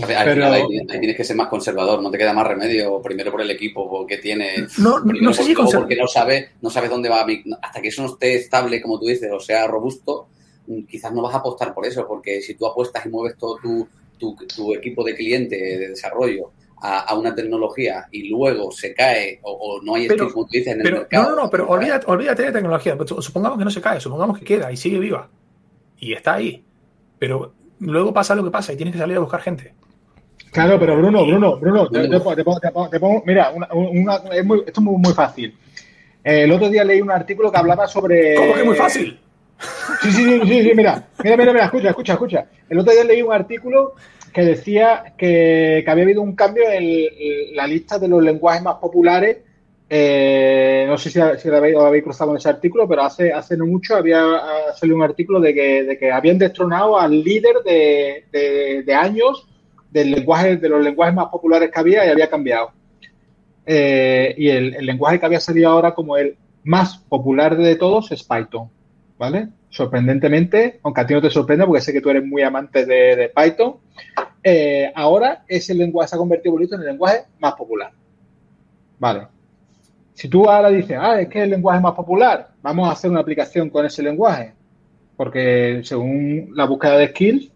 Al 0.01 0.33
final 0.33 0.53
ahí, 0.53 0.63
tienes 0.87 1.15
que 1.15 1.23
ser 1.23 1.35
más 1.35 1.47
conservador, 1.47 2.01
no 2.01 2.09
te 2.09 2.17
queda 2.17 2.33
más 2.33 2.47
remedio, 2.47 3.01
primero 3.01 3.31
por 3.31 3.41
el 3.41 3.51
equipo 3.51 3.89
porque 3.89 4.17
tiene, 4.17 4.67
no, 4.79 4.99
no 4.99 5.33
sé 5.33 5.43
si 5.43 5.53
porque 5.53 5.95
no 5.95 6.07
sabes 6.07 6.51
no 6.61 6.69
sabe 6.69 6.89
dónde 6.89 7.09
va, 7.09 7.25
hasta 7.61 7.81
que 7.81 7.89
eso 7.89 8.01
no 8.01 8.09
esté 8.09 8.35
estable, 8.35 8.81
como 8.81 8.99
tú 8.99 9.05
dices, 9.05 9.29
o 9.31 9.39
sea, 9.39 9.67
robusto, 9.67 10.27
mm, 10.67 10.83
quizás 10.83 11.13
no 11.13 11.21
vas 11.21 11.35
a 11.35 11.39
apostar 11.39 11.73
por 11.73 11.85
eso, 11.85 12.07
porque 12.07 12.41
si 12.41 12.55
tú 12.55 12.65
apuestas 12.65 13.05
y 13.05 13.09
mueves 13.09 13.37
todo 13.37 13.57
tu, 13.61 13.87
tu, 14.17 14.35
tu 14.47 14.73
equipo 14.73 15.03
de 15.03 15.15
cliente 15.15 15.55
de 15.55 15.89
desarrollo 15.89 16.51
a, 16.83 17.15
una 17.15 17.33
tecnología 17.33 18.07
y 18.11 18.29
luego 18.29 18.71
se 18.71 18.93
cae 18.93 19.39
o, 19.43 19.79
no 19.81 19.95
hay 19.95 20.07
pero, 20.07 20.29
como 20.31 20.45
tú 20.45 20.51
dices, 20.51 20.73
en 20.73 20.85
el 20.85 20.91
mercado. 20.91 21.23
No, 21.23 21.35
no, 21.35 21.43
no, 21.43 21.49
pero 21.49 21.67
olvídate, 21.69 22.05
olvídate 22.09 22.43
de 22.43 22.51
tecnología. 22.51 22.97
Supongamos 23.19 23.57
que 23.57 23.63
no 23.63 23.71
se 23.71 23.81
cae, 23.81 24.01
supongamos 24.01 24.37
que 24.37 24.45
queda 24.45 24.71
y 24.71 24.75
sigue 24.75 24.99
viva. 24.99 25.29
Y 25.97 26.13
está 26.13 26.33
ahí. 26.33 26.61
Pero 27.19 27.53
luego 27.79 28.13
pasa 28.13 28.35
lo 28.35 28.43
que 28.43 28.51
pasa 28.51 28.73
y 28.73 28.75
tienes 28.75 28.93
que 28.93 28.99
salir 28.99 29.15
a 29.15 29.21
buscar 29.21 29.41
gente. 29.41 29.73
Claro, 30.53 30.79
pero 30.79 30.95
Bruno, 30.95 31.25
Bruno, 31.25 31.57
Bruno, 31.57 31.89
te, 31.89 32.99
pongo, 32.99 33.23
mira, 33.25 33.51
es 34.31 34.45
muy, 34.45 34.59
esto 34.59 34.79
es 34.79 34.81
muy, 34.81 34.97
muy 34.97 35.13
fácil. 35.13 35.57
el 36.23 36.51
otro 36.51 36.69
día 36.69 36.83
leí 36.83 37.01
un 37.01 37.11
artículo 37.11 37.51
que 37.51 37.57
hablaba 37.57 37.87
sobre. 37.87 38.35
¿Cómo 38.35 38.53
que 38.53 38.59
es 38.59 38.65
muy 38.65 38.75
fácil? 38.75 39.19
Sí, 40.01 40.11
sí, 40.11 40.23
sí, 40.23 40.41
sí, 40.45 40.63
sí, 40.63 40.71
mira, 40.75 41.07
mira, 41.23 41.37
mira, 41.37 41.53
mira, 41.53 41.65
escucha, 41.65 41.89
escucha, 41.89 42.13
escucha. 42.13 42.45
El 42.69 42.79
otro 42.79 42.93
día 42.93 43.03
leí 43.03 43.21
un 43.21 43.33
artículo 43.33 43.95
que 44.33 44.41
decía 44.41 45.13
que, 45.17 45.83
había 45.87 46.03
habido 46.03 46.21
un 46.21 46.35
cambio 46.35 46.63
en 46.69 47.55
la 47.55 47.65
lista 47.65 47.97
de 47.97 48.07
los 48.07 48.21
lenguajes 48.21 48.61
más 48.61 48.75
populares. 48.75 49.37
Eh, 49.89 50.85
no 50.87 50.97
sé 50.97 51.09
si, 51.09 51.19
si 51.39 51.49
lo, 51.49 51.57
habéis, 51.57 52.03
cruzado 52.03 52.31
en 52.31 52.37
ese 52.37 52.49
artículo, 52.49 52.87
pero 52.87 53.03
hace, 53.03 53.31
hace 53.31 53.55
no 53.55 53.65
mucho 53.65 53.95
había 53.95 54.23
salido 54.75 54.97
un 54.97 55.03
artículo 55.03 55.39
de 55.39 55.53
que, 55.53 55.83
de 55.83 55.97
que 55.97 56.11
habían 56.11 56.37
destronado 56.37 56.99
al 56.99 57.23
líder 57.23 57.57
de, 57.63 58.83
de, 58.83 58.93
años 58.95 59.47
del 59.93 60.11
lenguaje, 60.11 60.57
de 60.57 60.69
los 60.69 60.83
lenguajes 60.83 61.15
más 61.15 61.27
populares 61.27 61.71
que 61.71 61.79
había 61.79 62.05
y 62.05 62.09
había 62.09 62.29
cambiado. 62.29 62.71
Eh, 63.65 64.33
y 64.37 64.49
el, 64.49 64.71
lenguaje 64.85 65.19
que 65.19 65.25
había 65.25 65.39
salido 65.39 65.69
ahora 65.69 65.93
como 65.93 66.17
el 66.17 66.35
más 66.63 66.97
popular 66.97 67.55
de 67.55 67.75
todos 67.75 68.11
es 68.11 68.23
Python, 68.23 68.69
¿vale? 69.17 69.47
sorprendentemente, 69.73 70.79
aunque 70.83 71.01
a 71.01 71.07
ti 71.07 71.13
no 71.15 71.21
te 71.21 71.31
sorprenda 71.31 71.65
porque 71.65 71.81
sé 71.81 71.91
que 71.91 72.01
tú 72.01 72.11
eres 72.11 72.23
muy 72.23 72.43
amante 72.43 72.85
de, 72.85 73.31
Python, 73.35 73.77
eh, 74.43 74.91
ahora 74.93 75.43
ese 75.47 75.73
lenguaje 75.73 76.09
se 76.09 76.15
ha 76.15 76.19
convertido 76.19 76.55
en 76.59 76.79
el 76.79 76.85
lenguaje 76.85 77.23
más 77.39 77.53
popular. 77.53 77.91
Vale. 78.99 79.27
Si 80.13 80.27
tú 80.27 80.47
ahora 80.47 80.69
dices, 80.69 80.95
ah, 80.99 81.19
es 81.19 81.27
que 81.27 81.39
es 81.39 81.45
el 81.45 81.49
lenguaje 81.49 81.81
más 81.81 81.93
popular, 81.93 82.49
vamos 82.61 82.87
a 82.87 82.91
hacer 82.91 83.09
una 83.09 83.21
aplicación 83.21 83.71
con 83.71 83.83
ese 83.83 84.03
lenguaje, 84.03 84.53
porque 85.17 85.81
según 85.83 86.51
la 86.53 86.65
búsqueda 86.65 86.97
de 86.99 87.07
skills, 87.07 87.51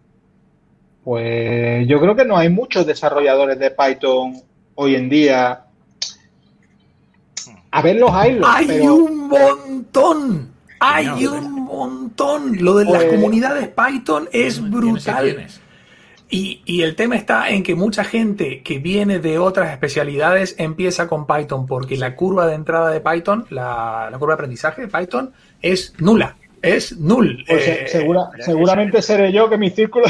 pues 1.08 1.88
yo 1.88 2.02
creo 2.02 2.18
que 2.18 2.26
no 2.26 2.36
hay 2.36 2.50
muchos 2.50 2.86
desarrolladores 2.86 3.58
de 3.58 3.72
Python 3.72 4.34
hoy 4.76 4.96
en 4.96 5.08
día. 5.08 5.62
A 7.72 7.82
ver 7.82 7.96
los 7.96 8.12
hay, 8.12 8.42
hay 8.44 8.82
un 8.82 9.30
montón. 9.30 10.52
Hay 10.82 11.26
un 11.26 11.64
montón. 11.64 12.58
Lo 12.62 12.76
de 12.76 12.84
las 12.84 13.06
pues, 13.06 13.14
comunidades 13.14 13.70
Python 13.70 14.28
es 14.34 14.70
brutal. 14.70 15.48
Y, 16.30 16.82
el 16.82 16.94
tema 16.98 17.16
está 17.16 17.52
en 17.52 17.64
que 17.64 17.74
mucha 17.74 18.04
gente 18.04 18.62
que 18.62 18.80
viene 18.80 19.20
de 19.20 19.40
otras 19.40 19.72
especialidades 19.72 20.56
empieza 20.58 21.08
con 21.08 21.26
Python 21.26 21.68
porque 21.68 21.96
la 21.96 22.18
curva 22.18 22.48
de 22.48 22.56
entrada 22.56 22.90
de 22.90 23.00
Python, 23.00 23.46
la, 23.50 24.10
curva 24.20 24.34
de 24.34 24.40
aprendizaje 24.40 24.82
de 24.82 24.88
Python 24.90 25.32
es 25.62 25.94
nula. 26.00 26.36
Es 26.62 26.98
null. 26.98 27.46
Pues, 27.48 27.66
eh, 27.66 28.10
seguramente 28.42 29.02
seré 29.02 29.32
yo 29.32 29.50
que 29.50 29.58
mi 29.58 29.70
círculo 29.70 30.08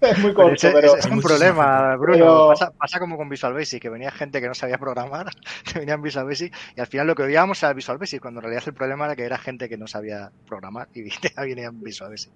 es 0.00 0.18
muy 0.18 0.34
corto, 0.34 0.68
pero... 0.72 0.96
Es, 0.96 1.06
un 1.06 1.20
problema, 1.20 1.96
Bruno. 1.96 2.52
Pasa, 2.78 2.98
como 2.98 3.16
con 3.16 3.28
Visual 3.28 3.54
Basic, 3.54 3.82
que 3.82 3.88
venía 3.88 4.10
gente 4.10 4.40
que 4.40 4.48
no 4.48 4.54
sabía 4.54 4.78
programar, 4.78 5.26
que 5.72 5.78
venía 5.78 5.94
en 5.94 6.02
Visual 6.02 6.26
Basic, 6.26 6.52
y 6.76 6.80
al 6.80 6.86
final 6.86 7.06
lo 7.06 7.14
que 7.14 7.22
odiábamos 7.22 7.62
era 7.62 7.72
Visual 7.72 7.98
Basic, 7.98 8.20
cuando 8.20 8.40
en 8.40 8.44
realidad 8.44 8.64
el 8.66 8.74
problema 8.74 9.06
era 9.06 9.16
que 9.16 9.24
era 9.24 9.38
gente 9.38 9.68
que 9.68 9.76
no 9.76 9.86
sabía 9.86 10.30
programar 10.46 10.88
y 10.94 11.02
venía 11.36 11.66
en 11.66 11.82
Visual 11.82 12.10
Basic. 12.10 12.32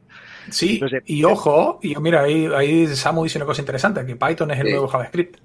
Sí, 0.50 0.80
y 1.06 1.24
ojo, 1.24 1.78
y 1.82 1.94
mira, 1.96 2.22
ahí, 2.22 2.48
ahí 2.54 2.86
Samu 2.88 3.24
dice 3.24 3.38
una 3.38 3.46
cosa 3.46 3.62
interesante, 3.62 4.04
que 4.04 4.16
Python 4.16 4.50
es 4.50 4.60
el 4.60 4.70
nuevo 4.70 4.88
JavaScript. 4.88 5.38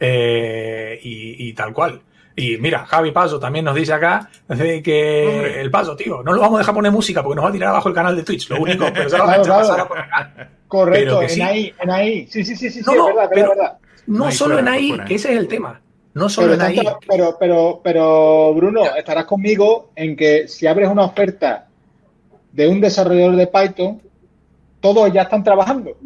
Eh, 0.00 1.00
y, 1.02 1.52
tal 1.54 1.72
cual. 1.72 2.02
Y 2.38 2.56
mira, 2.56 2.86
Javi 2.86 3.10
Paso 3.10 3.40
también 3.40 3.64
nos 3.64 3.74
dice 3.74 3.92
acá 3.92 4.30
que 4.48 5.60
el 5.60 5.72
Paso, 5.72 5.96
tío, 5.96 6.22
no 6.22 6.32
lo 6.32 6.40
vamos 6.40 6.58
a 6.58 6.58
dejar 6.60 6.72
poner 6.72 6.92
música 6.92 7.20
porque 7.20 7.34
nos 7.34 7.44
va 7.44 7.48
a 7.48 7.52
tirar 7.52 7.70
abajo 7.70 7.88
el 7.88 7.94
canal 7.96 8.14
de 8.14 8.22
Twitch, 8.22 8.48
lo 8.50 8.60
único, 8.60 8.86
pero 8.94 9.10
se 9.10 9.18
lo 9.18 9.26
vamos 9.26 9.48
a 9.48 9.58
pasar 9.58 9.80
a 9.80 9.88
poner 9.88 10.04
acá. 10.04 10.50
Correcto, 10.68 11.22
en 11.22 11.42
ahí, 11.42 11.74
en 11.80 11.90
ahí. 11.90 12.28
Sí, 12.30 12.44
sí, 12.44 12.54
sí, 12.54 12.70
sí, 12.70 12.78
es 12.78 12.86
verdad, 12.86 13.28
pero, 13.28 13.52
es 13.52 13.58
verdad. 13.58 13.78
no, 14.06 14.30
solo 14.30 14.60
en 14.60 14.68
AI, 14.68 15.00
que 15.04 15.16
ese 15.16 15.32
es 15.32 15.38
el 15.38 15.48
tema. 15.48 15.80
No 16.14 16.28
solo 16.28 16.52
pero, 16.52 16.54
en 16.54 16.78
AI. 16.78 16.96
Pero, 17.08 17.36
pero, 17.40 17.80
pero, 17.82 18.54
Bruno, 18.54 18.84
estarás 18.96 19.24
conmigo 19.24 19.90
en 19.96 20.14
que 20.14 20.46
si 20.46 20.68
abres 20.68 20.88
una 20.88 21.06
oferta 21.06 21.66
de 22.52 22.68
un 22.68 22.80
desarrollador 22.80 23.34
de 23.34 23.48
Python, 23.48 24.00
todos 24.80 25.12
ya 25.12 25.22
están 25.22 25.42
trabajando. 25.42 25.96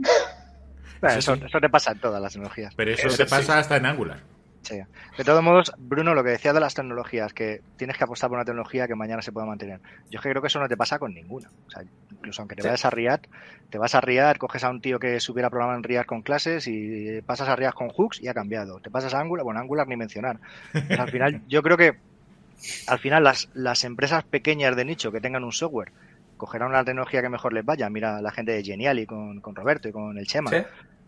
eso, 1.02 1.36
te 1.36 1.68
pasa 1.68 1.92
en 1.92 1.98
todas 1.98 2.22
las 2.22 2.32
tecnologías. 2.32 2.72
Pero 2.74 2.92
eso, 2.92 3.14
te 3.14 3.26
pasa 3.26 3.58
hasta 3.58 3.76
en 3.76 3.84
Angular. 3.84 4.31
Sí. 4.62 4.80
De 5.18 5.24
todos 5.24 5.42
modos, 5.42 5.72
Bruno, 5.76 6.14
lo 6.14 6.22
que 6.22 6.30
decía 6.30 6.52
de 6.52 6.60
las 6.60 6.74
tecnologías, 6.74 7.32
que 7.32 7.62
tienes 7.76 7.96
que 7.96 8.04
apostar 8.04 8.28
por 8.28 8.38
una 8.38 8.44
tecnología 8.44 8.86
que 8.86 8.94
mañana 8.94 9.20
se 9.20 9.32
pueda 9.32 9.46
mantener. 9.46 9.80
Yo 10.10 10.18
es 10.18 10.22
que 10.22 10.30
creo 10.30 10.40
que 10.40 10.48
eso 10.48 10.60
no 10.60 10.68
te 10.68 10.76
pasa 10.76 10.98
con 10.98 11.12
ninguna. 11.12 11.50
O 11.66 11.70
sea, 11.70 11.82
incluso 12.10 12.42
aunque 12.42 12.54
te 12.54 12.62
vayas 12.62 12.84
a 12.84 12.90
React, 12.90 13.26
te 13.70 13.78
vas 13.78 13.94
a 13.94 14.00
React, 14.00 14.38
coges 14.38 14.64
a 14.64 14.70
un 14.70 14.80
tío 14.80 14.98
que 14.98 15.18
supiera 15.20 15.50
programar 15.50 15.76
en 15.76 15.82
React 15.82 16.06
con 16.06 16.22
clases 16.22 16.66
y 16.68 17.20
pasas 17.22 17.48
a 17.48 17.56
React 17.56 17.76
con 17.76 17.88
hooks 17.88 18.22
y 18.22 18.28
ha 18.28 18.34
cambiado. 18.34 18.80
Te 18.80 18.90
pasas 18.90 19.14
a 19.14 19.20
Angular, 19.20 19.44
bueno, 19.44 19.60
Angular 19.60 19.88
ni 19.88 19.96
mencionar. 19.96 20.38
Pues 20.72 20.98
al 20.98 21.10
final, 21.10 21.42
yo 21.48 21.62
creo 21.62 21.76
que 21.76 21.96
al 22.86 22.98
final 22.98 23.24
las, 23.24 23.48
las 23.54 23.82
empresas 23.84 24.22
pequeñas 24.24 24.76
de 24.76 24.84
nicho 24.84 25.10
que 25.10 25.20
tengan 25.20 25.42
un 25.42 25.52
software 25.52 25.90
cogerán 26.36 26.68
una 26.68 26.84
tecnología 26.84 27.22
que 27.22 27.28
mejor 27.28 27.52
les 27.52 27.64
vaya. 27.64 27.88
Mira 27.90 28.20
la 28.20 28.30
gente 28.30 28.52
de 28.52 28.62
Geniali 28.62 29.06
con, 29.06 29.40
con 29.40 29.54
Roberto 29.54 29.88
y 29.88 29.92
con 29.92 30.18
el 30.18 30.26
Chema 30.26 30.50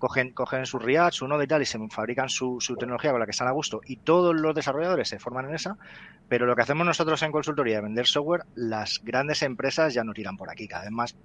cogen, 0.04 0.32
cogen 0.32 0.66
su 0.66 0.78
React, 0.78 1.14
su 1.14 1.26
Node 1.26 1.44
y 1.44 1.46
tal, 1.46 1.62
y 1.62 1.64
se 1.64 1.78
fabrican 1.88 2.28
su, 2.28 2.58
tecnología 2.78 3.10
con 3.10 3.20
la 3.20 3.26
que 3.26 3.30
están 3.30 3.48
a 3.48 3.52
gusto, 3.52 3.80
y 3.86 3.96
todos 3.96 4.34
los 4.34 4.54
desarrolladores 4.54 5.08
se 5.08 5.18
forman 5.18 5.48
en 5.48 5.54
esa, 5.54 5.78
pero 6.28 6.44
lo 6.44 6.54
que 6.54 6.60
hacemos 6.60 6.86
nosotros 6.86 7.22
en 7.22 7.32
consultoría, 7.32 7.80
vender 7.80 8.06
software, 8.06 8.42
las 8.54 9.00
grandes 9.02 9.40
empresas 9.40 9.94
ya 9.94 10.04
no 10.04 10.12
tiran 10.12 10.36
por 10.36 10.50
aquí, 10.50 10.68
cada 10.68 10.82
vez 10.82 10.90
más 10.90 11.16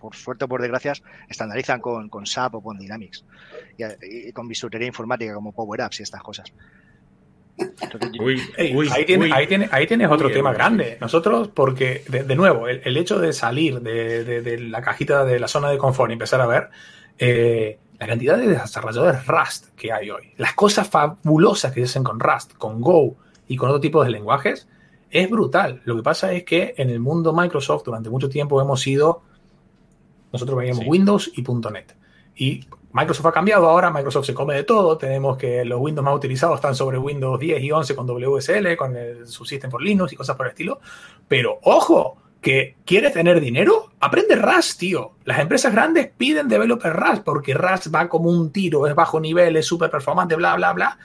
por 0.00 0.14
suerte 0.14 0.46
o 0.46 0.48
por 0.48 0.62
desgracia, 0.62 0.94
estandarizan 1.28 1.80
con, 1.80 2.08
con 2.08 2.24
SAP 2.24 2.54
o 2.54 2.62
con 2.62 2.78
Dynamics 2.78 3.26
y, 3.76 4.32
con 4.32 4.48
bisutería 4.48 4.86
informática 4.86 5.34
como 5.34 5.52
Power 5.52 5.82
Apps 5.82 6.00
y 6.00 6.04
estas 6.04 6.22
cosas. 6.22 6.50
ahí, 9.70 9.86
tienes 9.86 10.08
otro 10.08 10.30
tema 10.30 10.54
grande. 10.54 10.96
Nosotros, 11.00 11.48
porque, 11.48 12.04
de, 12.08 12.36
nuevo, 12.36 12.68
el, 12.68 12.96
hecho 12.96 13.18
de 13.18 13.34
salir 13.34 13.80
de, 13.80 14.58
la 14.60 14.80
cajita 14.80 15.24
de 15.24 15.40
la 15.40 15.48
zona 15.48 15.68
de 15.68 15.76
confort 15.76 16.10
y 16.10 16.12
empezar 16.14 16.40
a 16.40 16.46
ver, 16.46 16.70
eh, 17.18 17.78
la 17.98 18.06
cantidad 18.06 18.38
de 18.38 18.48
desarrolladores 18.48 19.26
Rust 19.26 19.68
que 19.76 19.92
hay 19.92 20.10
hoy, 20.10 20.32
las 20.36 20.54
cosas 20.54 20.88
fabulosas 20.88 21.72
que 21.72 21.80
se 21.80 21.86
hacen 21.86 22.04
con 22.04 22.20
Rust, 22.20 22.54
con 22.54 22.80
Go 22.80 23.16
y 23.48 23.56
con 23.56 23.68
otro 23.68 23.80
tipo 23.80 24.04
de 24.04 24.10
lenguajes, 24.10 24.68
es 25.10 25.28
brutal. 25.28 25.80
Lo 25.84 25.96
que 25.96 26.02
pasa 26.02 26.32
es 26.32 26.44
que 26.44 26.74
en 26.76 26.90
el 26.90 27.00
mundo 27.00 27.32
Microsoft 27.32 27.84
durante 27.84 28.10
mucho 28.10 28.28
tiempo 28.28 28.60
hemos 28.60 28.80
sido, 28.80 29.22
nosotros 30.32 30.58
veíamos 30.58 30.84
Windows 30.86 31.32
y 31.34 31.42
.NET. 31.42 31.96
Y 32.36 32.66
Microsoft 32.92 33.26
ha 33.26 33.32
cambiado 33.32 33.68
ahora, 33.68 33.90
Microsoft 33.90 34.26
se 34.26 34.34
come 34.34 34.54
de 34.54 34.64
todo, 34.64 34.96
tenemos 34.96 35.36
que 35.36 35.64
los 35.64 35.80
Windows 35.80 36.04
más 36.04 36.14
utilizados 36.14 36.56
están 36.56 36.74
sobre 36.74 36.98
Windows 36.98 37.38
10 37.38 37.62
y 37.62 37.72
11 37.72 37.96
con 37.96 38.06
WSL, 38.06 38.76
con 38.76 38.96
el 38.96 39.26
subsystem 39.26 39.70
for 39.70 39.82
Linux 39.82 40.12
y 40.12 40.16
cosas 40.16 40.36
por 40.36 40.46
el 40.46 40.50
estilo. 40.50 40.80
Pero 41.26 41.58
ojo, 41.62 42.16
que 42.40 42.76
quieres 42.84 43.12
tener 43.12 43.40
dinero, 43.40 43.90
aprende 44.00 44.36
Rust, 44.36 44.78
tío. 44.78 45.12
Las 45.24 45.40
empresas 45.40 45.72
grandes 45.72 46.10
piden 46.16 46.48
developer 46.48 46.92
Rust 46.92 47.22
porque 47.24 47.54
Rust 47.54 47.92
va 47.94 48.08
como 48.08 48.30
un 48.30 48.52
tiro, 48.52 48.86
es 48.86 48.94
bajo 48.94 49.20
nivel, 49.20 49.56
es 49.56 49.66
súper 49.66 49.90
performante, 49.90 50.36
bla, 50.36 50.54
bla, 50.56 50.72
bla. 50.72 50.98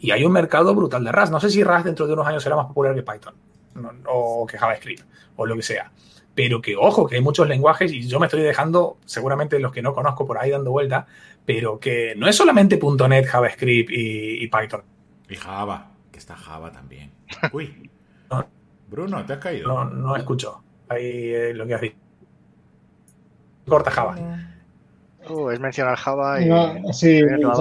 Y 0.00 0.10
hay 0.10 0.24
un 0.24 0.32
mercado 0.32 0.74
brutal 0.74 1.04
de 1.04 1.12
Rust. 1.12 1.30
No 1.30 1.40
sé 1.40 1.50
si 1.50 1.62
Rust 1.62 1.84
dentro 1.84 2.06
de 2.06 2.14
unos 2.14 2.26
años 2.26 2.42
será 2.42 2.56
más 2.56 2.66
popular 2.66 2.94
que 2.94 3.02
Python 3.02 3.34
o 4.06 4.46
que 4.46 4.58
JavaScript 4.58 5.04
o 5.36 5.46
lo 5.46 5.56
que 5.56 5.62
sea. 5.62 5.92
Pero 6.34 6.60
que 6.60 6.76
ojo, 6.76 7.06
que 7.06 7.16
hay 7.16 7.20
muchos 7.20 7.46
lenguajes 7.46 7.92
y 7.92 8.08
yo 8.08 8.18
me 8.18 8.26
estoy 8.26 8.40
dejando, 8.42 8.96
seguramente 9.04 9.58
los 9.60 9.70
que 9.70 9.82
no 9.82 9.94
conozco 9.94 10.26
por 10.26 10.38
ahí 10.38 10.50
dando 10.50 10.70
vuelta, 10.70 11.06
pero 11.44 11.78
que 11.78 12.14
no 12.16 12.26
es 12.26 12.34
solamente 12.34 12.80
.NET, 13.08 13.26
JavaScript 13.26 13.90
y, 13.92 14.48
Python. 14.48 14.82
Y 15.28 15.36
Java, 15.36 15.92
que 16.10 16.18
está 16.18 16.34
Java 16.34 16.72
también. 16.72 17.12
Uy. 17.52 17.90
Bruno, 18.88 19.24
¿te 19.24 19.34
has 19.34 19.38
caído? 19.38 19.68
No, 19.68 19.84
no 19.84 20.16
escucho 20.16 20.62
ahí 20.92 21.34
eh, 21.34 21.54
lo 21.54 21.66
que 21.66 21.74
has 21.74 21.80
dicho. 21.80 21.96
Corta 23.66 23.90
Java. 23.90 24.16
Uh, 25.28 25.50
es 25.50 25.60
mencionar 25.60 25.96
Java 25.96 26.40
y. 26.40 26.46
No, 26.46 26.92
sí, 26.92 27.18
¿eh? 27.18 27.26
no, 27.38 27.54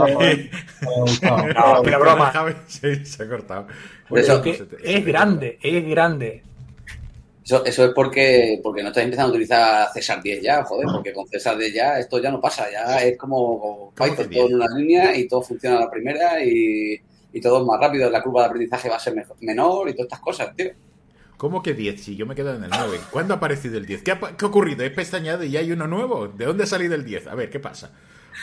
pero 1.83 1.99
broma. 1.99 2.33
Sí, 2.67 3.05
se 3.05 3.23
ha 3.23 3.29
cortado. 3.29 3.67
Eso, 4.09 4.41
que 4.41 4.67
es 4.83 5.05
grande, 5.05 5.59
es 5.61 5.87
grande. 5.87 6.43
Eso, 7.43 7.65
eso, 7.65 7.85
es 7.85 7.91
porque, 7.93 8.59
porque 8.61 8.83
no 8.83 8.89
estás 8.89 9.03
empezando 9.03 9.29
a 9.29 9.31
utilizar 9.31 9.89
César 9.93 10.21
10 10.21 10.43
ya, 10.43 10.63
joder, 10.63 10.87
porque 10.91 11.11
con 11.11 11.27
César 11.27 11.57
10 11.57 11.73
ya 11.73 11.99
esto 11.99 12.21
ya 12.21 12.29
no 12.29 12.39
pasa, 12.39 12.67
ya 12.71 13.03
es 13.03 13.17
como 13.17 13.91
Python, 13.95 14.29
todo 14.29 14.47
en 14.47 14.55
una 14.55 14.67
línea 14.75 15.15
y 15.15 15.27
todo 15.27 15.41
funciona 15.41 15.77
a 15.77 15.81
la 15.81 15.89
primera 15.89 16.43
y, 16.43 17.01
y 17.33 17.41
todo 17.41 17.61
es 17.61 17.65
más 17.65 17.79
rápido, 17.79 18.09
la 18.09 18.21
curva 18.21 18.41
de 18.41 18.47
aprendizaje 18.47 18.89
va 18.89 18.97
a 18.97 18.99
ser 18.99 19.15
menor 19.39 19.89
y 19.89 19.93
todas 19.93 20.05
estas 20.05 20.19
cosas, 20.19 20.55
tío. 20.55 20.71
¿Cómo 21.41 21.63
que 21.63 21.73
10? 21.73 22.03
Si 22.03 22.15
yo 22.15 22.27
me 22.27 22.35
quedo 22.35 22.53
en 22.53 22.65
el 22.65 22.69
9. 22.69 22.99
¿Cuándo 23.09 23.33
ha 23.33 23.37
aparecido 23.37 23.75
el 23.79 23.87
10? 23.87 24.03
¿Qué 24.03 24.11
ha, 24.11 24.19
¿Qué 24.19 24.45
ha 24.45 24.47
ocurrido? 24.47 24.83
He 24.83 24.91
pestañado 24.91 25.43
y 25.43 25.49
ya 25.49 25.61
hay 25.61 25.71
uno 25.71 25.87
nuevo. 25.87 26.27
¿De 26.27 26.45
dónde 26.45 26.65
ha 26.65 26.67
salido 26.67 26.93
el 26.93 27.03
10? 27.03 27.25
A 27.25 27.33
ver, 27.33 27.49
¿qué 27.49 27.59
pasa? 27.59 27.89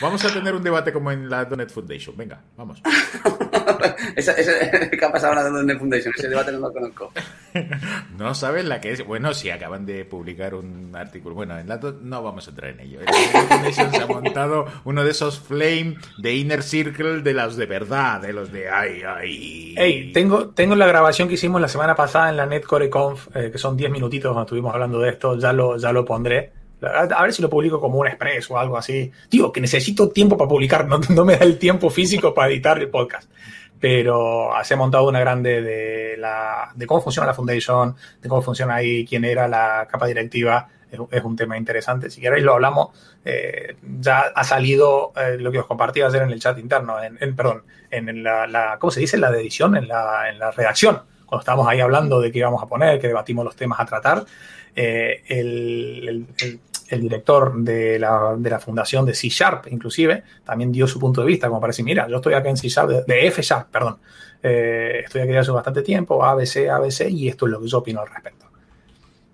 Vamos 0.00 0.24
a 0.24 0.32
tener 0.32 0.54
un 0.54 0.62
debate 0.62 0.92
como 0.92 1.10
en 1.10 1.28
la 1.28 1.44
Donet 1.44 1.70
Foundation. 1.70 2.16
Venga, 2.16 2.40
vamos. 2.56 2.80
¿Qué 4.16 5.04
ha 5.04 5.12
pasado 5.12 5.32
en 5.32 5.38
la 5.38 5.48
Donet 5.48 5.78
Foundation? 5.78 6.14
Ese 6.16 6.28
debate 6.28 6.52
no 6.52 6.60
lo 6.60 6.72
conozco. 6.72 7.12
no 8.18 8.34
sabes 8.34 8.64
la 8.64 8.80
que 8.80 8.92
es. 8.92 9.04
Bueno, 9.04 9.34
si 9.34 9.50
acaban 9.50 9.86
de 9.86 10.04
publicar 10.04 10.54
un 10.54 10.94
artículo. 10.94 11.34
Bueno, 11.34 11.58
en 11.58 11.68
la 11.68 11.78
no 11.78 12.22
vamos 12.22 12.46
a 12.46 12.50
entrar 12.50 12.70
en 12.70 12.80
ello. 12.80 13.00
En 13.00 13.06
la 13.06 13.12
Donet 13.12 13.48
Foundation 13.48 13.92
se 13.92 14.02
ha 14.02 14.06
montado 14.06 14.66
uno 14.84 15.04
de 15.04 15.10
esos 15.10 15.40
flame 15.40 15.96
de 16.18 16.34
Inner 16.34 16.62
Circle 16.62 17.22
de 17.22 17.34
los 17.34 17.56
de 17.56 17.66
verdad, 17.66 18.20
de 18.20 18.32
los 18.32 18.52
de 18.52 18.68
ay, 18.68 19.02
ay. 19.06 19.74
Hey, 19.76 20.12
tengo, 20.12 20.50
tengo 20.50 20.74
la 20.76 20.86
grabación 20.86 21.28
que 21.28 21.34
hicimos 21.34 21.60
la 21.60 21.68
semana 21.68 21.94
pasada 21.94 22.30
en 22.30 22.36
la 22.36 22.46
Netcore 22.46 22.90
Conf, 22.90 23.28
eh, 23.34 23.50
que 23.50 23.58
son 23.58 23.76
10 23.76 23.90
minutitos 23.90 24.32
cuando 24.32 24.42
estuvimos 24.42 24.72
hablando 24.72 25.00
de 25.00 25.10
esto. 25.10 25.36
Ya 25.38 25.52
lo, 25.52 25.76
ya 25.76 25.92
lo 25.92 26.04
pondré 26.04 26.57
a 26.82 27.22
ver 27.22 27.32
si 27.32 27.42
lo 27.42 27.50
publico 27.50 27.80
como 27.80 27.98
un 27.98 28.06
express 28.06 28.50
o 28.50 28.58
algo 28.58 28.76
así. 28.76 29.10
Tío, 29.28 29.52
que 29.52 29.60
necesito 29.60 30.10
tiempo 30.10 30.36
para 30.36 30.48
publicar, 30.48 30.86
no, 30.86 31.24
me 31.24 31.36
da 31.36 31.44
el 31.44 31.58
tiempo 31.58 31.90
físico 31.90 32.32
para 32.32 32.50
editar 32.50 32.78
el 32.78 32.88
podcast. 32.88 33.30
Pero 33.80 34.50
se 34.64 34.74
ha 34.74 34.76
montado 34.76 35.08
una 35.08 35.20
grande 35.20 35.62
de, 35.62 36.16
la, 36.16 36.72
de 36.74 36.86
cómo 36.86 37.00
funciona 37.00 37.26
la 37.26 37.34
Foundation, 37.34 37.94
de 38.20 38.28
cómo 38.28 38.42
funciona 38.42 38.76
ahí, 38.76 39.06
quién 39.06 39.24
era 39.24 39.46
la 39.46 39.86
capa 39.90 40.06
directiva. 40.06 40.68
Es, 40.90 41.22
un 41.22 41.36
tema 41.36 41.56
interesante. 41.56 42.10
Si 42.10 42.20
queréis 42.20 42.44
lo 42.44 42.54
hablamos. 42.54 42.88
Eh, 43.24 43.76
ya 44.00 44.20
ha 44.34 44.42
salido 44.42 45.12
eh, 45.16 45.36
lo 45.38 45.52
que 45.52 45.58
os 45.58 45.66
compartí 45.66 46.00
ayer 46.00 46.22
en 46.22 46.30
el 46.30 46.40
chat 46.40 46.58
interno, 46.58 46.96
en, 47.02 47.36
perdón, 47.36 47.64
en 47.90 48.22
la, 48.22 48.46
la, 48.46 48.78
¿cómo 48.80 48.90
se 48.90 49.00
dice? 49.00 49.18
La 49.18 49.28
edición, 49.28 49.76
en 49.76 49.86
la, 49.86 50.30
en 50.30 50.38
la 50.38 50.50
redacción. 50.50 51.02
Cuando 51.28 51.40
estábamos 51.40 51.68
ahí 51.68 51.80
hablando 51.80 52.20
de 52.20 52.32
qué 52.32 52.38
íbamos 52.38 52.62
a 52.62 52.66
poner, 52.66 52.98
que 52.98 53.08
debatimos 53.08 53.44
los 53.44 53.54
temas 53.54 53.78
a 53.80 53.84
tratar. 53.84 54.24
Eh, 54.74 55.22
el, 55.28 56.26
el 56.88 57.00
director 57.00 57.54
de 57.56 57.98
la, 57.98 58.34
de 58.36 58.50
la 58.50 58.58
fundación 58.58 59.04
de 59.04 59.14
C 59.14 59.28
Sharp, 59.28 59.66
inclusive, 59.70 60.24
también 60.44 60.72
dio 60.72 60.86
su 60.86 60.98
punto 60.98 61.20
de 61.20 61.26
vista, 61.26 61.48
como 61.48 61.60
para 61.60 61.70
decir, 61.70 61.84
mira, 61.84 62.08
yo 62.08 62.16
estoy 62.16 62.34
aquí 62.34 62.48
en 62.48 62.56
C 62.56 62.68
Sharp, 62.68 62.88
de, 63.06 63.26
F 63.26 63.42
Sharp, 63.42 63.68
perdón, 63.70 63.98
eh, 64.42 65.02
estoy 65.04 65.22
aquí 65.22 65.36
hace 65.36 65.50
bastante 65.50 65.82
tiempo, 65.82 66.24
ABC, 66.24 66.68
ABC, 66.70 67.08
y 67.10 67.28
esto 67.28 67.46
es 67.46 67.52
lo 67.52 67.60
que 67.60 67.68
yo 67.68 67.78
opino 67.78 68.00
al 68.00 68.08
respecto. 68.08 68.46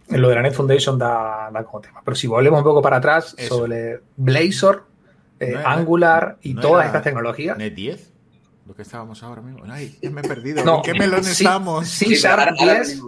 Lo 0.09 0.29
de 0.29 0.35
la 0.35 0.43
Net 0.43 0.53
Foundation 0.53 0.99
da, 0.99 1.51
da 1.53 1.65
como 1.65 1.81
tema. 1.81 2.03
Pero 2.05 2.15
si 2.15 2.27
volvemos 2.27 2.59
un 2.59 2.65
poco 2.65 2.83
para 2.83 2.97
atrás 2.97 3.35
sobre 3.49 4.01
Blazor, 4.17 4.85
eh, 5.41 5.57
Angular 5.65 6.37
y 6.43 6.55
todas 6.55 6.87
estas 6.87 7.03
tecnologías. 7.03 7.57
¿Net 7.57 7.75
10? 7.75 8.13
Lo 8.67 8.75
que 8.75 8.83
estábamos 8.83 9.23
ahora 9.23 9.43
mismo. 9.43 9.63
Ay, 9.69 9.99
ya 10.01 10.11
me 10.11 10.23
he 10.23 10.25
perdido. 10.25 10.65
No, 10.65 10.77
¿En 10.77 10.83
qué 10.83 10.95
melón 10.95 11.21
estamos? 11.21 11.87
C, 11.87 12.15
Sharp 12.15 12.57
10, 12.57 13.01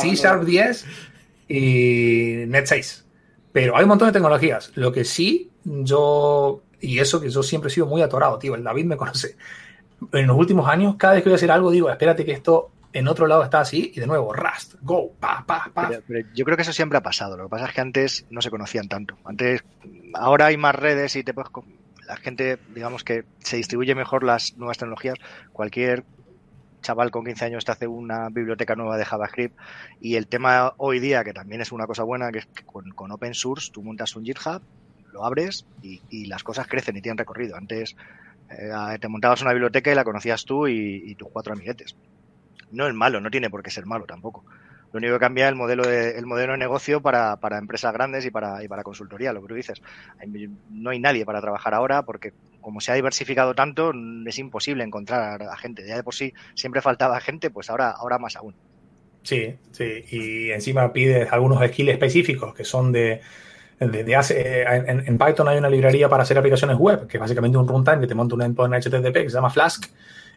C 0.00 0.14
Sharp 0.14 0.44
10 0.44 0.86
y 1.48 2.44
Net 2.48 2.66
6. 2.66 3.06
Pero 3.52 3.76
hay 3.76 3.84
un 3.84 3.88
montón 3.88 4.08
de 4.08 4.12
tecnologías. 4.12 4.72
Lo 4.74 4.92
que 4.92 5.04
sí, 5.04 5.50
yo, 5.64 6.62
y 6.80 6.98
eso 6.98 7.20
que 7.20 7.30
yo 7.30 7.42
siempre 7.42 7.70
he 7.70 7.74
sido 7.74 7.86
muy 7.86 8.02
atorado, 8.02 8.38
tío, 8.38 8.54
el 8.54 8.64
David 8.64 8.84
me 8.84 8.96
conoce. 8.96 9.36
En 10.12 10.26
los 10.26 10.36
últimos 10.36 10.68
años, 10.68 10.96
cada 10.98 11.14
vez 11.14 11.22
que 11.22 11.28
voy 11.28 11.34
a 11.34 11.36
hacer 11.36 11.50
algo, 11.50 11.70
digo, 11.70 11.90
espérate 11.90 12.24
que 12.24 12.32
esto 12.32 12.70
en 12.92 13.08
otro 13.08 13.26
lado 13.26 13.42
está 13.42 13.60
así, 13.60 13.92
y 13.94 14.00
de 14.00 14.06
nuevo, 14.06 14.32
Rust, 14.32 14.74
Go, 14.82 15.12
pa, 15.18 15.44
pa, 15.46 15.70
pa. 15.72 15.90
Pero, 16.06 16.28
yo 16.34 16.44
creo 16.44 16.56
que 16.56 16.62
eso 16.62 16.72
siempre 16.72 16.98
ha 16.98 17.02
pasado. 17.02 17.36
Lo 17.36 17.44
que 17.44 17.50
pasa 17.50 17.66
es 17.66 17.72
que 17.72 17.80
antes 17.80 18.26
no 18.30 18.42
se 18.42 18.50
conocían 18.50 18.88
tanto. 18.88 19.16
Antes, 19.24 19.62
ahora 20.14 20.46
hay 20.46 20.56
más 20.56 20.74
redes 20.74 21.16
y 21.16 21.22
te 21.22 21.32
puedes. 21.32 21.50
La 22.06 22.16
gente, 22.16 22.58
digamos 22.74 23.04
que 23.04 23.24
se 23.38 23.56
distribuye 23.56 23.94
mejor 23.94 24.24
las 24.24 24.56
nuevas 24.56 24.78
tecnologías. 24.78 25.18
Cualquier 25.52 26.04
chaval 26.82 27.10
con 27.10 27.24
15 27.24 27.44
años 27.46 27.64
te 27.64 27.72
hace 27.72 27.86
una 27.86 28.28
biblioteca 28.28 28.74
nueva 28.74 28.98
de 28.98 29.04
JavaScript 29.04 29.56
y 30.00 30.16
el 30.16 30.26
tema 30.26 30.74
hoy 30.76 30.98
día, 30.98 31.24
que 31.24 31.32
también 31.32 31.62
es 31.62 31.72
una 31.72 31.86
cosa 31.86 32.02
buena, 32.02 32.30
que 32.30 32.40
es 32.40 32.46
que 32.46 32.64
con, 32.64 33.10
open 33.10 33.34
source 33.34 33.70
tú 33.72 33.82
montas 33.82 34.14
un 34.16 34.24
GitHub, 34.24 34.60
lo 35.12 35.24
abres 35.24 35.64
y, 35.82 36.26
las 36.26 36.42
cosas 36.42 36.66
crecen 36.66 36.96
y 36.96 37.02
tienen 37.02 37.18
recorrido. 37.18 37.56
Antes 37.56 37.96
eh, 38.50 38.98
te 39.00 39.08
montabas 39.08 39.42
una 39.42 39.52
biblioteca 39.52 39.90
y 39.90 39.94
la 39.94 40.04
conocías 40.04 40.44
tú 40.44 40.66
y, 40.68 41.14
tus 41.14 41.28
cuatro 41.30 41.54
amiguetes. 41.54 41.96
No 42.70 42.86
es 42.86 42.94
malo, 42.94 43.20
no 43.20 43.30
tiene 43.30 43.50
por 43.50 43.62
qué 43.62 43.70
ser 43.70 43.86
malo 43.86 44.04
tampoco. 44.06 44.44
Lo 44.92 44.98
único 44.98 45.14
que 45.14 45.20
cambia 45.20 45.46
es 45.46 45.50
el 45.50 45.56
modelo 45.56 45.84
de, 45.84 46.18
el 46.18 46.26
modelo 46.26 46.52
de 46.52 46.58
negocio 46.58 47.00
para, 47.00 47.36
para 47.36 47.58
empresas 47.58 47.92
grandes 47.92 48.24
y 48.26 48.30
para, 48.30 48.62
y 48.62 48.68
para 48.68 48.82
consultoría, 48.82 49.32
lo 49.32 49.42
que 49.42 49.48
tú 49.48 49.54
dices. 49.54 49.80
No 50.70 50.90
hay 50.90 51.00
nadie 51.00 51.24
para 51.24 51.40
trabajar 51.40 51.74
ahora 51.74 52.02
porque 52.02 52.32
como 52.60 52.80
se 52.80 52.92
ha 52.92 52.94
diversificado 52.94 53.54
tanto, 53.54 53.92
es 54.26 54.38
imposible 54.38 54.84
encontrar 54.84 55.42
a 55.42 55.56
gente. 55.56 55.86
Ya 55.86 55.96
de 55.96 56.02
por 56.02 56.14
sí 56.14 56.32
siempre 56.54 56.80
faltaba 56.80 57.20
gente, 57.20 57.50
pues 57.50 57.70
ahora, 57.70 57.90
ahora 57.90 58.18
más 58.18 58.36
aún. 58.36 58.54
Sí, 59.22 59.54
sí. 59.70 60.04
Y 60.10 60.50
encima 60.50 60.92
pides 60.92 61.32
algunos 61.32 61.64
skills 61.66 61.90
específicos 61.90 62.54
que 62.54 62.64
son 62.64 62.92
de, 62.92 63.20
de, 63.78 64.16
hace, 64.16 64.62
en, 64.62 65.18
Python 65.18 65.48
hay 65.48 65.58
una 65.58 65.68
librería 65.68 66.08
para 66.08 66.22
hacer 66.22 66.38
aplicaciones 66.38 66.76
web, 66.76 67.06
que 67.06 67.16
es 67.16 67.20
básicamente 67.20 67.58
un 67.58 67.68
runtime 67.68 68.00
que 68.00 68.06
te 68.06 68.14
monta 68.14 68.34
un 68.34 68.42
endpoint 68.42 68.74
HTTP 68.74 69.12
que 69.12 69.30
se 69.30 69.34
llama 69.34 69.50
Flask. 69.50 69.86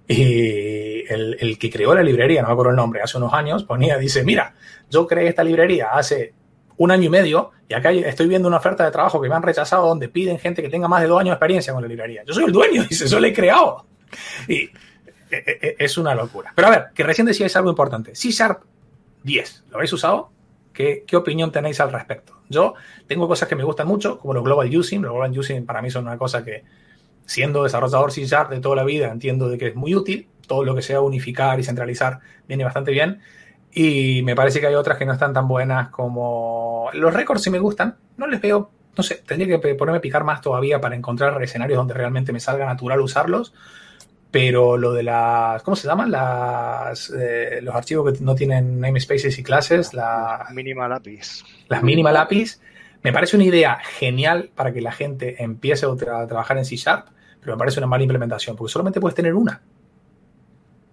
Y 0.07 1.11
el, 1.11 1.37
el, 1.39 1.57
que 1.57 1.69
creó 1.69 1.95
la 1.95 2.03
librería, 2.03 2.41
no 2.41 2.47
me 2.47 2.53
acuerdo 2.53 2.71
el 2.71 2.75
nombre, 2.75 3.01
hace 3.01 3.17
unos 3.17 3.33
años, 3.33 3.63
ponía, 3.63 3.97
dice, 3.97 4.23
mira, 4.23 4.53
yo 4.89 5.07
creé 5.07 5.29
esta 5.29 5.43
librería 5.43 5.89
hace 5.91 6.33
un 6.77 6.91
año 6.91 7.05
y 7.05 7.09
medio 7.09 7.51
y 7.67 7.73
acá 7.73 7.91
estoy 7.91 8.27
viendo 8.27 8.47
una 8.47 8.57
oferta 8.57 8.85
de 8.85 8.91
trabajo 8.91 9.19
que 9.21 9.29
me 9.29 9.35
han 9.35 9.41
rechazado 9.41 9.87
donde 9.87 10.09
piden 10.09 10.37
gente 10.37 10.61
que 10.61 10.69
tenga 10.69 10.87
más 10.87 11.01
de 11.01 11.07
dos 11.07 11.19
años 11.19 11.31
de 11.31 11.35
experiencia 11.35 11.73
con 11.73 11.81
la 11.81 11.87
librería. 11.87 12.23
Yo 12.23 12.33
soy 12.33 12.45
el 12.45 12.51
dueño, 12.51 12.83
dice, 12.89 13.07
yo 13.07 13.19
la 13.19 13.27
he 13.27 13.33
creado. 13.33 13.85
Y 14.47 14.53
e, 14.55 14.71
e, 15.31 15.59
e, 15.61 15.75
es 15.79 15.97
una 15.97 16.13
locura. 16.13 16.53
Pero 16.55 16.67
a 16.67 16.71
ver, 16.71 16.85
que 16.93 17.03
recién 17.03 17.25
decíais 17.25 17.55
algo 17.55 17.69
importante. 17.69 18.15
C 18.15 18.29
Sharp 18.29 18.63
10, 19.23 19.65
¿lo 19.71 19.77
habéis 19.77 19.93
usado? 19.93 20.29
¿Qué, 20.71 21.03
¿Qué, 21.07 21.15
opinión 21.15 21.51
tenéis 21.51 21.79
al 21.79 21.91
respecto? 21.91 22.33
Yo 22.49 22.75
tengo 23.07 23.27
cosas 23.27 23.47
que 23.47 23.55
me 23.55 23.63
gustan 23.63 23.87
mucho, 23.87 24.19
como 24.19 24.33
los 24.33 24.43
Global 24.43 24.75
Using. 24.75 25.01
Los 25.01 25.11
Global 25.11 25.37
Using 25.37 25.65
para 25.65 25.81
mí 25.81 25.89
son 25.89 26.05
una 26.05 26.17
cosa 26.17 26.43
que, 26.43 26.63
siendo 27.25 27.63
desarrollador 27.63 28.11
C 28.11 28.25
Sharp 28.25 28.49
de 28.49 28.59
toda 28.59 28.75
la 28.75 28.83
vida, 28.83 29.11
entiendo 29.11 29.49
de 29.49 29.57
que 29.57 29.67
es 29.67 29.75
muy 29.75 29.95
útil. 29.95 30.27
Todo 30.47 30.63
lo 30.63 30.75
que 30.75 30.81
sea 30.81 31.01
unificar 31.01 31.59
y 31.59 31.63
centralizar 31.63 32.19
viene 32.47 32.63
bastante 32.63 32.91
bien. 32.91 33.21
Y 33.71 34.21
me 34.23 34.35
parece 34.35 34.59
que 34.59 34.67
hay 34.67 34.75
otras 34.75 34.97
que 34.97 35.05
no 35.05 35.13
están 35.13 35.33
tan 35.33 35.47
buenas 35.47 35.89
como... 35.89 36.89
Los 36.93 37.13
récords 37.13 37.41
sí 37.41 37.49
me 37.49 37.59
gustan. 37.59 37.97
No 38.17 38.27
les 38.27 38.39
veo... 38.39 38.71
No 38.97 39.03
sé, 39.03 39.15
tendría 39.25 39.59
que 39.59 39.75
ponerme 39.75 39.97
a 39.97 40.01
picar 40.01 40.23
más 40.23 40.39
todavía 40.39 40.79
para 40.79 40.95
encontrar 40.95 41.41
escenarios 41.43 41.77
donde 41.77 41.93
realmente 41.93 42.31
me 42.31 42.39
salga 42.39 42.65
natural 42.65 43.01
usarlos 43.01 43.53
pero 44.35 44.75
lo 44.75 44.91
de 44.91 45.01
las, 45.01 45.63
¿cómo 45.63 45.77
se 45.77 45.87
llaman? 45.87 46.11
Las, 46.11 47.09
eh, 47.09 47.59
los 47.61 47.73
archivos 47.73 48.11
que 48.11 48.21
no 48.21 48.35
tienen 48.35 48.81
namespaces 48.81 49.39
y 49.39 49.43
clases, 49.43 49.93
la, 49.93 50.45
minimal 50.51 50.91
APIs. 50.91 51.45
Las 51.69 51.83
minimal 51.83 52.17
APIs, 52.17 52.61
me 53.01 53.13
parece 53.13 53.37
una 53.37 53.45
idea 53.45 53.79
genial 53.97 54.51
para 54.53 54.73
que 54.73 54.81
la 54.81 54.91
gente 54.91 55.41
empiece 55.41 55.85
a, 55.85 56.27
trabajar 56.27 56.57
en 56.57 56.65
C 56.65 56.75
Sharp, 56.75 57.07
pero 57.45 57.57
me 57.57 57.59
parece 57.59 57.79
una 57.79 57.85
mala 57.85 58.01
implementación, 58.01 58.55
porque 58.55 58.71
solamente 58.71 58.99
puedes 58.99 59.13
tener 59.13 59.35
una 59.35 59.61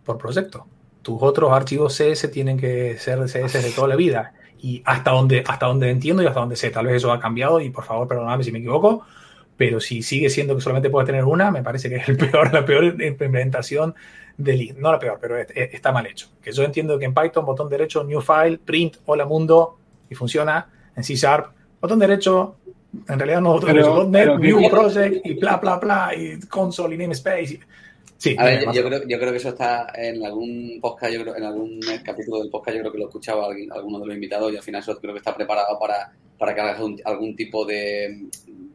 por 0.04 0.18
proyecto. 0.18 0.66
Tus 1.00 1.16
otros 1.22 1.50
archivos 1.50 1.96
CS 1.96 2.30
tienen 2.30 2.58
que 2.58 2.98
ser 2.98 3.18
CS 3.24 3.54
de 3.54 3.72
toda 3.74 3.88
la 3.88 3.96
vida. 3.96 4.34
Y 4.60 4.82
hasta 4.84 5.12
donde, 5.12 5.42
hasta 5.46 5.66
entiendo 5.70 6.22
y 6.22 6.26
hasta 6.26 6.40
donde 6.40 6.56
sé, 6.56 6.70
tal 6.70 6.86
vez 6.86 6.96
eso 6.96 7.10
ha 7.10 7.18
cambiado 7.18 7.58
y 7.58 7.70
por 7.70 7.84
favor 7.84 8.06
perdóname 8.06 8.44
si 8.44 8.52
me 8.52 8.58
equivoco, 8.58 9.06
pero 9.56 9.80
si 9.80 10.02
sigue 10.02 10.28
siendo 10.28 10.54
que 10.54 10.60
solamente 10.60 10.90
puedes 10.90 11.06
tener 11.06 11.24
una, 11.24 11.50
me 11.50 11.62
parece 11.62 11.88
que 11.88 11.96
es 11.96 12.08
el 12.10 12.16
peor, 12.30 12.52
la 12.52 12.66
peor 12.66 12.84
implementación 13.02 13.94
del 14.36 14.76
no 14.78 14.92
la 14.92 14.98
peor, 14.98 15.18
pero 15.18 15.38
está 15.38 15.90
mal 15.90 16.06
hecho. 16.06 16.28
Que 16.42 16.52
yo 16.52 16.64
entiendo 16.64 16.98
que 16.98 17.06
en 17.06 17.14
Python, 17.14 17.46
botón 17.46 17.70
derecho, 17.70 18.04
new 18.04 18.20
file, 18.20 18.58
print, 18.58 18.98
hola 19.06 19.24
mundo, 19.24 19.78
y 20.10 20.14
funciona. 20.14 20.68
En 20.94 21.02
C 21.02 21.14
Sharp, 21.14 21.54
botón 21.80 21.98
derecho, 21.98 22.56
en 23.08 23.18
realidad 23.18 23.40
no 23.40 23.58
derecho, 23.58 24.04
.NET, 24.04 24.38
new 24.38 24.70
project, 24.70 25.26
y 25.26 25.34
bla, 25.34 25.56
bla, 25.56 25.76
bla, 25.76 26.12
y 26.16 26.38
console 26.46 26.94
y 26.94 26.98
namespace. 26.98 27.60
Sí, 28.22 28.36
a 28.38 28.44
ver, 28.44 28.72
yo 28.72 28.84
creo, 28.84 29.00
yo 29.08 29.18
creo 29.18 29.32
que 29.32 29.38
eso 29.38 29.48
está 29.48 29.92
en 29.96 30.24
algún 30.24 30.78
podcast, 30.80 31.12
yo 31.12 31.22
creo, 31.22 31.36
en 31.36 31.42
algún 31.42 31.80
capítulo 32.04 32.38
del 32.38 32.50
podcast, 32.50 32.76
yo 32.76 32.82
creo 32.82 32.92
que 32.92 32.98
lo 32.98 33.06
escuchaba 33.06 33.46
alguno 33.46 33.98
de 33.98 34.06
los 34.06 34.14
invitados 34.14 34.52
y 34.52 34.56
al 34.56 34.62
final 34.62 34.80
eso 34.80 34.96
creo 35.00 35.12
que 35.12 35.18
está 35.18 35.34
preparado 35.34 35.76
para, 35.76 36.12
para 36.38 36.54
que 36.54 36.60
hagas 36.60 36.78
algún 37.04 37.34
tipo 37.34 37.64
de, 37.64 38.28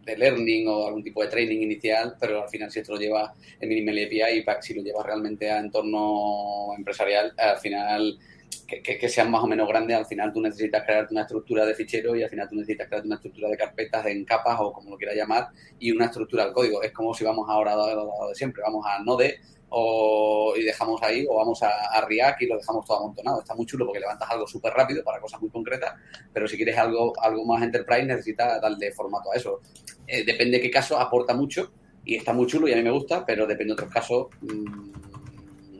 de, 0.03 0.17
learning 0.17 0.67
o 0.67 0.87
algún 0.87 1.01
tipo 1.01 1.21
de 1.21 1.29
training 1.29 1.61
inicial, 1.61 2.15
pero 2.19 2.43
al 2.43 2.49
final 2.49 2.69
si 2.69 2.79
esto 2.79 2.91
lo 2.91 2.99
lleva 2.99 3.33
en 3.61 3.69
Minimal 3.69 4.05
API 4.05 4.39
y 4.39 4.45
si 4.61 4.73
lo 4.73 4.83
llevas 4.83 5.05
realmente 5.05 5.49
a 5.49 5.59
entorno 5.59 6.73
empresarial, 6.77 7.31
al 7.37 7.57
final 7.59 8.19
que, 8.67 9.09
sean 9.09 9.31
más 9.31 9.43
o 9.43 9.47
menos 9.47 9.67
grandes, 9.67 9.97
al 9.97 10.05
final 10.05 10.31
tú 10.33 10.41
necesitas 10.41 10.83
crearte 10.83 11.13
una 11.13 11.21
estructura 11.21 11.65
de 11.65 11.73
fichero 11.73 12.15
y 12.15 12.23
al 12.23 12.29
final 12.29 12.49
tú 12.49 12.55
necesitas 12.55 12.87
crearte 12.87 13.07
una 13.07 13.15
estructura 13.15 13.49
de 13.49 13.57
carpetas 13.57 14.05
en 14.05 14.25
capas 14.25 14.57
o 14.59 14.73
como 14.73 14.91
lo 14.91 14.97
quieras 14.97 15.15
llamar 15.15 15.47
y 15.79 15.91
una 15.91 16.05
estructura 16.05 16.43
del 16.45 16.53
código. 16.53 16.83
Es 16.83 16.91
como 16.91 17.13
si 17.13 17.23
vamos 17.23 17.47
ahora 17.49 17.73
a 17.73 18.27
de 18.27 18.35
siempre, 18.35 18.61
vamos 18.63 18.85
a 18.85 19.01
Node 19.03 19.39
o, 19.69 20.53
y 20.57 20.63
dejamos 20.63 21.01
ahí 21.01 21.25
o 21.29 21.37
vamos 21.37 21.61
a, 21.63 22.05
React 22.05 22.41
y 22.41 22.47
lo 22.47 22.57
dejamos 22.57 22.85
todo 22.85 22.97
amontonado. 22.97 23.39
Está 23.39 23.55
muy 23.55 23.65
chulo 23.65 23.85
porque 23.85 24.01
levantas 24.01 24.29
algo 24.29 24.45
súper 24.45 24.73
rápido 24.73 25.03
para 25.03 25.21
cosas 25.21 25.41
muy 25.41 25.49
concretas, 25.49 25.93
pero 26.33 26.47
si 26.47 26.57
quieres 26.57 26.77
algo, 26.77 27.13
algo 27.21 27.45
más 27.45 27.63
enterprise 27.63 28.05
necesitas 28.05 28.61
darle 28.61 28.91
formato 28.91 29.31
a 29.31 29.35
eso. 29.35 29.61
Eh, 30.05 30.25
depende 30.25 30.57
de 30.57 30.63
qué 30.63 30.71
caso, 30.71 30.99
aporta 30.99 31.33
mucho 31.33 31.71
y 32.03 32.15
está 32.15 32.33
muy 32.33 32.47
chulo 32.47 32.67
y 32.67 32.73
a 32.73 32.77
mí 32.77 32.83
me 32.83 32.91
gusta, 32.91 33.25
pero 33.25 33.45
depende 33.47 33.71
de 33.71 33.73
otros 33.73 33.93
casos. 33.93 34.27
Mmm, 34.41 35.06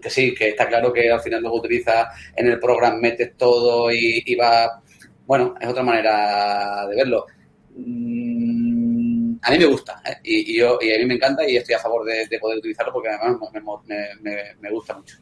que 0.01 0.09
sí, 0.09 0.33
que 0.33 0.49
está 0.49 0.67
claro 0.67 0.91
que 0.93 1.11
al 1.11 1.21
final 1.21 1.41
luego 1.41 1.57
utiliza 1.57 2.09
en 2.35 2.47
el 2.47 2.59
programa, 2.59 2.97
metes 2.97 3.35
todo 3.37 3.91
y, 3.91 4.35
va. 4.35 4.81
Bueno, 5.25 5.55
es 5.59 5.67
otra 5.67 5.83
manera 5.83 6.85
de 6.87 6.95
verlo. 6.95 7.25
Mm, 7.75 9.37
a 9.41 9.51
mí 9.51 9.59
me 9.59 9.65
gusta 9.65 10.01
¿eh? 10.05 10.17
y, 10.23 10.57
yo, 10.57 10.79
y 10.81 10.91
a 10.93 10.97
mí 10.97 11.05
me 11.05 11.13
encanta 11.13 11.47
y 11.47 11.57
estoy 11.57 11.75
a 11.75 11.79
favor 11.79 12.05
de, 12.05 12.39
poder 12.39 12.57
utilizarlo 12.57 12.91
porque 12.91 13.09
además 13.09 13.37
me, 14.59 14.69
gusta 14.71 14.97
mucho. 14.97 15.17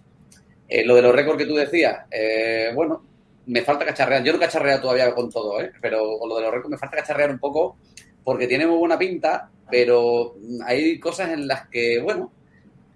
Eh, 0.68 0.86
lo 0.86 0.96
de 0.96 1.02
los 1.02 1.14
récords 1.16 1.38
que 1.38 1.46
tú 1.46 1.56
decías, 1.56 2.06
eh, 2.12 2.72
bueno, 2.74 3.04
me 3.48 3.62
falta 3.62 3.86
cacharrear. 3.86 4.24
Yo 4.24 4.34
no 4.34 4.40
cacharreo 4.40 4.82
todavía 4.82 5.14
con 5.14 5.30
todo, 5.30 5.58
pero 5.82 6.20
lo 6.28 6.36
de 6.36 6.42
los 6.42 6.52
récords 6.52 6.72
me 6.72 6.78
falta 6.78 6.98
cacharrear 6.98 7.32
un 7.32 7.40
poco 7.40 7.78
porque 8.24 8.48
tiene 8.48 8.66
muy 8.66 8.78
buena 8.78 8.98
pinta, 8.98 9.50
pero 9.70 10.36
hay 10.66 11.00
cosas 11.00 11.30
en 11.30 11.48
las 11.48 11.68
que, 11.70 12.02
bueno, 12.02 12.32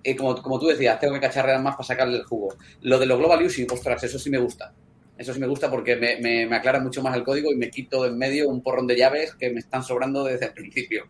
eh, 0.03 0.15
como, 0.15 0.41
como, 0.41 0.59
tú 0.59 0.67
decías, 0.67 0.99
tengo 0.99 1.13
que 1.13 1.19
cacharrear 1.19 1.61
más 1.61 1.75
para 1.75 1.87
sacarle 1.87 2.17
el 2.17 2.23
jugo. 2.23 2.55
Lo 2.81 2.99
de 2.99 3.05
los 3.05 3.17
global 3.17 3.45
using, 3.45 3.67
ostras, 3.71 4.03
eso 4.03 4.19
sí 4.19 4.29
me 4.29 4.37
gusta. 4.37 4.73
Eso 5.17 5.33
sí 5.33 5.39
me 5.39 5.47
gusta 5.47 5.69
porque 5.69 5.97
me, 5.97 6.17
me, 6.17 6.55
aclara 6.55 6.79
mucho 6.79 7.03
más 7.03 7.15
el 7.15 7.23
código 7.23 7.51
y 7.51 7.57
me 7.57 7.69
quito 7.69 8.05
en 8.05 8.17
medio 8.17 8.47
un 8.47 8.61
porrón 8.61 8.87
de 8.87 8.95
llaves 8.95 9.35
que 9.35 9.49
me 9.49 9.59
están 9.59 9.83
sobrando 9.83 10.23
desde 10.23 10.45
el 10.45 10.53
principio. 10.53 11.07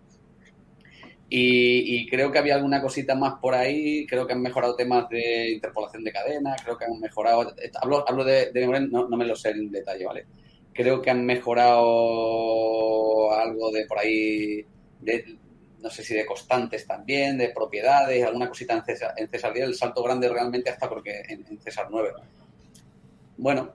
Y, 1.32 2.10
creo 2.10 2.32
que 2.32 2.40
había 2.40 2.56
alguna 2.56 2.82
cosita 2.82 3.14
más 3.14 3.36
por 3.40 3.54
ahí. 3.54 4.08
Creo 4.08 4.26
que 4.26 4.34
han 4.34 4.42
mejorado 4.42 4.76
temas 4.76 5.08
de 5.10 5.52
interpolación 5.52 6.04
de 6.04 6.12
cadena. 6.12 6.56
Creo 6.64 6.78
que 6.78 6.86
han 6.86 7.00
mejorado. 7.00 7.54
Hablo, 7.82 8.04
hablo 8.08 8.24
de, 8.24 8.52
de 8.52 8.68
no, 8.90 9.08
no 9.08 9.18
me 9.18 9.26
lo 9.26 9.36
sé 9.36 9.52
en 9.52 9.72
detalle, 9.72 10.06
¿vale? 10.06 10.26
Creo 10.74 11.02
que 11.02 11.12
han 11.12 11.26
mejorado 11.26 13.32
algo 13.34 13.72
de 13.72 13.86
por 13.86 14.00
ahí. 14.00 14.66
De, 15.02 15.38
no 15.82 15.90
sé 15.90 16.04
si 16.04 16.14
de 16.14 16.26
constantes 16.26 16.86
también, 16.86 17.38
de 17.38 17.50
propiedades, 17.50 18.26
alguna 18.26 18.50
cosita 18.50 18.74
en 18.74 18.84
César, 18.84 19.14
en 19.18 19.30
César 19.30 19.54
10, 19.54 19.68
el 19.68 19.76
salto 19.76 20.04
grande 20.04 20.30
realmente 20.30 20.70
hasta 20.70 20.90
porque 20.90 21.24
en, 21.28 21.60
César 21.62 21.88
9. 21.90 22.12
Bueno, 23.38 23.74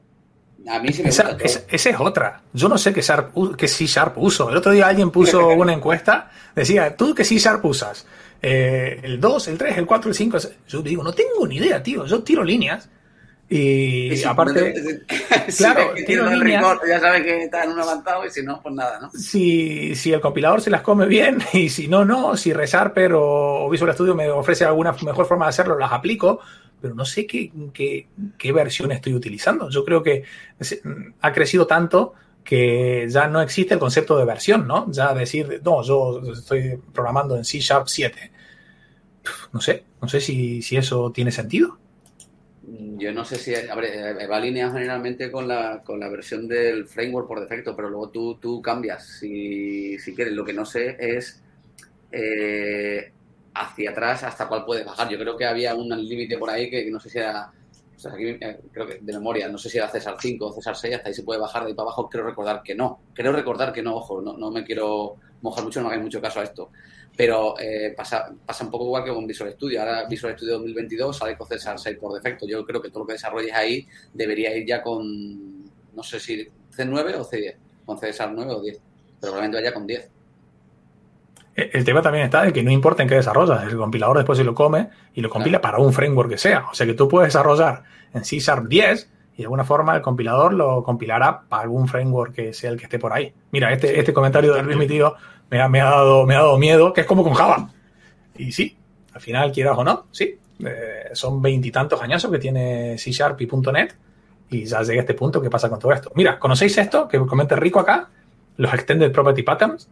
a 0.69 0.79
mí 0.79 0.93
sí 0.93 1.03
me 1.03 1.09
esa, 1.09 1.33
gusta. 1.33 1.45
Esa, 1.45 1.91
es 1.91 2.01
otra. 2.01 2.43
Yo 2.53 2.69
no 2.69 2.77
sé 2.77 2.93
qué, 2.93 3.01
Sharp, 3.01 3.57
qué 3.57 3.69
C 3.69 3.87
Sharp 3.87 4.19
uso. 4.19 4.51
El 4.51 4.57
otro 4.57 4.73
día 4.73 4.87
alguien 4.87 5.11
puso 5.11 5.49
una 5.49 5.73
encuesta, 5.73 6.31
decía, 6.55 6.97
¿tú 6.97 7.15
qué 7.15 7.25
C 7.25 7.37
Sharp 7.37 7.65
usas? 7.65 8.07
Eh, 8.43 9.01
el 9.03 9.21
2, 9.21 9.49
el 9.49 9.59
3, 9.59 9.79
el 9.79 9.87
4, 9.87 10.11
el 10.11 10.15
5. 10.15 10.39
Yo 10.69 10.83
digo, 10.83 11.03
no 11.03 11.13
tengo 11.13 11.47
ni 11.47 11.57
idea, 11.57 11.83
tío. 11.83 12.05
Yo 12.05 12.23
tiro 12.23 12.45
líneas 12.45 12.89
y 13.49 14.25
aparte, 14.25 14.75
claro, 15.57 15.95
ya 16.89 17.01
sabe 17.01 17.23
que 17.23 17.45
está 17.45 17.65
en 17.65 17.71
un 17.71 17.81
avanzado 17.81 18.25
y 18.27 18.31
si 18.31 18.43
no, 18.43 18.61
pues 18.63 18.75
nada, 18.75 18.99
¿no? 19.01 19.11
Si, 19.11 19.95
si 19.95 20.13
el 20.13 20.21
compilador 20.21 20.63
se 20.63 20.71
las 20.71 20.81
come 20.81 21.07
bien 21.07 21.39
y 21.53 21.69
si 21.69 21.87
no, 21.87 22.05
no, 22.05 22.37
si 22.37 22.53
ReSharper 22.53 23.13
o, 23.15 23.69
Visual 23.71 23.93
Studio 23.93 24.15
me 24.15 24.31
ofrece 24.31 24.65
alguna 24.65 24.93
mejor 25.05 25.27
forma 25.27 25.45
de 25.45 25.51
hacerlo, 25.51 25.79
las 25.79 25.93
aplico, 25.93 26.41
pero 26.81 26.95
no 26.95 27.05
sé 27.05 27.27
qué, 27.27 27.53
qué, 27.73 28.09
qué 28.39 28.53
versión 28.53 28.93
estoy 28.93 29.15
utilizando. 29.15 29.69
Yo 29.69 29.85
creo 29.85 30.03
que 30.03 30.25
ha 31.21 31.33
crecido 31.33 31.67
tanto 31.67 32.15
que 32.43 33.07
ya 33.09 33.27
no 33.27 33.41
existe 33.41 33.75
el 33.75 33.81
concepto 33.81 34.17
de 34.19 34.25
versión, 34.25 34.67
¿no? 34.67 34.91
Ya 34.91 35.15
decir, 35.15 35.61
no, 35.65 35.83
yo 35.83 36.21
estoy 36.33 36.79
programando 36.93 37.37
en 37.37 37.45
C 37.45 37.59
Sharp 37.61 37.89
7. 37.89 38.33
No 39.53 39.61
sé, 39.61 39.85
no 40.01 40.09
sé 40.09 40.21
si, 40.21 40.61
si 40.61 40.77
eso 40.77 41.11
tiene 41.11 41.31
sentido. 41.31 41.79
Yo 42.67 43.13
no 43.13 43.25
sé 43.25 43.37
si, 43.37 43.51
ver, 43.51 43.85
eh, 43.85 44.27
va 44.27 44.37
alineado 44.37 44.73
generalmente 44.73 45.31
con 45.31 45.47
la, 45.47 45.83
con 45.83 46.01
la 46.01 46.09
versión 46.09 46.49
del 46.49 46.87
framework 46.87 47.29
por 47.29 47.41
defecto, 47.41 47.77
pero 47.77 47.91
luego 47.91 48.09
tú, 48.09 48.37
tú 48.37 48.63
cambias 48.63 49.07
si, 49.07 49.99
si 49.99 50.15
quieres. 50.15 50.33
Lo 50.33 50.45
que 50.45 50.55
no 50.55 50.65
sé 50.65 50.97
es 50.99 51.43
eh, 52.11 53.13
hacia 53.55 53.91
atrás 53.91 54.23
hasta 54.23 54.49
cuál 54.49 54.65
puedes 54.65 54.87
bajar. 54.87 55.09
Yo 55.11 55.19
creo 55.19 55.37
que 55.37 55.45
había 55.45 55.75
un 55.75 55.89
límite 55.91 56.39
por 56.39 56.49
ahí 56.49 56.71
que 56.71 56.91
no 56.91 56.99
sé 57.01 57.11
si 57.11 57.19
era, 57.19 57.53
o 57.97 57.99
sea, 57.99 58.13
aquí, 58.13 58.29
eh, 58.29 58.61
creo 58.73 58.87
que 58.87 58.99
de 59.01 59.13
memoria, 59.13 59.49
no 59.49 59.59
sé 59.59 59.69
si 59.69 59.77
era 59.77 59.89
César 59.91 60.17
5 60.19 60.47
o 60.47 60.53
César 60.53 60.77
6, 60.77 60.95
hasta 60.95 61.09
ahí 61.09 61.15
se 61.15 61.23
puede 61.23 61.41
bajar 61.41 61.65
de 61.65 61.69
ahí 61.69 61.75
para 61.75 61.89
abajo. 61.89 62.09
Creo 62.09 62.25
recordar 62.25 62.63
que 62.63 62.75
no. 62.75 63.01
Creo 63.13 63.33
recordar 63.33 63.73
que 63.73 63.83
no, 63.83 63.97
ojo, 63.97 64.23
no, 64.23 64.39
no 64.39 64.51
me 64.51 64.65
quiero 64.65 65.17
mojar 65.43 65.65
mucho, 65.65 65.83
no 65.83 65.89
hagáis 65.89 66.03
mucho 66.03 66.21
caso 66.23 66.41
a 66.41 66.45
esto 66.45 66.71
pero 67.17 67.55
eh, 67.59 67.95
pasa, 67.97 68.33
pasa 68.45 68.65
un 68.65 68.71
poco 68.71 68.87
igual 68.87 69.05
que 69.05 69.13
con 69.13 69.27
Visual 69.27 69.53
Studio. 69.53 69.81
Ahora 69.81 70.05
Visual 70.09 70.35
Studio 70.35 70.55
2022 70.55 71.17
sale 71.17 71.37
con 71.37 71.47
César 71.47 71.79
6 71.79 71.99
por 71.99 72.13
defecto. 72.13 72.47
Yo 72.47 72.65
creo 72.65 72.83
que 72.83 72.91
todo 72.91 73.01
lo 73.01 73.07
que 73.07 73.13
desarrolles 73.13 73.53
ahí 73.53 73.87
debería 74.13 74.57
ir 74.57 74.67
ya 74.67 74.83
con, 74.83 75.65
no 75.95 76.03
sé 76.03 76.19
si 76.19 76.49
C9 76.77 77.15
o 77.19 77.25
C10, 77.25 77.55
con 77.87 77.99
C 77.99 78.11
9 78.33 78.53
o 78.53 78.61
10, 78.61 78.81
pero 79.21 79.33
probablemente 79.33 79.59
vaya 79.59 79.75
con 79.75 79.87
10. 79.87 80.11
El 81.55 81.85
tema 81.85 82.03
también 82.03 82.25
está 82.25 82.43
de 82.43 82.53
que 82.53 82.65
no 82.65 82.73
importa 82.73 83.05
en 83.05 83.09
qué 83.09 83.15
desarrollas, 83.15 83.63
el 83.63 83.77
compilador 83.77 84.17
después 84.17 84.37
se 84.37 84.45
lo 84.45 84.57
come 84.57 84.89
y 85.15 85.21
lo 85.21 85.31
compila 85.31 85.61
para 85.61 85.79
un 85.79 85.93
framework 85.93 86.31
que 86.31 86.39
sea. 86.39 86.67
O 86.71 86.75
sea 86.75 86.85
que 86.85 86.95
tú 86.95 87.09
puedes 87.09 87.29
desarrollar 87.29 87.85
en 88.13 88.25
C 88.25 88.41
Sharp 88.41 88.67
10 88.67 89.09
y 89.35 89.39
de 89.39 89.45
alguna 89.45 89.63
forma 89.63 89.95
el 89.95 90.03
compilador 90.03 90.53
lo 90.53 90.83
compilará 90.83 91.43
para 91.49 91.63
algún 91.63 91.87
framework 91.87 92.35
que 92.35 92.53
sea 92.53 92.71
el 92.71 92.77
que 92.77 92.85
esté 92.85 92.99
por 92.99 93.13
ahí. 93.13 93.33
Mira, 93.53 93.73
este, 93.73 93.99
este 94.01 94.13
comentario 94.13 94.53
de 94.53 94.63
Luis, 94.65 94.77
mi 94.77 94.89
tío, 94.89 95.15
me 95.51 95.61
ha, 95.61 95.69
me 95.69 95.81
ha, 95.81 95.85
dado, 95.85 96.27
me 96.27 96.35
ha 96.35 96.39
dado 96.39 96.59
miedo, 96.59 96.93
que 96.93 97.03
es 97.03 97.07
como 97.07 97.23
con 97.23 97.35
Java. 97.35 97.71
Y 98.37 98.53
sí, 98.53 98.77
al 99.13 99.21
final, 99.21 99.53
quieras 99.53 99.77
o 99.79 99.85
no, 99.85 100.07
sí, 100.11 100.39
eh, 100.65 101.11
son 101.13 101.41
veintitantos 101.41 102.01
añazos 102.01 102.31
que 102.31 102.39
tiene 102.39 102.99
C 102.99 103.11
Sharp 103.11 103.41
y 103.41 103.47
.NET 103.47 103.95
y 104.51 104.65
ya 104.65 104.83
llegué 104.83 104.99
a 104.99 105.03
este 105.03 105.15
punto, 105.15 105.41
¿qué 105.41 105.51
pasa 105.51 105.69
con 105.69 105.79
todo 105.79 105.93
esto? 105.93 106.13
Mira, 106.15 106.39
¿conocéis 106.39 106.77
esto? 106.79 107.09
Que 107.09 107.19
comenta 107.19 107.57
Rico 107.57 107.81
acá, 107.81 108.09
los 108.57 108.73
Extended 108.73 109.11
Property 109.11 109.43
Patterns. 109.43 109.89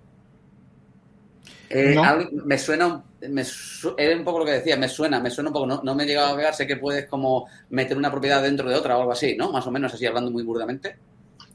Eh, 1.75 1.97
me 2.45 2.59
suena, 2.59 3.03
me 3.31 3.41
es 3.41 3.85
un 3.85 4.25
poco 4.25 4.41
lo 4.41 4.45
que 4.45 4.53
decía, 4.53 4.77
me 4.77 4.89
suena, 4.89 5.21
me 5.21 5.31
suena 5.31 5.49
un 5.49 5.55
poco, 5.55 5.83
no, 5.83 5.95
me 5.95 6.05
he 6.05 6.07
llegado 6.07 6.35
a 6.35 6.37
ver, 6.37 6.53
sé 6.53 6.67
que 6.67 6.77
puedes 6.77 7.07
como 7.07 7.49
meter 7.71 7.97
una 7.97 8.11
propiedad 8.11 8.43
dentro 8.43 8.69
de 8.69 8.77
otra 8.77 8.97
o 8.97 9.01
algo 9.01 9.13
así, 9.13 9.37
¿no? 9.37 9.51
Más 9.51 9.67
o 9.67 9.71
menos 9.71 9.95
así, 9.95 10.05
hablando 10.05 10.31
muy 10.31 10.43
burdamente. 10.43 10.97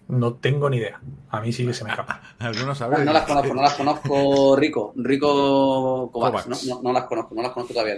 No 0.10 0.36
tengo 0.36 0.70
ni 0.70 0.78
idea. 0.78 1.02
A 1.30 1.42
mí 1.42 1.52
sí 1.52 1.66
que 1.66 1.74
se 1.74 1.84
me 1.84 1.90
escapa. 1.90 2.22
Algunos 2.40 2.78
saben. 2.78 3.04
No, 3.04 3.14
las 3.14 3.26
conozco, 3.26 3.54
no 3.54 3.62
las 3.62 3.74
conozco 3.74 4.56
Rico, 4.56 4.94
Rico 4.96 6.10
Kovacs, 6.12 6.66
no, 6.68 6.82
no, 6.82 6.94
las 6.94 7.06
conozco, 7.06 7.36
no 7.36 7.42
las 7.42 7.52
conozco 7.52 7.74
todavía. 7.74 7.96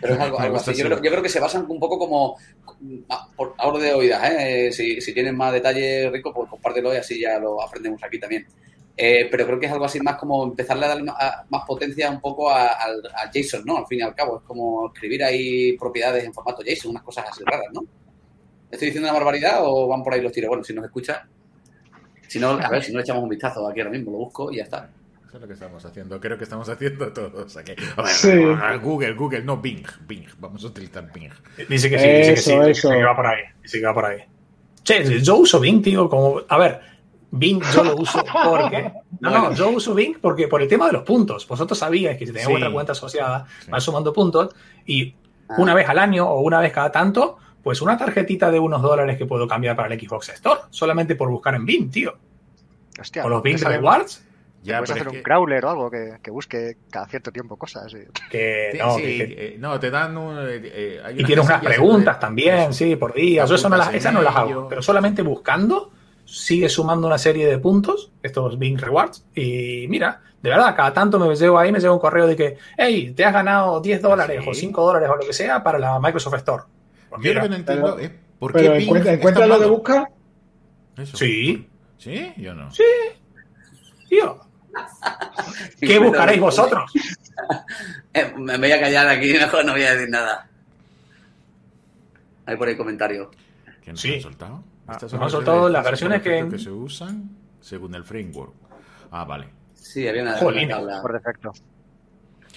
Pero 0.00 0.14
es 0.14 0.20
algo, 0.40 0.56
así. 0.56 0.74
Yo 0.74 0.88
creo, 1.00 1.22
que 1.22 1.28
se 1.28 1.40
basan 1.40 1.66
un 1.68 1.78
poco 1.78 1.98
como 1.98 2.36
por 3.36 3.54
ahora 3.58 3.78
de 3.78 3.94
oídas, 3.94 4.30
¿eh? 4.30 4.72
Si, 4.72 5.00
si 5.00 5.14
tienes 5.14 5.34
más 5.34 5.52
detalle 5.52 6.10
Rico, 6.10 6.32
pues 6.34 6.48
compártelo 6.50 6.92
y 6.92 6.96
así 6.96 7.20
ya 7.20 7.38
lo 7.38 7.62
aprendemos 7.62 8.02
aquí 8.02 8.18
también. 8.18 8.46
Eh, 8.96 9.28
pero 9.30 9.46
creo 9.46 9.58
que 9.58 9.66
es 9.66 9.72
algo 9.72 9.86
así 9.86 10.00
más 10.00 10.16
como 10.16 10.44
empezarle 10.44 10.84
a 10.84 10.88
dar 10.88 11.02
más 11.02 11.64
potencia 11.66 12.10
un 12.10 12.20
poco 12.20 12.50
a, 12.50 12.76
JSON, 13.32 13.64
¿no? 13.64 13.78
Al 13.78 13.86
fin 13.86 14.00
y 14.00 14.02
al 14.02 14.14
cabo, 14.14 14.38
es 14.38 14.44
como 14.44 14.88
escribir 14.92 15.24
ahí 15.24 15.76
propiedades 15.78 16.24
en 16.24 16.34
formato 16.34 16.62
JSON, 16.62 16.90
unas 16.90 17.02
cosas 17.02 17.26
así 17.30 17.42
raras, 17.44 17.68
¿no? 17.72 17.84
¿Estoy 18.72 18.86
diciendo 18.86 19.10
una 19.10 19.18
barbaridad 19.18 19.58
o 19.60 19.86
van 19.86 20.02
por 20.02 20.14
ahí 20.14 20.22
los 20.22 20.32
tiros? 20.32 20.48
Bueno, 20.48 20.64
si 20.64 20.72
nos 20.72 20.86
escucha, 20.86 21.28
si 22.26 22.40
no, 22.40 22.52
a 22.52 22.70
ver, 22.70 22.82
si 22.82 22.90
no 22.90 22.98
le 22.98 23.02
echamos 23.02 23.22
un 23.22 23.28
vistazo 23.28 23.68
aquí 23.68 23.80
ahora 23.80 23.90
mismo, 23.90 24.10
lo 24.10 24.16
busco 24.16 24.50
y 24.50 24.56
ya 24.56 24.62
está. 24.62 24.88
Eso 25.26 25.36
es 25.36 25.42
lo 25.42 25.46
que 25.46 25.52
estamos 25.52 25.84
haciendo, 25.84 26.18
creo 26.18 26.38
que 26.38 26.44
estamos 26.44 26.66
haciendo 26.70 27.12
todos 27.12 27.54
aquí. 27.58 27.74
Google, 28.82 29.12
Google, 29.12 29.42
no 29.42 29.58
Bing, 29.58 29.84
Bing, 30.08 30.24
vamos 30.38 30.64
a 30.64 30.68
utilizar 30.68 31.12
Bing. 31.12 31.30
Dice 31.68 31.90
que 31.90 31.98
sí, 31.98 32.08
dice 32.08 32.34
que 32.34 32.40
sí, 32.40 32.58
dice 32.66 32.88
que 32.88 33.04
va 33.04 33.14
por 33.14 33.26
ahí, 33.26 33.42
dice 33.62 33.78
que 33.78 33.86
va 33.86 33.92
por 33.92 34.06
ahí. 34.06 34.20
Che, 34.82 35.20
yo 35.20 35.36
uso 35.36 35.60
Bing, 35.60 35.82
tío, 35.82 36.08
como, 36.08 36.40
a 36.48 36.56
ver, 36.56 36.80
Bing 37.30 37.62
yo 37.74 37.84
lo 37.84 37.96
uso 37.96 38.24
porque. 38.24 38.90
No, 39.22 39.30
no, 39.30 39.54
yo 39.54 39.68
uso 39.68 39.94
Bing 39.94 40.18
porque 40.20 40.48
por 40.48 40.62
el 40.62 40.66
tema 40.66 40.86
de 40.86 40.94
los 40.94 41.04
puntos. 41.04 41.46
Vosotros 41.46 41.78
sabíais 41.78 42.18
que 42.18 42.26
si 42.26 42.32
tenéis 42.32 42.56
otra 42.56 42.72
cuenta 42.72 42.90
asociada, 42.90 43.46
van 43.68 43.80
sumando 43.80 44.12
puntos 44.12 44.52
y 44.84 45.14
ah. 45.48 45.54
una 45.58 45.74
vez 45.74 45.88
al 45.88 46.00
año 46.00 46.28
o 46.28 46.40
una 46.40 46.58
vez 46.58 46.72
cada 46.72 46.90
tanto 46.90 47.38
pues 47.62 47.82
una 47.82 47.96
tarjetita 47.96 48.50
de 48.50 48.58
unos 48.58 48.82
dólares 48.82 49.16
que 49.16 49.26
puedo 49.26 49.46
cambiar 49.46 49.76
para 49.76 49.92
el 49.92 50.00
Xbox 50.00 50.30
Store, 50.30 50.60
solamente 50.70 51.14
por 51.14 51.30
buscar 51.30 51.54
en 51.54 51.64
Bing, 51.64 51.90
tío. 51.90 52.14
Hostia, 53.00 53.24
o 53.24 53.28
los 53.28 53.42
Bing 53.42 53.58
Rewards. 53.58 54.24
Ya, 54.62 54.78
puedes 54.78 54.92
hacer 54.92 55.08
un 55.08 55.22
crawler 55.22 55.64
o 55.64 55.70
algo 55.70 55.90
que, 55.90 56.30
busque 56.30 56.76
cada 56.88 57.06
cierto 57.08 57.32
tiempo 57.32 57.56
cosas. 57.56 57.92
Que, 58.30 58.76
no, 58.78 58.96
eh, 58.98 59.56
no, 59.58 59.80
te 59.80 59.90
dan 59.90 60.16
un, 60.16 60.38
eh, 60.38 60.60
eh, 60.62 61.14
y 61.16 61.24
tienes 61.24 61.44
unas 61.44 61.62
preguntas 61.62 62.20
también, 62.20 62.72
sí, 62.72 62.94
por 62.94 63.12
días. 63.12 63.50
Eso 63.50 63.68
no 63.68 63.76
las, 63.76 63.92
esas 63.92 64.12
no 64.12 64.22
las 64.22 64.36
hago, 64.36 64.68
pero 64.68 64.80
solamente 64.80 65.22
buscando 65.22 65.90
sigue 66.24 66.68
sumando 66.68 67.08
una 67.08 67.18
serie 67.18 67.46
de 67.46 67.58
puntos, 67.58 68.12
estos 68.22 68.58
Bing 68.58 68.78
Rewards, 68.78 69.26
y 69.34 69.86
mira, 69.88 70.20
de 70.40 70.50
verdad, 70.50 70.74
cada 70.74 70.92
tanto 70.92 71.18
me 71.18 71.34
llevo 71.34 71.58
ahí, 71.58 71.70
me 71.70 71.78
llevo 71.78 71.94
un 71.94 72.00
correo 72.00 72.26
de 72.26 72.36
que, 72.36 72.56
hey, 72.76 73.12
te 73.16 73.24
has 73.24 73.32
ganado 73.32 73.80
10 73.80 74.00
dólares 74.00 74.42
o 74.46 74.54
5 74.54 74.84
dólares 74.84 75.08
o 75.08 75.16
lo 75.16 75.26
que 75.26 75.32
sea 75.32 75.62
para 75.62 75.78
la 75.78 76.00
Microsoft 76.00 76.34
Store. 76.34 76.64
Pues 77.12 77.24
Yo 77.24 77.34
lo 77.34 77.42
que 77.42 77.48
no 77.50 77.56
entiendo 77.56 77.98
es 77.98 78.10
por 78.38 78.52
qué. 78.54 78.66
¿Encuentras 79.12 79.48
lo 79.48 79.58
de 79.58 79.66
buscar? 79.66 80.08
Sí. 81.14 81.68
¿Sí? 81.98 82.32
Yo 82.38 82.54
no. 82.54 82.70
Sí. 82.72 82.82
Tío. 84.08 84.40
¿Qué 85.78 85.98
buscaréis 85.98 86.40
vosotros? 86.40 86.90
Eh, 88.14 88.32
me 88.36 88.56
voy 88.56 88.72
a 88.72 88.80
callar 88.80 89.08
aquí, 89.08 89.32
mejor 89.40 89.64
no 89.64 89.72
voy 89.72 89.82
a 89.82 89.94
decir 89.94 90.08
nada. 90.08 90.48
Hay 92.46 92.56
por 92.56 92.68
ahí 92.68 92.76
comentario. 92.76 93.30
¿Quién 93.84 93.96
sí. 93.96 94.14
ha 94.16 94.22
soltado? 94.22 94.64
Ah, 94.86 94.92
Estas 94.92 95.10
son 95.10 95.22
han 95.22 95.30
soltado 95.30 95.68
las 95.68 95.84
versiones 95.84 96.22
que... 96.22 96.48
que 96.50 96.58
se 96.58 96.70
usan 96.70 97.30
según 97.60 97.94
el 97.94 98.04
framework. 98.04 98.54
Ah, 99.10 99.24
vale. 99.24 99.48
Sí, 99.74 100.08
había 100.08 100.22
una, 100.22 100.38
por 100.38 101.12
defecto. 101.12 101.52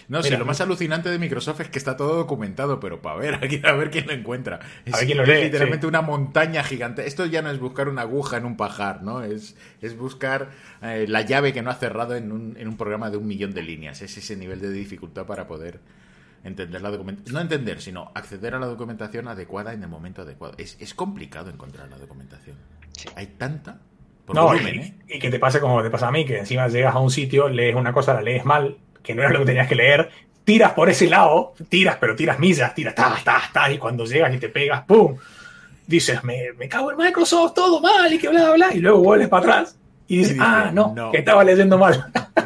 No 0.08 0.22
sé, 0.22 0.38
lo 0.38 0.46
más 0.46 0.62
alucinante 0.62 1.10
de 1.10 1.18
Microsoft 1.18 1.62
es 1.62 1.70
que 1.70 1.80
está 1.80 1.98
todo 1.98 2.16
documentado, 2.16 2.80
pero 2.80 3.02
para 3.02 3.18
ver, 3.18 3.36
aquí 3.44 3.62
a 3.64 3.74
ver 3.74 3.90
quién 3.90 4.08
lo 4.08 4.14
encuentra. 4.14 4.60
Es, 4.86 4.94
a 4.94 4.98
ver 4.98 5.06
quién 5.06 5.18
lo 5.18 5.26
lee, 5.26 5.44
literalmente 5.44 5.88
una 5.88 6.02
montaña 6.02 6.64
gigante. 6.64 7.08
Esto 7.08 7.26
ya 7.26 7.42
no 7.42 7.50
es 7.50 7.60
buscar 7.60 7.90
una 7.90 8.02
aguja 8.02 8.38
en 8.38 8.46
un 8.46 8.58
pajar, 8.58 9.04
¿no? 9.04 9.24
Es, 9.24 9.56
es 9.82 9.98
buscar 9.98 10.52
eh, 10.82 11.06
la 11.08 11.22
llave 11.22 11.54
que 11.54 11.62
no 11.62 11.72
ha 11.72 11.76
cerrado 11.76 12.16
en 12.16 12.32
un, 12.32 12.56
en 12.58 12.68
un 12.68 12.78
programa 12.78 13.10
de 13.10 13.18
un 13.18 13.28
millón 13.28 13.54
de 13.54 13.64
líneas. 13.64 14.02
Es 14.02 14.18
ese 14.18 14.36
nivel 14.36 14.62
de 14.62 14.72
dificultad 14.72 15.26
para 15.26 15.48
poder 15.48 15.80
entender 16.46 16.82
la 16.82 16.92
documentación. 16.92 17.34
No 17.34 17.42
entender, 17.42 17.82
sino 17.82 18.12
acceder 18.14 18.54
a 18.54 18.60
la 18.60 18.68
documentación 18.68 19.28
adecuada 19.28 19.74
en 19.74 19.84
el 19.84 19.90
momento 19.90 20.22
adecuado. 20.22 20.54
Es, 20.58 20.78
es 20.80 20.94
complicado 20.94 21.50
encontrar 21.50 21.90
la 21.90 21.98
documentación. 21.98 22.56
Hay 23.16 23.28
tanta. 23.28 23.80
no, 24.34 24.56
y, 24.56 24.60
¿eh? 24.60 24.96
y, 25.08 25.20
que 25.20 25.30
te 25.30 25.40
pase 25.40 25.60
como 25.60 25.82
te 25.82 25.90
pasa 25.90 26.08
a 26.08 26.12
mí, 26.12 26.26
que 26.26 26.40
encima 26.40 26.68
llegas 26.68 26.96
a 26.96 27.00
un 27.00 27.12
sitio, 27.12 27.50
lees 27.50 27.76
una 27.76 27.92
cosa, 27.92 28.14
la 28.14 28.22
lees 28.22 28.46
mal, 28.46 28.78
que 29.06 29.16
no 29.16 29.22
era 29.22 29.32
lo 29.32 29.40
que 29.40 29.46
tenías 29.46 29.68
que 29.68 29.76
leer, 29.76 30.10
tiras 30.44 30.74
por 30.74 30.90
ese 30.90 31.08
lado, 31.08 31.54
tiras, 31.70 31.98
pero 32.00 32.16
tiras 32.16 32.40
millas, 32.40 32.74
tiras, 32.76 32.96
ta, 32.96 33.18
ta, 33.24 33.42
ta, 33.52 33.72
y 33.72 33.78
cuando 33.78 34.06
llegas 34.06 34.34
y 34.34 34.38
te 34.38 34.50
pegas, 34.50 34.84
¡pum! 34.86 35.16
Dices, 35.88 36.24
me, 36.24 36.54
me 36.58 36.68
cago 36.68 36.92
en 36.92 36.98
Microsoft, 36.98 37.54
todo 37.54 37.80
mal, 37.80 38.12
y 38.12 38.18
que 38.18 38.28
bla, 38.30 38.44
bla, 38.44 38.54
bla, 38.54 38.74
y 38.74 38.80
luego 38.80 39.00
vuelves 39.00 39.28
para 39.28 39.44
atrás 39.44 39.78
y 40.08 40.18
dices, 40.18 40.38
ah, 40.40 40.72
no, 40.74 41.12
que 41.12 41.18
estaba 41.18 41.44
leyendo 41.44 41.78
mal. 41.78 42.06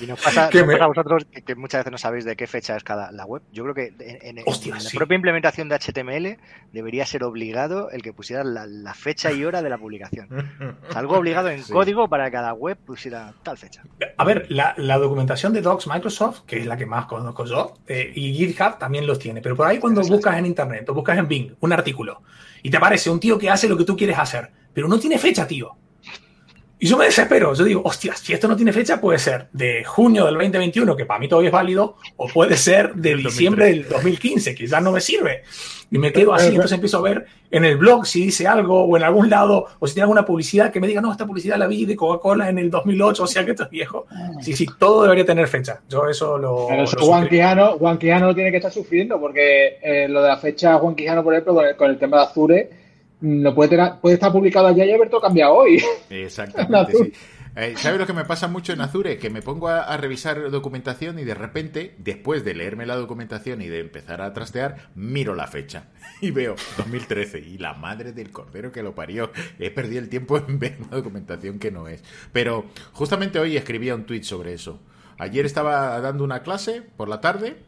Y 0.00 0.06
nos 0.06 0.20
pasa, 0.20 0.48
a 0.48 0.86
vosotros 0.86 1.26
que, 1.44 1.54
muchas 1.54 1.80
veces 1.80 1.92
no 1.92 1.98
sabéis 1.98 2.24
de 2.24 2.34
qué 2.34 2.46
fecha 2.46 2.76
es 2.76 2.82
cada 2.82 3.12
la 3.12 3.24
web. 3.24 3.42
Yo 3.52 3.62
creo 3.62 3.74
que 3.74 3.94
en, 3.98 4.36
la 4.36 4.90
propia 4.94 5.14
implementación 5.14 5.68
de 5.68 5.78
HTML 5.78 6.38
debería 6.72 7.06
ser 7.06 7.24
obligado 7.24 7.90
el 7.90 8.02
que 8.02 8.12
pusiera 8.12 8.42
la, 8.42 8.94
fecha 8.94 9.32
y 9.32 9.44
hora 9.44 9.62
de 9.62 9.70
la 9.70 9.78
publicación. 9.78 10.28
algo 10.94 11.16
obligado 11.16 11.50
en 11.50 11.62
código 11.70 12.08
para 12.08 12.26
que 12.26 12.32
cada 12.32 12.52
web 12.52 12.78
pusiera 12.78 13.34
tal 13.42 13.58
fecha. 13.58 13.82
A 14.16 14.24
ver, 14.24 14.46
la, 14.50 14.74
documentación 14.98 15.52
de 15.52 15.62
Docs 15.62 15.86
Microsoft, 15.86 16.40
que 16.46 16.58
es 16.58 16.66
la 16.66 16.76
que 16.76 16.86
más 16.86 17.06
conozco 17.06 17.44
yo, 17.44 17.74
eh, 17.86 18.12
y 18.14 18.34
GitHub 18.34 18.78
también 18.78 19.06
los 19.06 19.18
tiene. 19.18 19.40
Pero 19.40 19.56
por 19.56 19.66
ahí 19.66 19.78
cuando 19.78 20.02
buscas 20.02 20.36
en 20.36 20.46
Internet 20.46 20.88
o 20.88 20.94
buscas 20.94 21.18
en 21.18 21.28
Bing 21.28 21.54
un 21.60 21.72
artículo 21.72 22.22
y 22.62 22.70
te 22.70 22.76
aparece 22.76 23.10
un 23.10 23.20
tío 23.20 23.38
que 23.38 23.50
hace 23.50 23.68
lo 23.68 23.76
que 23.76 23.84
tú 23.84 23.96
quieres 23.96 24.18
hacer, 24.18 24.50
pero 24.72 24.88
no 24.88 24.98
tiene 24.98 25.18
fecha, 25.18 25.46
tío. 25.46 25.76
Y 26.82 26.88
yo 26.88 26.96
me 26.96 27.04
desespero. 27.04 27.54
Yo 27.54 27.62
digo, 27.62 27.80
hostia, 27.84 28.16
si 28.16 28.32
esto 28.32 28.48
no 28.48 28.56
tiene 28.56 28.72
fecha, 28.72 29.00
puede 29.00 29.16
ser 29.16 29.46
de 29.52 29.84
junio 29.84 30.24
del 30.26 30.34
2021, 30.34 30.96
que 30.96 31.06
para 31.06 31.20
mí 31.20 31.28
todavía 31.28 31.50
es 31.50 31.52
válido, 31.52 31.94
o 32.16 32.26
puede 32.26 32.56
ser 32.56 32.92
de 32.94 33.14
diciembre 33.14 33.66
del 33.66 33.88
2015, 33.88 34.52
que 34.56 34.66
ya 34.66 34.80
no 34.80 34.90
me 34.90 35.00
sirve. 35.00 35.44
Y 35.92 35.98
me 35.98 36.12
quedo 36.12 36.34
así, 36.34 36.48
entonces 36.48 36.72
empiezo 36.72 36.98
a 36.98 37.02
ver 37.02 37.26
en 37.52 37.64
el 37.64 37.76
blog 37.76 38.04
si 38.04 38.24
dice 38.24 38.48
algo, 38.48 38.82
o 38.82 38.96
en 38.96 39.04
algún 39.04 39.30
lado, 39.30 39.66
o 39.78 39.86
si 39.86 39.94
tiene 39.94 40.04
alguna 40.06 40.26
publicidad 40.26 40.72
que 40.72 40.80
me 40.80 40.88
diga, 40.88 41.00
no, 41.00 41.12
esta 41.12 41.24
publicidad 41.24 41.56
la 41.56 41.68
vi 41.68 41.84
de 41.84 41.94
Coca-Cola 41.94 42.48
en 42.48 42.58
el 42.58 42.68
2008, 42.68 43.22
o 43.22 43.26
sea 43.28 43.44
que 43.44 43.52
esto 43.52 43.62
es 43.62 43.70
viejo. 43.70 44.06
Sí, 44.40 44.56
sí, 44.56 44.66
todo 44.76 45.04
debería 45.04 45.24
tener 45.24 45.46
fecha. 45.46 45.82
Yo 45.88 46.08
eso 46.08 46.36
lo. 46.36 46.66
Pero 46.68 46.84
Juan, 46.98 47.28
Quijano, 47.28 47.78
Juan 47.78 47.96
Quijano 47.96 48.34
tiene 48.34 48.50
que 48.50 48.56
estar 48.56 48.72
sufriendo, 48.72 49.20
porque 49.20 49.78
eh, 49.80 50.08
lo 50.08 50.20
de 50.20 50.28
la 50.30 50.36
fecha, 50.36 50.78
Juan 50.78 50.96
Quijano, 50.96 51.22
por 51.22 51.32
ejemplo, 51.32 51.62
con 51.76 51.90
el 51.90 51.98
tema 51.98 52.16
de 52.16 52.22
Azure 52.24 52.81
lo 53.22 53.54
puede, 53.54 53.78
puede 54.00 54.14
estar 54.14 54.32
publicado 54.32 54.66
allá 54.66 54.84
y 54.84 54.92
haberlo 54.92 55.20
cambiado 55.20 55.54
hoy. 55.54 55.82
Exactamente, 56.10 56.92
sí. 57.04 57.12
Eh, 57.54 57.74
¿Sabes 57.76 58.00
lo 58.00 58.06
que 58.06 58.14
me 58.14 58.24
pasa 58.24 58.48
mucho 58.48 58.72
en 58.72 58.80
Azure? 58.80 59.18
Que 59.18 59.28
me 59.28 59.42
pongo 59.42 59.68
a, 59.68 59.94
revisar 59.98 60.50
documentación 60.50 61.18
y 61.18 61.24
de 61.24 61.34
repente, 61.34 61.94
después 61.98 62.44
de 62.44 62.54
leerme 62.54 62.86
la 62.86 62.96
documentación 62.96 63.60
y 63.60 63.68
de 63.68 63.80
empezar 63.80 64.22
a 64.22 64.32
trastear, 64.32 64.88
miro 64.94 65.34
la 65.34 65.46
fecha 65.46 65.84
y 66.22 66.30
veo 66.30 66.56
2013 66.78 67.40
y 67.40 67.58
la 67.58 67.74
madre 67.74 68.12
del 68.12 68.30
cordero 68.30 68.72
que 68.72 68.82
lo 68.82 68.94
parió. 68.94 69.30
He 69.58 69.70
perdido 69.70 70.00
el 70.00 70.08
tiempo 70.08 70.38
en 70.48 70.58
ver 70.58 70.78
una 70.80 70.96
documentación 70.96 71.58
que 71.58 71.70
no 71.70 71.88
es. 71.88 72.02
Pero 72.32 72.64
justamente 72.92 73.38
hoy 73.38 73.56
escribía 73.56 73.94
un 73.94 74.04
tweet 74.04 74.22
sobre 74.22 74.54
eso. 74.54 74.80
Ayer 75.18 75.44
estaba 75.44 76.00
dando 76.00 76.24
una 76.24 76.42
clase 76.42 76.82
por 76.96 77.08
la 77.08 77.20
tarde 77.20 77.58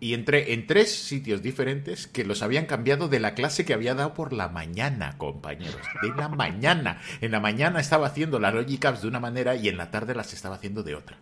y 0.00 0.14
entré 0.14 0.52
en 0.52 0.66
tres 0.66 0.94
sitios 0.94 1.42
diferentes 1.42 2.06
que 2.06 2.24
los 2.24 2.42
habían 2.42 2.66
cambiado 2.66 3.08
de 3.08 3.20
la 3.20 3.34
clase 3.34 3.64
que 3.64 3.74
había 3.74 3.94
dado 3.94 4.14
por 4.14 4.32
la 4.32 4.48
mañana, 4.48 5.16
compañeros. 5.18 5.80
De 6.02 6.08
la 6.16 6.28
mañana. 6.28 7.00
En 7.20 7.30
la 7.30 7.40
mañana 7.40 7.80
estaba 7.80 8.06
haciendo 8.06 8.38
las 8.38 8.54
Logic 8.54 8.84
Apps 8.84 9.02
de 9.02 9.08
una 9.08 9.20
manera 9.20 9.56
y 9.56 9.68
en 9.68 9.76
la 9.76 9.90
tarde 9.90 10.14
las 10.14 10.32
estaba 10.32 10.56
haciendo 10.56 10.82
de 10.82 10.94
otra. 10.94 11.18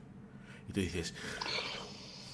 Y 0.68 0.72
tú 0.72 0.80
dices, 0.80 1.14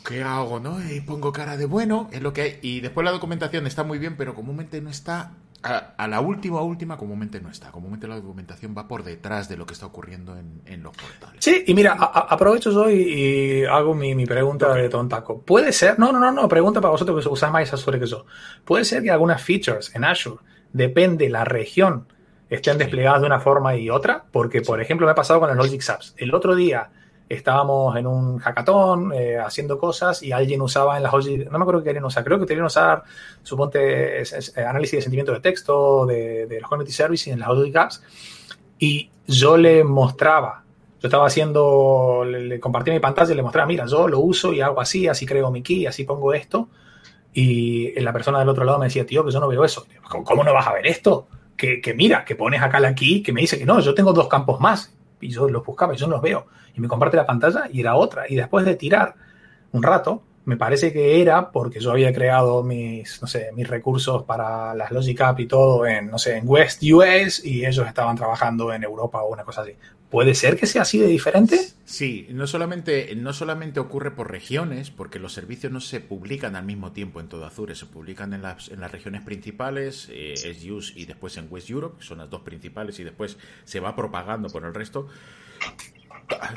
¿qué 0.06 0.22
hago, 0.22 0.60
no? 0.60 0.78
Y 0.92 1.00
pongo 1.00 1.32
cara 1.32 1.56
de 1.56 1.66
bueno, 1.66 2.08
es 2.12 2.22
lo 2.22 2.32
que 2.32 2.42
hay. 2.42 2.58
Y 2.62 2.80
después 2.80 3.04
la 3.04 3.10
documentación 3.10 3.66
está 3.66 3.84
muy 3.84 3.98
bien, 3.98 4.16
pero 4.16 4.34
comúnmente 4.34 4.80
no 4.80 4.90
está 4.90 5.32
a, 5.62 6.08
la 6.08 6.20
última, 6.20 6.62
última, 6.62 6.96
comúnmente 6.96 7.40
no 7.40 7.50
está. 7.50 7.70
Comúnmente 7.70 8.08
la 8.08 8.16
documentación 8.16 8.74
va 8.76 8.88
por 8.88 9.04
detrás 9.04 9.48
de 9.48 9.56
lo 9.58 9.66
que 9.66 9.74
está 9.74 9.86
ocurriendo 9.86 10.36
en, 10.36 10.82
los 10.82 10.96
portales. 10.96 11.44
Sí, 11.44 11.64
y 11.66 11.74
mira, 11.74 11.92
aprovecho 11.92 12.70
yo 12.70 12.90
y, 12.90 13.64
hago 13.66 13.94
mi, 13.94 14.24
pregunta 14.24 14.72
de 14.72 14.88
tontaco. 14.88 15.42
¿Puede 15.42 15.72
ser? 15.72 15.98
No, 15.98 16.12
no, 16.12 16.18
no, 16.18 16.32
no, 16.32 16.48
pregunta 16.48 16.80
para 16.80 16.92
vosotros 16.92 17.22
que 17.22 17.28
usáis 17.28 17.52
más 17.52 17.72
Azure 17.72 18.00
que 18.00 18.06
yo. 18.06 18.24
¿Puede 18.64 18.84
ser 18.84 19.02
que 19.02 19.10
algunas 19.10 19.42
features 19.42 19.94
en 19.94 20.04
Azure, 20.04 20.42
depende 20.72 21.28
la 21.28 21.44
región, 21.44 22.06
estén 22.48 22.78
desplegadas 22.78 23.20
de 23.20 23.26
una 23.26 23.40
forma 23.40 23.76
y 23.76 23.90
otra? 23.90 24.24
Porque, 24.30 24.62
por 24.62 24.80
ejemplo, 24.80 25.06
me 25.06 25.12
ha 25.12 25.16
pasado 25.16 25.40
con 25.40 25.48
los 25.54 25.58
Logic 25.58 25.86
Apps. 25.90 26.14
El 26.16 26.34
otro 26.34 26.54
día 26.54 26.90
estábamos 27.30 27.96
en 27.96 28.08
un 28.08 28.38
hackathon 28.38 29.12
eh, 29.12 29.38
haciendo 29.38 29.78
cosas 29.78 30.20
y 30.20 30.32
alguien 30.32 30.60
usaba 30.60 30.96
en 30.96 31.04
las 31.04 31.12
no 31.12 31.20
me 31.58 31.62
acuerdo 31.62 31.80
qué 31.80 31.90
querían 31.90 32.04
usar, 32.04 32.24
creo 32.24 32.40
que 32.40 32.46
querían 32.46 32.66
usar, 32.66 33.04
suponte, 33.44 34.24
análisis 34.56 34.98
de 34.98 35.02
sentimiento 35.02 35.32
de 35.32 35.38
texto 35.38 36.06
de, 36.06 36.58
los 36.60 36.68
community 36.68 36.92
services 36.92 37.32
en 37.32 37.38
las 37.38 37.48
Logic 37.48 37.76
Apps 37.76 38.02
y 38.80 39.10
yo 39.28 39.56
le 39.56 39.84
mostraba, 39.84 40.64
yo 41.00 41.06
estaba 41.06 41.26
haciendo, 41.26 42.24
le, 42.26 42.58
compartía 42.58 42.92
mi 42.92 43.00
pantalla 43.00 43.32
y 43.32 43.36
le 43.36 43.42
mostraba, 43.42 43.68
mira, 43.68 43.86
yo 43.86 44.08
lo 44.08 44.18
uso 44.18 44.52
y 44.52 44.60
hago 44.60 44.80
así, 44.80 45.06
así 45.06 45.24
creo 45.24 45.52
mi 45.52 45.62
key, 45.62 45.86
así 45.86 46.02
pongo 46.02 46.34
esto 46.34 46.68
y 47.32 47.92
la 48.00 48.12
persona 48.12 48.40
del 48.40 48.48
otro 48.48 48.64
lado 48.64 48.80
me 48.80 48.86
decía, 48.86 49.06
tío, 49.06 49.24
que 49.24 49.30
yo 49.30 49.38
no 49.38 49.46
veo 49.46 49.64
eso. 49.64 49.86
¿Cómo 50.24 50.42
no 50.42 50.52
vas 50.52 50.66
a 50.66 50.72
ver 50.72 50.88
esto? 50.88 51.28
Que, 51.56 51.80
que 51.80 51.94
mira, 51.94 52.24
que 52.24 52.34
pones 52.34 52.60
acá 52.60 52.80
la 52.80 52.92
key, 52.92 53.22
que 53.22 53.32
me 53.32 53.42
dice 53.42 53.56
que 53.56 53.64
no, 53.64 53.78
yo 53.78 53.94
tengo 53.94 54.12
dos 54.12 54.26
campos 54.26 54.58
más 54.58 54.92
y 55.20 55.30
yo 55.30 55.48
los 55.48 55.64
buscaba 55.64 55.94
y 55.94 55.96
yo 55.96 56.06
no 56.06 56.14
los 56.14 56.22
veo. 56.22 56.46
Y 56.74 56.80
me 56.80 56.88
comparte 56.88 57.16
la 57.16 57.26
pantalla 57.26 57.68
y 57.70 57.80
era 57.80 57.96
otra. 57.96 58.24
Y 58.28 58.36
después 58.36 58.64
de 58.64 58.76
tirar 58.76 59.14
un 59.72 59.82
rato, 59.82 60.22
me 60.44 60.56
parece 60.56 60.92
que 60.92 61.20
era 61.20 61.50
porque 61.50 61.80
yo 61.80 61.92
había 61.92 62.12
creado 62.12 62.62
mis, 62.62 63.20
no 63.20 63.28
sé, 63.28 63.50
mis 63.54 63.68
recursos 63.68 64.24
para 64.24 64.74
las 64.74 64.90
Logic 64.90 65.20
App 65.20 65.40
y 65.40 65.46
todo 65.46 65.86
en, 65.86 66.10
no 66.10 66.18
sé, 66.18 66.38
en 66.38 66.48
West 66.48 66.82
US 66.82 67.44
y 67.44 67.64
ellos 67.64 67.86
estaban 67.86 68.16
trabajando 68.16 68.72
en 68.72 68.82
Europa 68.82 69.22
o 69.22 69.32
una 69.32 69.44
cosa 69.44 69.62
así. 69.62 69.72
¿Puede 70.10 70.34
ser 70.34 70.56
que 70.56 70.66
sea 70.66 70.82
así 70.82 70.98
de 70.98 71.06
diferente? 71.06 71.56
Sí, 71.84 72.26
no 72.30 72.48
solamente, 72.48 73.14
no 73.14 73.32
solamente 73.32 73.78
ocurre 73.78 74.10
por 74.10 74.28
regiones, 74.28 74.90
porque 74.90 75.20
los 75.20 75.32
servicios 75.32 75.72
no 75.72 75.80
se 75.80 76.00
publican 76.00 76.56
al 76.56 76.64
mismo 76.64 76.90
tiempo 76.90 77.20
en 77.20 77.28
todo 77.28 77.46
Azure, 77.46 77.76
se 77.76 77.86
publican 77.86 78.32
en 78.32 78.42
las, 78.42 78.70
en 78.70 78.80
las 78.80 78.90
regiones 78.90 79.22
principales, 79.22 80.08
eh, 80.10 80.34
SUS 80.36 80.94
y 80.96 81.04
después 81.04 81.36
en 81.36 81.46
West 81.48 81.70
Europe, 81.70 81.98
que 82.00 82.04
son 82.04 82.18
las 82.18 82.28
dos 82.28 82.42
principales, 82.42 82.98
y 82.98 83.04
después 83.04 83.36
se 83.64 83.78
va 83.78 83.94
propagando 83.94 84.48
por 84.48 84.64
el 84.64 84.74
resto. 84.74 85.06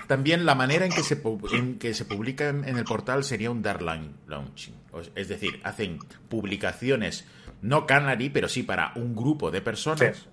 También 0.07 0.45
la 0.45 0.55
manera 0.55 0.85
en 0.85 0.91
que 0.91 1.03
se, 1.03 1.21
en 1.51 1.77
que 1.77 1.93
se 1.93 2.05
publica 2.05 2.49
en, 2.49 2.65
el 2.65 2.83
portal 2.85 3.23
sería 3.23 3.51
un 3.51 3.61
dark 3.61 3.81
launching. 3.81 4.75
Es 5.15 5.27
decir, 5.27 5.59
hacen 5.63 5.99
publicaciones, 6.27 7.25
no 7.61 7.85
canary, 7.85 8.29
pero 8.29 8.49
sí 8.49 8.63
para 8.63 8.93
un 8.95 9.15
grupo 9.15 9.51
de 9.51 9.61
personas. 9.61 10.27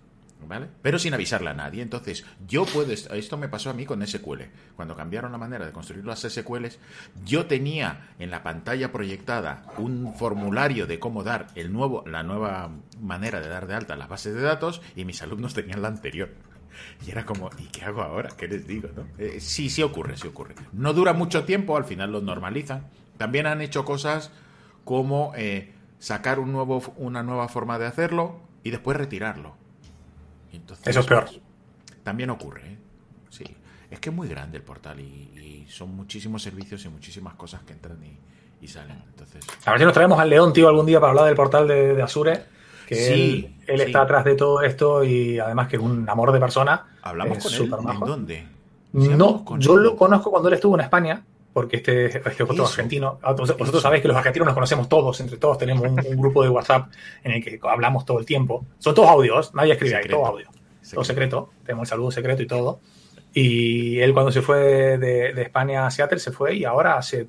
¿Vale? 0.46 0.68
Pero 0.82 0.98
sin 0.98 1.14
avisarle 1.14 1.50
a 1.50 1.54
nadie. 1.54 1.82
Entonces, 1.82 2.24
yo 2.46 2.64
puedo. 2.64 2.92
Esto 2.92 3.36
me 3.36 3.48
pasó 3.48 3.70
a 3.70 3.72
mí 3.72 3.86
con 3.86 4.04
SQL. 4.06 4.42
Cuando 4.74 4.96
cambiaron 4.96 5.32
la 5.32 5.38
manera 5.38 5.66
de 5.66 5.72
construir 5.72 6.04
las 6.04 6.20
SQLs, 6.20 6.78
yo 7.24 7.46
tenía 7.46 8.10
en 8.18 8.30
la 8.30 8.42
pantalla 8.42 8.90
proyectada 8.90 9.64
un 9.78 10.14
formulario 10.14 10.86
de 10.86 10.98
cómo 10.98 11.22
dar 11.22 11.48
el 11.54 11.72
nuevo, 11.72 12.04
la 12.06 12.22
nueva 12.22 12.70
manera 13.00 13.40
de 13.40 13.48
dar 13.48 13.66
de 13.66 13.74
alta 13.74 13.96
las 13.96 14.08
bases 14.08 14.34
de 14.34 14.42
datos 14.42 14.82
y 14.96 15.04
mis 15.04 15.22
alumnos 15.22 15.54
tenían 15.54 15.82
la 15.82 15.88
anterior. 15.88 16.30
Y 17.06 17.10
era 17.10 17.24
como, 17.24 17.50
¿y 17.58 17.66
qué 17.66 17.84
hago 17.84 18.02
ahora? 18.02 18.30
¿Qué 18.36 18.48
les 18.48 18.66
digo? 18.66 18.88
¿no? 18.94 19.06
Eh, 19.18 19.40
sí, 19.40 19.70
sí 19.70 19.82
ocurre, 19.82 20.16
sí 20.16 20.28
ocurre. 20.28 20.54
No 20.72 20.92
dura 20.92 21.12
mucho 21.12 21.44
tiempo, 21.44 21.76
al 21.76 21.84
final 21.84 22.12
lo 22.12 22.20
normalizan. 22.20 22.86
También 23.16 23.46
han 23.46 23.60
hecho 23.60 23.84
cosas 23.84 24.30
como 24.84 25.32
eh, 25.36 25.72
sacar 25.98 26.38
un 26.38 26.52
nuevo, 26.52 26.82
una 26.96 27.22
nueva 27.22 27.48
forma 27.48 27.78
de 27.78 27.86
hacerlo 27.86 28.40
y 28.62 28.70
después 28.70 28.96
retirarlo. 28.96 29.59
Eso 30.84 31.00
es 31.00 31.06
peor. 31.06 31.28
También 32.02 32.30
ocurre, 32.30 32.62
¿eh? 32.66 32.78
Sí. 33.28 33.44
Es 33.90 33.98
que 34.00 34.10
es 34.10 34.14
muy 34.14 34.28
grande 34.28 34.58
el 34.58 34.62
portal 34.62 35.00
y, 35.00 35.66
son 35.68 35.94
muchísimos 35.94 36.42
servicios 36.42 36.84
y 36.84 36.88
muchísimas 36.88 37.34
cosas 37.34 37.62
que 37.62 37.72
entran 37.72 37.98
y, 38.60 38.66
salen. 38.66 39.02
Entonces... 39.08 39.44
A 39.64 39.70
ver 39.70 39.78
si 39.78 39.84
nos 39.84 39.94
traemos 39.94 40.18
al 40.18 40.28
León, 40.28 40.52
tío, 40.52 40.68
algún 40.68 40.84
día 40.84 40.98
para 40.98 41.10
hablar 41.10 41.26
del 41.26 41.36
portal 41.36 41.68
de, 41.68 41.94
de 41.94 42.02
Azure 42.02 42.42
que 42.90 43.52
él, 43.66 43.80
está 43.80 44.02
atrás 44.02 44.24
de 44.24 44.34
todo 44.34 44.62
esto 44.62 45.04
y 45.04 45.38
además 45.38 45.68
que 45.68 45.76
es 45.76 45.82
un 45.82 46.08
amor 46.08 46.32
de 46.32 46.40
persona. 46.40 46.86
¿Hablamos 47.02 47.38
con 47.38 47.54
él? 47.54 47.62
¿En 47.62 48.00
dónde? 48.00 48.46
No, 48.92 49.44
yo 49.58 49.76
lo 49.76 49.96
conozco 49.96 50.30
cuando 50.30 50.48
él 50.48 50.54
estuvo 50.54 50.74
en 50.74 50.80
España, 50.80 51.22
porque 51.52 51.78
este, 51.78 52.06
este 52.06 52.30
es 52.30 52.60
argentino. 52.60 53.18
Ah, 53.22 53.32
vosotros 53.32 53.82
sabéis 53.82 54.02
que 54.02 54.08
los 54.08 54.16
argentinos 54.16 54.46
nos 54.46 54.54
conocemos 54.54 54.88
todos, 54.88 55.20
entre 55.20 55.36
todos 55.36 55.58
tenemos 55.58 55.88
un, 55.88 55.96
grupo 56.16 56.42
de 56.42 56.48
WhatsApp 56.48 56.90
en 57.24 57.32
el 57.32 57.44
que 57.44 57.58
hablamos 57.62 58.04
todo 58.04 58.18
el 58.18 58.26
tiempo. 58.26 58.66
Son 58.78 58.94
todos 58.94 59.08
audios, 59.08 59.54
nadie 59.54 59.72
escribe 59.72 59.96
ahí, 59.96 60.08
todo 60.08 60.26
audio. 60.26 60.48
Todo 60.92 61.04
secreto, 61.04 61.50
tenemos 61.64 61.86
el 61.86 61.90
saludo 61.90 62.10
secreto 62.10 62.42
y 62.42 62.46
todo. 62.46 62.80
Y 63.32 64.00
él 64.00 64.12
cuando 64.12 64.32
se 64.32 64.42
fue 64.42 64.98
de, 64.98 65.32
de 65.32 65.42
España 65.42 65.86
a 65.86 65.90
Seattle 65.90 66.18
se 66.18 66.32
fue 66.32 66.56
y 66.56 66.64
ahora 66.64 66.96
hace 66.96 67.28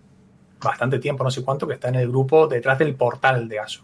bastante 0.61 0.99
tiempo, 0.99 1.23
no 1.23 1.31
sé 1.31 1.43
cuánto, 1.43 1.68
que 1.68 1.73
está 1.73 1.89
en 1.89 1.95
el 1.95 2.07
grupo 2.07 2.48
detrás 2.48 2.77
del 2.80 2.95
portal 2.95 3.48
de 3.48 3.60
ASO. 3.60 3.81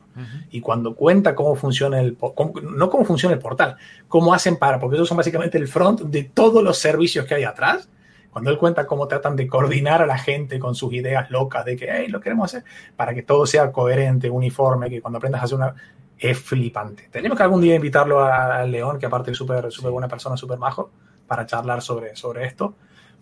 Y 0.50 0.62
cuando 0.62 0.96
cuenta 0.96 1.36
cómo 1.36 1.56
funciona 1.56 2.00
el, 2.00 2.18
no 2.64 2.90
cómo 2.90 3.06
funciona 3.06 3.36
el 3.36 3.40
portal, 3.40 3.78
cómo 4.08 4.34
hacen 4.34 4.58
para, 4.58 4.80
porque 4.80 4.96
ellos 4.96 5.08
son 5.08 5.18
básicamente 5.18 5.58
el 5.58 5.68
front 5.68 6.02
de 6.02 6.24
todos 6.24 6.64
los 6.64 6.78
servicios 6.78 7.26
que 7.26 7.36
hay 7.36 7.44
atrás. 7.44 7.90
Cuando 8.38 8.52
él 8.52 8.60
cuenta 8.60 8.86
cómo 8.86 9.08
tratan 9.08 9.36
de 9.36 9.48
coordinar 9.48 10.04
a 10.04 10.06
la 10.06 10.20
gente 10.20 10.60
con 10.60 10.76
sus 10.76 10.94
ideas 10.94 11.32
locas 11.32 11.66
de 11.66 11.76
que, 11.76 11.88
hey, 11.90 12.08
lo 12.08 12.22
queremos 12.22 12.54
hacer, 12.54 12.70
para 12.96 13.16
que 13.16 13.24
todo 13.24 13.48
sea 13.48 13.72
coherente, 13.72 14.30
uniforme, 14.30 14.92
que 14.92 15.02
cuando 15.02 15.18
aprendas 15.18 15.42
a 15.42 15.46
hacer 15.46 15.58
una... 15.58 15.74
Es 16.20 16.38
flipante. 16.38 17.10
Tenemos 17.12 17.36
que 17.36 17.44
algún 17.44 17.62
día 17.62 17.74
invitarlo 17.74 18.24
al 18.24 18.70
León, 18.70 19.00
que 19.00 19.08
aparte 19.08 19.32
es 19.32 19.38
súper 19.38 19.72
súper 19.72 19.90
buena 19.90 20.08
persona, 20.08 20.38
súper 20.38 20.60
majo, 20.60 20.92
para 21.26 21.48
charlar 21.48 21.82
sobre, 21.82 22.16
sobre 22.16 22.46
esto 22.46 22.76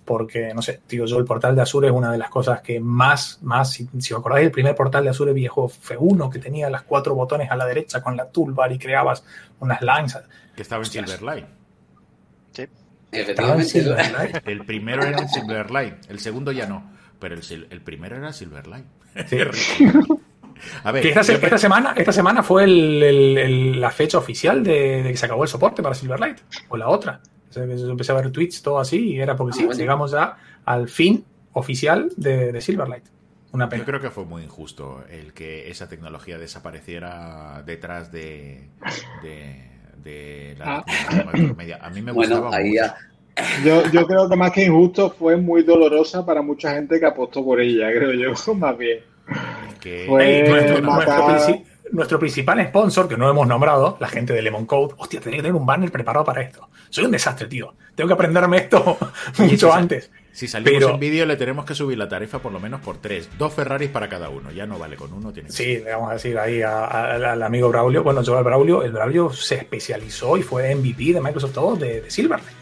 porque, 0.04 0.54
no 0.54 0.62
sé, 0.62 0.82
digo 0.90 1.06
yo, 1.06 1.18
el 1.18 1.24
portal 1.24 1.56
de 1.56 1.62
Azure 1.62 1.88
es 1.88 1.94
una 1.94 2.12
de 2.12 2.18
las 2.18 2.30
cosas 2.30 2.60
que 2.60 2.82
más, 2.82 3.40
más, 3.42 3.72
si, 3.72 3.88
si 3.98 4.14
os 4.14 4.20
acordáis, 4.20 4.48
el 4.48 4.52
primer 4.52 4.76
portal 4.76 5.06
de 5.06 5.12
Azure 5.12 5.32
viejo 5.32 5.70
F1 5.70 6.30
que 6.30 6.40
tenía 6.40 6.70
las 6.70 6.84
cuatro 6.84 7.16
botones 7.16 7.50
a 7.50 7.56
la 7.56 7.66
derecha 7.66 8.04
con 8.04 8.18
la 8.18 8.26
toolbar 8.26 8.74
y 8.74 8.78
creabas 8.78 9.24
unas 9.62 9.82
lines. 9.82 10.20
Que 10.56 10.62
estaba 10.62 10.84
en 10.84 10.92
Silverlight. 10.92 11.46
Efectivamente. 13.22 14.42
El 14.46 14.66
primero 14.66 15.04
era 15.04 15.20
en 15.20 15.30
Silverlight, 15.30 16.10
el 16.10 16.20
segundo 16.20 16.52
ya 16.52 16.66
no, 16.66 16.92
pero 17.20 17.36
el, 17.36 17.68
el 17.70 17.82
primero 17.82 18.16
era 18.16 18.34
Silverlight. 18.34 18.86
Sí. 19.28 19.38
A 20.84 20.92
ver, 20.92 21.06
esta, 21.06 21.58
semana, 21.58 21.94
esta 21.98 22.14
semana 22.14 22.42
fue 22.42 22.64
el, 22.64 23.80
la 23.80 23.92
fecha 23.92 24.18
oficial 24.18 24.64
de, 24.64 25.04
de, 25.04 25.12
que 25.12 25.18
se 25.18 25.26
acabó 25.26 25.44
el 25.44 25.50
soporte 25.50 25.84
para 25.84 25.96
Silverlight, 25.96 26.38
o 26.70 26.78
la 26.78 26.88
otra. 26.88 27.22
Yo 27.54 27.64
empecé 27.64 28.12
a 28.12 28.16
ver 28.16 28.32
tweets, 28.32 28.62
todo 28.62 28.80
así, 28.80 29.12
y 29.12 29.20
era 29.20 29.36
porque 29.36 29.58
ah, 29.58 29.74
sí, 29.74 29.78
llegamos 29.78 30.12
ya 30.12 30.38
al 30.66 30.90
fin 30.90 31.24
oficial 31.54 32.12
de, 32.18 32.60
Silverlight. 32.62 33.06
Una 33.52 33.70
pena. 33.70 33.84
Yo 33.84 33.86
creo 33.86 34.02
que 34.02 34.10
fue 34.10 34.26
muy 34.26 34.44
injusto 34.44 35.04
el 35.10 35.34
que 35.34 35.70
esa 35.70 35.88
tecnología 35.88 36.38
desapareciera 36.38 37.64
detrás 37.66 38.12
de, 38.12 38.70
de, 39.24 39.75
la 40.06 40.78
ah. 40.78 40.86
A 41.82 41.90
mí 41.90 42.02
me 42.02 42.12
gustaba 42.12 42.52
Yo, 43.64 43.90
yo 43.92 44.08
creo 44.08 44.30
que 44.30 44.36
más 44.36 44.52
que 44.52 44.66
injusto 44.66 45.10
fue 45.10 45.36
muy 45.36 45.64
dolorosa 45.64 46.26
para 46.26 46.42
mucha 46.42 46.74
gente 46.74 47.00
que 47.00 47.06
apostó 47.06 47.44
por 47.44 47.60
ella, 47.60 47.92
creo 47.94 48.14
yo, 48.14 48.54
más 48.56 48.78
bien. 48.78 49.00
que... 49.80 50.06
nuestro 51.92 52.20
principal 52.20 52.66
sponsor, 52.68 53.08
que 53.08 53.18
no 53.18 53.30
hemos 53.30 53.48
nombrado, 53.48 53.98
la 54.00 54.08
gente 54.08 54.34
de 54.34 54.42
Lemon 54.42 54.66
Code, 54.66 54.96
hostia, 54.98 55.20
tenía 55.20 55.38
que 55.38 55.44
tener 55.44 55.56
un 55.56 55.66
banner 55.66 55.92
preparado 55.92 56.26
para 56.26 56.42
esto. 56.42 56.70
Soy 56.90 57.06
un 57.06 57.12
desastre, 57.12 57.48
tío. 57.48 57.74
Tengo 57.96 58.08
que 58.08 58.14
aprenderme 58.14 58.58
esto 58.58 58.98
mucho 59.40 59.74
antes. 59.74 60.12
Si 60.36 60.50
salimos 60.50 60.84
en 60.84 61.00
vídeo, 61.00 61.26
le 61.26 61.38
tenemos 61.38 61.64
que 61.64 61.74
subir 61.74 61.98
la 61.98 62.10
tarifa 62.10 62.40
por 62.40 62.52
lo 62.52 62.60
menos 62.60 62.82
por 62.82 62.98
tres. 62.98 63.30
Dos 63.38 63.54
Ferraris 63.54 63.90
para 63.90 64.10
cada 64.10 64.28
uno. 64.28 64.52
Ya 64.52 64.66
no 64.66 64.78
vale 64.78 64.98
con 64.98 65.14
uno. 65.14 65.32
Tiene 65.32 65.50
sí, 65.50 65.78
le 65.78 65.94
vamos 65.94 66.10
a 66.10 66.16
decir 66.16 66.38
ahí 66.38 66.62
al 66.62 67.42
amigo 67.42 67.70
Braulio. 67.70 68.04
Bueno, 68.04 68.22
yo 68.22 68.38
al 68.38 68.44
Braulio, 68.44 68.84
el 68.84 68.92
Braulio 68.92 69.32
se 69.32 69.56
especializó 69.56 70.36
y 70.36 70.44
fue 70.44 70.76
MVP 70.76 71.14
de 71.14 71.22
Microsoft 71.22 71.54
todo 71.54 71.78
de, 71.78 72.02
de 72.02 72.12
Silverlight. 72.12 72.54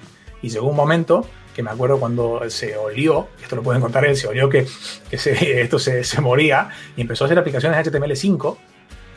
Y 0.44 0.50
llegó 0.50 0.68
un 0.68 0.76
momento 0.76 1.28
que 1.56 1.64
me 1.64 1.72
acuerdo 1.72 2.00
cuando 2.00 2.48
se 2.48 2.78
olió, 2.78 3.30
esto 3.42 3.56
lo 3.56 3.64
pueden 3.64 3.82
contar 3.82 4.06
él, 4.06 4.16
se 4.16 4.28
olió 4.28 4.50
que, 4.50 4.68
esto 5.12 5.80
se, 5.80 6.04
se, 6.04 6.22
moría 6.22 6.70
y 6.96 7.02
empezó 7.02 7.24
a 7.24 7.26
hacer 7.26 7.40
aplicaciones 7.40 7.88
HTML5 7.88 8.58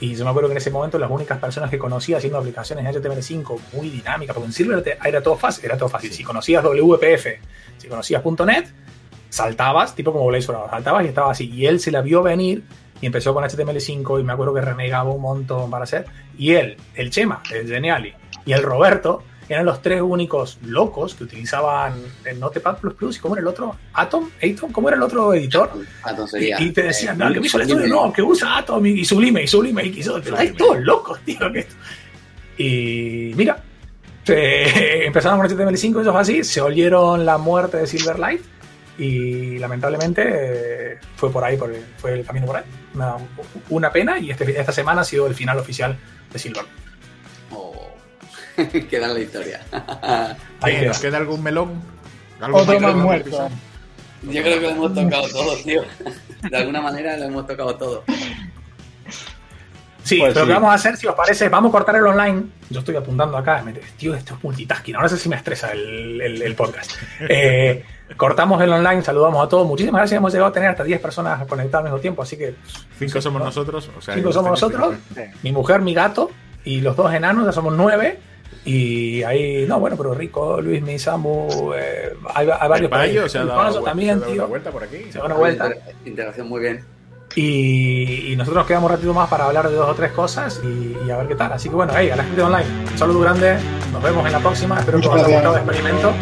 y 0.01 0.15
yo 0.15 0.25
me 0.25 0.31
acuerdo 0.31 0.49
que 0.49 0.53
en 0.53 0.59
ese 0.59 0.71
momento 0.71 0.99
las 0.99 1.11
únicas 1.11 1.39
personas 1.39 1.71
que 1.71 1.79
conocía 1.79 2.19
haciendo 2.19 2.39
aplicaciones 2.39 2.85
en 2.85 3.03
HTML5 3.03 3.59
muy 3.73 3.89
dinámicas, 3.89 4.35
porque 4.35 4.47
en 4.47 4.53
Silver 4.53 4.99
era 5.05 5.23
todo 5.23 5.37
fácil, 5.37 5.65
era 5.65 5.79
todo 5.79 5.89
fácil. 5.89 6.13
Si 6.13 6.23
conocías 6.23 6.63
WPF, 6.63 7.27
si 7.79 7.89
conocías 7.89 8.23
.NET, 8.25 8.69
saltabas, 9.31 9.95
tipo 9.95 10.13
como 10.13 10.27
Blazor, 10.27 10.69
saltabas 10.71 11.05
y 11.05 11.09
estaba 11.09 11.31
así. 11.31 11.51
Y 11.51 11.67
él 11.67 11.81
se 11.81 11.91
la 11.91 12.03
vio 12.03 12.23
venir 12.23 12.65
y 13.01 13.07
empezó 13.07 13.33
con 13.33 13.45
HTML5 13.45 14.21
y 14.21 14.23
me 14.23 14.33
acuerdo 14.33 14.53
que 14.55 14.61
renegaba 14.61 15.11
un 15.11 15.23
montón 15.23 15.71
para 15.71 15.85
hacer. 15.85 16.07
Y 16.37 16.53
él, 16.53 16.77
el 16.95 17.11
Chema, 17.11 17.43
el 17.53 17.67
Geniali, 17.67 18.15
y 18.45 18.53
el 18.53 18.63
Roberto 18.63 19.23
eran 19.49 19.65
los 19.65 19.81
tres 19.83 20.03
únicos 20.03 20.59
locos 20.65 21.15
que 21.15 21.25
utilizaban 21.25 21.95
el 22.25 22.41
Notepad++, 22.41 22.79
¿y 22.83 23.19
cómo 23.19 23.35
era 23.37 23.43
el 23.43 23.49
otro? 23.49 23.77
¿Atom? 23.95 24.31
¿Atom? 24.43 24.73
¿Cómo 24.73 24.89
era 24.89 24.97
el 24.97 25.03
otro 25.03 25.35
editor? 25.35 25.71
Atom 26.03 26.27
sería. 26.27 26.61
Y, 26.61 26.73
te 26.73 26.83
decían, 26.83 27.19
no, 27.19 27.33
que 27.33 27.41
me 27.41 27.47
hizo 27.47 27.59
el 27.59 27.69
estudio, 27.69 27.87
no, 27.89 28.13
que 28.13 28.23
usa 28.23 28.59
Atom 28.59 28.85
y, 28.87 29.05
Sublime, 29.05 29.43
y 29.43 29.47
Sublime, 29.47 29.85
y 29.85 29.93
quiso, 29.93 30.21
hay 30.37 30.53
todos 30.53 30.81
locos, 30.81 31.21
tío, 31.21 31.53
que 31.53 31.61
esto. 31.61 31.75
Y 32.59 33.33
mira, 33.37 33.63
empezaron 34.27 35.39
con 35.39 35.49
HTML5, 35.49 36.01
eso 36.01 36.13
fue 36.13 36.21
así, 36.21 36.45
se 36.45 36.61
oyeron 36.61 37.25
la 37.25 37.39
muerte 37.39 37.77
de 37.77 37.87
Silverlight 37.87 38.43
y 38.99 39.59
lamentablemente 39.59 40.23
eh, 40.27 40.99
fue 41.17 41.31
por 41.31 41.45
ahí, 41.45 41.59
fue 41.99 42.15
el 42.15 42.25
camino 42.25 42.47
por 42.47 42.57
ahí. 42.57 42.65
Una, 43.69 43.93
pena 43.93 44.19
y 44.19 44.31
este, 44.31 44.59
esta 44.59 44.73
semana 44.73 45.03
ha 45.03 45.05
sido 45.05 45.27
el 45.27 45.35
final 45.35 45.59
oficial 45.59 45.97
de 46.33 46.39
Silver. 46.39 46.65
Queda 48.91 49.09
la 49.09 49.21
historia. 49.21 49.61
Ahí 50.61 50.87
¿Nos 50.87 50.99
queda 50.99 51.19
algún 51.19 51.43
melón? 51.43 51.83
Otro 52.53 52.81
más 52.81 52.95
muerto. 52.95 53.49
Yo 54.23 54.43
creo 54.43 54.61
que 54.61 54.61
lo 54.61 54.69
hemos 54.71 54.95
tocado 54.95 55.29
todo, 55.29 55.57
tío. 55.57 55.83
De 56.51 56.57
alguna 56.57 56.81
manera 56.81 57.17
lo 57.17 57.25
hemos 57.25 57.47
tocado 57.47 57.77
todo. 57.77 58.05
Sí, 60.07 60.19
pues 60.21 60.35
pero 60.35 60.47
lo 60.47 60.51
que 60.51 60.55
vamos 60.55 60.71
a 60.71 60.75
hacer, 60.75 60.97
si 60.97 61.07
os 61.09 61.17
parece, 61.17 61.49
vamos 61.49 61.71
a 61.71 61.73
cortar 61.73 61.97
el 61.97 62.07
online. 62.07 62.45
Yo 62.71 62.79
estoy 62.79 62.95
apuntando 62.95 63.37
acá, 63.37 63.65
tío, 63.97 64.15
esto 64.15 64.35
es 64.35 64.45
multitasking. 64.45 64.95
Ahora 64.95 65.09
sé 65.09 65.19
si 65.19 65.29
me 65.29 65.35
estresa 65.35 65.73
el, 65.73 66.55
podcast. 66.57 66.93
Eh, 67.29 67.85
cortamos 68.17 68.63
el 68.63 68.73
online, 68.73 69.03
saludamos 69.03 69.45
a 69.45 69.49
todos. 69.49 69.67
Muchísimas 69.67 70.01
gracias. 70.01 70.19
Hemos 70.19 70.33
llegado 70.33 70.51
a 70.51 70.53
tener 70.53 70.71
hasta 70.71 70.85
10 70.85 71.01
personas 71.01 71.45
conectadas 71.47 71.87
al 71.87 71.91
mismo 71.91 72.01
tiempo, 72.01 72.23
así 72.23 72.37
que. 72.37 72.55
Cinco 72.99 73.21
somos 73.21 73.43
nosotros. 73.43 73.91
O 73.97 74.01
sea, 74.01 74.15
cinco 74.15 74.33
somos 74.33 74.53
nosotros. 74.53 74.95
Mi 75.43 75.51
mujer, 75.51 75.81
mi 75.83 75.93
gato 75.93 76.31
y 76.65 76.83
los 76.83 76.97
dos 76.97 77.13
enanos, 77.13 77.45
ya 77.45 77.53
somos 77.53 77.75
nueve. 77.77 78.21
Y 78.65 79.23
ahí, 79.23 79.65
no, 79.69 79.79
bueno, 79.79 79.97
pero 79.97 80.13
Rico, 80.13 80.61
Luis, 80.61 80.83
mi 80.83 80.99
Samu, 80.99 81.73
eh, 81.77 82.15
hay, 82.35 82.47
varios. 82.47 82.91
Payo, 82.91 83.29
se 83.29 83.39
ha 83.39 83.45
dado, 83.45 83.81
también, 83.83 84.21
se 84.21 84.33
una 84.33 84.45
vuelta 84.45 84.71
por 84.73 84.83
aquí. 84.83 85.05
Se 85.11 85.19
da 85.19 85.27
una 85.27 85.37
vuelta. 85.37 85.71
Interacción 86.05 86.49
muy 86.49 86.61
bien. 86.61 86.85
Y, 87.37 88.35
nosotros 88.37 88.63
nos 88.63 88.67
quedamos 88.67 88.91
un 88.91 88.97
ratito 88.97 89.15
más 89.15 89.29
para 89.29 89.47
hablar 89.47 89.69
de 89.69 89.77
dos 89.77 89.89
o 89.89 89.95
tres 89.95 90.11
cosas 90.13 90.61
y, 90.65 91.11
a 91.11 91.17
ver 91.19 91.29
qué 91.29 91.35
tal. 91.35 91.53
Así 91.53 91.69
que 91.69 91.75
bueno, 91.75 91.93
ahí, 91.95 92.11
a 92.11 92.17
la 92.17 92.25
gente 92.25 92.43
online, 92.43 92.67
un 92.91 92.99
saludo 92.99 93.21
grande, 93.21 93.57
nos 93.93 94.03
vemos 94.03 94.27
en 94.27 94.33
la 94.33 94.41
próxima. 94.41 94.79
Espero 94.81 95.01
que 95.01 95.09
os 95.09 95.15
haya 95.15 95.29
gustado 95.29 95.57
el 95.57 95.63
experimento. 95.63 96.13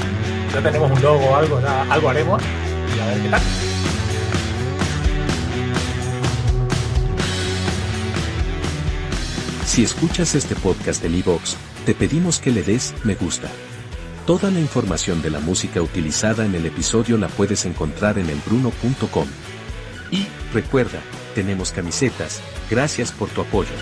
Ya 0.53 0.63
tenemos 0.63 0.91
un 0.91 1.03
logo 1.03 1.25
o 1.25 1.35
algo, 1.37 1.61
ya 1.61 1.83
algo 1.93 2.09
haremos 2.11 2.43
y 2.97 3.01
a 3.01 3.07
ver 3.07 3.23
qué 3.23 3.29
tal. 3.29 3.41
Si 9.65 9.83
escuchas 9.83 10.35
este 10.35 10.55
podcast 10.55 11.05
en 11.05 11.17
iVoox, 11.17 11.57
te 11.85 11.95
pedimos 11.95 12.41
que 12.41 12.51
le 12.51 12.63
des 12.63 12.95
me 13.05 13.15
gusta. 13.15 13.49
Toda 14.27 14.51
la 14.51 14.59
información 14.59 15.21
de 15.21 15.31
la 15.31 15.41
música 15.41 15.83
utilizada 15.83 16.47
en 16.47 16.55
el 16.55 16.65
episodio 16.65 17.19
la 17.19 17.29
puedes 17.29 17.67
encontrar 17.67 18.19
en 18.19 18.31
elbruno.com. 18.31 19.27
Y, 20.11 20.27
recuerda, 20.53 21.01
tenemos 21.35 21.73
camisetas, 21.73 22.41
gracias 22.71 23.13
por 23.13 23.29
tu 23.29 23.43
apoyo. 23.43 23.73